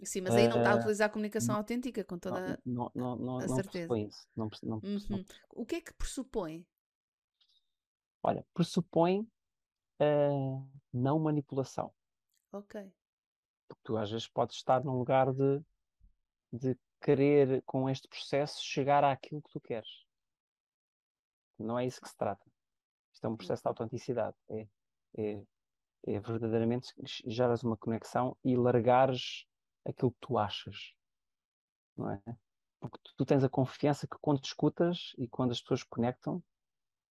Sim, 0.03 0.21
mas 0.21 0.35
aí 0.35 0.47
não 0.47 0.57
está 0.57 0.73
a 0.73 0.75
utilizar 0.75 1.07
a 1.07 1.11
comunicação 1.11 1.55
uh, 1.55 1.57
autêntica, 1.57 2.03
com 2.03 2.19
toda 2.19 2.59
não, 2.65 2.91
não, 2.93 3.15
não, 3.15 3.37
a 3.37 3.47
certeza. 3.47 3.87
Não 3.87 3.97
isso. 3.97 4.27
Não, 4.35 4.49
não, 4.63 4.77
uhum. 4.77 5.25
O 5.55 5.65
que 5.65 5.75
é 5.75 5.81
que 5.81 5.93
pressupõe? 5.93 6.65
Olha, 8.21 8.45
pressupõe 8.53 9.27
uh, 10.01 10.67
não 10.93 11.19
manipulação. 11.19 11.93
Ok. 12.51 12.91
Porque 13.67 13.81
tu 13.83 13.97
às 13.97 14.09
vezes 14.09 14.27
podes 14.27 14.55
estar 14.55 14.83
num 14.83 14.97
lugar 14.97 15.33
de, 15.33 15.61
de 16.51 16.77
querer, 17.01 17.61
com 17.63 17.89
este 17.89 18.07
processo, 18.07 18.63
chegar 18.63 19.03
àquilo 19.03 19.41
que 19.41 19.51
tu 19.51 19.59
queres. 19.59 20.05
Não 21.59 21.77
é 21.77 21.85
isso 21.85 22.01
que 22.01 22.09
se 22.09 22.17
trata. 22.17 22.45
Isto 23.13 23.25
é 23.25 23.29
um 23.29 23.37
processo 23.37 23.63
de 23.63 23.67
autenticidade. 23.67 24.35
É, 24.49 24.67
é, 25.17 25.43
é 26.05 26.19
verdadeiramente 26.19 26.93
geras 27.25 27.63
uma 27.63 27.75
conexão 27.75 28.37
e 28.43 28.55
largares 28.55 29.45
aquilo 29.85 30.11
que 30.11 30.19
tu 30.21 30.37
achas. 30.37 30.93
Não 31.95 32.11
é? 32.11 32.21
Porque 32.79 32.99
tu, 33.03 33.13
tu 33.17 33.25
tens 33.25 33.43
a 33.43 33.49
confiança 33.49 34.07
que 34.07 34.17
quando 34.21 34.39
te 34.39 34.45
escutas 34.45 35.13
e 35.17 35.27
quando 35.27 35.51
as 35.51 35.61
pessoas 35.61 35.83
conectam, 35.83 36.43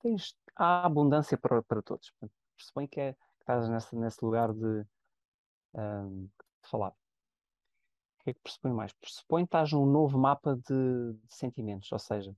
tens, 0.01 0.37
há 0.55 0.87
abundância 0.87 1.37
para, 1.37 1.63
para 1.63 1.83
todos. 1.83 2.13
Pressupõe 2.57 2.89
que, 2.89 3.01
é, 3.01 3.13
que 3.13 3.21
estás 3.41 3.69
nesse, 3.69 3.97
nesse 3.97 4.25
lugar 4.25 4.53
de, 4.53 4.87
um, 5.75 6.25
de 6.25 6.69
falar. 6.69 6.91
O 6.91 8.25
que 8.25 8.31
é 8.31 8.35
que 8.35 8.41
pressupõe 8.41 8.73
mais? 8.73 8.93
Pressupõe 8.95 9.45
que 9.45 9.49
estás 9.49 9.73
num 9.73 9.87
novo 9.87 10.19
mapa 10.19 10.57
de, 10.57 11.13
de 11.13 11.35
sentimentos, 11.35 11.91
ou 11.93 11.99
seja, 11.99 12.35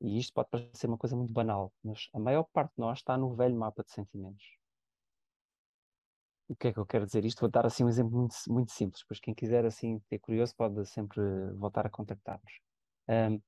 e 0.00 0.18
isto 0.18 0.32
pode 0.34 0.50
parecer 0.50 0.86
uma 0.86 0.98
coisa 0.98 1.16
muito 1.16 1.32
banal, 1.32 1.72
mas 1.82 2.08
a 2.12 2.18
maior 2.18 2.44
parte 2.44 2.72
de 2.74 2.80
nós 2.80 2.98
está 2.98 3.16
no 3.16 3.34
velho 3.34 3.56
mapa 3.56 3.82
de 3.82 3.90
sentimentos. 3.90 4.44
O 6.48 6.54
que 6.54 6.68
é 6.68 6.72
que 6.72 6.78
eu 6.78 6.86
quero 6.86 7.06
dizer 7.06 7.24
isto? 7.24 7.40
Vou 7.40 7.50
dar 7.50 7.66
assim 7.66 7.82
um 7.82 7.88
exemplo 7.88 8.16
muito, 8.16 8.36
muito 8.48 8.70
simples, 8.70 9.02
pois 9.04 9.18
quem 9.18 9.34
quiser 9.34 9.64
assim 9.64 9.98
ter 10.08 10.18
curioso 10.18 10.54
pode 10.54 10.84
sempre 10.86 11.20
voltar 11.54 11.86
a 11.86 11.90
contactar-nos. 11.90 12.60
Um, 13.08 13.40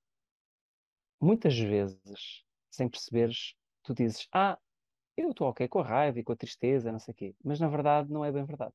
muitas 1.20 1.56
vezes, 1.56 2.44
sem 2.70 2.88
perceberes, 2.88 3.54
tu 3.82 3.94
dizes, 3.94 4.26
ah, 4.32 4.58
eu 5.22 5.30
estou 5.30 5.48
ok 5.48 5.68
com 5.68 5.80
a 5.80 5.84
raiva 5.84 6.18
e 6.18 6.24
com 6.24 6.32
a 6.32 6.36
tristeza, 6.36 6.92
não 6.92 6.98
sei 6.98 7.12
o 7.12 7.16
quê, 7.16 7.34
mas 7.44 7.60
na 7.60 7.68
verdade 7.68 8.10
não 8.12 8.24
é 8.24 8.32
bem 8.32 8.44
verdade. 8.44 8.74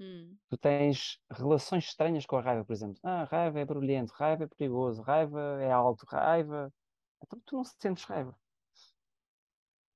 Hum. 0.00 0.36
Tu 0.48 0.56
tens 0.56 1.20
relações 1.30 1.84
estranhas 1.84 2.26
com 2.26 2.36
a 2.36 2.40
raiva, 2.40 2.64
por 2.64 2.72
exemplo. 2.72 2.98
Ah, 3.02 3.24
raiva 3.24 3.60
é 3.60 3.64
barulhento, 3.64 4.12
raiva 4.14 4.44
é 4.44 4.46
perigoso, 4.46 5.02
raiva 5.02 5.40
é 5.60 5.70
alto, 5.70 6.04
raiva. 6.06 6.72
Então 7.22 7.40
tu 7.44 7.56
não 7.56 7.64
sentes 7.64 8.04
raiva. 8.04 8.36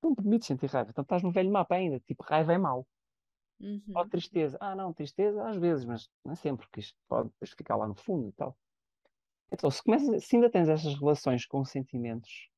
Tu 0.01 0.07
não 0.07 0.15
permites 0.15 0.47
sentir 0.47 0.69
raiva. 0.69 0.91
Então 0.91 1.01
estás 1.01 1.23
no 1.23 1.31
velho 1.31 1.51
mapa 1.51 1.75
ainda. 1.75 1.99
Tipo, 1.99 2.23
raiva 2.23 2.53
é 2.53 2.57
mau. 2.57 2.87
Uhum. 3.59 3.81
Ou 3.95 4.07
tristeza. 4.07 4.57
Ah, 4.61 4.75
não, 4.75 4.93
tristeza 4.93 5.47
às 5.47 5.57
vezes, 5.57 5.85
mas 5.85 6.09
não 6.23 6.33
é 6.33 6.35
sempre, 6.35 6.65
porque 6.65 6.79
isto 6.79 6.97
pode 7.07 7.31
ficar 7.45 7.75
lá 7.75 7.87
no 7.87 7.95
fundo 7.95 8.29
e 8.29 8.31
tal. 8.33 8.55
Então, 9.51 9.71
se, 9.71 9.81
começas, 9.81 10.25
se 10.25 10.35
ainda 10.35 10.49
tens 10.49 10.69
essas 10.69 10.93
relações 10.99 11.45
com 11.45 11.63
sentimentos, 11.63 12.49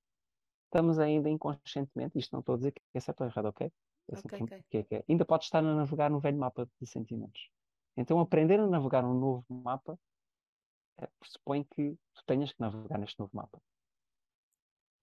estamos 0.69 0.99
ainda 0.99 1.29
inconscientemente, 1.29 2.17
isto 2.17 2.31
não 2.31 2.39
estou 2.39 2.55
a 2.55 2.57
dizer 2.57 2.71
que 2.71 2.81
é 2.93 2.99
certo 2.99 3.21
ou 3.21 3.27
errado, 3.27 3.47
ok? 3.47 3.71
Okay, 4.07 4.41
okay. 4.41 4.63
Que 4.69 4.77
é, 4.77 4.83
que 4.83 4.95
é. 4.95 5.03
Ainda 5.07 5.25
pode 5.25 5.43
estar 5.43 5.59
a 5.59 5.75
navegar 5.75 6.09
no 6.09 6.19
velho 6.19 6.37
mapa 6.37 6.67
de 6.79 6.87
sentimentos. 6.87 7.49
Então, 7.95 8.19
aprender 8.19 8.59
a 8.59 8.67
navegar 8.67 9.03
um 9.05 9.13
novo 9.13 9.45
mapa 9.49 9.99
é, 10.99 11.07
pressupõe 11.19 11.63
que 11.63 11.95
tu 12.13 12.23
tenhas 12.25 12.51
que 12.51 12.59
navegar 12.59 12.97
neste 12.97 13.19
novo 13.19 13.31
mapa. 13.33 13.61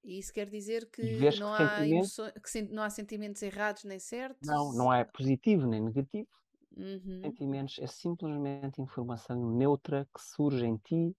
E 0.05 0.19
isso 0.19 0.33
quer 0.33 0.49
dizer 0.49 0.89
que 0.91 1.03
não, 1.39 1.53
há 1.53 1.87
emoções, 1.87 2.33
que 2.33 2.63
não 2.63 2.83
há 2.83 2.91
sentimentos 2.91 3.43
errados 3.43 3.83
nem 3.85 3.99
certos? 3.99 4.49
Não, 4.49 4.73
não 4.73 4.93
é 4.93 5.05
positivo 5.05 5.67
nem 5.67 5.83
negativo. 5.83 6.29
Uhum. 6.77 7.23
Sentimentos 7.23 7.79
é 7.81 7.87
simplesmente 7.87 8.81
informação 8.81 9.51
neutra 9.57 10.07
que 10.15 10.23
surge 10.23 10.65
em 10.65 10.77
ti, 10.77 11.17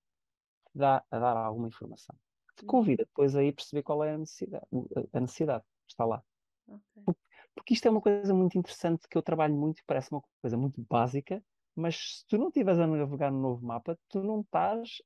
que 0.72 0.78
dá 0.78 1.04
a 1.12 1.20
dar 1.20 1.36
alguma 1.36 1.68
informação. 1.68 2.16
Te 2.58 2.66
convida 2.66 3.06
depois 3.06 3.36
aí 3.36 3.52
perceber 3.52 3.84
qual 3.84 4.04
é 4.04 4.14
a 4.14 4.18
necessidade. 4.18 4.66
A 5.14 5.20
necessidade 5.20 5.64
está 5.88 6.06
lá. 6.06 6.24
Okay. 6.68 7.16
Porque 7.56 7.74
isto 7.74 7.88
é 7.88 7.92
uma 7.92 8.02
coisa 8.02 8.34
muito 8.34 8.58
interessante 8.58 9.08
que 9.08 9.18
eu 9.18 9.22
trabalho 9.22 9.56
muito, 9.56 9.82
parece 9.86 10.12
uma 10.12 10.22
coisa 10.42 10.58
muito 10.58 10.84
básica, 10.90 11.44
mas 11.76 12.20
se 12.20 12.28
tu 12.28 12.38
não 12.38 12.48
estiveres 12.48 12.80
a 12.80 12.88
navegar 12.88 13.32
no 13.32 13.40
novo 13.40 13.66
mapa, 13.66 13.98
tu 14.10 14.24
não 14.24 14.42
estás 14.42 15.02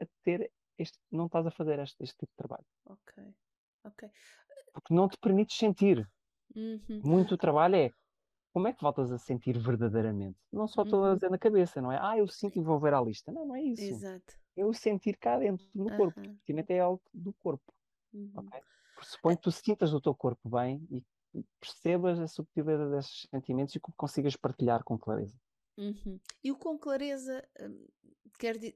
a 0.00 0.06
ter 0.22 0.50
este, 0.78 0.98
não 1.10 1.26
estás 1.26 1.46
a 1.46 1.50
fazer 1.50 1.78
este, 1.80 2.02
este 2.02 2.16
tipo 2.16 2.32
de 2.32 2.36
trabalho. 2.36 2.64
Ok, 2.84 3.34
ok. 3.84 4.10
Porque 4.72 4.94
não 4.94 5.08
te 5.08 5.18
permites 5.18 5.56
sentir. 5.56 6.08
Uhum. 6.54 7.02
Muito 7.04 7.36
trabalho 7.36 7.76
é 7.76 7.90
como 8.52 8.68
é 8.68 8.72
que 8.72 8.80
voltas 8.80 9.12
a 9.12 9.18
sentir 9.18 9.58
verdadeiramente? 9.58 10.38
Não 10.52 10.66
só 10.66 10.82
estou 10.82 11.00
uhum. 11.00 11.10
a 11.10 11.14
dizer 11.14 11.30
na 11.30 11.38
cabeça, 11.38 11.82
não 11.82 11.92
é? 11.92 11.98
Ah, 12.00 12.16
eu 12.16 12.26
sinto 12.26 12.58
e 12.58 12.62
vou 12.62 12.78
ver 12.78 12.94
à 12.94 13.00
lista. 13.00 13.30
Não, 13.30 13.46
não 13.46 13.54
é 13.54 13.62
isso. 13.62 13.82
Exato. 13.82 14.34
O 14.56 14.72
sentir 14.72 15.16
cá 15.16 15.38
dentro, 15.38 15.66
no 15.74 15.90
uhum. 15.90 15.96
corpo. 15.96 16.20
Porque 16.20 16.72
é 16.72 16.80
algo 16.80 17.02
do 17.12 17.32
corpo. 17.34 17.74
Uhum. 18.12 18.32
Okay? 18.36 18.60
Pressupõe 18.96 19.36
que 19.36 19.42
tu 19.42 19.52
sintas 19.52 19.92
o 19.92 20.00
teu 20.00 20.14
corpo 20.14 20.48
bem 20.48 20.86
e 20.90 21.04
percebas 21.60 22.18
a 22.18 22.26
subtilidade 22.26 22.90
desses 22.90 23.26
sentimentos 23.30 23.74
e 23.74 23.80
que 23.80 23.92
consigas 23.96 24.36
partilhar 24.36 24.82
com 24.82 24.98
clareza. 24.98 25.36
Uhum. 25.76 26.18
E 26.42 26.50
o 26.50 26.56
com 26.56 26.78
clareza 26.78 27.46
hum, 27.60 27.86
quer 28.38 28.56
dizer. 28.56 28.74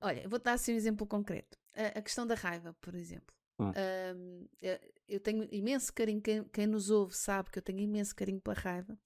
Olha, 0.00 0.28
vou 0.28 0.38
dar 0.38 0.54
assim 0.54 0.72
um 0.72 0.76
exemplo 0.76 1.06
concreto. 1.06 1.58
A, 1.74 1.98
a 1.98 2.02
questão 2.02 2.26
da 2.26 2.34
raiva, 2.34 2.74
por 2.80 2.94
exemplo. 2.94 3.34
Hum. 3.58 3.72
Um, 4.16 4.48
eu 5.06 5.20
tenho 5.20 5.46
imenso 5.52 5.92
carinho, 5.92 6.20
quem, 6.20 6.44
quem, 6.44 6.66
nos 6.66 6.90
ouve 6.90 7.14
sabe 7.14 7.50
que 7.50 7.58
eu 7.58 7.62
tenho 7.62 7.80
imenso 7.80 8.14
carinho 8.14 8.40
pela 8.40 8.56
raiva. 8.56 8.98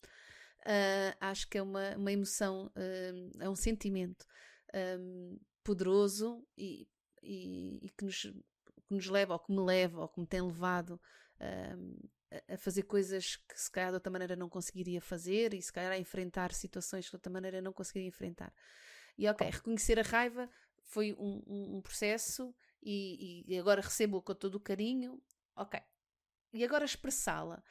Uh, 0.60 1.14
acho 1.20 1.48
que 1.48 1.58
é 1.58 1.62
uma, 1.62 1.96
uma 1.96 2.12
emoção, 2.12 2.66
uh, 2.66 3.30
é 3.40 3.48
um 3.48 3.54
sentimento 3.54 4.26
um, 4.74 5.38
poderoso 5.62 6.46
e, 6.56 6.88
e, 7.22 7.78
e, 7.82 7.90
que, 7.90 8.04
nos, 8.04 8.22
que 8.22 8.94
nos 8.94 9.06
leva, 9.06 9.34
ou 9.34 9.38
que 9.38 9.52
me 9.52 9.60
leva, 9.60 10.00
ou 10.00 10.08
que 10.08 10.20
me 10.20 10.26
tem 10.26 10.40
levado 10.40 11.00
a 12.48 12.56
fazer 12.58 12.82
coisas 12.82 13.36
que 13.36 13.58
se 13.58 13.70
calhar 13.70 13.90
de 13.90 13.94
outra 13.94 14.10
maneira 14.10 14.36
não 14.36 14.48
conseguiria 14.48 15.00
fazer 15.00 15.54
e 15.54 15.62
se 15.62 15.72
calhar 15.72 15.92
a 15.92 15.98
enfrentar 15.98 16.52
situações 16.52 17.06
que 17.06 17.10
de 17.10 17.16
outra 17.16 17.32
maneira 17.32 17.62
não 17.62 17.72
conseguiria 17.72 18.08
enfrentar. 18.08 18.52
E 19.16 19.26
ok, 19.28 19.48
reconhecer 19.48 19.98
a 19.98 20.02
raiva 20.02 20.48
foi 20.82 21.12
um, 21.14 21.42
um, 21.46 21.76
um 21.76 21.82
processo 21.82 22.54
e, 22.82 23.44
e, 23.46 23.58
agora 23.58 23.80
recebo-o 23.80 24.22
com 24.22 24.34
todo 24.34 24.54
o 24.54 24.60
carinho, 24.60 25.20
ok. 25.56 25.80
E 26.52 26.64
agora 26.64 26.84
expressá-la. 26.84 27.62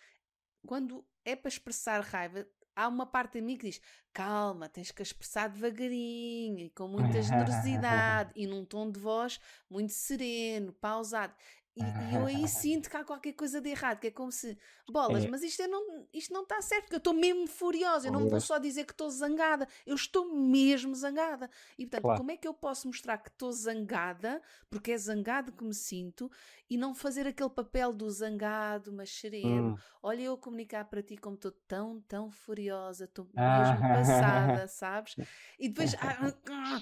Quando 0.65 1.07
é 1.23 1.35
para 1.35 1.49
expressar 1.49 2.01
raiva, 2.01 2.47
há 2.77 2.87
uma 2.87 3.07
parte 3.07 3.33
de 3.33 3.41
mim 3.41 3.57
que 3.57 3.65
diz: 3.65 3.81
calma, 4.13 4.69
tens 4.69 4.91
que 4.91 5.01
expressar 5.01 5.49
devagarinho 5.49 6.59
e 6.59 6.69
com 6.69 6.87
muita 6.87 7.19
generosidade 7.23 8.31
e 8.35 8.45
num 8.45 8.63
tom 8.63 8.91
de 8.91 8.99
voz 8.99 9.39
muito 9.69 9.91
sereno, 9.91 10.71
pausado. 10.73 11.33
E, 11.77 12.11
e, 12.11 12.15
eu 12.15 12.25
aí 12.25 12.47
sinto 12.49 12.89
que 12.89 12.97
há 12.97 13.03
qualquer 13.03 13.33
coisa 13.33 13.61
de 13.61 13.69
errado, 13.69 13.99
que 13.99 14.07
é 14.07 14.11
como 14.11 14.31
se, 14.31 14.57
bolas, 14.89 15.25
é. 15.25 15.27
mas 15.27 15.43
isto, 15.43 15.61
é 15.61 15.67
não, 15.67 16.07
isto 16.11 16.33
não 16.33 16.43
está 16.43 16.61
certo, 16.61 16.83
porque 16.83 16.95
eu 16.95 16.99
estou 16.99 17.13
mesmo 17.13 17.47
furiosa, 17.47 18.07
eu 18.07 18.11
não 18.11 18.27
vou 18.27 18.41
só 18.41 18.57
dizer 18.57 18.85
que 18.85 18.93
estou 18.93 19.09
zangada, 19.09 19.67
eu 19.85 19.95
estou 19.95 20.33
mesmo 20.33 20.95
zangada. 20.95 21.49
E 21.77 21.85
portanto, 21.85 22.01
claro. 22.01 22.19
como 22.19 22.31
é 22.31 22.37
que 22.37 22.47
eu 22.47 22.53
posso 22.53 22.87
mostrar 22.87 23.17
que 23.19 23.29
estou 23.29 23.51
zangada, 23.51 24.41
porque 24.69 24.91
é 24.91 24.97
zangado 24.97 25.51
que 25.51 25.63
me 25.63 25.73
sinto, 25.73 26.31
e 26.69 26.77
não 26.77 26.93
fazer 26.93 27.27
aquele 27.27 27.49
papel 27.49 27.93
do 27.93 28.09
zangado, 28.09 28.91
mas 28.91 29.09
sereno? 29.11 29.73
Hum. 29.73 29.77
Olha, 30.01 30.21
eu 30.23 30.37
comunicar 30.37 30.85
para 30.85 31.03
ti 31.03 31.15
como 31.17 31.35
estou 31.35 31.51
tão, 31.67 32.01
tão 32.01 32.31
furiosa, 32.31 33.05
estou 33.05 33.25
mesmo 33.35 33.79
passada, 33.79 34.67
sabes? 34.67 35.15
E 35.59 35.69
depois, 35.69 35.93
ah, 36.01 36.33
ah, 36.49 36.81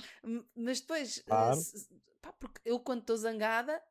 mas 0.55 0.79
depois, 0.81 1.21
claro. 1.25 1.57
uh, 1.57 1.99
pá, 2.21 2.33
porque 2.33 2.61
eu 2.63 2.79
quando 2.79 3.01
estou 3.01 3.17
zangada, 3.17 3.81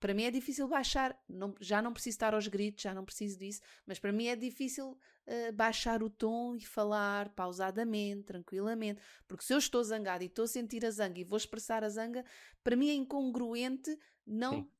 para 0.00 0.14
mim 0.14 0.24
é 0.24 0.30
difícil 0.30 0.66
baixar, 0.66 1.16
não, 1.28 1.54
já 1.60 1.82
não 1.82 1.92
preciso 1.92 2.14
estar 2.14 2.32
aos 2.32 2.48
gritos, 2.48 2.82
já 2.82 2.94
não 2.94 3.04
preciso 3.04 3.38
disso, 3.38 3.60
mas 3.86 3.98
para 3.98 4.10
mim 4.10 4.26
é 4.26 4.34
difícil 4.34 4.92
uh, 4.92 5.52
baixar 5.52 6.02
o 6.02 6.08
tom 6.08 6.56
e 6.56 6.64
falar 6.64 7.28
pausadamente, 7.34 8.24
tranquilamente, 8.24 9.00
porque 9.28 9.44
se 9.44 9.52
eu 9.52 9.58
estou 9.58 9.84
zangada 9.84 10.24
e 10.24 10.26
estou 10.26 10.46
a 10.46 10.48
sentir 10.48 10.84
a 10.86 10.90
zanga 10.90 11.20
e 11.20 11.24
vou 11.24 11.36
expressar 11.36 11.84
a 11.84 11.88
zanga, 11.90 12.24
para 12.64 12.74
mim 12.74 12.88
é 12.88 12.94
incongruente, 12.94 13.96
não, 14.26 14.54
Sim. 14.54 14.70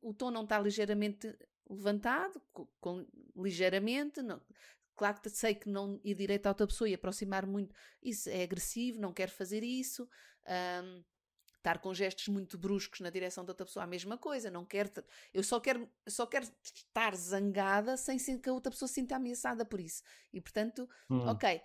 o 0.00 0.14
tom 0.14 0.30
não 0.30 0.44
está 0.44 0.60
ligeiramente 0.60 1.36
levantado, 1.68 2.40
com, 2.52 2.66
com 2.80 3.06
ligeiramente, 3.36 4.22
não, 4.22 4.40
claro 4.94 5.20
que 5.20 5.28
sei 5.28 5.56
que 5.56 5.68
não 5.68 6.00
ir 6.04 6.14
direito 6.14 6.46
à 6.46 6.50
outra 6.50 6.68
pessoa 6.68 6.88
e 6.88 6.94
aproximar 6.94 7.44
muito, 7.44 7.74
isso 8.00 8.28
é 8.28 8.44
agressivo, 8.44 9.00
não 9.00 9.12
quero 9.12 9.32
fazer 9.32 9.64
isso. 9.64 10.08
Um, 10.46 11.04
estar 11.68 11.78
com 11.78 11.92
gestos 11.92 12.28
muito 12.28 12.56
bruscos 12.56 13.00
na 13.00 13.10
direção 13.10 13.44
da 13.44 13.52
outra 13.52 13.66
pessoa, 13.66 13.84
a 13.84 13.86
mesma 13.86 14.16
coisa, 14.16 14.50
não 14.50 14.64
quero, 14.64 14.90
eu 15.34 15.42
só 15.42 15.60
quero, 15.60 15.88
só 16.08 16.26
quero 16.26 16.46
estar 16.62 17.14
zangada 17.14 17.96
sem 17.96 18.18
que 18.38 18.48
a 18.48 18.52
outra 18.52 18.70
pessoa 18.70 18.88
se 18.88 18.94
sinta 18.94 19.16
ameaçada 19.16 19.64
por 19.64 19.78
isso. 19.78 20.02
E 20.32 20.40
portanto, 20.40 20.88
hum. 21.10 21.26
ok, 21.28 21.60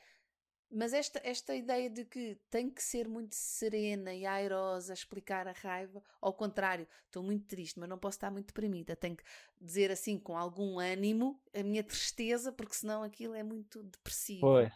mas 0.69 0.91
esta, 0.91 1.21
esta 1.23 1.55
ideia 1.55 1.89
de 1.89 2.03
que 2.03 2.38
tem 2.49 2.69
que 2.69 2.81
ser 2.81 3.07
muito 3.07 3.35
serena 3.35 4.13
e 4.13 4.25
airosa, 4.25 4.93
explicar 4.93 5.47
a 5.47 5.51
raiva, 5.51 6.03
ao 6.19 6.34
contrário, 6.34 6.88
estou 7.05 7.21
muito 7.21 7.45
triste, 7.45 7.80
mas 7.80 7.88
não 7.88 7.97
posso 7.97 8.17
estar 8.17 8.31
muito 8.31 8.47
deprimida. 8.47 8.95
Tenho 8.95 9.15
que 9.15 9.23
dizer 9.61 9.91
assim 9.91 10.17
com 10.17 10.35
algum 10.35 10.80
ânimo 10.80 11.39
a 11.53 11.61
minha 11.61 11.84
tristeza, 11.84 12.51
porque 12.51 12.73
senão 12.73 13.03
aquilo 13.03 13.35
é 13.35 13.43
muito 13.43 13.84
depressivo. 13.84 14.41
Pois. 14.41 14.73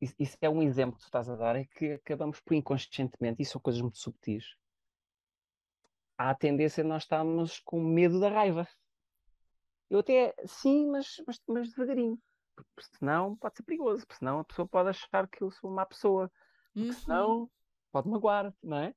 Isso, 0.00 0.36
é 0.40 0.48
um 0.48 0.62
exemplo 0.62 0.96
que 0.96 1.02
tu 1.02 1.06
estás 1.06 1.28
a 1.28 1.36
dar, 1.36 1.56
é 1.56 1.64
que 1.64 1.92
acabamos 1.92 2.40
por 2.40 2.54
inconscientemente, 2.54 3.42
e 3.42 3.46
são 3.46 3.60
coisas 3.60 3.80
muito 3.80 3.98
subtis, 3.98 4.56
há 6.18 6.30
a 6.30 6.34
tendência 6.34 6.82
de 6.82 6.88
nós 6.88 7.04
estarmos 7.04 7.58
com 7.60 7.80
medo 7.82 8.20
da 8.20 8.28
raiva. 8.28 8.66
Eu 9.90 10.00
até, 10.00 10.34
sim, 10.46 10.86
mas, 10.90 11.16
mas, 11.26 11.40
mas 11.48 11.70
devagarinho. 11.70 12.20
Porque 12.54 12.96
senão 12.98 13.36
pode 13.36 13.56
ser 13.56 13.62
perigoso, 13.62 14.06
porque 14.06 14.18
senão 14.18 14.40
a 14.40 14.44
pessoa 14.44 14.66
pode 14.66 14.88
achar 14.88 15.28
que 15.28 15.42
eu 15.42 15.50
sou 15.50 15.70
uma 15.70 15.76
má 15.76 15.86
pessoa, 15.86 16.30
porque 16.74 16.92
Uhum. 16.92 16.92
senão 16.94 17.50
pode 17.92 18.08
magoar, 18.08 18.54
não 18.62 18.78
é? 18.78 18.94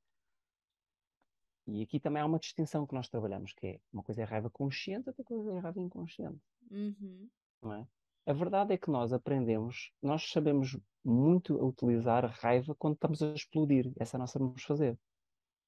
E 1.67 1.81
aqui 1.81 1.99
também 2.01 2.21
há 2.21 2.25
uma 2.25 2.39
distinção 2.39 2.85
que 2.85 2.93
nós 2.93 3.07
trabalhamos, 3.07 3.53
que 3.53 3.65
é 3.67 3.81
uma 3.93 4.03
coisa 4.03 4.21
é 4.21 4.25
raiva 4.25 4.49
consciente, 4.49 5.07
outra 5.09 5.23
coisa 5.23 5.53
é 5.53 5.59
raiva 5.59 5.79
inconsciente, 5.79 6.41
Uhum. 6.71 7.29
não 7.61 7.73
é? 7.73 7.87
A 8.29 8.33
verdade 8.33 8.73
é 8.75 8.77
que 8.77 8.91
nós 8.91 9.11
aprendemos, 9.11 9.91
nós 10.03 10.29
sabemos 10.29 10.77
muito 11.03 11.59
a 11.59 11.65
utilizar 11.65 12.23
a 12.23 12.27
raiva 12.27 12.75
quando 12.75 12.93
estamos 12.93 13.23
a 13.23 13.33
explodir. 13.33 13.91
Essa 13.99 14.15
é 14.15 14.17
a 14.17 14.19
nossa 14.19 14.37
vamos 14.37 14.61
fazer. 14.61 14.95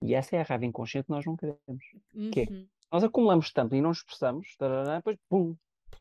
E 0.03 0.13
essa 0.13 0.35
é 0.35 0.41
a 0.41 0.43
raiva 0.43 0.65
inconsciente 0.65 1.05
que 1.07 1.11
nós 1.11 1.25
não 1.25 1.35
queremos. 1.35 1.83
Que 2.31 2.41
é 2.41 2.43
Uhum. 2.51 2.67
Nós 2.91 3.03
acumulamos 3.03 3.51
tanto 3.51 3.73
e 3.73 3.81
não 3.81 3.89
expressamos, 3.91 4.55
tarará, 4.57 4.97
depois, 4.97 5.17
pum, 5.27 5.55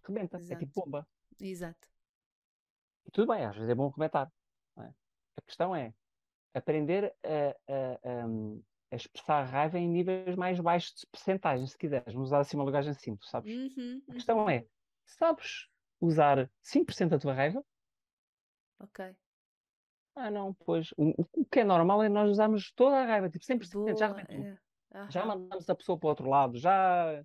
rebenta. 0.07 0.37
É 0.51 0.57
tipo 0.57 0.85
bomba. 0.85 1.09
Exato. 1.41 1.89
E 3.07 3.11
tudo 3.11 3.33
bem, 3.33 3.43
às 3.47 3.55
vezes 3.57 3.71
é 3.71 3.75
bom 3.75 3.89
rebentar. 3.89 4.31
é? 4.81 4.83
A 5.39 5.41
questão 5.47 5.75
é 5.75 5.95
aprender 6.53 7.15
a, 7.25 7.73
a- 7.73 8.01
a- 8.05 8.27
a 8.93 8.97
expressar 8.97 9.43
a 9.43 9.45
raiva 9.45 9.79
em 9.79 9.89
níveis 9.89 10.37
mais 10.37 10.61
baixos 10.61 10.93
de 11.01 11.07
percentagem, 11.07 11.67
se 11.67 11.79
quiseres. 11.79 12.13
Vamos 12.13 12.29
usar 12.29 12.41
assim 12.41 12.59
uma 12.59 12.65
linguagem 12.67 12.93
simples, 12.93 13.31
sabes? 13.31 13.51
Uhum. 13.51 14.03
A 14.11 14.13
questão 14.13 14.51
é, 14.51 14.67
sabes 15.07 15.70
usar 16.01 16.51
5% 16.63 17.11
da 17.11 17.19
tua 17.19 17.35
raiva? 17.35 17.65
Ok. 18.79 19.15
Ah, 20.15 20.31
não, 20.31 20.53
pois. 20.55 20.93
O, 20.97 21.11
o- 21.23 21.45
que 21.45 21.61
é 21.61 21.65
normal 21.65 22.03
é 22.03 22.09
nós 22.09 22.31
usarmos 22.31 22.73
toda 22.73 22.97
a 22.97 23.05
raiva, 23.07 23.31
tipo 23.31 23.45
100%, 23.45 23.99
já 23.99 24.09
Boa. 24.09 24.21
arrebentou. 24.21 24.45
é. 24.93 25.11
Já 25.11 25.25
mandamos 25.25 25.69
a 25.71 25.75
pessoa 25.75 25.99
para 25.99 26.07
o 26.07 26.11
outro 26.11 26.29
lado, 26.29 26.59
já, 26.59 27.25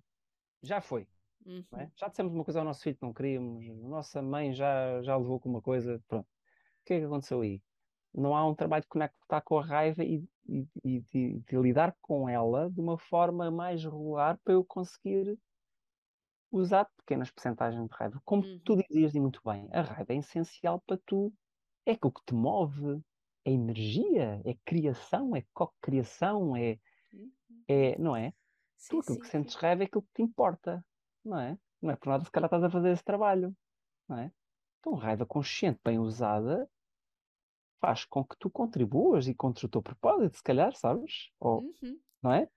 já 0.62 0.80
foi. 0.80 1.06
Uhum. 1.44 1.64
não 1.70 1.80
é? 1.80 1.90
Já 1.96 2.08
dissemos 2.08 2.32
uma 2.32 2.44
coisa 2.44 2.60
ao 2.60 2.64
nosso 2.64 2.82
filho 2.82 2.96
que 2.96 3.02
não 3.02 3.12
queríamos, 3.12 3.68
a 3.68 3.88
nossa 3.88 4.22
mãe 4.22 4.52
já, 4.52 5.02
já 5.02 5.16
levou 5.16 5.38
com 5.40 5.48
uma 5.48 5.62
coisa, 5.62 6.02
pronto. 6.08 6.26
O 6.26 6.84
que 6.86 6.94
é 6.94 6.98
que 7.00 7.04
aconteceu 7.06 7.40
aí? 7.40 7.62
Não 8.14 8.34
há 8.34 8.46
um 8.48 8.54
trabalho 8.54 8.82
de 8.82 8.88
conectar 8.88 9.40
com 9.42 9.58
a 9.58 9.64
raiva 9.64 10.02
e, 10.04 10.24
e- 10.48 10.66
e 10.84 11.00
de, 11.00 11.40
de 11.40 11.56
lidar 11.58 11.94
com 12.00 12.28
ela 12.28 12.70
de 12.70 12.80
uma 12.80 12.98
forma 12.98 13.50
mais 13.50 13.84
regular 13.84 14.38
para 14.42 14.54
eu 14.54 14.64
conseguir 14.64 15.38
usar 16.50 16.86
pequenas 16.96 17.30
percentagens 17.30 17.88
de 17.88 17.94
raiva. 17.96 18.20
Como 18.24 18.42
Uhum. 18.42 18.60
tu 18.64 18.76
dizias 18.76 19.14
e 19.14 19.20
muito 19.20 19.40
bem, 19.44 19.68
a 19.72 19.82
raiva 19.82 20.12
é 20.14 20.16
essencial 20.18 20.80
para 20.86 20.98
tu, 21.06 21.32
é 21.86 21.92
aquilo 21.92 22.12
que 22.12 22.22
te 22.26 22.34
move, 22.34 23.02
é 23.44 23.52
energia, 23.52 24.42
é 24.44 24.54
criação, 24.64 25.36
é 25.36 25.44
co-criação, 25.54 26.56
é, 26.56 26.78
Uhum. 27.12 27.66
é, 27.68 27.98
não 27.98 28.16
é? 28.16 28.32
Sim, 28.76 28.98
tu 28.98 29.00
aquilo 29.00 29.18
sim, 29.18 29.20
que 29.20 29.28
sim. 29.28 29.28
sentes 29.28 29.56
raiva 29.56 29.84
é 29.84 29.86
aquilo 29.86 30.02
que 30.04 30.12
te 30.14 30.22
importa, 30.22 30.84
não 31.24 31.38
é? 31.40 31.58
Não 31.82 31.90
é 31.92 31.96
por 31.96 32.08
nada 32.10 32.24
se 32.24 32.30
calhar 32.30 32.48
estás 32.48 32.64
a 32.64 32.70
fazer 32.70 32.90
esse 32.92 33.04
trabalho, 33.04 33.56
não 34.08 34.18
é? 34.18 34.32
Então, 34.80 34.94
raiva 34.94 35.26
consciente, 35.26 35.80
bem 35.84 35.98
usada, 36.00 36.68
faz 37.80 38.04
com 38.04 38.24
que 38.24 38.36
tu 38.38 38.50
contribuas 38.50 39.28
e 39.28 39.34
contra 39.34 39.66
o 39.66 39.68
teu 39.68 39.82
propósito, 39.82 40.36
se 40.36 40.42
calhar, 40.42 40.74
sabes? 40.74 41.30
Ou, 41.40 41.66
Uhum. 41.82 42.00
não 42.22 42.32
é? 42.32 42.48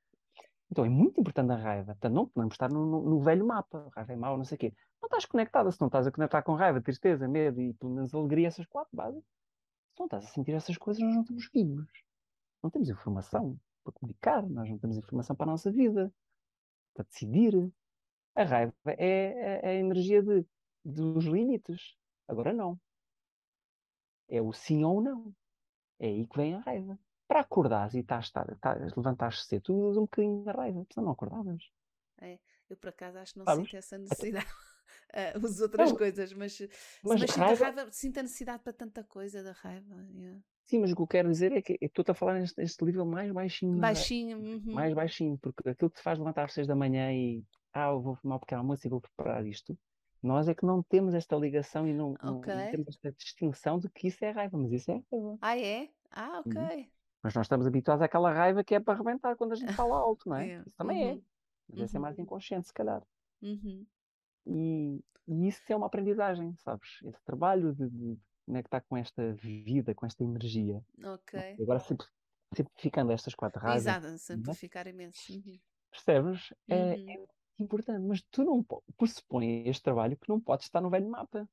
Então 0.71 0.85
é 0.85 0.89
muito 0.89 1.19
importante 1.19 1.51
a 1.51 1.55
raiva. 1.55 1.93
Portanto, 1.93 2.13
não 2.13 2.27
podemos 2.27 2.53
estar 2.53 2.69
no, 2.71 2.85
no- 2.85 3.03
no 3.09 3.19
velho 3.21 3.45
mapa. 3.45 3.89
Raiva 3.95 4.13
é 4.13 4.15
mau, 4.15 4.37
não 4.37 4.45
sei 4.45 4.55
o 4.55 4.59
quê. 4.59 4.73
Não 5.01 5.07
estás 5.07 5.25
conectada. 5.25 5.71
Se 5.71 5.79
não 5.81 5.87
estás 5.87 6.07
a 6.07 6.11
conectar 6.11 6.43
com 6.43 6.53
raiva, 6.55 6.81
tristeza, 6.81 7.27
medo 7.27 7.59
e 7.61 7.73
pelo 7.73 7.93
menos 7.93 8.13
alegria, 8.13 8.47
essas 8.47 8.65
quatro 8.67 8.95
bases. 8.95 9.23
Se 9.95 9.99
não 9.99 10.05
estás 10.07 10.25
a 10.25 10.29
sentir 10.29 10.53
essas 10.53 10.77
coisas, 10.77 11.03
nós 11.03 11.13
não 11.15 11.21
estamos 11.23 11.49
vivos. 11.53 11.87
Não 12.63 12.69
temos 12.69 12.89
informação 12.89 13.59
para 13.83 13.93
comunicar. 13.93 14.47
Nós 14.49 14.69
não 14.69 14.77
temos 14.79 14.97
informação 14.97 15.35
para 15.35 15.45
a 15.47 15.51
nossa 15.53 15.71
vida. 15.71 16.13
Para 16.95 17.05
decidir. 17.05 17.71
A 18.35 18.43
raiva 18.45 18.73
é, 18.87 19.61
é 19.65 19.69
a 19.69 19.73
energia 19.75 20.23
de, 20.23 20.45
dos 20.85 21.25
limites. 21.25 21.95
Agora 22.27 22.53
não. 22.53 22.79
É 24.29 24.41
o 24.41 24.53
sim 24.53 24.83
ou 24.85 25.01
não. 25.01 25.35
É 25.99 26.07
aí 26.07 26.27
que 26.27 26.37
vem 26.37 26.55
a 26.55 26.59
raiva. 26.61 26.99
Para 27.29 27.41
acordares 27.45 27.93
e 27.95 28.01
estás, 28.05 28.25
estás, 28.27 28.49
estás, 28.55 28.95
levantares 28.99 29.39
cedo, 29.47 29.63
tu 29.65 29.73
usas 29.83 29.97
um 29.99 30.07
bocadinho 30.09 30.43
da 30.47 30.51
raiva, 30.59 30.85
senão 30.91 31.05
não 31.07 31.13
acordavas. 31.13 31.63
É, 32.21 32.39
eu 32.69 32.75
por 32.77 32.89
acaso 32.89 33.17
acho 33.17 33.33
que 33.33 33.39
não 33.39 33.47
Sabes? 33.47 33.69
sinto 33.69 33.75
essa 33.75 33.97
necessidade. 33.97 34.47
Ah, 35.13 35.33
uso 35.43 35.63
outras 35.63 35.91
Não, 35.91 35.93
coisas, 35.93 36.33
mas, 36.33 36.59
mas 37.03 37.21
mas 37.21 37.31
sinto 37.31 37.51
raiva- 37.51 37.51
a 37.51 37.55
raiva, 37.55 37.91
sinto 37.91 38.19
a 38.19 38.23
necessidade 38.23 38.63
para 38.63 38.73
tanta 38.73 39.03
coisa 39.03 39.41
da 39.43 39.51
raiva. 39.53 39.95
yeah. 40.13 40.39
Sim, 40.63 40.79
mas 40.81 40.91
o 40.91 40.95
que 40.95 41.01
eu 41.01 41.07
quero 41.07 41.29
dizer 41.29 41.51
é 41.51 41.61
que 41.61 41.77
estou-te 41.81 42.11
a 42.11 42.13
falar 42.13 42.39
neste, 42.39 42.57
neste 42.61 42.83
nível 42.85 43.05
mais 43.05 43.31
baixinho. 43.31 43.91
da- 43.91 44.09
Baixinho. 44.11 44.37
uhum. 44.37 44.75
Mais 44.75 44.93
baixinho, 44.93 45.37
porque 45.39 45.69
aquilo 45.69 45.91
que 45.91 45.97
te 45.99 46.03
faz 46.03 46.19
levantar 46.19 46.45
às 46.45 46.53
seis 46.53 46.67
da 46.67 46.75
manhã 46.75 47.13
e 47.13 47.43
ah, 47.73 47.89
eu 47.89 48.01
vou 48.01 48.15
fumar 48.15 48.37
um 48.37 48.39
pequeno 48.41 48.61
almoço 48.61 48.85
e 48.87 48.91
vou 48.91 49.01
preparar 49.01 49.45
isto, 49.47 49.77
nós 50.23 50.47
é 50.49 50.55
que 50.55 50.65
não 50.65 50.83
temos 50.83 51.13
esta 51.15 51.35
ligação 51.37 51.87
e 51.87 51.93
não, 51.93 52.15
não- 52.23 52.41
não 52.51 52.67
temos 52.67 52.87
esta 52.89 53.11
distinção 53.13 53.79
de 53.79 53.89
que 53.89 54.07
isso 54.09 54.23
é 54.25 54.31
raiva, 54.31 54.57
mas 54.57 54.71
isso 54.73 54.91
é 54.91 54.95
raiva. 55.11 55.39
Ah, 55.41 55.57
é? 55.57 55.89
Ah, 56.11 56.39
ok. 56.39 56.55
Uhum. 56.55 56.71
Mas 57.23 57.33
nós 57.35 57.45
estamos 57.45 57.67
habituados 57.67 58.01
àquela 58.03 58.31
raiva 58.33 58.63
que 58.63 58.75
é 58.75 58.79
para 58.79 58.93
arrebentar 58.93 59.35
quando 59.37 59.53
a 59.53 59.55
gente 59.55 59.73
fala 59.75 59.97
alto, 59.97 60.29
não 60.29 60.37
é? 60.37 60.51
É, 60.53 60.65
Isso 60.65 60.75
também 60.77 61.09
é. 61.11 61.17
uhum, 61.17 61.25
Mas 61.69 61.81
esse 61.81 61.97
é 61.97 61.99
uhum. 61.99 62.01
mais 62.01 62.19
inconsciente, 62.19 62.67
se 62.67 62.73
calhar. 62.73 63.03
Uhum. 63.41 63.87
E, 64.45 64.99
e 65.27 65.47
isso 65.47 65.61
é 65.71 65.75
uma 65.75 65.87
aprendizagem, 65.87 66.55
sabes? 66.57 66.99
Esse 67.03 67.23
trabalho 67.23 67.73
de, 67.73 67.89
de 67.89 68.19
conectar 68.45 68.81
com 68.81 68.97
esta 68.97 69.33
vida, 69.33 69.93
com 69.95 70.05
esta 70.05 70.23
energia. 70.23 70.83
Ok. 71.03 71.33
Agora, 71.59 71.79
simpli- 71.79 72.07
simplificando 72.55 73.11
estas 73.13 73.35
quatro 73.35 73.61
raivas, 73.61 73.97
Exato, 73.97 74.17
simplificar 74.17 74.87
imenso. 74.87 75.31
Uhum. 75.31 75.59
percebes? 75.91 76.51
É, 76.69 76.93
Uhum. 76.97 77.15
é 77.15 77.25
importante, 77.59 78.05
mas 78.07 78.21
tu 78.31 78.43
não 78.43 78.65
pressupõe 78.97 79.67
este 79.67 79.83
trabalho 79.83 80.17
que 80.17 80.29
não 80.29 80.39
podes 80.41 80.65
estar 80.65 80.81
no 80.81 80.89
velho 80.89 81.09
mapa. 81.09 81.47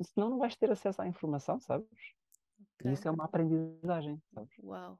Senão 0.00 0.30
não 0.30 0.38
vais 0.38 0.56
ter 0.56 0.70
acesso 0.70 1.02
à 1.02 1.06
informação, 1.06 1.60
sabes? 1.60 2.15
E 2.84 2.92
Ok. 2.92 2.92
isso 2.92 3.08
é 3.08 3.10
uma 3.10 3.24
aprendizagem, 3.24 4.20
sabes? 4.34 4.56
Uau. 4.62 4.98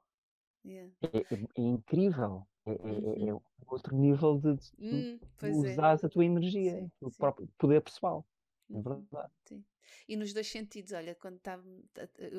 Yeah. 0.65 0.91
É, 1.03 1.07
é- 1.19 1.49
é 1.57 1.61
incrível. 1.63 2.47
É, 2.67 2.73
é- 2.73 3.27
é- 3.27 3.29
Uhum. 3.29 3.31
é 3.31 3.35
outro 3.67 3.97
nível 3.97 4.39
de, 4.39 4.55
de 4.57 4.69
Hum, 4.79 5.21
é. 5.43 5.49
usares 5.51 6.05
a 6.05 6.09
tua 6.09 6.25
energia, 6.25 6.73
Sim, 6.73 6.91
o 7.01 7.11
sim. 7.11 7.19
próprio 7.19 7.49
poder 7.59 7.81
pessoal. 7.83 8.27
É 8.73 8.81
Uhum. 8.81 8.83
verdade. 8.83 9.33
Sim. 9.45 9.65
E 10.09 10.17
nos 10.17 10.33
dois 10.33 10.49
sentidos, 10.49 10.93
olha, 10.93 11.15
quando 11.15 11.37
estava. 11.37 11.65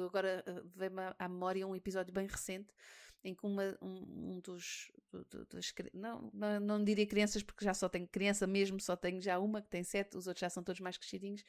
Agora 0.05 0.43
eh, 0.45 0.61
veio-me 0.75 1.01
à 1.17 1.27
memória 1.29 1.65
um 1.67 1.75
episódio 1.75 2.13
bem 2.13 2.27
recente 2.27 2.73
em 3.23 3.33
que 3.35 3.45
uma, 3.45 3.77
um, 3.81 4.35
um 4.35 4.39
dos. 4.39 4.91
do- 5.11 5.25
do- 5.25 5.45
das, 5.47 5.71
cri- 5.71 5.89
não, 5.93 6.29
não, 6.33 6.59
não 6.59 6.83
diria 6.83 7.05
crianças, 7.05 7.43
porque 7.43 7.63
já 7.65 7.73
só 7.73 7.89
tenho 7.89 8.07
criança 8.07 8.45
mesmo, 8.47 8.79
só 8.79 8.95
tenho 8.95 9.21
já 9.21 9.39
uma 9.39 9.61
que 9.61 9.69
tem 9.69 9.83
sete, 9.83 10.15
os 10.17 10.27
outros 10.27 10.41
já 10.41 10.49
são 10.49 10.63
todos 10.63 10.79
mais 10.81 10.97
crescidinhos. 10.97 11.43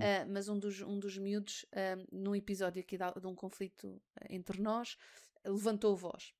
Ah, 0.00 0.26
mas 0.28 0.48
um 0.48 0.58
dos, 0.58 0.80
um 0.80 0.98
dos 0.98 1.18
miúdos, 1.18 1.64
ah, 1.72 1.96
num 2.10 2.34
episódio 2.34 2.80
aqui 2.80 2.96
de, 2.96 3.20
de 3.20 3.26
um 3.26 3.34
conflito 3.34 4.00
ah, 4.20 4.26
entre 4.30 4.60
nós, 4.60 4.96
levantou 5.44 5.96
voz. 5.96 6.32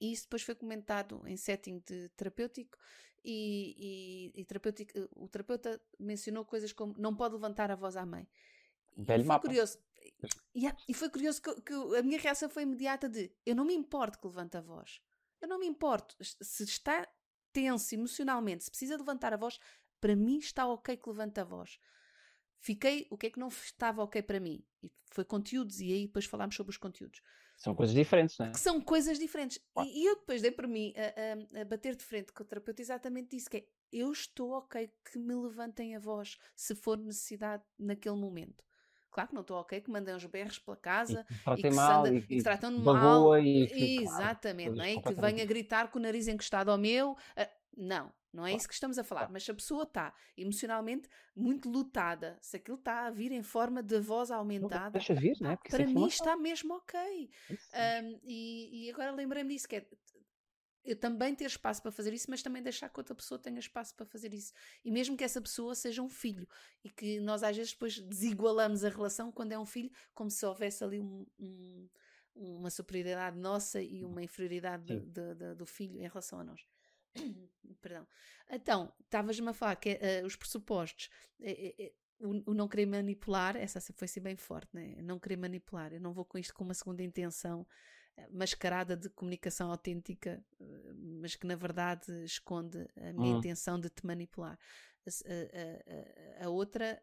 E 0.00 0.12
isso 0.12 0.22
depois 0.24 0.42
foi 0.42 0.54
comentado 0.54 1.22
em 1.26 1.36
setting 1.36 1.82
de 1.86 2.08
terapêutico 2.10 2.78
e, 3.24 4.32
e- 4.36 4.40
e 4.40 4.44
terapêutico, 4.44 4.92
o 5.16 5.28
terapeuta 5.28 5.80
mencionou 5.98 6.44
coisas 6.44 6.72
como 6.72 6.94
não 6.98 7.14
pode 7.14 7.34
levantar 7.34 7.70
a 7.70 7.74
voz 7.74 7.96
à 7.96 8.06
mãe. 8.06 8.28
Velho 8.96 9.22
foi 9.24 9.28
mapa. 9.28 9.46
curioso. 9.48 9.78
Yeah, 10.56 10.76
e 10.88 10.94
foi 10.94 11.08
curioso 11.08 11.40
que, 11.40 11.60
que 11.62 11.72
a 11.72 12.02
minha 12.02 12.18
reação 12.18 12.48
foi 12.48 12.64
imediata 12.64 13.08
de 13.08 13.30
eu 13.46 13.54
não 13.54 13.64
me 13.64 13.74
importo 13.74 14.18
que 14.18 14.26
levante 14.26 14.56
a 14.56 14.60
voz. 14.60 15.00
Eu 15.40 15.48
não 15.48 15.58
me 15.58 15.66
importo. 15.66 16.16
Se 16.20 16.64
está 16.64 17.06
tenso 17.52 17.94
emocionalmente, 17.94 18.64
se 18.64 18.70
precisa 18.70 18.96
levantar 18.96 19.32
a 19.32 19.36
voz, 19.36 19.58
para 20.00 20.16
mim 20.16 20.38
está 20.38 20.66
ok 20.66 20.96
que 20.96 21.08
levante 21.08 21.38
a 21.40 21.44
voz. 21.44 21.78
Fiquei, 22.60 23.06
o 23.10 23.16
que 23.16 23.28
é 23.28 23.30
que 23.30 23.38
não 23.38 23.48
estava 23.48 24.02
ok 24.02 24.20
para 24.22 24.40
mim? 24.40 24.64
E 24.82 24.90
foi 25.12 25.24
conteúdos, 25.24 25.80
e 25.80 25.92
aí 25.92 26.06
depois 26.06 26.24
falámos 26.24 26.56
sobre 26.56 26.70
os 26.70 26.76
conteúdos 26.76 27.22
São 27.56 27.74
coisas 27.74 27.94
diferentes, 27.94 28.36
não 28.38 28.46
é? 28.46 28.50
que 28.50 28.58
são 28.60 28.80
coisas 28.80 29.18
diferentes. 29.18 29.58
Claro. 29.72 29.88
E, 29.88 30.02
e 30.02 30.06
eu 30.06 30.16
depois 30.16 30.42
dei 30.42 30.50
para 30.50 30.66
mim 30.66 30.92
a, 30.96 31.58
a- 31.58 31.62
a 31.62 31.64
bater 31.64 31.94
de 31.94 32.02
frente 32.04 32.32
com 32.32 32.42
o 32.42 32.46
terapeuta 32.46 32.82
exatamente 32.82 33.36
isso, 33.36 33.48
que 33.48 33.58
é 33.58 33.66
eu 33.92 34.12
estou 34.12 34.50
ok 34.50 34.92
que 35.10 35.18
me 35.18 35.34
levantem 35.34 35.96
a 35.96 35.98
voz 36.00 36.36
se 36.54 36.74
for 36.74 36.98
necessidade 36.98 37.62
naquele 37.78 38.16
momento. 38.16 38.62
Claro 39.10 39.28
que 39.28 39.34
não 39.34 39.42
estou 39.42 39.56
ok 39.58 39.80
que 39.80 39.90
mandem 39.90 40.14
os 40.14 40.24
berros 40.26 40.58
pela 40.58 40.76
casa 40.76 41.26
E 41.30 41.54
que 41.54 41.60
e 41.60 41.62
que, 41.62 41.70
se 41.70 41.76
mal 41.76 42.00
anda- 42.00 42.14
e 42.14 42.18
e 42.18 42.22
que 42.22 42.36
que 42.36 42.42
tratam 42.42 42.70
de 42.70 42.78
mal. 42.78 43.36
e 43.38 43.66
que, 43.66 43.74
claro, 44.04 44.22
Exatamente, 44.22 44.64
coisas 44.64 44.78
não 44.78 44.84
é? 44.84 44.92
E 44.94 45.02
que 45.02 45.14
venha 45.14 45.44
gritar 45.46 45.90
com 45.90 45.98
o 45.98 46.02
nariz 46.02 46.28
encostado 46.28 46.70
ao 46.70 46.78
meu. 46.78 47.16
ah, 47.36 47.48
não, 47.76 48.12
não 48.32 48.44
é 48.44 48.50
Claro, 48.50 48.56
isso 48.56 48.68
que 48.68 48.74
estamos 48.74 48.98
a 48.98 49.04
falar. 49.04 49.20
claro. 49.22 49.32
Mas 49.32 49.44
se 49.44 49.50
a 49.50 49.54
pessoa 49.54 49.84
está 49.84 50.12
emocionalmente 50.36 51.08
muito 51.34 51.68
lutada, 51.70 52.36
se 52.40 52.56
aquilo 52.56 52.76
está 52.76 53.06
a 53.06 53.10
vir 53.10 53.32
em 53.32 53.42
forma 53.42 53.82
de 53.82 53.98
voz 54.00 54.30
aumentada, 54.30 54.90
deixa 54.98 55.14
vir, 55.14 55.36
não 55.40 55.50
é? 55.50 55.56
Porque 55.56 55.68
isso 55.68 55.76
é 55.76 55.84
para 55.84 55.92
mim 55.92 56.06
está 56.06 56.36
mesmo 56.36 56.74
ok. 56.74 57.30
Um, 57.50 58.20
e, 58.24 58.86
e 58.86 58.90
agora 58.90 59.12
lembrei-me 59.12 59.54
disso, 59.54 59.68
que 59.68 59.76
é, 59.76 59.86
também 60.96 61.34
ter 61.34 61.44
espaço 61.44 61.82
para 61.82 61.90
fazer 61.90 62.12
isso, 62.12 62.30
mas 62.30 62.42
também 62.42 62.62
deixar 62.62 62.88
que 62.88 62.98
outra 62.98 63.14
pessoa 63.14 63.38
tenha 63.38 63.58
espaço 63.58 63.94
para 63.94 64.06
fazer 64.06 64.32
isso. 64.32 64.52
E 64.84 64.90
mesmo 64.90 65.16
que 65.16 65.24
essa 65.24 65.40
pessoa 65.40 65.74
seja 65.74 66.02
um 66.02 66.08
filho 66.08 66.48
e 66.84 66.90
que 66.90 67.20
nós 67.20 67.42
às 67.42 67.56
vezes 67.56 67.72
depois 67.72 67.98
desigualamos 67.98 68.84
a 68.84 68.88
relação 68.88 69.30
quando 69.30 69.52
é 69.52 69.58
um 69.58 69.66
filho, 69.66 69.90
como 70.14 70.30
se 70.30 70.44
houvesse 70.46 70.82
ali 70.84 71.00
um, 71.00 71.26
um, 71.38 71.88
uma 72.34 72.70
superioridade 72.70 73.38
nossa 73.38 73.82
e 73.82 74.04
uma 74.04 74.22
inferioridade 74.22 74.84
de, 74.84 75.00
de, 75.00 75.34
de, 75.34 75.54
do 75.54 75.66
filho 75.66 75.98
em 75.98 76.08
relação 76.08 76.40
a 76.40 76.44
nós. 76.44 76.66
Perdão. 77.80 78.06
Então, 78.50 78.92
estavas-me 79.04 79.48
a 79.48 79.52
falar 79.52 79.76
que 79.76 79.94
uh, 79.94 80.26
os 80.26 80.36
pressupostos, 80.36 81.10
uh, 81.40 81.44
uh, 81.44 81.92
o, 82.20 82.50
o, 82.50 82.54
não 82.54 82.66
querer 82.66 82.86
manipular, 82.86 83.56
essa 83.56 83.80
foi 83.80 84.06
assim 84.06 84.20
bem 84.20 84.36
forte, 84.36 84.68
né? 84.72 84.96
Não 85.02 85.18
querer 85.18 85.36
manipular. 85.36 85.92
Eu 85.92 86.00
não 86.00 86.12
vou 86.12 86.24
com 86.24 86.38
isto 86.38 86.54
com 86.54 86.64
uma 86.64 86.74
segunda 86.74 87.02
intenção 87.02 87.66
mascarada 88.30 88.96
de 88.96 89.08
comunicação 89.10 89.70
autêntica, 89.70 90.44
mas 90.94 91.34
que 91.34 91.46
na 91.46 91.56
verdade 91.56 92.24
esconde 92.24 92.78
a 92.96 93.12
minha 93.12 93.32
uhum. 93.32 93.38
intenção 93.38 93.78
de 93.78 93.88
te 93.88 94.06
manipular. 94.06 94.58
A, 95.06 96.42
a, 96.42 96.44
a, 96.44 96.46
a 96.46 96.48
outra, 96.50 97.02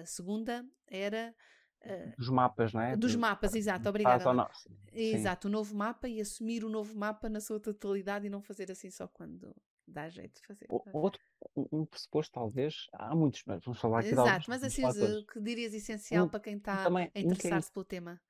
a, 0.00 0.06
segunda, 0.06 0.64
era. 0.86 1.34
Dos 2.16 2.28
mapas, 2.28 2.72
não 2.72 2.80
é? 2.80 2.96
Dos 2.96 3.14
mapas, 3.14 3.54
exato, 3.54 3.88
obrigada. 3.88 4.24
Exato, 4.92 5.48
o 5.48 5.50
novo 5.50 5.76
mapa 5.76 6.08
e 6.08 6.20
assumir 6.20 6.64
o 6.64 6.68
novo 6.68 6.96
mapa 6.96 7.28
na 7.28 7.40
sua 7.40 7.60
totalidade 7.60 8.26
e 8.26 8.30
não 8.30 8.40
fazer 8.40 8.70
assim 8.70 8.90
só 8.90 9.06
quando 9.08 9.54
dá 9.88 10.08
jeito 10.08 10.40
de 10.40 10.46
fazer. 10.46 10.66
O, 10.68 10.82
outro, 10.92 11.20
um 11.56 11.84
pressuposto, 11.84 12.32
talvez, 12.32 12.86
há 12.92 13.14
muitos, 13.14 13.42
mas 13.46 13.64
vamos 13.64 13.80
falar 13.80 14.00
aqui 14.00 14.10
Exato, 14.10 14.44
mas 14.48 14.62
assim, 14.62 14.84
o 14.84 15.26
que 15.26 15.40
dirias 15.40 15.74
essencial 15.74 16.26
um, 16.26 16.28
para 16.28 16.40
quem 16.40 16.56
está 16.56 16.86
a 16.86 17.20
interessar-se 17.20 17.72
pelo 17.72 17.84
tema? 17.84 18.20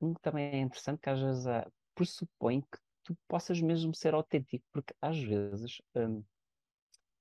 Um 0.00 0.14
que 0.14 0.20
também 0.20 0.46
é 0.52 0.60
interessante 0.60 1.00
que 1.00 1.10
às 1.10 1.20
vezes 1.20 1.46
uh, 1.46 1.72
pressupõe 1.94 2.60
que 2.62 2.78
tu 3.04 3.16
possas 3.28 3.60
mesmo 3.60 3.94
ser 3.94 4.14
autêntico, 4.14 4.64
porque 4.72 4.94
às 5.00 5.18
vezes 5.18 5.80
um, 5.94 6.22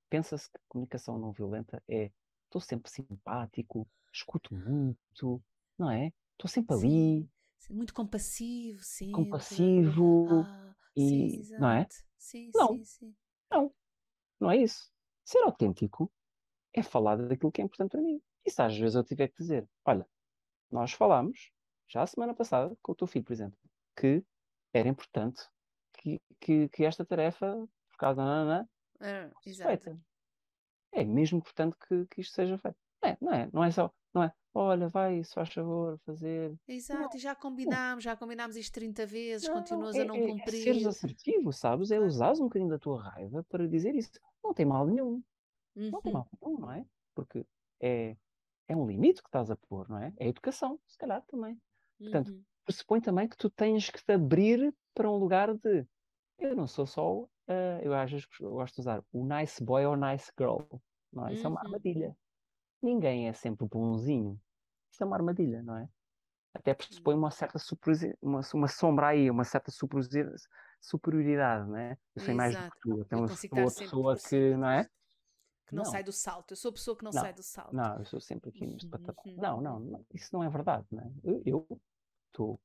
pensa-se 0.10 0.50
que 0.50 0.60
comunicação 0.68 1.18
não 1.18 1.32
violenta 1.32 1.82
é 1.88 2.12
estou 2.46 2.62
sempre 2.62 2.90
simpático, 2.90 3.88
escuto 4.14 4.56
muito, 4.56 5.44
não 5.78 5.92
é? 5.92 6.14
Estou 6.34 6.50
sempre 6.50 6.76
ali. 6.76 7.30
Sim, 7.60 7.74
muito 7.74 7.94
compassivo, 7.94 8.84
sim. 8.84 9.12
Compassivo. 9.12 10.28
Ah, 10.30 10.76
e, 10.96 11.44
sim, 11.44 11.58
não 11.58 11.70
é? 11.70 11.88
Sim, 12.18 12.52
não. 12.54 12.82
Não, 13.52 13.74
não 14.40 14.52
é 14.52 14.58
isso. 14.58 14.92
Ser 15.24 15.40
autêntico 15.40 16.12
é 16.74 16.84
falar 16.84 17.16
daquilo 17.18 17.52
que 17.52 17.62
é 17.62 17.64
importante 17.64 17.92
para 17.92 18.02
mim. 18.02 18.22
E 18.46 18.52
se 18.52 18.62
às 18.62 18.78
vezes 18.78 18.96
eu 18.96 19.04
tiver 19.04 19.28
que 19.30 19.38
dizer, 19.38 19.68
olha, 19.84 20.08
nós 20.72 20.92
falamos, 20.92 21.52
já 21.88 22.04
a 22.04 22.08
semana 22.08 22.34
passada, 22.34 22.76
com 22.82 22.92
o 22.92 22.96
teu 22.96 23.08
filho, 23.08 23.26
por 23.26 23.34
exemplo, 23.34 23.58
que 23.96 24.24
era 24.74 24.90
importante 24.90 25.42
que, 25.94 26.22
que, 26.40 26.70
que 26.70 26.86
esta 26.86 27.06
tarefa, 27.06 27.56
por 27.90 27.98
causa 27.98 28.18
da 28.18 28.26
nanã, 28.26 28.68
é, 29.00 29.30
feita. 29.42 29.98
É 30.92 31.04
mesmo 31.04 31.38
importante 31.38 31.76
que, 31.88 32.06
que 32.08 32.22
isto 32.22 32.34
seja 32.34 32.58
feito. 32.58 32.78
Não 33.02 33.10
é, 33.10 33.18
não 33.22 33.34
é, 33.34 33.50
não 33.54 33.64
é 33.64 33.72
só, 33.72 33.94
não 34.14 34.24
é, 34.24 34.34
olha, 34.54 34.88
vai, 34.88 35.24
se 35.24 35.34
faz 35.34 35.52
favor, 35.54 36.00
fazer. 36.06 36.58
Exato, 36.68 37.02
não, 37.02 37.10
e 37.14 37.20
já 37.20 37.36
combinámos, 37.36 38.04
já 38.04 38.16
combinámos 38.16 38.56
isto 38.56 38.74
30 38.74 39.06
vezes, 39.06 39.48
não, 39.48 39.56
continuas 39.56 39.96
é, 39.96 40.02
a 40.02 40.06
não 40.06 40.16
é, 40.16 40.28
cumprir. 40.28 40.62
É 40.62 40.64
seres 40.64 40.88
assertivo, 40.88 41.52
sabes? 41.52 41.92
É 41.92 42.00
usares 42.00 42.40
um 42.40 42.46
bocadinho 42.46 42.70
da 42.70 42.80
tua 42.80 43.02
raiva 43.02 43.44
para 43.44 43.68
dizer 43.68 43.94
isso. 43.94 44.12
Não 44.44 44.54
tem 44.54 44.66
mal 44.66 44.86
nenhum. 44.88 45.22
Uhum. 45.76 45.92
Não 45.92 46.02
tem 46.02 46.14
uhum. 46.14 46.20
mal 46.20 46.30
nenhum, 46.42 46.60
não 46.60 46.72
é? 46.72 46.86
Porque 47.14 47.46
é, 47.82 48.16
é 48.68 48.76
um 48.76 48.88
limite 48.88 49.22
que 49.22 49.28
estás 49.28 49.52
a 49.52 49.56
pôr, 49.56 49.90
não 49.90 49.98
é? 49.98 50.14
É 50.18 50.28
educação, 50.28 50.80
se 50.88 50.98
calhar 50.98 51.22
também. 51.28 51.60
Portanto, 52.00 52.30
uhum. 52.30 52.44
pressupõe 52.66 53.02
também 53.02 53.28
que 53.28 53.38
tu 53.38 53.50
tens 53.50 53.90
que 53.90 54.04
te 54.04 54.12
abrir 54.12 54.74
para 54.94 55.10
um 55.10 55.18
lugar 55.18 55.54
de. 55.54 55.86
Eu 56.38 56.56
não 56.56 56.68
sou 56.68 56.86
só. 56.86 57.22
Uh, 57.48 57.80
eu 57.82 57.94
às 57.94 58.12
vezes 58.12 58.28
gosto 58.40 58.76
de 58.76 58.82
usar 58.82 59.04
o 59.12 59.26
nice 59.26 59.64
boy 59.64 59.86
ou 59.86 59.96
nice 59.96 60.32
girl. 60.38 60.62
Não 61.14 61.28
é? 61.28 61.34
Isso 61.34 61.46
é 61.46 61.50
uma 61.50 61.62
uhum. 61.62 61.68
armadilha. 61.68 62.18
Ninguém 62.82 63.28
é 63.28 63.34
sempre 63.34 63.68
bonzinho. 63.68 64.40
Isso 64.92 65.04
é 65.04 65.06
uma 65.06 65.16
armadilha, 65.16 65.62
não 65.64 65.78
é? 65.78 65.88
Até 66.54 66.74
pressupõe 66.74 67.16
uma 67.16 67.32
certa 67.32 67.60
uma, 68.22 68.40
uma 68.54 68.68
sombra 68.68 69.08
aí, 69.08 69.30
uma 69.30 69.44
certa 69.44 69.72
superioridade, 70.80 71.70
não 71.70 71.78
é? 71.78 71.98
Eu 72.16 72.22
sei 72.22 72.34
mais 72.34 72.56
do 72.56 72.72
que 72.72 72.80
tu. 72.80 73.00
Eu 73.00 73.06
tenho 73.06 73.22
uma 73.22 73.28
pessoa 73.66 74.16
que, 74.16 74.56
não 74.56 74.70
é? 74.70 74.90
Que 75.66 75.76
não, 75.76 75.84
não, 75.84 75.92
sai 75.92 76.04
do 76.04 76.12
salto. 76.12 76.52
Eu 76.52 76.58
sou 76.58 76.70
a 76.70 76.74
pessoa 76.74 76.98
que 76.98 77.04
não, 77.04 77.12
não, 77.12 77.22
sai 77.22 77.34
do 77.34 77.44
salto. 77.44 77.76
Não, 77.76 77.98
eu 77.98 78.06
sou 78.06 78.20
sempre 78.20 78.50
aqui 78.50 78.66
neste 78.66 78.88
patamar. 78.88 79.16
Uhum. 79.26 79.36
Não, 79.38 79.62
não, 79.62 79.80
não, 79.80 80.06
isso 80.14 80.30
não 80.34 80.44
é 80.44 80.50
verdade. 80.50 80.86
Não 80.92 81.04
é? 81.04 81.12
Eu 81.46 81.68
estou 82.28 82.60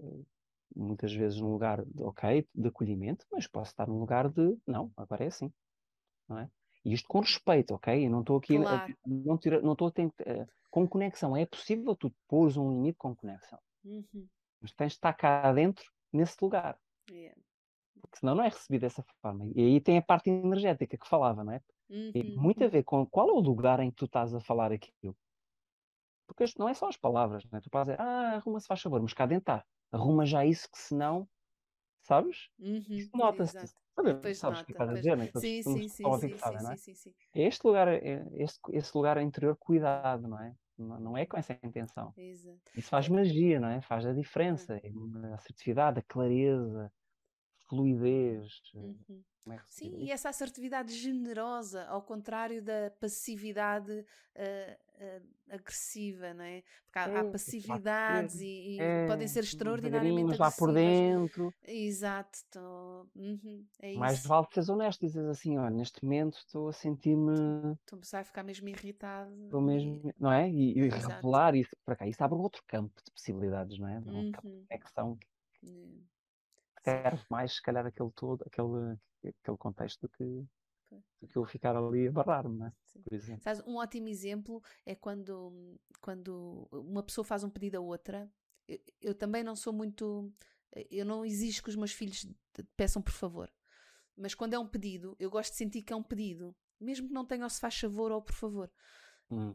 eh, 0.00 0.22
muitas 0.74 1.12
vezes 1.12 1.40
num 1.40 1.52
lugar 1.52 1.84
de, 1.84 2.02
ok, 2.02 2.46
de 2.54 2.68
acolhimento, 2.68 3.26
mas 3.32 3.46
posso 3.46 3.70
estar 3.70 3.88
num 3.88 3.98
lugar 3.98 4.28
de 4.28 4.56
não, 4.66 4.92
agora 4.96 5.24
é 5.24 5.28
assim. 5.28 5.52
Não 6.28 6.38
é? 6.38 6.50
E 6.84 6.92
isto 6.92 7.08
com 7.08 7.20
respeito, 7.20 7.74
ok? 7.74 8.06
Eu 8.06 8.10
não 8.10 8.20
estou 8.20 8.36
aqui, 8.36 8.56
claro. 8.56 8.94
não 9.06 9.72
estou 9.72 9.88
a 9.88 9.90
tentar, 9.90 10.24
uh, 10.24 10.48
com 10.70 10.88
conexão. 10.88 11.36
É 11.36 11.44
possível 11.44 11.96
tu 11.96 12.14
pôres 12.28 12.56
um 12.56 12.70
limite 12.70 12.98
com 12.98 13.14
conexão. 13.16 13.58
Uhum. 13.84 14.28
Mas 14.60 14.72
tens 14.72 14.92
de 14.92 14.98
estar 14.98 15.12
cá 15.12 15.52
dentro, 15.52 15.84
nesse 16.12 16.36
lugar. 16.40 16.78
Yeah. 17.10 17.40
Porque 18.00 18.18
senão 18.18 18.34
não 18.34 18.44
é 18.44 18.48
recebido 18.48 18.82
dessa 18.82 19.04
forma. 19.20 19.46
E 19.54 19.60
aí 19.60 19.80
tem 19.80 19.98
a 19.98 20.02
parte 20.02 20.30
energética 20.30 20.96
que 20.96 21.08
falava, 21.08 21.44
não 21.44 21.52
é? 21.52 21.60
Uhum. 21.88 22.12
Tem 22.12 22.36
muito 22.36 22.62
a 22.64 22.68
ver 22.68 22.82
com 22.84 23.06
qual 23.06 23.28
é 23.30 23.32
o 23.32 23.40
lugar 23.40 23.80
em 23.80 23.90
que 23.90 23.96
tu 23.96 24.04
estás 24.04 24.34
a 24.34 24.40
falar 24.40 24.72
aquilo. 24.72 25.16
Porque 26.26 26.44
isto 26.44 26.58
não 26.58 26.68
é 26.68 26.74
só 26.74 26.88
as 26.88 26.96
palavras, 26.96 27.44
né? 27.50 27.60
tu 27.60 27.70
podes 27.70 27.88
dizer, 27.88 28.00
ah, 28.00 28.36
arruma-se, 28.36 28.66
faz 28.66 28.82
favor, 28.82 29.00
mas 29.00 29.14
cá 29.14 29.24
dentro 29.24 29.42
está, 29.42 29.64
arruma 29.90 30.26
já 30.26 30.44
isso 30.44 30.68
que 30.70 30.78
senão, 30.78 31.26
sabes? 32.02 32.50
Uhum. 32.58 33.08
Nota-se. 33.14 33.74
Sabe, 33.98 34.34
sabes 34.34 34.60
o 34.60 34.64
que 34.64 34.72
estás 34.72 34.90
a 34.90 34.94
dizer, 34.94 35.16
né? 35.16 35.26
Sim, 35.36 35.62
sim, 35.62 35.88
sim, 35.88 35.88
sim, 35.88 36.36
sabem, 36.36 36.62
não 36.62 36.72
é? 36.72 36.76
sim, 36.76 36.94
sim, 36.94 37.12
É 37.34 37.42
este 37.42 37.66
lugar, 37.66 37.88
é 37.88 38.24
este, 38.34 38.60
esse 38.72 38.96
lugar 38.96 39.20
interior, 39.20 39.56
cuidado, 39.58 40.28
não 40.28 40.38
é? 40.40 40.54
Não 40.78 41.16
é 41.16 41.26
com 41.26 41.36
essa 41.36 41.58
intenção. 41.64 42.14
Exato. 42.16 42.60
Isso 42.76 42.88
faz 42.88 43.08
magia, 43.08 43.58
não 43.58 43.68
é? 43.68 43.80
Faz 43.80 44.06
a 44.06 44.12
diferença. 44.12 44.80
Uhum. 44.84 45.32
A 45.32 45.34
assertividade, 45.34 45.98
a 45.98 46.02
clareza, 46.02 46.92
fluidez. 47.68 48.60
Uhum. 48.74 49.22
É 49.50 49.58
Sim, 49.66 49.94
e 49.96 50.10
essa 50.10 50.28
assertividade 50.28 50.92
generosa, 50.92 51.84
ao 51.84 52.02
contrário 52.02 52.62
da 52.62 52.90
passividade 53.00 53.92
uh, 53.92 55.22
uh, 55.22 55.26
agressiva, 55.48 56.34
não 56.34 56.44
é? 56.44 56.62
Porque 56.84 56.98
há, 56.98 57.08
é, 57.08 57.16
há 57.16 57.24
passividades 57.24 58.40
e, 58.40 58.76
e 58.76 58.80
é, 58.80 59.06
podem 59.06 59.26
ser 59.26 59.44
extraordinariamente 59.44 60.34
agressivas. 60.34 60.38
lá 60.38 60.50
por 60.50 60.74
dentro. 60.74 61.54
Exato. 61.66 62.38
Tô... 62.50 63.06
Uhum, 63.16 63.64
é 63.80 63.94
Mais 63.94 64.24
vale 64.26 64.46
seres 64.52 64.68
honesto 64.68 65.02
e 65.02 65.06
dizes 65.06 65.24
assim, 65.24 65.56
olha, 65.56 65.70
neste 65.70 66.04
momento 66.04 66.36
estou 66.36 66.68
a 66.68 66.72
sentir-me... 66.72 67.32
Estou 67.80 68.00
a 68.18 68.24
ficar 68.24 68.42
mesmo 68.42 68.68
irritado. 68.68 69.32
Estou 69.44 69.62
mesmo, 69.62 70.12
não 70.18 70.30
é? 70.30 70.50
E, 70.50 70.78
e 70.78 70.88
revelar 70.88 71.54
isso 71.54 71.74
para 71.86 71.96
cá. 71.96 72.06
Isso 72.06 72.22
abre 72.22 72.38
outro 72.38 72.62
campo 72.66 73.00
de 73.02 73.10
possibilidades, 73.12 73.78
não 73.78 73.88
é? 73.88 73.98
Um 73.98 74.24
uhum. 74.24 74.32
campo 74.32 74.48
de 74.48 74.66
conexão 74.66 75.18
que 75.60 76.08
serve 76.84 77.24
mais, 77.30 77.54
se 77.54 77.62
calhar, 77.62 77.86
aquele 77.86 78.10
todo, 78.10 78.42
aquele 78.46 78.98
aquele 79.26 79.56
contexto 79.56 80.02
do 80.02 80.08
que, 80.08 80.24
do 81.20 81.28
que 81.28 81.36
eu 81.36 81.44
ficar 81.44 81.76
ali 81.76 82.08
a 82.08 82.12
barrar-me, 82.12 82.66
é? 82.66 82.72
por 83.02 83.12
exemplo. 83.12 83.42
Sabes, 83.42 83.62
um 83.66 83.76
ótimo 83.76 84.08
exemplo 84.08 84.62
é 84.86 84.94
quando, 84.94 85.78
quando 86.00 86.68
uma 86.72 87.02
pessoa 87.02 87.24
faz 87.24 87.42
um 87.42 87.50
pedido 87.50 87.76
a 87.76 87.80
outra. 87.80 88.30
Eu, 88.66 88.78
eu 89.00 89.14
também 89.14 89.42
não 89.42 89.56
sou 89.56 89.72
muito. 89.72 90.32
Eu 90.90 91.04
não 91.04 91.24
exijo 91.24 91.62
que 91.62 91.70
os 91.70 91.76
meus 91.76 91.92
filhos 91.92 92.26
peçam 92.76 93.02
por 93.02 93.12
favor. 93.12 93.50
Mas 94.16 94.34
quando 94.34 94.54
é 94.54 94.58
um 94.58 94.66
pedido, 94.66 95.16
eu 95.18 95.30
gosto 95.30 95.52
de 95.52 95.58
sentir 95.58 95.82
que 95.82 95.92
é 95.92 95.96
um 95.96 96.02
pedido. 96.02 96.54
Mesmo 96.80 97.08
que 97.08 97.14
não 97.14 97.24
tenha 97.24 97.46
o 97.46 97.50
se 97.50 97.60
faz 97.60 97.78
favor 97.78 98.12
ou 98.12 98.22
por 98.22 98.34
favor. 98.34 98.70
Hum. 99.30 99.54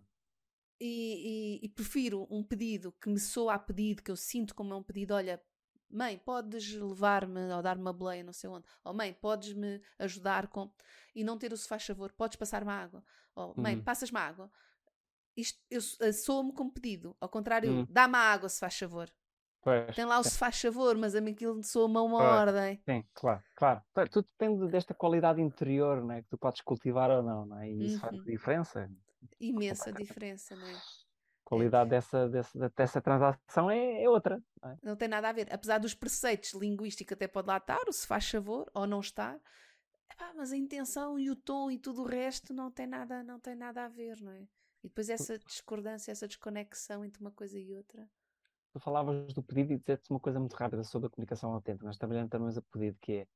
E, 0.80 1.60
e, 1.62 1.66
e, 1.66 1.70
prefiro 1.70 2.28
um 2.30 2.44
pedido 2.44 2.92
que 2.94 3.10
me 3.10 3.20
soa 3.20 3.54
a 3.54 3.60
pedido, 3.60 4.04
que 4.04 4.12
eu 4.12 4.18
sinto 4.18 4.54
como 4.54 4.74
é 4.74 4.76
um 4.76 4.84
pedido, 4.84 5.14
olha, 5.14 5.42
Mãe, 5.94 6.18
podes 6.18 6.74
levar-me 6.74 7.54
ou 7.54 7.62
dar-me 7.62 7.84
uma 7.84 7.94
boleia, 7.94 8.24
não 8.24 8.34
sei 8.34 8.50
onde. 8.50 8.66
Ou 8.84 8.94
mãe, 8.96 9.14
podes-me 9.14 9.80
ajudar 10.00 10.48
com. 10.48 10.72
E 11.14 11.24
não 11.24 11.38
ter 11.38 11.54
o 11.54 11.58
se 11.58 11.68
faz 11.68 11.86
favor, 11.86 12.12
podes 12.12 12.36
passar-me 12.36 12.72
água. 12.72 13.04
Ou 13.36 13.54
mãe, 13.56 13.76
uhum. 13.76 13.84
passas-me 13.84 14.18
água. 14.18 14.52
Isto 15.38 15.60
eu 15.70 15.82
soa-me 16.12 16.52
como 16.52 16.72
pedido. 16.72 17.16
Ao 17.22 17.30
contrário, 17.30 17.72
uhum. 17.72 17.88
dá-me 17.88 18.16
água 18.16 18.50
se 18.50 18.60
faz 18.60 18.78
favor. 18.78 19.08
Pois, 19.62 19.96
Tem 19.96 20.04
lá 20.04 20.20
o 20.20 20.24
se 20.24 20.38
faz 20.38 20.60
favor, 20.60 20.98
mas 20.98 21.16
a 21.16 21.22
mim 21.22 21.32
aquilo 21.32 21.64
soa-me 21.64 21.98
uma 21.98 22.22
ordem. 22.22 22.82
Sim, 22.84 23.06
claro, 23.14 23.44
claro. 23.56 23.82
Tudo 24.12 24.28
depende 24.38 24.68
desta 24.70 24.96
qualidade 24.96 25.42
interior 25.42 26.04
né, 26.04 26.24
que 26.24 26.30
tu 26.30 26.38
podes 26.38 26.62
cultivar 26.62 27.12
ou 27.12 27.22
não, 27.22 27.46
não 27.46 27.60
é? 27.60 27.70
E 27.70 27.86
isso 27.86 27.96
uhum. 27.96 28.02
faz 28.02 28.24
diferença. 28.24 28.92
Imensa 29.40 29.94
diferença, 29.94 30.56
não 30.56 30.68
é? 30.68 30.82
Qualidade 31.44 31.90
dessa, 31.90 32.30
dessa, 32.30 32.70
dessa 32.76 33.02
transação 33.02 33.70
é, 33.70 34.04
é 34.04 34.10
outra. 34.10 34.42
Não, 34.62 34.72
é? 34.72 34.78
não, 34.84 34.96
tem 34.96 35.08
nada 35.08 35.30
a 35.30 35.34
ver. 35.34 35.48
Apesar 35.52 35.78
dos 35.78 35.94
preceitos 35.94 36.54
linguísticos 36.54 37.14
até 37.14 37.28
pode 37.28 37.48
lá 37.48 37.58
estar, 37.58 37.82
ou 37.86 37.94
se 37.94 38.08
faz 38.08 38.30
favor, 38.30 38.70
ou 38.74 38.88
não 38.88 39.00
estar. 39.00 39.40
Epá, 40.12 40.34
mas 40.36 40.52
a 40.52 40.58
intenção 40.58 41.18
e 41.18 41.30
o 41.30 41.36
tom 41.36 41.72
e 41.72 41.78
tudo 41.78 42.04
o 42.04 42.06
resto 42.06 42.54
não 42.54 42.72
tem 42.72 42.88
nada, 42.88 43.24
não 43.24 43.40
tem 43.40 43.56
nada 43.56 43.86
a 43.86 43.88
ver, 43.88 44.22
não 44.22 44.32
é? 44.32 44.48
E 44.84 44.90
depois 44.90 45.10
essa 45.10 45.40
discordância, 45.40 46.12
essa 46.12 46.28
desconexão 46.28 47.06
entre 47.06 47.22
uma 47.22 47.32
coisa 47.32 47.58
e 47.58 47.74
outra. 47.74 48.08
Tu 48.74 48.80
falavas 48.80 49.34
do 49.34 49.42
pedido 49.42 49.74
e 49.74 49.78
disseste 49.78 50.10
uma 50.10 50.20
coisa 50.20 50.40
muito 50.40 50.54
rápida 50.54 50.84
sobre 50.84 51.08
a 51.08 51.10
comunicação 51.10 51.54
autêntica. 51.54 51.86
Nós 51.86 51.98
trabalhamos 51.98 52.30
também 52.30 52.50
a 52.50 52.62
pedido, 52.72 52.98
que 53.00 53.28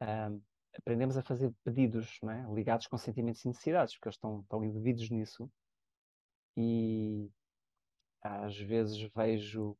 é 0.00 0.28
um, 0.28 0.42
aprendemos 0.76 1.16
a 1.16 1.22
fazer 1.22 1.52
pedidos 1.64 2.18
não 2.22 2.30
é? 2.30 2.46
ligados 2.54 2.86
com 2.86 2.96
sentimentos 2.96 3.44
e 3.44 3.48
necessidades, 3.48 3.94
porque 3.94 4.08
eles 4.08 4.16
estão, 4.16 4.40
estão 4.40 4.64
embebidos 4.64 5.08
nisso. 5.10 5.50
E 6.60 7.30
às 8.22 8.56
vezes 8.58 9.00
vejo 9.14 9.70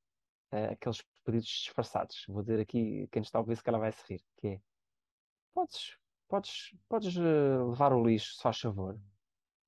uh, 0.53 0.73
aqueles 0.73 1.03
pedidos 1.25 1.49
disfarçados. 1.49 2.25
Vou 2.29 2.43
dizer 2.43 2.61
aqui, 2.61 3.07
quem 3.13 3.21
está 3.21 3.39
a 3.39 3.41
ouvir 3.41 3.57
se 3.57 3.63
calhar 3.63 3.81
vai 3.81 3.93
se 3.93 4.03
rir, 4.09 4.25
que 4.39 4.47
é 4.49 4.61
podes, 5.53 5.99
podes, 6.29 6.75
podes 6.89 7.17
uh, 7.17 7.69
levar 7.69 7.93
o 7.93 8.03
lixo, 8.03 8.35
se 8.35 8.43
faz 8.43 8.59
favor. 8.59 8.99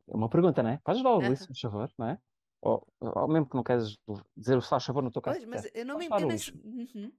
É 0.09 0.17
uma 0.17 0.29
pergunta, 0.29 0.63
não 0.63 0.71
é? 0.71 0.81
Podes 0.83 1.03
levar 1.03 1.17
o 1.17 1.21
lixo, 1.21 1.43
se 1.43 1.49
faz 1.49 1.61
favor, 1.61 1.93
não 1.99 2.09
é? 2.09 2.19
Ou, 2.63 2.87
ou 3.01 3.29
mesmo 3.29 3.49
que 3.49 3.57
não 3.57 3.65
queres 3.65 3.99
dizer 4.37 4.57
o 4.57 4.63
se 4.63 4.69
faz 4.69 4.85
favor 4.85 5.03
no 5.03 5.11
teu 5.11 5.21
caso. 5.21 5.39
Pois, 5.39 5.49
mas 5.49 5.71
eu 5.75 5.85
não 5.85 5.99
me 5.99 6.07
entendo. 6.07 6.33
Uhum. 6.65 7.13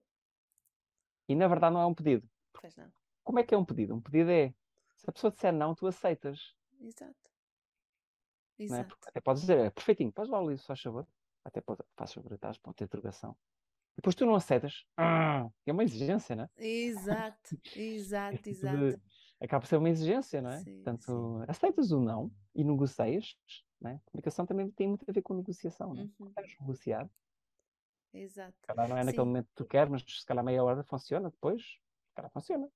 E 1.28 1.36
na 1.36 1.48
verdade 1.48 1.74
não 1.74 1.82
é 1.82 1.86
um 1.86 1.94
pedido. 1.94 2.28
Pois 2.54 2.76
não. 2.76 2.92
Como 3.24 3.40
é 3.40 3.44
que 3.44 3.54
é 3.54 3.58
um 3.58 3.66
pedido? 3.66 3.96
Um 3.96 4.02
pedido 4.02 4.32
é, 4.32 4.54
se 4.96 5.10
a 5.10 5.14
pessoa 5.14 5.32
disser 5.32 5.54
não, 5.54 5.76
tu 5.76 5.86
aceitas. 5.88 6.56
Exato. 6.80 7.33
Não 8.60 8.76
é? 8.76 8.80
Exato. 8.80 8.96
Porque 8.96 9.10
até 9.10 9.22
podes 9.22 9.42
dizer, 9.42 9.58
é 9.60 9.70
perfeitinho, 9.70 10.12
podes 10.12 10.30
levar 10.32 10.44
o 10.44 10.50
lixo, 10.50 10.64
se 10.64 10.68
faz 10.68 10.82
favor. 10.82 11.08
Até 11.44 11.62
pode, 11.62 11.82
faz 11.96 12.14
favor, 12.14 12.34
estás, 12.34 12.58
ponto 12.58 12.78
de 12.78 12.84
interrogação. 12.86 13.36
Depois 13.96 14.16
tu 14.16 14.26
não 14.26 14.36
aceitas. 14.36 14.86
Ah, 14.98 15.48
é 15.66 15.72
uma 15.72 15.84
exigência, 15.84 16.36
não 16.36 16.46
é? 16.46 16.50
Exato, 16.58 17.58
exato, 17.76 18.38
tipo 18.38 18.50
exato. 18.50 19.02
acaba 19.40 19.62
por 19.62 19.68
ser 19.68 19.78
uma 19.78 19.90
exigência, 19.90 20.42
não 20.42 20.50
é? 20.50 20.60
Sim, 20.60 20.76
Portanto, 20.76 21.44
aceitas 21.48 21.92
o 21.92 22.00
não 22.00 22.32
e 22.56 22.64
negocias, 22.64 23.36
não 23.80 23.92
é? 23.92 23.96
A 23.96 24.00
comunicação 24.06 24.46
também 24.46 24.72
tem 24.72 24.88
muito 24.88 25.06
a 25.08 25.14
ver 25.14 25.22
com 25.22 25.36
negociação, 25.36 25.94
não 25.94 26.02
é? 26.02 26.06
Uhum. 26.06 26.14
Consegues 26.18 26.60
negociar. 26.60 27.10
Exato. 28.14 28.56
Se 28.62 28.68
calhar 28.68 28.88
não 28.88 28.98
é 28.98 29.04
naquele 29.04 29.24
Sim. 29.24 29.28
momento 29.28 29.48
que 29.48 29.56
tu 29.56 29.66
queres, 29.66 29.90
mas 29.90 30.04
se 30.04 30.26
calhar 30.26 30.44
meia 30.44 30.64
hora 30.64 30.84
funciona, 30.84 31.30
depois, 31.30 31.62
se 31.62 32.16
calhar 32.16 32.32
funciona. 32.32 32.70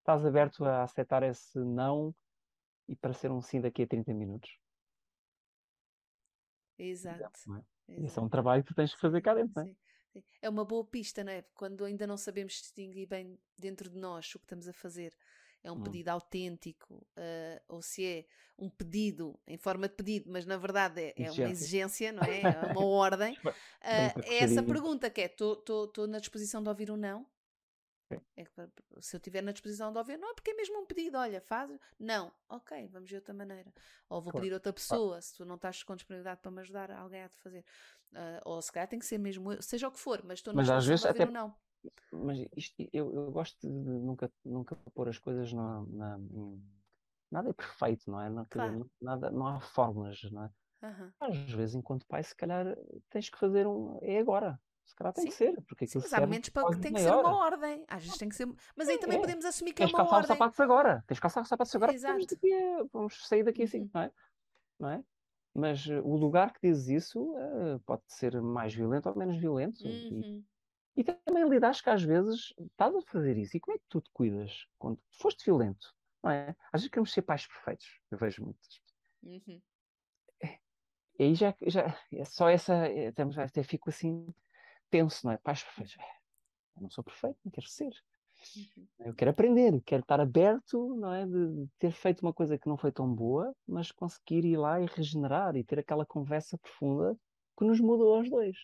Estás 0.00 0.24
aberto 0.26 0.64
a 0.64 0.82
aceitar 0.82 1.22
esse 1.22 1.58
não 1.58 2.14
e 2.88 2.96
para 2.96 3.12
ser 3.12 3.30
um 3.30 3.40
sim 3.40 3.60
daqui 3.60 3.82
a 3.82 3.86
30 3.86 4.12
minutos. 4.12 4.58
Exato. 6.78 7.40
é? 7.56 7.62
E 7.88 8.04
esse 8.04 8.04
é 8.04 8.06
exato. 8.06 8.22
um 8.22 8.28
trabalho 8.28 8.62
que 8.62 8.68
tu 8.68 8.74
tens 8.74 8.94
que 8.94 9.00
fazer 9.00 9.20
cá 9.20 9.34
dentro, 9.34 9.52
não 9.56 9.62
é? 9.62 9.66
Sim, 9.66 9.76
sim. 10.12 10.24
É 10.40 10.48
uma 10.48 10.64
boa 10.64 10.84
pista, 10.84 11.22
não 11.24 11.32
é? 11.32 11.42
Quando 11.54 11.84
ainda 11.84 12.06
não 12.06 12.16
sabemos 12.16 12.54
distinguir 12.54 13.06
bem 13.06 13.38
dentro 13.58 13.90
de 13.90 13.98
nós 13.98 14.34
o 14.34 14.38
que 14.38 14.44
estamos 14.44 14.68
a 14.68 14.72
fazer. 14.72 15.16
É 15.64 15.70
um 15.70 15.76
Hum. 15.76 15.82
pedido 15.82 16.08
autêntico, 16.08 17.06
ah, 17.16 17.62
ou 17.68 17.80
se 17.82 18.04
é 18.04 18.26
um 18.58 18.68
pedido 18.68 19.38
em 19.46 19.56
forma 19.56 19.88
de 19.88 19.94
pedido, 19.94 20.30
mas 20.30 20.44
na 20.44 20.56
verdade 20.56 21.00
é, 21.00 21.14
é 21.16 21.30
uma 21.30 21.48
Exigência. 21.48 22.12
não 22.12 22.24
é? 22.24 22.42
É 22.42 22.66
uma 22.72 22.84
ordem. 22.84 23.36
Para 23.42 23.54
é 23.80 24.38
essa 24.38 24.62
pergunta 24.62 25.08
que 25.08 25.20
é: 25.20 25.26
estou 25.26 26.06
na 26.08 26.18
disposição 26.18 26.62
de 26.62 26.68
ouvir 26.68 26.90
um 26.90 26.96
não? 26.96 27.26
É 28.36 28.44
que 28.44 28.50
se 29.00 29.16
eu 29.16 29.18
estiver 29.18 29.42
na 29.42 29.52
disposição 29.52 29.92
de 29.92 29.98
ouvir, 29.98 30.16
não 30.18 30.30
é 30.30 30.34
porque 30.34 30.50
é 30.50 30.54
mesmo 30.54 30.80
um 30.80 30.86
pedido, 30.86 31.18
olha, 31.18 31.40
faz. 31.40 31.70
Não, 31.98 32.32
ok, 32.48 32.88
vamos 32.88 33.10
ver 33.10 33.16
outra 33.16 33.34
maneira. 33.34 33.72
Ou 34.08 34.22
vou 34.22 34.32
Claro, 34.32 34.46
pedir 34.46 34.52
outra 34.52 34.72
pessoa, 34.72 35.20
se 35.20 35.36
tu 35.36 35.44
não 35.44 35.56
estás 35.56 35.82
com 35.82 35.94
disponibilidade 35.94 36.40
para 36.40 36.50
me 36.50 36.60
ajudar, 36.60 36.90
alguém 36.90 37.22
há 37.22 37.28
de 37.28 37.36
fazer. 37.36 37.64
Ah, 38.14 38.40
ou 38.44 38.60
se 38.62 38.72
calhar 38.72 38.88
tem 38.88 38.98
que 38.98 39.06
ser 39.06 39.18
mesmo 39.18 39.52
eu, 39.52 39.62
seja 39.62 39.88
o 39.88 39.92
que 39.92 39.98
for, 39.98 40.22
mas 40.24 40.38
estou 40.38 40.52
na 40.54 40.62
disposição 40.62 41.08
de 41.08 41.08
até- 41.08 41.26
não. 41.30 41.54
Mas 42.12 42.38
isto, 42.56 42.74
eu, 42.92 43.12
eu 43.14 43.30
gosto 43.32 43.58
de 43.60 43.68
nunca, 43.68 44.30
nunca 44.44 44.76
pôr 44.94 45.08
as 45.08 45.18
coisas 45.18 45.52
na, 45.52 45.82
na- 45.88 46.18
Nada 47.30 47.50
é 47.50 47.52
perfeito, 47.52 48.10
não 48.10 48.20
é? 48.20 48.28
Não, 48.30 48.46
dizer, 48.52 48.70
Claro. 48.70 48.72
não- 48.72 48.90
nada, 49.00 49.30
não 49.30 49.46
há 49.46 49.60
fórmulas, 49.60 50.20
não 50.30 50.44
é? 50.44 50.50
Aham. 50.82 51.12
Às 51.20 51.38
vezes, 51.52 51.74
enquanto 51.76 52.06
pai, 52.06 52.22
se 52.24 52.36
calhar 52.36 52.76
tens 53.10 53.30
que 53.30 53.38
fazer 53.38 53.66
um. 53.66 53.98
É 54.02 54.18
agora. 54.18 54.60
Se 54.84 54.94
calhar 54.96 55.12
tem 55.14 55.24
que 55.26 55.30
Sim. 55.32 55.36
ser, 55.52 55.62
porque 55.62 55.86
Sim, 55.86 55.98
mas 55.98 56.06
há 56.06 56.08
serve 56.08 56.26
momentos 56.26 56.50
para 56.50 56.62
quase 56.62 56.76
que 56.76 56.82
tem 56.82 56.92
que 56.92 57.00
ser 57.00 57.10
uma 57.14 57.36
ordem. 57.36 57.84
Às 57.88 58.02
vezes 58.02 58.18
tem 58.18 58.28
que 58.28 58.34
ser. 58.34 58.46
Mas 58.76 58.88
aí 58.88 58.98
também 58.98 59.16
É. 59.16 59.20
podemos 59.20 59.44
assumir 59.44 59.72
que 59.72 59.82
é 59.82 59.86
Tens 59.86 59.94
que 59.94 60.00
uma 60.00 60.02
calçar 60.04 60.16
os 60.16 60.24
ordem. 60.24 60.36
sapatos 60.36 60.60
agora. 60.60 61.04
Tens 61.06 61.16
que 61.18 61.22
calçar 61.22 61.40
os 61.42 61.48
sapatos 61.48 61.74
agora 61.74 61.92
Exato. 61.94 62.34
a- 62.34 62.84
vamos 62.92 63.26
sair 63.26 63.42
daqui 63.44 63.62
assim, 63.62 63.80
Uhum. 63.82 63.90
não 63.94 64.00
é? 64.02 64.12
Não 64.80 64.88
é? 64.90 65.04
Mas 65.54 65.86
eh, 65.88 66.00
o 66.00 66.16
lugar 66.16 66.52
que 66.52 66.60
dizes 66.68 66.88
isso 66.88 67.34
eh, 67.36 67.78
pode 67.86 68.02
ser 68.08 68.40
mais 68.40 68.74
violento 68.74 69.08
ou 69.08 69.16
menos 69.16 69.36
violento. 69.36 69.86
E, 69.86 70.14
Uhum. 70.14 70.44
e 70.96 71.04
também 71.04 71.48
lidares 71.48 71.80
que 71.80 71.90
às 71.90 72.02
vezes 72.02 72.52
estás 72.58 72.94
a 72.94 73.00
fazer 73.02 73.36
isso. 73.38 73.56
E 73.56 73.60
como 73.60 73.76
é 73.76 73.78
que 73.78 73.84
tu 73.88 74.00
te 74.00 74.10
cuidas 74.12 74.66
quando 74.78 75.00
foste 75.10 75.44
violento? 75.44 75.94
Não 76.22 76.30
é? 76.30 76.56
Às 76.72 76.80
vezes 76.82 76.88
queremos 76.88 77.12
ser 77.12 77.22
pais 77.22 77.46
perfeitos. 77.46 78.00
Eu 78.10 78.18
vejo 78.18 78.44
muitas. 78.44 78.80
Uhum. 79.22 79.62
E 81.18 81.24
aí 81.24 81.34
já, 81.34 81.54
já 81.66 81.94
é 82.12 82.24
só 82.24 82.48
essa. 82.48 82.74
é, 82.86 83.08
Até, 83.08 83.22
até 83.22 83.62
fico 83.62 83.90
assim 83.90 84.26
tenso, 84.92 85.26
não 85.26 85.32
é? 85.32 85.38
Pais 85.38 85.64
perfeitos. 85.64 85.96
Eu 86.76 86.82
não 86.82 86.90
sou 86.90 87.02
perfeito, 87.02 87.38
não 87.44 87.50
quero 87.50 87.66
ser. 87.66 87.92
Uhum. 88.56 88.86
Eu 89.06 89.14
quero 89.14 89.30
aprender, 89.30 89.80
quero 89.82 90.02
estar 90.02 90.20
aberto, 90.20 90.94
não 90.96 91.12
é? 91.12 91.26
De 91.26 91.66
ter 91.78 91.92
feito 91.92 92.20
uma 92.20 92.32
coisa 92.32 92.58
que 92.58 92.68
não 92.68 92.76
foi 92.76 92.92
tão 92.92 93.12
boa, 93.12 93.54
mas 93.66 93.90
conseguir 93.90 94.44
ir 94.44 94.56
lá 94.56 94.80
e 94.80 94.86
regenerar 94.86 95.56
e 95.56 95.64
ter 95.64 95.78
aquela 95.78 96.04
conversa 96.04 96.58
profunda 96.58 97.16
que 97.56 97.64
nos 97.64 97.80
mudou 97.80 98.16
aos 98.16 98.28
dois. 98.28 98.56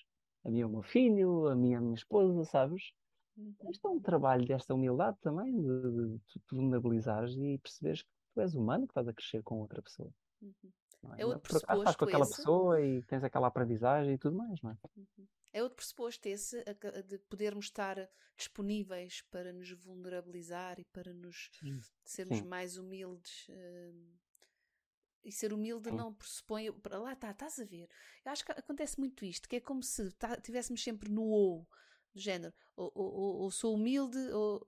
A 0.44 0.50
mim, 0.50 0.64
o 0.64 0.68
meu 0.68 0.82
filho, 0.82 1.48
a 1.48 1.54
minha, 1.54 1.78
a 1.78 1.80
minha 1.80 1.94
esposa, 1.94 2.44
sabes? 2.44 2.92
Uhum. 3.36 3.54
Isto 3.70 3.88
é 3.88 3.90
um 3.90 4.00
trabalho 4.00 4.46
desta 4.46 4.74
humildade 4.74 5.16
também, 5.20 5.54
de, 5.54 6.18
de 6.18 6.18
te 6.40 6.54
vulnerabilizares 6.54 7.36
e 7.36 7.58
perceberes 7.58 8.02
que 8.02 8.08
tu 8.34 8.40
és 8.40 8.54
humano, 8.54 8.86
que 8.86 8.90
estás 8.90 9.08
a 9.08 9.14
crescer 9.14 9.42
com 9.42 9.60
outra 9.60 9.80
pessoa. 9.80 10.10
Uhum. 10.42 11.14
É 11.16 11.24
outro 11.24 11.40
Por 11.40 11.56
acaso 11.58 11.80
estás 11.80 11.96
com 11.96 12.04
pressuposto 12.04 12.04
aquela 12.04 12.24
esse. 12.24 12.36
pessoa 12.36 12.80
e 12.80 13.02
tens 13.04 13.22
aquela 13.22 13.46
aprendizagem 13.46 14.14
e 14.14 14.18
tudo 14.18 14.36
mais, 14.36 14.60
não 14.60 14.72
é? 14.72 14.76
Uhum. 14.96 15.26
É 15.52 15.62
outro 15.62 15.76
pressuposto 15.76 16.28
esse, 16.28 16.62
de 17.06 17.18
podermos 17.30 17.66
estar 17.66 18.08
disponíveis 18.36 19.22
para 19.30 19.52
nos 19.52 19.70
vulnerabilizar 19.72 20.78
e 20.78 20.84
para 20.84 21.12
nos 21.12 21.50
Sim. 21.60 21.80
sermos 22.04 22.38
Sim. 22.38 22.44
mais 22.44 22.76
humildes. 22.76 23.46
hum, 23.50 24.14
e 25.24 25.32
ser 25.32 25.52
humilde 25.52 25.90
Sim. 25.90 25.96
não 25.96 26.14
pressupõe. 26.14 26.72
para 26.72 26.98
Lá 26.98 27.12
está, 27.12 27.30
estás 27.30 27.58
a 27.58 27.64
ver. 27.64 27.88
Eu 28.24 28.32
acho 28.32 28.44
que 28.44 28.52
acontece 28.52 28.98
muito 28.98 29.24
isto, 29.24 29.48
que 29.48 29.56
é 29.56 29.60
como 29.60 29.82
se 29.82 30.10
tá, 30.12 30.36
tivéssemos 30.36 30.82
sempre 30.82 31.10
no 31.10 31.24
ou, 31.24 31.68
do 32.14 32.20
género. 32.20 32.54
Ou, 32.76 32.90
ou- 32.94 33.12
ou- 33.14 33.36
ou 33.42 33.50
sou 33.50 33.74
humilde, 33.74 34.18
ou, 34.32 34.64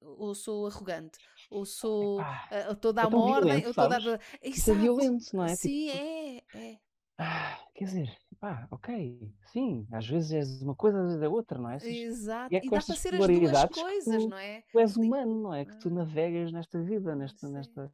ou 0.00 0.34
sou 0.34 0.66
arrogante, 0.66 1.18
ou 1.50 1.64
sou. 1.64 2.20
Epá, 2.20 2.48
ah, 2.50 2.66
ou 2.68 2.72
estou 2.74 2.90
a 2.90 2.92
dar 2.92 3.06
é 3.06 3.06
uma 3.08 3.18
ordem, 3.18 3.64
violento, 3.64 3.64
ou 3.64 3.70
estou 3.70 3.86
a 3.86 3.88
dar. 3.88 4.02
Isso 4.42 4.70
é 4.70 4.74
violento, 4.74 5.34
não 5.36 5.44
é? 5.44 5.56
Tipo, 5.56 5.74
Sim, 5.74 5.88
é, 5.90 6.42
é. 6.54 6.78
ah, 7.18 7.65
quer 7.76 7.84
dizer, 7.84 8.16
pá, 8.40 8.66
ok, 8.70 9.32
sim, 9.52 9.86
às 9.92 10.06
vezes 10.06 10.32
és 10.32 10.62
uma 10.62 10.74
coisa, 10.74 10.98
às 11.00 11.06
vezes 11.08 11.22
é 11.22 11.28
outra, 11.28 11.58
não 11.58 11.70
é? 11.70 11.76
Exato. 11.76 12.52
E 12.54 12.56
é 12.56 12.60
E 12.64 12.70
dá 12.70 12.80
para 12.80 12.80
ser 12.96 13.14
as 13.14 13.26
duas 13.26 13.64
coisas, 13.66 14.22
tu- 14.22 14.28
não 14.28 14.38
é? 14.38 14.62
tu 14.72 14.78
és 14.80 14.96
humano, 14.96 15.42
não 15.42 15.54
é? 15.54 15.64
Que 15.64 15.76
tu 15.78 15.88
Ah. 15.88 15.92
navegas 15.92 16.52
nesta 16.52 16.82
vida, 16.82 17.14
nesta, 17.14 17.46
Sim. 17.46 17.52
nesta, 17.52 17.92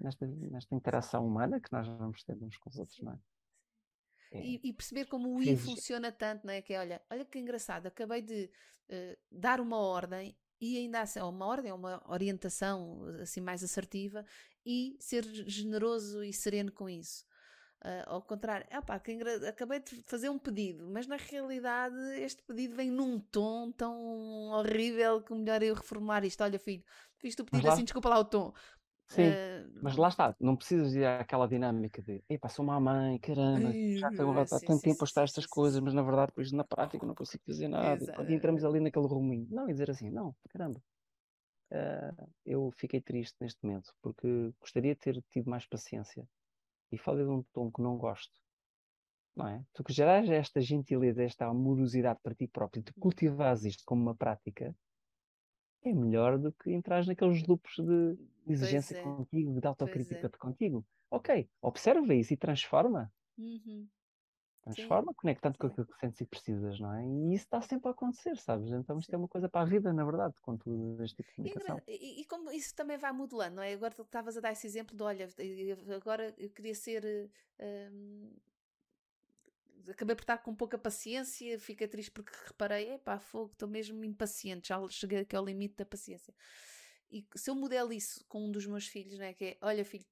nesta, 0.00 0.26
nesta 0.26 0.74
interação 0.74 1.26
humana 1.26 1.60
que 1.60 1.72
nós 1.72 1.86
vamos 1.86 2.22
ter 2.24 2.36
uns 2.42 2.56
com 2.58 2.68
os 2.70 2.76
outros, 2.78 2.96
Sim. 2.98 3.04
não 3.04 3.12
é? 3.12 3.18
É. 4.32 4.44
E, 4.44 4.60
e 4.64 4.72
perceber 4.72 5.06
como 5.06 5.32
o 5.32 5.42
I 5.42 5.56
funciona 5.56 6.10
tanto, 6.10 6.44
não 6.46 6.52
é? 6.52 6.60
Que 6.60 6.74
é, 6.74 6.80
olha, 6.80 7.00
olha 7.08 7.24
que 7.24 7.38
engraçado, 7.38 7.86
acabei 7.86 8.20
de 8.20 8.50
eh, 8.88 9.16
dar 9.30 9.60
uma 9.60 9.78
ordem 9.78 10.36
e 10.60 10.76
ainda 10.78 11.00
assim, 11.02 11.20
ou 11.20 11.30
uma 11.30 11.46
ordem, 11.46 11.70
ou 11.70 11.78
uma 11.78 12.02
orientação 12.10 13.04
assim 13.22 13.40
mais 13.40 13.62
assertiva 13.62 14.24
e 14.66 14.96
ser 14.98 15.22
generoso 15.46 16.24
e 16.24 16.32
sereno 16.32 16.72
com 16.72 16.88
isso. 16.88 17.24
Ah, 17.86 18.04
ao 18.14 18.22
contrário, 18.22 18.66
"Epá, 18.70 18.98
que 18.98 19.12
engra- 19.12 19.46
acabei 19.48 19.78
de 19.80 20.02
fazer 20.04 20.30
um 20.30 20.38
pedido, 20.38 20.88
mas 20.90 21.06
na 21.06 21.16
realidade 21.16 21.96
este 22.20 22.42
pedido 22.42 22.74
vem 22.76 22.90
num 22.90 23.20
tom 23.20 23.70
tão 23.72 23.94
horrível 24.52 25.22
que 25.22 25.34
melhor 25.34 25.62
é 25.62 25.66
eu 25.66 25.74
reformular 25.74 26.24
isto. 26.24 26.42
Olha, 26.42 26.58
filho, 26.58 26.82
fiz-te 27.18 27.42
o 27.42 27.44
pedido 27.44 27.68
lá- 27.68 27.68
assim, 27.68 27.84
desculpa 27.84 28.08
lá 28.08 28.18
o 28.20 28.24
tom. 28.24 28.54
Sim, 29.08 29.38
Ah, 29.38 29.66
mas 29.80 29.96
lá 29.96 30.08
está, 30.08 30.34
não 30.40 30.56
precisas 30.56 30.94
ir 30.94 31.04
àquela 31.06 31.46
dinâmica 31.46 32.02
de 32.02 32.24
epá, 32.28 32.48
sou 32.48 32.64
uma 32.64 32.80
mãe, 32.80 33.18
caramba, 33.18 33.76
já 34.00 34.10
tenho 34.10 34.30
há 34.38 34.46
tanto 34.60 34.80
tempo 34.82 35.04
a 35.04 35.06
estar 35.06 35.22
estas 35.24 35.46
sim, 35.46 35.46
coisas, 35.46 35.78
mas 35.80 35.92
na 35.94 36.02
verdade 36.02 36.28
depois 36.28 36.50
na 36.52 36.64
prática 36.64 37.06
não 37.06 37.14
consigo 37.14 37.44
fazer 37.46 37.68
nada. 37.68 38.06
E 38.06 38.10
pronto, 38.10 38.30
e 38.30 38.34
entramos 38.34 38.64
ali 38.64 38.80
naquele 38.80 39.06
ruminho. 39.06 39.46
Não, 39.50 39.68
e 39.68 39.72
dizer 39.72 39.90
assim, 39.90 40.10
não, 40.10 40.34
caramba, 40.48 40.82
ah, 41.72 42.26
eu 42.44 42.70
fiquei 42.72 43.00
triste 43.02 43.36
neste 43.40 43.64
momento 43.64 43.94
porque 44.02 44.52
gostaria 44.60 44.94
de 44.94 45.00
ter 45.00 45.22
tido 45.30 45.50
mais 45.50 45.66
paciência 45.66 46.28
e 46.94 46.98
falei 46.98 47.24
de 47.24 47.30
um 47.30 47.42
tom 47.52 47.70
que 47.70 47.82
não 47.82 47.96
gosto. 47.96 48.32
Não 49.36 49.48
é? 49.48 49.64
Tu 49.72 49.82
que 49.82 49.92
geras 49.92 50.28
esta 50.30 50.60
gentileza, 50.60 51.22
esta 51.22 51.46
amorosidade 51.46 52.20
para 52.22 52.34
ti 52.34 52.46
próprio, 52.46 52.82
tu 52.82 52.94
cultivares 52.94 53.64
isto 53.64 53.82
como 53.84 54.02
uma 54.02 54.14
prática, 54.14 54.74
é 55.82 55.92
melhor 55.92 56.38
do 56.38 56.52
que 56.52 56.70
entrar 56.72 57.04
naqueles 57.04 57.46
loops 57.46 57.76
de 57.76 58.16
exigência 58.46 58.96
é, 58.96 59.02
contigo, 59.02 59.60
de 59.60 59.66
é. 59.66 59.68
autocrítica 59.68 60.30
contigo. 60.38 60.84
Ok, 61.10 61.48
observa 61.60 62.14
isso 62.14 62.32
e 62.32 62.36
transforma. 62.36 63.12
Uhum. 63.36 63.88
Transforma, 64.64 65.12
conectando 65.14 65.58
com 65.58 65.66
sim. 65.66 65.72
aquilo 65.72 65.86
que 65.86 65.98
sentes 66.00 66.20
e 66.20 66.26
precisas, 66.26 66.80
não 66.80 66.92
é? 66.94 67.04
E 67.06 67.34
isso 67.34 67.44
está 67.44 67.60
sempre 67.60 67.88
a 67.88 67.90
acontecer, 67.92 68.36
sabes? 68.38 68.72
Então 68.72 68.98
isto 68.98 69.10
Sim. 69.10 69.14
é 69.14 69.18
uma 69.18 69.28
coisa 69.28 69.48
para 69.48 69.60
a 69.60 69.64
vida, 69.64 69.92
na 69.92 70.04
verdade, 70.04 70.34
com 70.40 70.56
tudo 70.56 71.02
este 71.04 71.16
tipo 71.16 71.28
de 71.28 71.36
comunicação. 71.36 71.82
e- 71.86 72.20
e 72.22 72.24
como 72.24 72.50
isso 72.50 72.74
também 72.74 72.96
vai 72.96 73.12
modelando, 73.12 73.56
não 73.56 73.62
é? 73.62 73.74
Agora 73.74 73.94
tu 73.94 74.02
estavas 74.02 74.36
a 74.36 74.40
dar 74.40 74.52
esse 74.52 74.66
exemplo 74.66 74.96
de, 74.96 75.02
olha, 75.02 75.28
agora 75.94 76.34
eu 76.38 76.50
queria 76.50 76.74
ser. 76.74 77.30
hum, 77.60 78.30
acabei 79.90 80.16
por 80.16 80.22
estar 80.22 80.38
com 80.38 80.54
pouca 80.54 80.78
paciência, 80.78 81.58
fiquei 81.58 81.86
triste 81.86 82.10
porque 82.10 82.32
reparei, 82.46 82.94
epá, 82.94 83.18
fogo, 83.18 83.52
estou 83.52 83.68
mesmo 83.68 84.02
impaciente, 84.04 84.68
já 84.68 84.88
cheguei 84.88 85.20
aqui 85.20 85.36
ao 85.36 85.44
limite 85.44 85.76
da 85.76 85.84
paciência. 85.84 86.34
E 87.10 87.26
se 87.36 87.50
eu 87.50 87.54
modelo 87.54 87.92
isso 87.92 88.24
com 88.26 88.46
um 88.46 88.50
dos 88.50 88.66
meus 88.66 88.86
filhos, 88.86 89.18
né, 89.18 89.34
que 89.34 89.44
é, 89.44 89.58
olha 89.60 89.84
filho, 89.84 90.06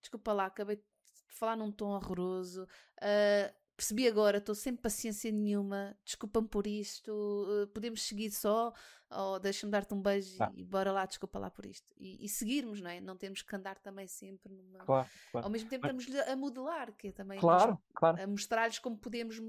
desculpa 0.00 0.32
lá, 0.32 0.46
acabei 0.46 0.76
de 0.76 0.84
falar 1.28 1.56
num 1.56 1.72
tom 1.72 1.88
horroroso, 1.90 2.64
uh, 2.64 3.65
percebi 3.76 4.08
agora, 4.08 4.38
estou 4.38 4.54
sem 4.54 4.74
paciência 4.74 5.30
nenhuma, 5.30 5.96
desculpa-me 6.04 6.48
por 6.48 6.66
isto, 6.66 7.10
uh, 7.10 7.66
podemos 7.68 8.02
seguir 8.02 8.30
só, 8.30 8.72
ou 9.10 9.38
deixa-me 9.38 9.70
dar-te 9.70 9.94
um 9.94 10.00
beijo 10.00 10.36
ah. 10.40 10.50
e 10.54 10.64
bora 10.64 10.90
lá, 10.90 11.06
desculpa 11.06 11.38
lá 11.38 11.50
por 11.50 11.64
isto. 11.64 11.92
E, 11.96 12.24
e, 12.24 12.28
seguirmos, 12.28 12.80
não 12.80 12.90
é? 12.90 13.00
Não 13.00 13.16
temos 13.16 13.42
que 13.42 13.54
andar 13.54 13.78
também 13.78 14.06
sempre 14.06 14.52
numa. 14.52 14.78
Claro, 14.80 15.08
claro. 15.30 15.46
Ao 15.46 15.50
mesmo 15.50 15.68
tempo 15.68 15.86
estamos 15.86 16.28
a 16.28 16.34
modelar, 16.34 16.92
que 16.92 17.08
é 17.08 17.12
também 17.12 17.38
claro, 17.38 17.78
claro. 17.94 18.20
a 18.20 18.26
mostrar-lhes 18.26 18.78
como 18.78 18.96
podemos 18.96 19.40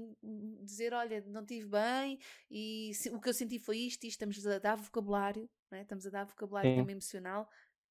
dizer, 0.62 0.92
olha, 0.92 1.24
não 1.26 1.44
tive 1.44 1.68
bem 1.68 2.18
e 2.50 2.92
se, 2.94 3.10
o 3.10 3.20
que 3.20 3.28
eu 3.28 3.34
senti 3.34 3.58
foi 3.58 3.78
isto, 3.78 4.04
e 4.04 4.08
estamos 4.08 4.46
a 4.46 4.58
dar 4.58 4.76
vocabulário, 4.76 5.48
não 5.70 5.78
é? 5.78 5.82
estamos 5.82 6.06
a 6.06 6.10
dar 6.10 6.24
vocabulário 6.24 6.70
Sim. 6.70 6.76
também 6.76 6.92
emocional 6.92 7.48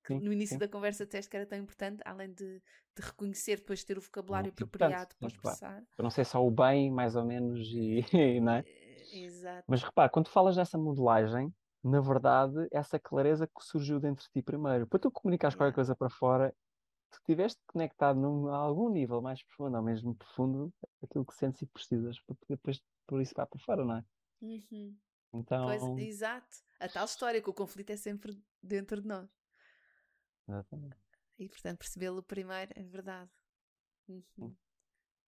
que 0.08 0.14
sim, 0.14 0.20
no 0.20 0.32
início 0.32 0.56
sim. 0.56 0.60
da 0.60 0.68
conversa 0.68 1.06
disseste 1.06 1.30
que 1.30 1.36
era 1.36 1.46
tão 1.46 1.60
importante, 1.60 2.02
além 2.06 2.34
de, 2.34 2.62
de 2.96 3.02
reconhecer, 3.02 3.58
depois 3.58 3.80
de 3.80 3.86
ter 3.86 3.98
o 3.98 4.02
vocabulário 4.02 4.48
muito 4.48 4.64
apropriado 4.64 5.14
para 5.20 5.28
expressar. 5.28 5.84
Para 5.96 6.04
não 6.04 6.10
ser 6.10 6.26
só 6.26 6.46
o 6.46 6.50
bem, 6.50 6.90
mais 6.90 7.16
ou 7.16 7.26
menos, 7.26 7.68
e, 7.74 8.02
não 8.42 8.54
é? 8.54 8.64
Eh, 8.66 9.20
exato. 9.26 9.66
Mas 9.68 9.84
repara, 9.84 10.10
quando 10.10 10.30
falas 10.30 10.56
dessa 10.56 10.78
modelagem, 10.78 11.54
na 11.84 12.00
verdade, 12.00 12.68
essa 12.72 12.98
clareza 12.98 13.48
que 13.48 13.64
surgiu 13.64 14.00
dentro 14.00 14.24
de 14.24 14.32
ti 14.32 14.42
primeiro. 14.42 14.88
Para 14.88 15.00
tu 15.00 15.12
comunicares 15.12 15.54
yeah. 15.54 15.66
qualquer 15.66 15.76
coisa 15.76 15.96
para 15.96 16.10
fora, 16.10 16.56
tu 17.12 17.18
estiveste 17.18 17.62
conectado 17.68 18.20
num, 18.20 18.48
a 18.48 18.56
algum 18.56 18.90
nível 18.90 19.22
mais 19.22 19.44
profundo, 19.44 19.76
ou 19.76 19.84
mesmo 19.84 20.16
profundo, 20.16 20.74
aquilo 21.04 21.26
que 21.26 21.36
sentes 21.36 21.62
e 21.62 21.66
precisas 21.66 22.20
para 22.22 22.36
poder 22.36 22.56
depois 22.56 22.82
por 23.06 23.22
isso 23.22 23.34
para 23.34 23.46
para 23.46 23.60
fora, 23.60 23.86
não 23.86 23.98
é? 23.98 24.06
Uhum. 24.42 24.96
Então... 25.34 25.66
Pois, 25.66 26.08
exato. 26.08 26.58
A 26.80 26.88
tal 26.88 27.06
história 27.06 27.42
que 27.42 27.50
o 27.50 27.54
conflito 27.54 27.90
é 27.90 27.98
sempre 27.98 28.42
dentro 28.62 29.02
de 29.02 29.08
nós. 29.08 29.36
Exatamente. 30.48 30.98
E 31.38 31.48
portanto 31.48 31.80
percebê-lo 31.80 32.24
primeiro 32.24 32.72
é 32.76 32.84
verdade. 32.84 33.30
Uhum. 34.07 34.56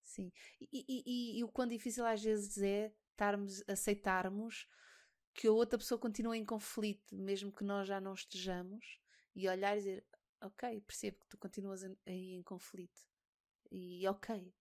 Sim. 0.03 0.33
E, 0.61 0.69
e, 0.73 0.85
e, 0.89 1.39
e, 1.39 1.45
o 1.45 1.49
quão 1.49 1.67
difícil 1.67 2.07
às 2.07 2.23
vezes 2.23 2.57
é 2.59 2.93
estarmos, 3.11 3.63
aceitarmos 3.69 4.67
que 5.35 5.47
a 5.47 5.53
outra 5.53 5.79
pessoa 5.79 5.99
continua 5.99 6.37
em 6.37 6.45
conflito, 6.45 7.15
mesmo 7.17 7.53
que 7.53 7.63
nós 7.63 7.87
já 7.87 8.01
não 8.01 8.15
estejamos, 8.15 8.99
e 9.35 9.49
olhar 9.49 9.77
e 9.77 9.79
dizer, 9.79 10.05
ok, 10.41 10.81
percebo 10.81 11.19
que 11.21 11.29
tu 11.29 11.37
continuas 11.37 11.85
aí 12.07 12.33
em 12.35 12.43
conflito. 12.43 13.07
E 13.71 14.07
ok, 14.09 14.53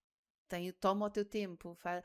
tenho, 0.47 0.73
toma 0.73 1.05
o 1.05 1.09
teu 1.09 1.25
tempo. 1.25 1.75
Faz... 1.75 2.03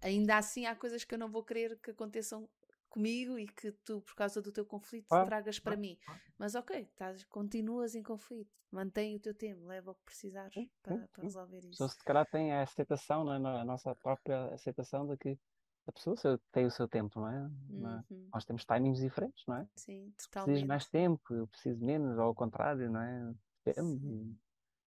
Ainda 0.00 0.36
assim 0.36 0.66
há 0.66 0.76
coisas 0.76 1.04
que 1.04 1.14
eu 1.14 1.18
não 1.18 1.30
vou 1.30 1.44
querer 1.44 1.78
que 1.80 1.92
aconteçam 1.92 2.48
comigo 2.92 3.38
e 3.38 3.46
que 3.46 3.72
tu, 3.72 4.00
por 4.02 4.14
causa 4.14 4.42
do 4.42 4.52
teu 4.52 4.64
conflito, 4.66 5.10
ah, 5.10 5.24
tragas 5.24 5.58
para 5.58 5.74
ah, 5.74 5.78
mim. 5.78 5.98
Ah. 6.06 6.18
Mas 6.38 6.54
ok, 6.54 6.82
estás, 6.82 7.24
continuas 7.24 7.94
em 7.94 8.02
conflito, 8.02 8.50
mantém 8.70 9.16
o 9.16 9.20
teu 9.20 9.34
tempo, 9.34 9.64
leva 9.66 9.90
o 9.90 9.94
que 9.94 10.04
precisares 10.04 10.54
para, 10.82 11.08
para 11.08 11.22
resolver 11.22 11.64
isso. 11.64 11.78
Só 11.78 11.88
se 11.88 12.04
calhar 12.04 12.26
tem 12.30 12.52
a 12.52 12.62
aceitação, 12.62 13.24
não 13.24 13.34
é? 13.34 13.60
a 13.60 13.64
nossa 13.64 13.94
própria 13.96 14.46
aceitação 14.54 15.06
de 15.06 15.16
que 15.16 15.38
a 15.86 15.92
pessoa 15.92 16.16
tem 16.52 16.66
o 16.66 16.70
seu 16.70 16.86
tempo, 16.86 17.18
não 17.18 17.28
é? 17.28 17.36
é? 17.36 18.12
Uhum. 18.14 18.28
Nós 18.32 18.44
temos 18.44 18.64
timings 18.64 19.00
diferentes, 19.00 19.44
não 19.46 19.56
é? 19.56 19.68
Sim, 19.74 20.12
totalmente. 20.16 20.52
Preciso 20.52 20.68
mais 20.68 20.88
tempo, 20.88 21.34
eu 21.34 21.46
preciso 21.48 21.84
menos, 21.84 22.18
ou 22.18 22.24
ao 22.24 22.34
contrário, 22.34 22.90
não 22.90 23.00
é? 23.00 23.34
Depende 23.64 24.36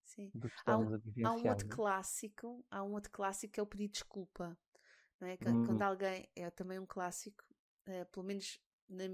Sim. 0.03 0.31
do 0.33 0.47
que 0.47 0.55
há 0.65 0.77
um. 0.77 1.01
Há 1.25 1.31
um 1.33 1.49
outro 1.49 1.67
clássico, 1.67 2.65
há 2.69 2.83
um 2.83 2.93
outro 2.93 3.11
clássico 3.11 3.53
que 3.53 3.59
é 3.59 3.63
o 3.63 3.67
pedir 3.67 3.89
desculpa. 3.89 4.57
Não 5.19 5.27
é? 5.27 5.37
Quando 5.37 5.71
hum. 5.71 5.83
alguém 5.83 6.29
é 6.35 6.49
também 6.49 6.79
um 6.79 6.85
clássico, 6.85 7.43
uh, 7.87 8.05
pelo 8.11 8.25
menos 8.25 8.59
na, 8.87 9.05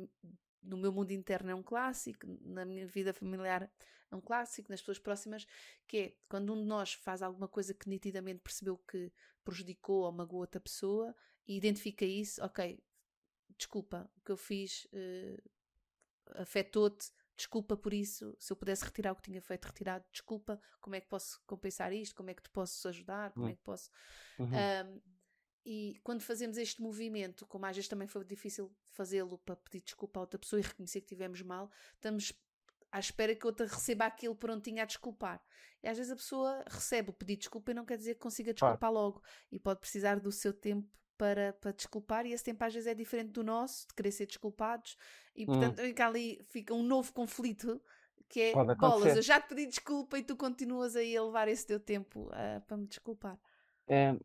no 0.61 0.77
meu 0.77 0.91
mundo 0.91 1.11
interno 1.11 1.49
é 1.49 1.55
um 1.55 1.63
clássico, 1.63 2.27
na 2.41 2.65
minha 2.65 2.85
vida 2.85 3.13
familiar 3.13 3.71
é 4.11 4.15
um 4.15 4.21
clássico, 4.21 4.69
nas 4.69 4.81
pessoas 4.81 4.99
próximas, 4.99 5.47
que 5.87 5.97
é 5.97 6.15
quando 6.27 6.53
um 6.53 6.61
de 6.61 6.67
nós 6.67 6.93
faz 6.93 7.21
alguma 7.21 7.47
coisa 7.47 7.73
que 7.73 7.87
nitidamente 7.87 8.41
percebeu 8.41 8.77
que 8.77 9.11
prejudicou 9.43 10.03
ou 10.03 10.11
magoou 10.11 10.41
outra 10.41 10.59
pessoa 10.59 11.15
e 11.47 11.55
identifica 11.55 12.05
isso, 12.05 12.43
ok, 12.43 12.83
desculpa, 13.57 14.11
o 14.17 14.21
que 14.21 14.31
eu 14.31 14.37
fiz 14.37 14.85
uh, 14.85 15.49
afetou-te, 16.35 17.11
desculpa 17.35 17.75
por 17.75 17.93
isso, 17.93 18.35
se 18.37 18.51
eu 18.51 18.57
pudesse 18.57 18.83
retirar 18.83 19.13
o 19.13 19.15
que 19.15 19.23
tinha 19.23 19.41
feito, 19.41 19.65
retirado, 19.65 20.05
desculpa, 20.11 20.61
como 20.79 20.95
é 20.95 21.01
que 21.01 21.07
posso 21.07 21.41
compensar 21.47 21.91
isto, 21.93 22.15
como 22.15 22.29
é 22.29 22.33
que 22.33 22.43
te 22.43 22.49
posso 22.49 22.87
ajudar, 22.87 23.31
como 23.31 23.47
é 23.47 23.55
que 23.55 23.61
posso... 23.63 23.89
Uhum. 24.37 24.47
Um, 24.47 25.01
e 25.65 25.99
quando 26.03 26.21
fazemos 26.21 26.57
este 26.57 26.81
movimento, 26.81 27.45
como 27.45 27.65
às 27.65 27.75
vezes 27.75 27.87
também 27.87 28.07
foi 28.07 28.23
difícil 28.25 28.71
fazê-lo 28.89 29.37
para 29.39 29.55
pedir 29.55 29.81
desculpa 29.81 30.19
a 30.19 30.21
outra 30.21 30.39
pessoa 30.39 30.59
e 30.59 30.63
reconhecer 30.63 31.01
que 31.01 31.07
tivemos 31.07 31.41
mal, 31.41 31.69
estamos 31.95 32.33
à 32.91 32.99
espera 32.99 33.35
que 33.35 33.45
outra 33.45 33.65
receba 33.65 34.05
aquilo 34.05 34.35
prontinho 34.35 34.81
a 34.81 34.85
desculpar. 34.85 35.41
E 35.83 35.87
às 35.87 35.97
vezes 35.97 36.11
a 36.11 36.15
pessoa 36.15 36.63
recebe 36.67 37.09
o 37.09 37.13
pedido 37.13 37.37
de 37.37 37.41
desculpa 37.41 37.71
e 37.71 37.73
não 37.73 37.85
quer 37.85 37.97
dizer 37.97 38.15
que 38.15 38.19
consiga 38.19 38.53
desculpar 38.53 38.77
claro. 38.77 38.95
logo. 38.95 39.23
E 39.51 39.59
pode 39.59 39.79
precisar 39.79 40.19
do 40.19 40.31
seu 40.31 40.53
tempo 40.53 40.89
para, 41.17 41.53
para 41.53 41.71
desculpar, 41.71 42.25
e 42.25 42.33
esse 42.33 42.43
tempo 42.43 42.63
às 42.63 42.73
vezes 42.73 42.87
é 42.87 42.95
diferente 42.95 43.29
do 43.29 43.43
nosso, 43.43 43.87
de 43.87 43.93
querer 43.93 44.11
ser 44.11 44.25
desculpados, 44.25 44.97
e 45.35 45.43
hum. 45.43 45.45
portanto 45.45 45.79
hum. 45.79 45.83
fica 45.83 46.07
ali 46.07 46.43
fica 46.49 46.73
um 46.73 46.81
novo 46.81 47.13
conflito 47.13 47.79
que 48.27 48.39
é 48.39 48.53
bolas, 48.75 49.15
eu 49.15 49.21
já 49.21 49.39
te 49.39 49.49
pedi 49.49 49.67
desculpa 49.67 50.17
e 50.17 50.23
tu 50.23 50.35
continuas 50.35 50.95
aí 50.95 51.15
a 51.15 51.23
levar 51.23 51.47
esse 51.47 51.67
teu 51.67 51.79
tempo 51.79 52.21
uh, 52.29 52.61
para 52.65 52.77
me 52.77 52.87
desculpar. 52.87 53.37
É, 53.87 54.15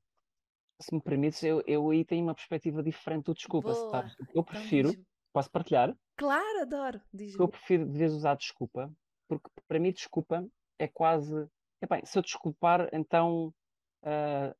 se 0.81 0.95
me 0.95 1.01
permites, 1.01 1.43
eu, 1.43 1.63
eu 1.67 1.91
aí 1.91 2.05
tenho 2.05 2.25
uma 2.25 2.35
perspectiva 2.35 2.83
diferente 2.83 3.25
do 3.25 3.35
desculpa. 3.35 3.73
Boa. 3.73 4.05
Eu 4.19 4.27
então 4.29 4.45
prefiro, 4.45 4.91
então, 4.91 5.05
posso 5.33 5.51
partilhar? 5.51 5.97
Claro, 6.17 6.61
adoro. 6.61 7.01
Eu 7.39 7.49
prefiro 7.49 7.87
de 7.87 7.99
vez 7.99 8.13
usar 8.13 8.37
desculpa, 8.37 8.93
porque 9.29 9.49
para 9.67 9.79
mim 9.79 9.93
desculpa 9.93 10.47
é 10.79 10.87
quase. 10.87 11.49
Epá, 11.81 12.01
se 12.05 12.19
eu 12.19 12.23
desculpar, 12.23 12.89
então 12.93 13.55
uh, 14.03 14.55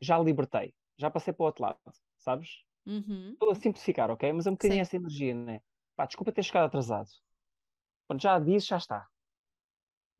já 0.00 0.18
libertei, 0.18 0.74
já 0.96 1.10
passei 1.10 1.32
para 1.32 1.42
o 1.42 1.46
outro 1.46 1.62
lado, 1.62 1.78
sabes? 2.18 2.64
Uhum. 2.86 3.32
Estou 3.32 3.50
a 3.50 3.54
simplificar, 3.54 4.10
ok? 4.10 4.32
Mas 4.32 4.46
é 4.46 4.50
um 4.50 4.54
bocadinho 4.54 4.78
Sim. 4.78 4.80
essa 4.80 4.96
energia, 4.96 5.34
né? 5.34 5.60
Pá, 5.94 6.06
desculpa 6.06 6.32
ter 6.32 6.42
chegado 6.42 6.66
atrasado. 6.66 7.08
Quando 8.06 8.20
já 8.20 8.38
disse, 8.38 8.68
já 8.68 8.78
está 8.78 9.06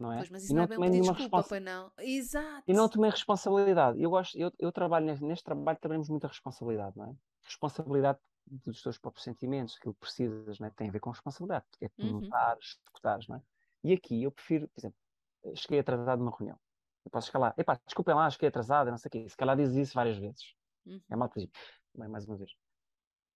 não 0.02 0.12
é? 0.12 0.18
Pois, 0.18 0.30
mas 0.30 0.42
isso 0.44 0.52
e 0.52 0.54
não, 0.54 0.66
não 0.66 0.74
é 0.74 0.78
bem 0.78 0.90
pedir 0.90 1.00
desculpa, 1.00 1.36
responsa... 1.38 1.60
não. 1.60 1.92
Exato. 1.98 2.62
E 2.66 2.72
não 2.72 2.88
tomei 2.88 3.10
responsabilidade. 3.10 4.02
Eu 4.02 4.10
gosto, 4.10 4.38
eu, 4.38 4.52
eu 4.58 4.72
trabalho 4.72 5.06
neste, 5.06 5.24
neste 5.24 5.44
trabalho 5.44 5.78
trabalhamos 5.80 6.08
muita 6.08 6.28
responsabilidade, 6.28 6.96
não 6.96 7.06
é? 7.06 7.14
Responsabilidade 7.44 8.18
dos 8.46 8.82
teus 8.82 8.98
próprios 8.98 9.24
sentimentos, 9.24 9.76
aquilo 9.76 9.94
que 9.94 10.00
precisas, 10.00 10.58
não 10.58 10.66
é? 10.66 10.70
Tem 10.70 10.88
a 10.88 10.92
ver 10.92 11.00
com 11.00 11.10
responsabilidade, 11.10 11.64
é 11.80 11.88
tu 11.88 12.02
uhum. 12.02 12.20
notares, 12.20 12.78
escutares, 12.84 13.28
não 13.28 13.36
é? 13.36 13.42
E 13.84 13.92
aqui 13.92 14.22
eu 14.22 14.30
prefiro, 14.30 14.68
por 14.68 14.80
exemplo, 14.80 14.98
cheguei 15.54 15.78
atrasado 15.78 16.18
numa 16.18 16.36
reunião. 16.36 16.58
Eu 17.04 17.10
posso 17.10 17.28
chegar 17.28 17.38
lá, 17.38 17.54
epá, 17.56 17.80
desculpem 17.84 18.14
lá, 18.14 18.30
cheguei 18.30 18.48
atrasado, 18.48 18.90
não 18.90 18.98
sei 18.98 19.08
o 19.08 19.12
quê. 19.12 19.28
Se 19.28 19.36
calhar 19.36 19.56
dizes 19.56 19.76
isso 19.76 19.94
várias 19.94 20.18
vezes. 20.18 20.54
Uhum. 20.86 21.00
É 21.10 21.16
mal 21.16 21.28
que 21.28 21.48
mais 21.94 22.26
uma 22.26 22.36
vez. 22.36 22.52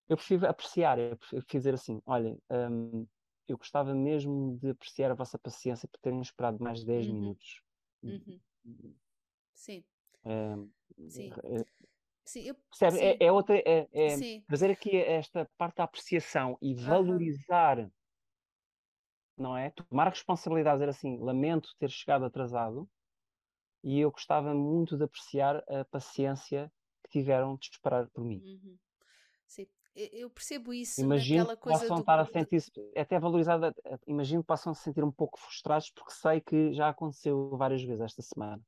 Eu 0.07 0.15
prefiro 0.15 0.47
apreciar, 0.47 0.97
eu 0.99 1.17
prefiro 1.17 1.45
dizer 1.45 1.73
assim, 1.73 2.01
olha, 2.05 2.37
um, 2.49 3.05
eu 3.47 3.57
gostava 3.57 3.93
mesmo 3.93 4.57
de 4.57 4.69
apreciar 4.69 5.11
a 5.11 5.15
vossa 5.15 5.37
paciência 5.37 5.87
por 5.87 5.99
terem 5.99 6.21
esperado 6.21 6.61
mais 6.61 6.79
de 6.79 6.85
10 6.85 7.07
uhum. 7.07 7.13
minutos. 7.13 7.61
Uhum. 8.03 8.39
Sim. 9.53 9.83
É, 10.25 10.55
sim. 11.09 11.31
É, 11.43 11.65
sim, 12.25 12.41
eu, 12.41 12.55
percebe? 12.55 12.97
Sim. 12.97 13.03
É, 13.03 13.17
é, 13.25 13.31
outra. 13.31 13.57
É, 13.57 13.87
é 13.93 14.41
trazer 14.47 14.71
aqui 14.71 14.95
esta 14.97 15.49
parte 15.57 15.77
da 15.77 15.85
apreciação 15.85 16.57
e 16.61 16.75
valorizar, 16.75 17.79
uhum. 17.79 17.91
não 19.37 19.57
é? 19.57 19.71
Tomar 19.71 20.09
responsabilidade, 20.09 20.77
dizer 20.77 20.89
assim: 20.89 21.17
lamento 21.17 21.75
ter 21.79 21.89
chegado 21.89 22.25
atrasado 22.25 22.89
e 23.83 23.99
eu 23.99 24.11
gostava 24.11 24.53
muito 24.53 24.97
de 24.97 25.03
apreciar 25.03 25.63
a 25.69 25.85
paciência 25.85 26.71
que 27.03 27.11
tiveram 27.19 27.55
de 27.55 27.69
esperar 27.71 28.09
por 28.09 28.23
mim. 28.23 28.41
Uhum. 28.43 28.77
Sim 29.45 29.67
eu 30.13 30.29
percebo 30.29 30.73
isso 30.73 31.01
imagino 31.01 31.45
coisa 31.57 31.79
possam 31.79 31.97
do... 31.97 31.99
estar 32.01 32.19
a 32.19 32.25
sentir 32.25 32.63
até 32.95 33.19
valorizada 33.19 33.73
imagino 34.05 34.41
que 34.41 34.47
possam 34.47 34.73
se 34.73 34.83
sentir 34.83 35.03
um 35.03 35.11
pouco 35.11 35.39
frustrados 35.39 35.89
porque 35.89 36.13
sei 36.13 36.39
que 36.39 36.73
já 36.73 36.89
aconteceu 36.89 37.49
várias 37.57 37.83
vezes 37.83 38.01
esta 38.01 38.21
semana 38.21 38.61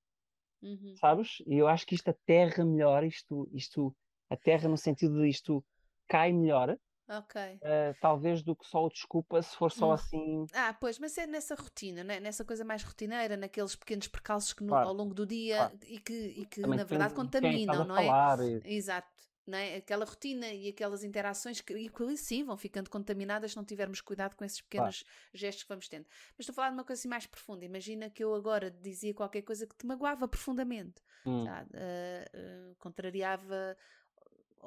uhum. 0.61 0.95
sabes 0.97 1.37
e 1.45 1.57
eu 1.57 1.67
acho 1.67 1.85
que 1.85 1.95
isto 1.95 2.09
aterra 2.09 2.65
melhor 2.65 3.03
isto 3.03 3.47
isto 3.53 3.95
aterra 4.29 4.67
no 4.67 4.77
sentido 4.77 5.21
de 5.21 5.29
isto 5.29 5.63
cai 6.07 6.33
melhor 6.33 6.77
Ok. 7.11 7.41
Uh, 7.41 7.97
talvez 7.99 8.43
do 8.43 8.55
que 8.55 8.67
só 8.67 8.85
o 8.85 8.89
desculpa 8.89 9.41
se 9.41 9.55
for 9.55 9.71
só 9.71 9.89
hum. 9.89 9.93
assim. 9.93 10.45
Ah, 10.53 10.75
pois, 10.79 10.99
mas 10.99 11.17
é 11.17 11.25
nessa 11.25 11.55
rotina, 11.55 12.03
né? 12.03 12.19
nessa 12.19 12.45
coisa 12.45 12.63
mais 12.63 12.83
rotineira, 12.83 13.35
naqueles 13.35 13.75
pequenos 13.75 14.07
percalços 14.07 14.53
que 14.53 14.61
no, 14.61 14.69
claro. 14.69 14.89
ao 14.89 14.93
longo 14.93 15.15
do 15.15 15.25
dia 15.25 15.57
claro. 15.57 15.79
e 15.87 15.99
que, 15.99 16.13
e 16.13 16.45
que 16.45 16.61
na 16.61 16.83
verdade 16.83 17.15
contaminam, 17.15 17.83
não 17.83 17.97
é? 17.97 18.61
E... 18.63 18.75
Exato 18.75 19.09
é? 19.57 19.77
aquela 19.77 20.05
rotina 20.05 20.47
e 20.47 20.69
aquelas 20.69 21.03
interações 21.03 21.61
que, 21.61 21.73
e 21.73 21.89
que 21.89 22.17
sim 22.17 22.43
vão 22.43 22.57
ficando 22.57 22.89
contaminadas 22.89 23.51
se 23.51 23.57
não 23.57 23.63
tivermos 23.63 24.01
cuidado 24.01 24.35
com 24.35 24.43
esses 24.43 24.61
pequenos 24.61 25.03
claro. 25.03 25.17
gestos 25.33 25.63
que 25.63 25.69
vamos 25.69 25.87
tendo. 25.87 26.05
Mas 26.37 26.39
estou 26.39 26.53
a 26.53 26.55
falar 26.55 26.69
de 26.69 26.73
uma 26.75 26.83
coisa 26.83 26.99
assim 26.99 27.07
mais 27.07 27.25
profunda. 27.25 27.65
Imagina 27.65 28.09
que 28.09 28.23
eu 28.23 28.33
agora 28.35 28.69
dizia 28.69 29.13
qualquer 29.13 29.41
coisa 29.41 29.65
que 29.65 29.75
te 29.75 29.85
magoava 29.85 30.27
profundamente, 30.27 31.01
hum. 31.25 31.45
uh, 31.45 31.47
uh, 31.47 32.75
contrariava, 32.77 33.77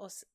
se, 0.09 0.27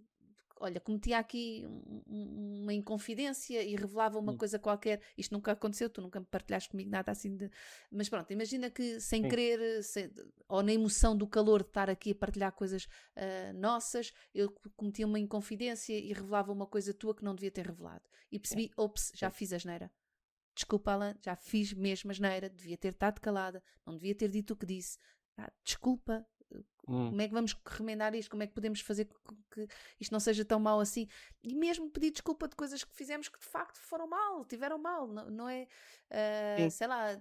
olha, 0.60 0.80
cometia 0.80 1.18
aqui 1.18 1.66
um, 2.08 2.62
uma 2.64 2.74
inconfidência 2.74 3.62
e 3.64 3.76
revelava 3.76 4.20
uma 4.20 4.34
Sim. 4.34 4.38
coisa 4.38 4.60
qualquer. 4.60 5.02
Isto 5.18 5.34
nunca 5.34 5.52
aconteceu, 5.52 5.90
tu 5.90 6.02
nunca 6.02 6.20
me 6.20 6.26
partilhaste 6.26 6.70
comigo 6.70 6.90
nada 6.90 7.12
assim 7.12 7.36
de. 7.36 7.50
Mas 7.92 8.10
pronto, 8.10 8.32
imagina 8.32 8.70
que 8.70 9.00
sem 9.00 9.24
Sim. 9.24 9.30
querer, 9.30 9.84
sem, 9.84 10.12
ou 10.48 10.62
na 10.64 10.74
emoção 10.74 11.16
do 11.16 11.28
calor 11.28 11.64
de 11.64 11.70
estar 11.70 11.90
aqui 11.90 12.12
a 12.12 12.16
partilhar 12.16 12.52
coisas 12.52 12.86
uh, 12.86 13.54
nossas, 13.56 14.14
eu 14.34 14.54
cometia 14.76 15.06
uma 15.06 15.20
inconfidência 15.20 15.94
e 15.94 16.14
revelava 16.14 16.52
uma 16.52 16.66
coisa 16.66 16.94
tua 16.94 17.16
que 17.16 17.24
não 17.24 17.36
devia 17.36 17.52
ter 17.52 17.66
revelado. 17.66 18.04
E 18.32 18.40
percebi, 18.40 18.72
é. 18.78 18.82
ops, 18.82 19.12
já 19.16 19.30
fiz 19.30 19.54
a 19.54 19.58
geneira. 19.58 19.92
Desculpa, 20.56 20.92
Alan, 20.92 21.16
já 21.24 21.36
fiz 21.36 21.72
mesmo 21.74 22.10
a 22.10 22.14
geneira, 22.14 22.50
devia 22.50 22.78
ter 22.78 22.94
estado 22.94 23.20
calada, 23.22 23.64
não 23.86 23.94
devia 23.94 24.16
ter 24.16 24.30
dito 24.30 24.54
o 24.54 24.56
que 24.56 24.66
disse. 24.66 24.98
Ah, 25.38 25.52
desculpa, 25.64 26.26
Hum. 26.88 27.10
Como 27.10 27.22
é 27.22 27.28
que 27.28 27.34
vamos 27.34 27.54
remendar 27.66 28.16
isto? 28.16 28.30
Como 28.30 28.44
é 28.44 28.48
que 28.48 28.54
podemos 28.54 28.80
fazer 28.80 29.06
com 29.06 29.36
que 29.52 29.68
isto 30.00 30.12
não 30.12 30.20
seja 30.20 30.46
tão 30.46 30.60
mal 30.60 30.80
assim? 30.80 31.08
E 31.44 31.54
mesmo 31.54 31.90
pedir 31.90 32.12
desculpa 32.12 32.48
de 32.48 32.56
coisas 32.56 32.84
que 32.84 32.96
fizemos 32.96 33.28
que 33.28 33.40
de 33.40 33.46
facto 33.46 33.78
foram 33.78 34.08
mal, 34.08 34.46
tiveram 34.46 34.78
mal, 34.78 35.08
não, 35.08 35.30
não 35.30 35.50
é? 35.50 35.68
Uh, 36.10 36.72
sei 36.72 36.88
lá. 36.88 37.20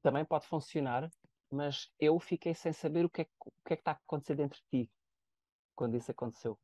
Também 0.00 0.24
pode 0.24 0.46
funcionar, 0.46 1.10
mas 1.50 1.90
eu 1.98 2.18
fiquei 2.20 2.54
sem 2.54 2.72
saber 2.72 3.04
o 3.04 3.10
que 3.10 3.22
é, 3.22 3.26
o 3.40 3.50
que, 3.66 3.72
é 3.72 3.76
que 3.76 3.80
está 3.80 3.92
a 3.92 3.94
acontecer 3.94 4.36
dentro 4.36 4.60
de 4.60 4.84
ti 4.84 4.90
quando 5.74 5.96
isso 5.96 6.10
aconteceu. 6.10 6.58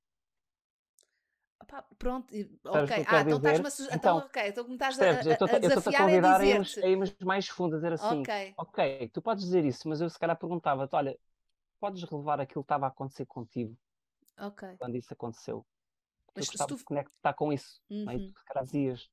Opa, 1.67 1.85
pronto, 1.99 2.33
ok. 2.65 3.05
Ah, 3.09 3.21
então 3.23 3.37
estás-me 3.39 3.67
a 3.67 3.97
então, 3.97 3.97
então, 3.97 4.19
ok, 4.19 4.49
então 4.49 4.65
como 4.65 4.75
estás 4.77 5.01
a, 5.01 5.05
a, 5.05 5.57
a 5.57 5.59
desafiar 5.59 6.03
a 6.03 6.05
convidar 6.05 6.41
a 6.41 6.47
irmos, 6.47 6.79
a 6.79 6.87
irmos 6.87 7.17
mais 7.21 7.49
fundo, 7.49 7.75
a 7.75 7.79
dizer 7.79 7.93
assim, 7.93 8.21
ok, 8.21 8.55
ok, 8.57 9.09
tu 9.09 9.21
podes 9.21 9.45
dizer 9.45 9.65
isso, 9.65 9.89
mas 9.89 10.01
eu 10.01 10.09
se 10.09 10.19
calhar 10.19 10.39
perguntava-te, 10.39 10.95
olha, 10.95 11.19
podes 11.81 12.05
relevar 12.05 12.41
aquilo 12.41 12.63
que 12.63 12.67
estava 12.67 12.87
a 12.87 12.89
acontecer 12.89 13.27
contigo 13.27 13.77
ok 14.39 14.77
quando 14.79 14.95
isso 14.95 15.13
aconteceu? 15.13 15.67
Porque 16.27 16.41
mas 16.41 16.47
eu 16.47 16.53
gostava 16.53 16.69
tu... 16.69 16.77
de 16.77 16.85
conectar 16.85 17.35
com 17.35 17.53
isso, 17.53 17.83
uhum. 17.91 18.05
não 18.05 18.13
é? 18.13 18.19
tu 18.19 18.39
se 18.39 18.45
calhar 18.45 18.65
dizias, 18.65 19.11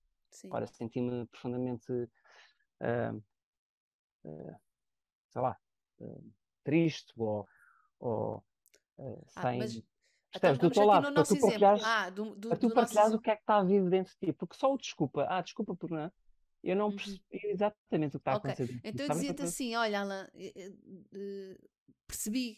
para 0.49 0.67
senti-me 0.67 1.25
profundamente, 1.25 1.91
uh, 1.91 3.23
uh, 4.25 4.55
sei 5.29 5.41
lá, 5.41 5.57
uh, 6.01 6.33
triste 6.63 7.11
ou, 7.17 7.47
ou 7.99 8.43
ah, 8.99 9.41
sem... 9.41 9.57
Mas 9.57 9.92
Percebes? 10.33 10.57
Então, 10.57 10.69
do 10.69 10.73
teu 10.73 10.85
lado, 10.85 11.13
para 11.13 11.23
tu 11.23 11.39
partilhares, 11.39 11.83
ah, 11.83 12.09
do, 12.09 12.35
do, 12.35 12.49
para 12.49 12.57
tu 12.57 12.69
partilhares 12.73 13.13
o 13.13 13.19
que 13.19 13.29
é 13.29 13.35
que 13.35 13.41
está 13.43 13.57
a 13.57 13.63
vivo 13.63 13.89
dentro 13.89 14.11
de 14.13 14.27
ti. 14.27 14.33
Porque 14.33 14.55
só 14.57 14.73
o 14.73 14.77
desculpa, 14.77 15.27
ah, 15.29 15.41
desculpa 15.41 15.75
por 15.75 15.91
não, 15.91 16.11
eu 16.63 16.75
não 16.75 16.87
uhum. 16.87 16.95
percebi 16.95 17.21
exatamente 17.31 18.15
o 18.15 18.19
que 18.19 18.29
está 18.29 18.37
okay. 18.37 18.49
a 18.49 18.53
acontecer. 18.53 18.81
Então 18.83 19.05
eu 19.05 19.11
dizia-te 19.11 19.43
assim: 19.43 19.75
olha, 19.75 20.01
Alan, 20.01 20.27
eh, 20.33 20.71
eh, 21.13 21.57
percebi 22.07 22.57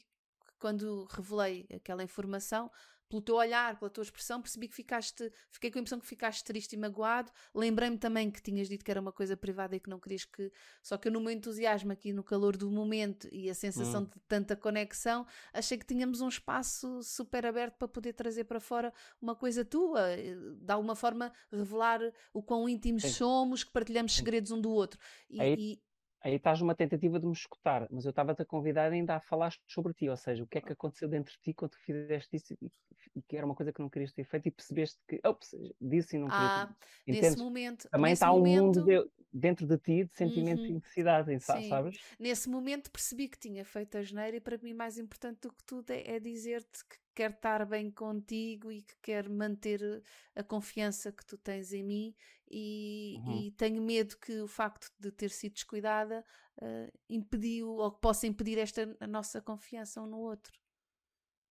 quando 0.58 1.06
revelei 1.12 1.68
aquela 1.74 2.04
informação, 2.04 2.72
pelo 3.10 3.22
teu 3.22 3.36
olhar, 3.36 3.78
pela 3.78 3.90
tua 3.90 4.04
expressão, 4.04 4.42
percebi 4.42 4.68
que 4.68 4.76
ficaste, 4.76 5.32
fiquei 5.50 5.72
com 5.72 5.78
a 5.78 5.82
impressão 5.82 6.00
que 6.00 6.08
ficaste 6.08 6.44
triste 6.44 6.74
e 6.74 6.78
magoado. 6.78 7.32
Lembrei-me 7.54 7.98
também 7.98 8.32
que 8.32 8.42
tinhas 8.42 8.68
dito 8.68 8.84
que 8.84 8.92
era 8.92 9.00
uma 9.00 9.12
coisa 9.12 9.38
privada 9.38 9.76
e 9.76 9.80
que 9.80 9.90
não 9.90 10.00
querias 10.00 10.26
que. 10.26 10.52
Só 10.82 10.98
que 10.98 11.08
eu, 11.08 11.12
no 11.12 11.20
meu 11.20 11.32
entusiasmo 11.32 11.92
aqui, 11.92 12.12
no 12.12 12.24
calor 12.24 12.58
do 12.58 12.70
momento 12.70 13.28
e 13.32 13.50
a 13.50 13.54
sensação 13.54 14.02
hum. 14.02 14.06
de 14.06 14.20
tanta 14.28 14.56
conexão, 14.56 15.26
achei 15.54 15.78
que 15.78 15.86
tínhamos 15.86 16.22
um 16.22 16.28
espaço 16.28 17.02
super 17.04 17.46
aberto 17.46 17.76
para 17.76 17.88
poder 17.88 18.14
trazer 18.14 18.46
para 18.46 18.60
fora 18.60 18.94
uma 19.22 19.36
coisa 19.36 19.64
tua, 19.64 20.10
eh, 20.12 20.36
de 20.36 20.72
alguma 20.72 20.96
forma 20.96 21.32
revelar 21.52 22.00
o 22.34 22.42
quão 22.42 22.68
íntimos 22.68 23.04
Sim. 23.04 23.10
somos, 23.10 23.64
que 23.64 23.72
partilhamos 23.72 24.16
segredos 24.16 24.52
um 24.52 24.60
do 24.60 24.72
outro. 24.72 25.00
E, 25.30 25.42
Aí... 25.42 25.56
e 25.58 25.85
aí 26.26 26.36
estás 26.36 26.60
numa 26.60 26.74
tentativa 26.74 27.20
de 27.20 27.28
me 27.28 27.34
escutar, 27.34 27.88
mas 27.92 28.04
eu 28.04 28.10
estava-te 28.10 28.42
a 28.42 28.46
convidar 28.46 28.92
ainda 28.92 29.16
a 29.16 29.20
falar 29.20 29.54
sobre 29.68 29.94
ti, 29.94 30.10
ou 30.10 30.18
seja, 30.18 30.44
o 30.44 30.48
que 30.48 30.58
é 30.58 30.62
que 30.62 30.74
aconteceu 30.74 31.08
dentro 31.08 31.32
de 31.34 31.40
ti 31.40 31.54
quando 31.54 31.72
tu 31.72 31.80
fizeste 31.80 32.36
isso 32.36 32.58
e, 32.60 32.72
e 33.16 33.22
que 33.22 33.38
era 33.38 33.46
uma 33.46 33.54
coisa 33.54 33.72
que 33.72 33.80
não 33.80 33.90
querias 33.90 34.12
ter 34.12 34.24
feito 34.24 34.48
e 34.48 34.52
percebeste 34.52 35.00
que, 35.08 35.22
ops, 35.24 35.54
disse 35.80 36.16
e 36.16 36.20
não 36.20 36.28
querias. 36.28 36.50
Ah, 36.52 36.76
nesse 37.06 37.38
momento. 37.38 37.88
Também 37.90 38.10
nesse 38.10 38.24
está 38.24 38.32
momento... 38.34 38.60
um 38.60 38.66
mundo 38.66 38.84
de, 38.84 39.10
dentro 39.32 39.68
de 39.68 39.78
ti 39.78 40.04
de 40.04 40.16
sentimento 40.16 40.62
uhum. 40.62 40.68
de 40.68 40.74
necessidade, 40.74 41.40
sabes? 41.42 42.00
Nesse 42.18 42.50
momento 42.50 42.90
percebi 42.90 43.28
que 43.28 43.38
tinha 43.38 43.64
feito 43.64 43.96
a 43.96 44.02
geneira 44.02 44.36
e 44.36 44.42
para 44.42 44.58
mim 44.58 44.74
mais 44.74 44.98
importante 44.98 45.42
do 45.42 45.54
que 45.54 45.64
tudo 45.64 45.92
é, 45.92 46.16
é 46.16 46.20
dizer-te 46.20 46.84
que 46.86 47.05
quer 47.16 47.32
estar 47.32 47.66
bem 47.66 47.90
contigo 47.90 48.72
e 48.72 48.82
que 48.82 48.96
quer 49.02 49.30
manter 49.30 50.04
a 50.36 50.44
confiança 50.44 51.12
que 51.12 51.26
tu 51.26 51.38
tens 51.38 51.72
em 51.72 51.84
mim 51.84 52.16
e, 52.50 53.16
uhum. 53.26 53.38
e 53.38 53.52
tenho 53.52 53.82
medo 53.82 54.18
que 54.18 54.42
o 54.42 54.48
facto 54.48 54.92
de 55.00 55.12
ter 55.12 55.30
sido 55.30 55.54
descuidada 55.54 56.24
uh, 56.62 56.92
impediu 57.10 57.70
ou 57.70 57.92
que 57.92 58.02
possa 58.02 58.28
impedir 58.28 58.58
esta 58.58 58.96
a 59.00 59.08
nossa 59.08 59.42
confiança 59.42 60.02
um 60.02 60.08
no 60.08 60.18
outro. 60.18 60.54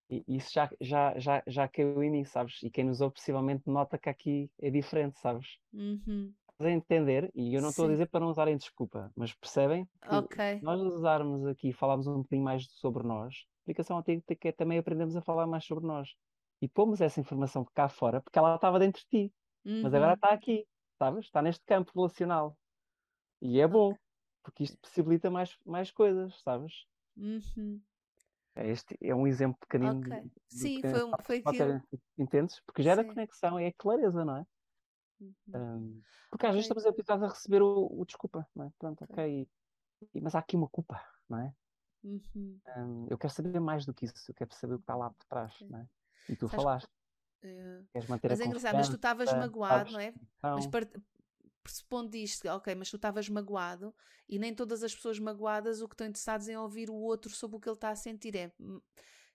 E 0.10 0.24
isso 0.28 0.52
já, 0.52 0.70
já, 0.82 1.18
já, 1.18 1.42
já 1.48 1.68
caiu 1.70 2.04
em 2.04 2.12
mim, 2.12 2.26
sabes? 2.26 2.62
E 2.64 2.70
quem 2.70 2.84
nos 2.84 3.00
ouve 3.00 3.16
possivelmente 3.16 3.64
nota 3.68 3.98
que 3.98 4.10
aqui 4.10 4.52
é 4.60 4.70
diferente, 4.70 5.18
sabes? 5.20 5.58
Uhum. 5.72 6.34
A 6.60 6.70
entender, 6.70 7.32
e 7.34 7.56
eu 7.56 7.62
não 7.62 7.70
estou 7.70 7.86
a 7.86 7.88
dizer 7.88 8.08
para 8.08 8.20
não 8.20 8.28
usarem 8.28 8.58
desculpa, 8.58 9.12
mas 9.16 9.34
percebem 9.34 9.88
que 10.02 10.14
okay. 10.14 10.60
nós 10.62 10.80
usarmos 10.82 11.48
aqui 11.48 11.70
e 11.70 11.74
falarmos 11.74 12.06
um 12.08 12.18
bocadinho 12.18 12.44
mais 12.44 12.68
sobre 12.72 13.04
nós, 13.04 13.48
aplicação 13.64 14.02
que 14.04 14.48
é 14.48 14.52
também 14.52 14.78
aprendemos 14.78 15.16
a 15.16 15.22
falar 15.22 15.48
mais 15.48 15.66
sobre 15.66 15.86
nós. 15.86 16.16
E 16.62 16.68
pomos 16.68 17.02
essa 17.02 17.20
informação 17.20 17.66
cá 17.74 17.90
fora 17.90 18.22
porque 18.22 18.38
ela 18.38 18.56
estava 18.56 18.80
dentro 18.80 19.02
de 19.02 19.08
ti, 19.08 19.34
uhum. 19.66 19.82
mas 19.84 19.94
agora 19.94 20.12
uhum. 20.12 20.16
está 20.16 20.30
aqui, 20.30 20.68
sabes? 21.00 21.26
Está 21.26 21.42
neste 21.42 21.66
campo 21.66 21.92
relacional. 21.96 22.58
E 23.42 23.60
é 23.60 23.68
bom, 23.68 23.96
porque 24.44 24.64
isto 24.64 24.78
possibilita 24.80 25.32
mais, 25.32 25.58
mais 25.66 25.90
coisas, 25.92 26.40
sabes? 26.42 26.86
Uhum. 27.18 27.82
É 28.56 28.70
este 28.70 28.98
é 29.02 29.16
um 29.16 29.26
exemplo 29.26 29.58
pequenino. 29.62 30.00
Okay. 30.02 30.22
De, 30.22 30.32
Sim, 30.50 30.82
foi, 30.82 31.12
foi 31.24 31.44
aquilo. 31.46 31.82
Entendes? 32.18 32.62
Porque 32.66 32.84
gera 32.84 33.02
Sim. 33.02 33.08
conexão, 33.10 33.58
é 33.58 33.72
clareza, 33.72 34.26
não 34.26 34.38
é? 34.38 34.46
Uhum. 35.20 35.34
Um, 35.56 36.02
porque 36.30 36.46
okay. 36.46 36.50
às 36.50 36.56
vezes 36.56 36.66
estamos 36.66 36.86
habituados 36.86 37.24
a 37.24 37.30
receber 37.30 37.62
o, 37.62 37.88
o 37.92 38.06
desculpa, 38.06 38.48
não 38.56 38.66
é? 38.66 38.72
Pronto, 38.78 39.04
ok. 39.04 39.48
E, 40.14 40.22
mas 40.22 40.36
há 40.36 40.40
aqui 40.40 40.56
uma 40.56 40.68
culpa, 40.68 41.02
não 41.30 41.40
é? 41.40 41.54
Uhum. 42.03 42.60
Um, 42.78 43.07
eu 43.10 43.18
quero 43.18 43.34
saber 43.34 43.60
mais 43.60 43.86
do 43.86 43.94
que 43.94 44.06
isso, 44.06 44.15
eu 44.30 44.36
quero 44.36 44.53
saber 44.56 44.76
o 44.76 44.78
que 44.78 44.84
está 44.84 44.95
lá 44.95 45.10
por 45.10 45.26
trás, 45.26 45.53
não 45.69 45.80
é? 45.80 45.88
E 46.30 46.36
tu 46.36 46.48
Sabes, 46.48 46.64
falaste. 46.64 46.90
Uh, 47.44 47.86
queres 47.91 48.07
manter 48.07 48.30
mas 48.30 48.40
é 48.40 48.45
engraçado, 48.45 48.76
mas 48.76 48.90
tu 48.90 48.95
estavas 48.95 49.34
magoado, 49.34 49.91
não 49.91 49.99
é? 49.99 50.14
Mas 50.41 50.68
pressupondo 51.64 52.15
isto, 52.15 52.48
ok, 52.48 52.73
mas 52.76 52.90
tu 52.90 52.95
estavas 52.95 53.30
magoado 53.30 53.94
e 54.28 54.40
nem 54.40 54.53
todas 54.53 54.84
as 54.84 54.95
pessoas 54.95 55.19
magoadas 55.19 55.82
o 55.82 55.88
que 55.88 55.94
estão 55.94 56.07
interessadas 56.07 56.48
em 56.48 56.57
ouvir 56.57 56.90
o 56.90 56.95
outro 56.95 57.32
sobre 57.32 57.57
o 57.57 57.60
que 57.60 57.69
ele 57.69 57.76
está 57.76 57.90
a 57.90 57.95
sentir 57.95 58.36
é. 58.36 58.52
Hum, 58.60 58.82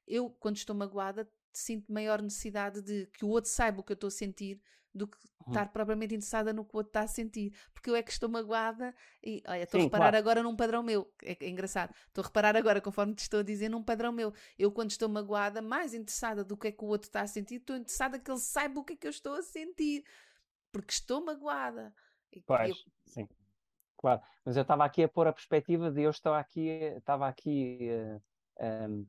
eu, 0.06 0.30
quando 0.30 0.56
estou 0.56 0.74
magoada, 0.74 1.28
sinto 1.58 1.92
maior 1.92 2.20
necessidade 2.20 2.82
de 2.82 3.06
que 3.06 3.24
o 3.24 3.28
outro 3.28 3.50
saiba 3.50 3.80
o 3.80 3.82
que 3.82 3.92
eu 3.92 3.94
estou 3.94 4.08
a 4.08 4.10
sentir 4.10 4.60
do 4.94 5.06
que 5.06 5.16
uhum. 5.16 5.52
estar 5.52 5.70
propriamente 5.70 6.14
interessada 6.14 6.52
no 6.52 6.64
que 6.64 6.74
o 6.74 6.78
outro 6.78 6.90
está 6.90 7.00
a 7.02 7.06
sentir. 7.06 7.54
Porque 7.72 7.90
eu 7.90 7.96
é 7.96 8.02
que 8.02 8.10
estou 8.10 8.28
magoada 8.28 8.94
e, 9.22 9.42
olha, 9.46 9.62
estou 9.62 9.80
a 9.80 9.84
reparar 9.84 10.04
claro. 10.04 10.16
agora 10.16 10.42
num 10.42 10.56
padrão 10.56 10.82
meu. 10.82 11.12
É, 11.22 11.36
é, 11.38 11.48
engraçado. 11.48 11.94
Estou 12.08 12.22
a 12.22 12.26
reparar 12.26 12.56
agora, 12.56 12.80
conforme 12.80 13.14
te 13.14 13.20
estou 13.20 13.40
a 13.40 13.42
dizer, 13.42 13.68
num 13.68 13.82
padrão 13.82 14.12
meu. 14.12 14.32
Eu, 14.58 14.72
quando 14.72 14.90
estou 14.90 15.08
magoada, 15.08 15.62
mais 15.62 15.94
interessada 15.94 16.42
do 16.42 16.56
que 16.56 16.68
é 16.68 16.72
que 16.72 16.84
o 16.84 16.88
outro 16.88 17.08
está 17.08 17.20
a 17.22 17.26
sentir, 17.26 17.56
estou 17.56 17.76
interessada 17.76 18.18
que 18.18 18.30
ele 18.30 18.40
saiba 18.40 18.80
o 18.80 18.84
que 18.84 18.94
é 18.94 18.96
que 18.96 19.06
eu 19.06 19.10
estou 19.10 19.34
a 19.34 19.42
sentir. 19.42 20.04
Porque 20.72 20.92
estou 20.92 21.24
magoada. 21.24 21.94
E, 22.32 22.40
pois, 22.42 22.70
eu... 22.70 22.76
sim. 23.06 23.28
Claro. 23.96 24.20
Mas 24.44 24.56
eu 24.56 24.62
estava 24.62 24.84
aqui 24.84 25.02
a 25.02 25.08
pôr 25.08 25.26
a 25.26 25.32
perspectiva 25.32 25.90
de 25.90 26.02
eu 26.02 26.10
estava 26.10 26.38
aqui, 26.38 26.68
estava 26.68 27.28
aqui 27.28 27.88
uh, 27.90 28.22
eh, 28.58 28.86
um, 28.88 29.06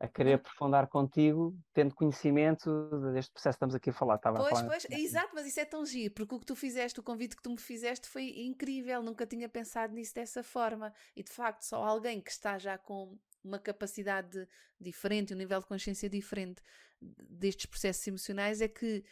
a 0.00 0.06
querer 0.06 0.34
aprofundar 0.34 0.86
contigo, 0.86 1.58
tendo 1.72 1.94
conhecimento 1.94 2.88
deste 3.12 3.32
processo 3.32 3.54
que 3.54 3.56
estamos 3.56 3.74
aqui 3.74 3.90
a 3.90 3.92
falar. 3.92 4.14
Estava 4.14 4.38
pois, 4.38 4.52
a 4.52 4.56
falar... 4.56 4.68
pois, 4.68 4.86
exato, 4.90 5.30
mas 5.34 5.46
isso 5.46 5.58
é 5.58 5.64
tão 5.64 5.84
giro, 5.84 6.14
porque 6.14 6.34
o 6.34 6.38
que 6.38 6.46
tu 6.46 6.54
fizeste, 6.54 7.00
o 7.00 7.02
convite 7.02 7.34
que 7.34 7.42
tu 7.42 7.50
me 7.50 7.58
fizeste 7.58 8.08
foi 8.08 8.30
incrível, 8.36 9.02
nunca 9.02 9.26
tinha 9.26 9.48
pensado 9.48 9.92
nisso 9.92 10.14
dessa 10.14 10.42
forma. 10.42 10.92
E 11.16 11.22
de 11.22 11.30
facto, 11.30 11.62
só 11.62 11.82
alguém 11.82 12.20
que 12.20 12.30
está 12.30 12.58
já 12.58 12.78
com 12.78 13.18
uma 13.42 13.58
capacidade 13.58 14.46
diferente, 14.80 15.34
um 15.34 15.36
nível 15.36 15.58
de 15.58 15.66
consciência 15.66 16.08
diferente 16.08 16.62
destes 17.00 17.66
processos 17.66 18.06
emocionais 18.06 18.60
é 18.60 18.68
que 18.68 19.04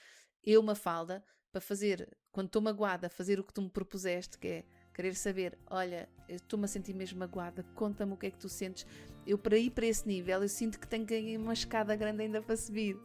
eu, 0.44 0.60
uma 0.60 0.74
falda, 0.74 1.24
para 1.50 1.60
fazer, 1.60 2.16
quando 2.30 2.46
estou 2.46 2.62
magoada, 2.62 3.08
fazer 3.08 3.40
o 3.40 3.44
que 3.44 3.52
tu 3.52 3.62
me 3.62 3.70
propuseste, 3.70 4.38
que 4.38 4.48
é 4.48 4.64
querer 4.96 5.14
saber, 5.14 5.58
olha, 5.68 6.08
estou-me 6.26 6.64
a 6.64 6.68
sentir 6.68 6.94
mesmo 6.94 7.18
magoada, 7.18 7.62
conta-me 7.74 8.14
o 8.14 8.16
que 8.16 8.28
é 8.28 8.30
que 8.30 8.38
tu 8.38 8.48
sentes. 8.48 8.86
Eu, 9.26 9.36
para 9.36 9.58
ir 9.58 9.70
para 9.70 9.84
esse 9.84 10.08
nível, 10.08 10.40
eu 10.40 10.48
sinto 10.48 10.80
que 10.80 10.88
tenho 10.88 11.38
uma 11.38 11.52
escada 11.52 11.94
grande 11.94 12.22
ainda 12.22 12.40
para 12.40 12.56
subir. 12.56 12.98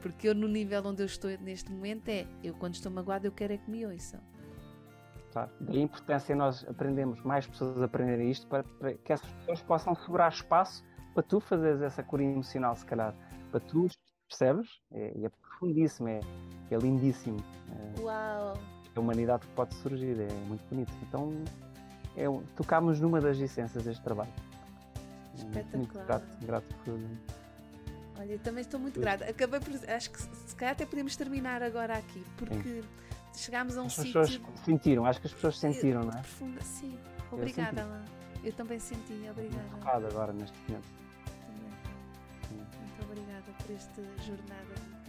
Porque 0.00 0.26
eu, 0.26 0.34
no 0.34 0.48
nível 0.48 0.82
onde 0.86 1.02
eu 1.02 1.06
estou 1.06 1.30
neste 1.38 1.70
momento, 1.70 2.08
é 2.08 2.26
eu, 2.42 2.54
quando 2.54 2.74
estou 2.74 2.90
magoada, 2.90 3.26
eu 3.26 3.32
quero 3.32 3.52
é 3.52 3.58
que 3.58 3.70
me 3.70 3.84
ouçam. 3.84 4.20
Claro. 5.32 5.50
Daí 5.60 5.80
a 5.80 5.82
importância 5.82 6.34
nós 6.34 6.66
aprendemos, 6.66 7.20
mais 7.20 7.46
pessoas 7.46 7.82
aprenderem 7.82 8.30
isto, 8.30 8.46
para, 8.46 8.64
para 8.64 8.94
que 8.94 9.12
essas 9.12 9.30
pessoas 9.32 9.62
possam 9.62 9.94
sobrar 9.94 10.32
espaço 10.32 10.82
para 11.12 11.22
tu 11.22 11.40
fazeres 11.40 11.82
essa 11.82 12.02
cura 12.02 12.22
emocional, 12.22 12.74
se 12.74 12.86
calhar. 12.86 13.14
Para 13.50 13.60
tu, 13.60 13.86
percebes? 14.26 14.80
É, 14.90 15.24
é 15.24 15.28
profundíssimo, 15.28 16.08
é, 16.08 16.20
é 16.70 16.76
lindíssimo. 16.78 17.36
É, 17.98 18.00
Uau! 18.00 18.81
A 18.98 19.00
humanidade 19.00 19.46
que 19.46 19.52
pode 19.54 19.74
surgir, 19.76 20.20
é 20.20 20.32
muito 20.46 20.62
bonito. 20.68 20.92
Então, 21.02 21.32
é, 22.16 22.24
tocámos 22.56 23.00
numa 23.00 23.20
das 23.20 23.38
essências 23.38 23.84
deste 23.84 24.02
trabalho. 24.02 24.32
Espetacular. 25.34 25.76
Muito 25.76 25.94
grato, 25.94 26.46
grato 26.46 26.74
por, 26.84 27.00
Olha, 28.18 28.32
eu 28.32 28.38
também 28.38 28.60
estou 28.60 28.78
muito 28.78 29.00
grata. 29.00 29.24
Acabei 29.24 29.58
por. 29.60 29.72
Acho 29.90 30.10
que 30.10 30.20
se 30.20 30.54
calhar 30.54 30.74
até 30.74 30.84
podemos 30.84 31.16
terminar 31.16 31.62
agora 31.62 31.96
aqui, 31.96 32.22
porque 32.36 32.82
chegámos 33.34 33.76
a 33.76 33.82
um 33.82 33.86
As 33.86 33.94
sítio. 33.94 34.20
pessoas 34.20 34.40
sentiram, 34.64 35.06
acho 35.06 35.20
que 35.20 35.26
as 35.26 35.32
pessoas 35.32 35.58
sentiram, 35.58 36.02
não 36.02 36.10
é? 36.10 36.20
Profunda. 36.20 36.60
Sim, 36.60 36.98
obrigada, 37.30 37.82
Alain. 37.82 38.04
Eu 38.44 38.52
também 38.52 38.78
senti, 38.78 39.28
obrigada. 39.30 39.68
tocado 39.70 40.06
agora 40.06 40.32
neste 40.32 40.56
momento. 40.68 40.88
Também. 41.46 41.72
Sim. 42.48 42.56
Muito 42.56 43.04
obrigada 43.04 43.52
por 43.58 43.74
esta 43.74 44.02
jornada 44.22 45.01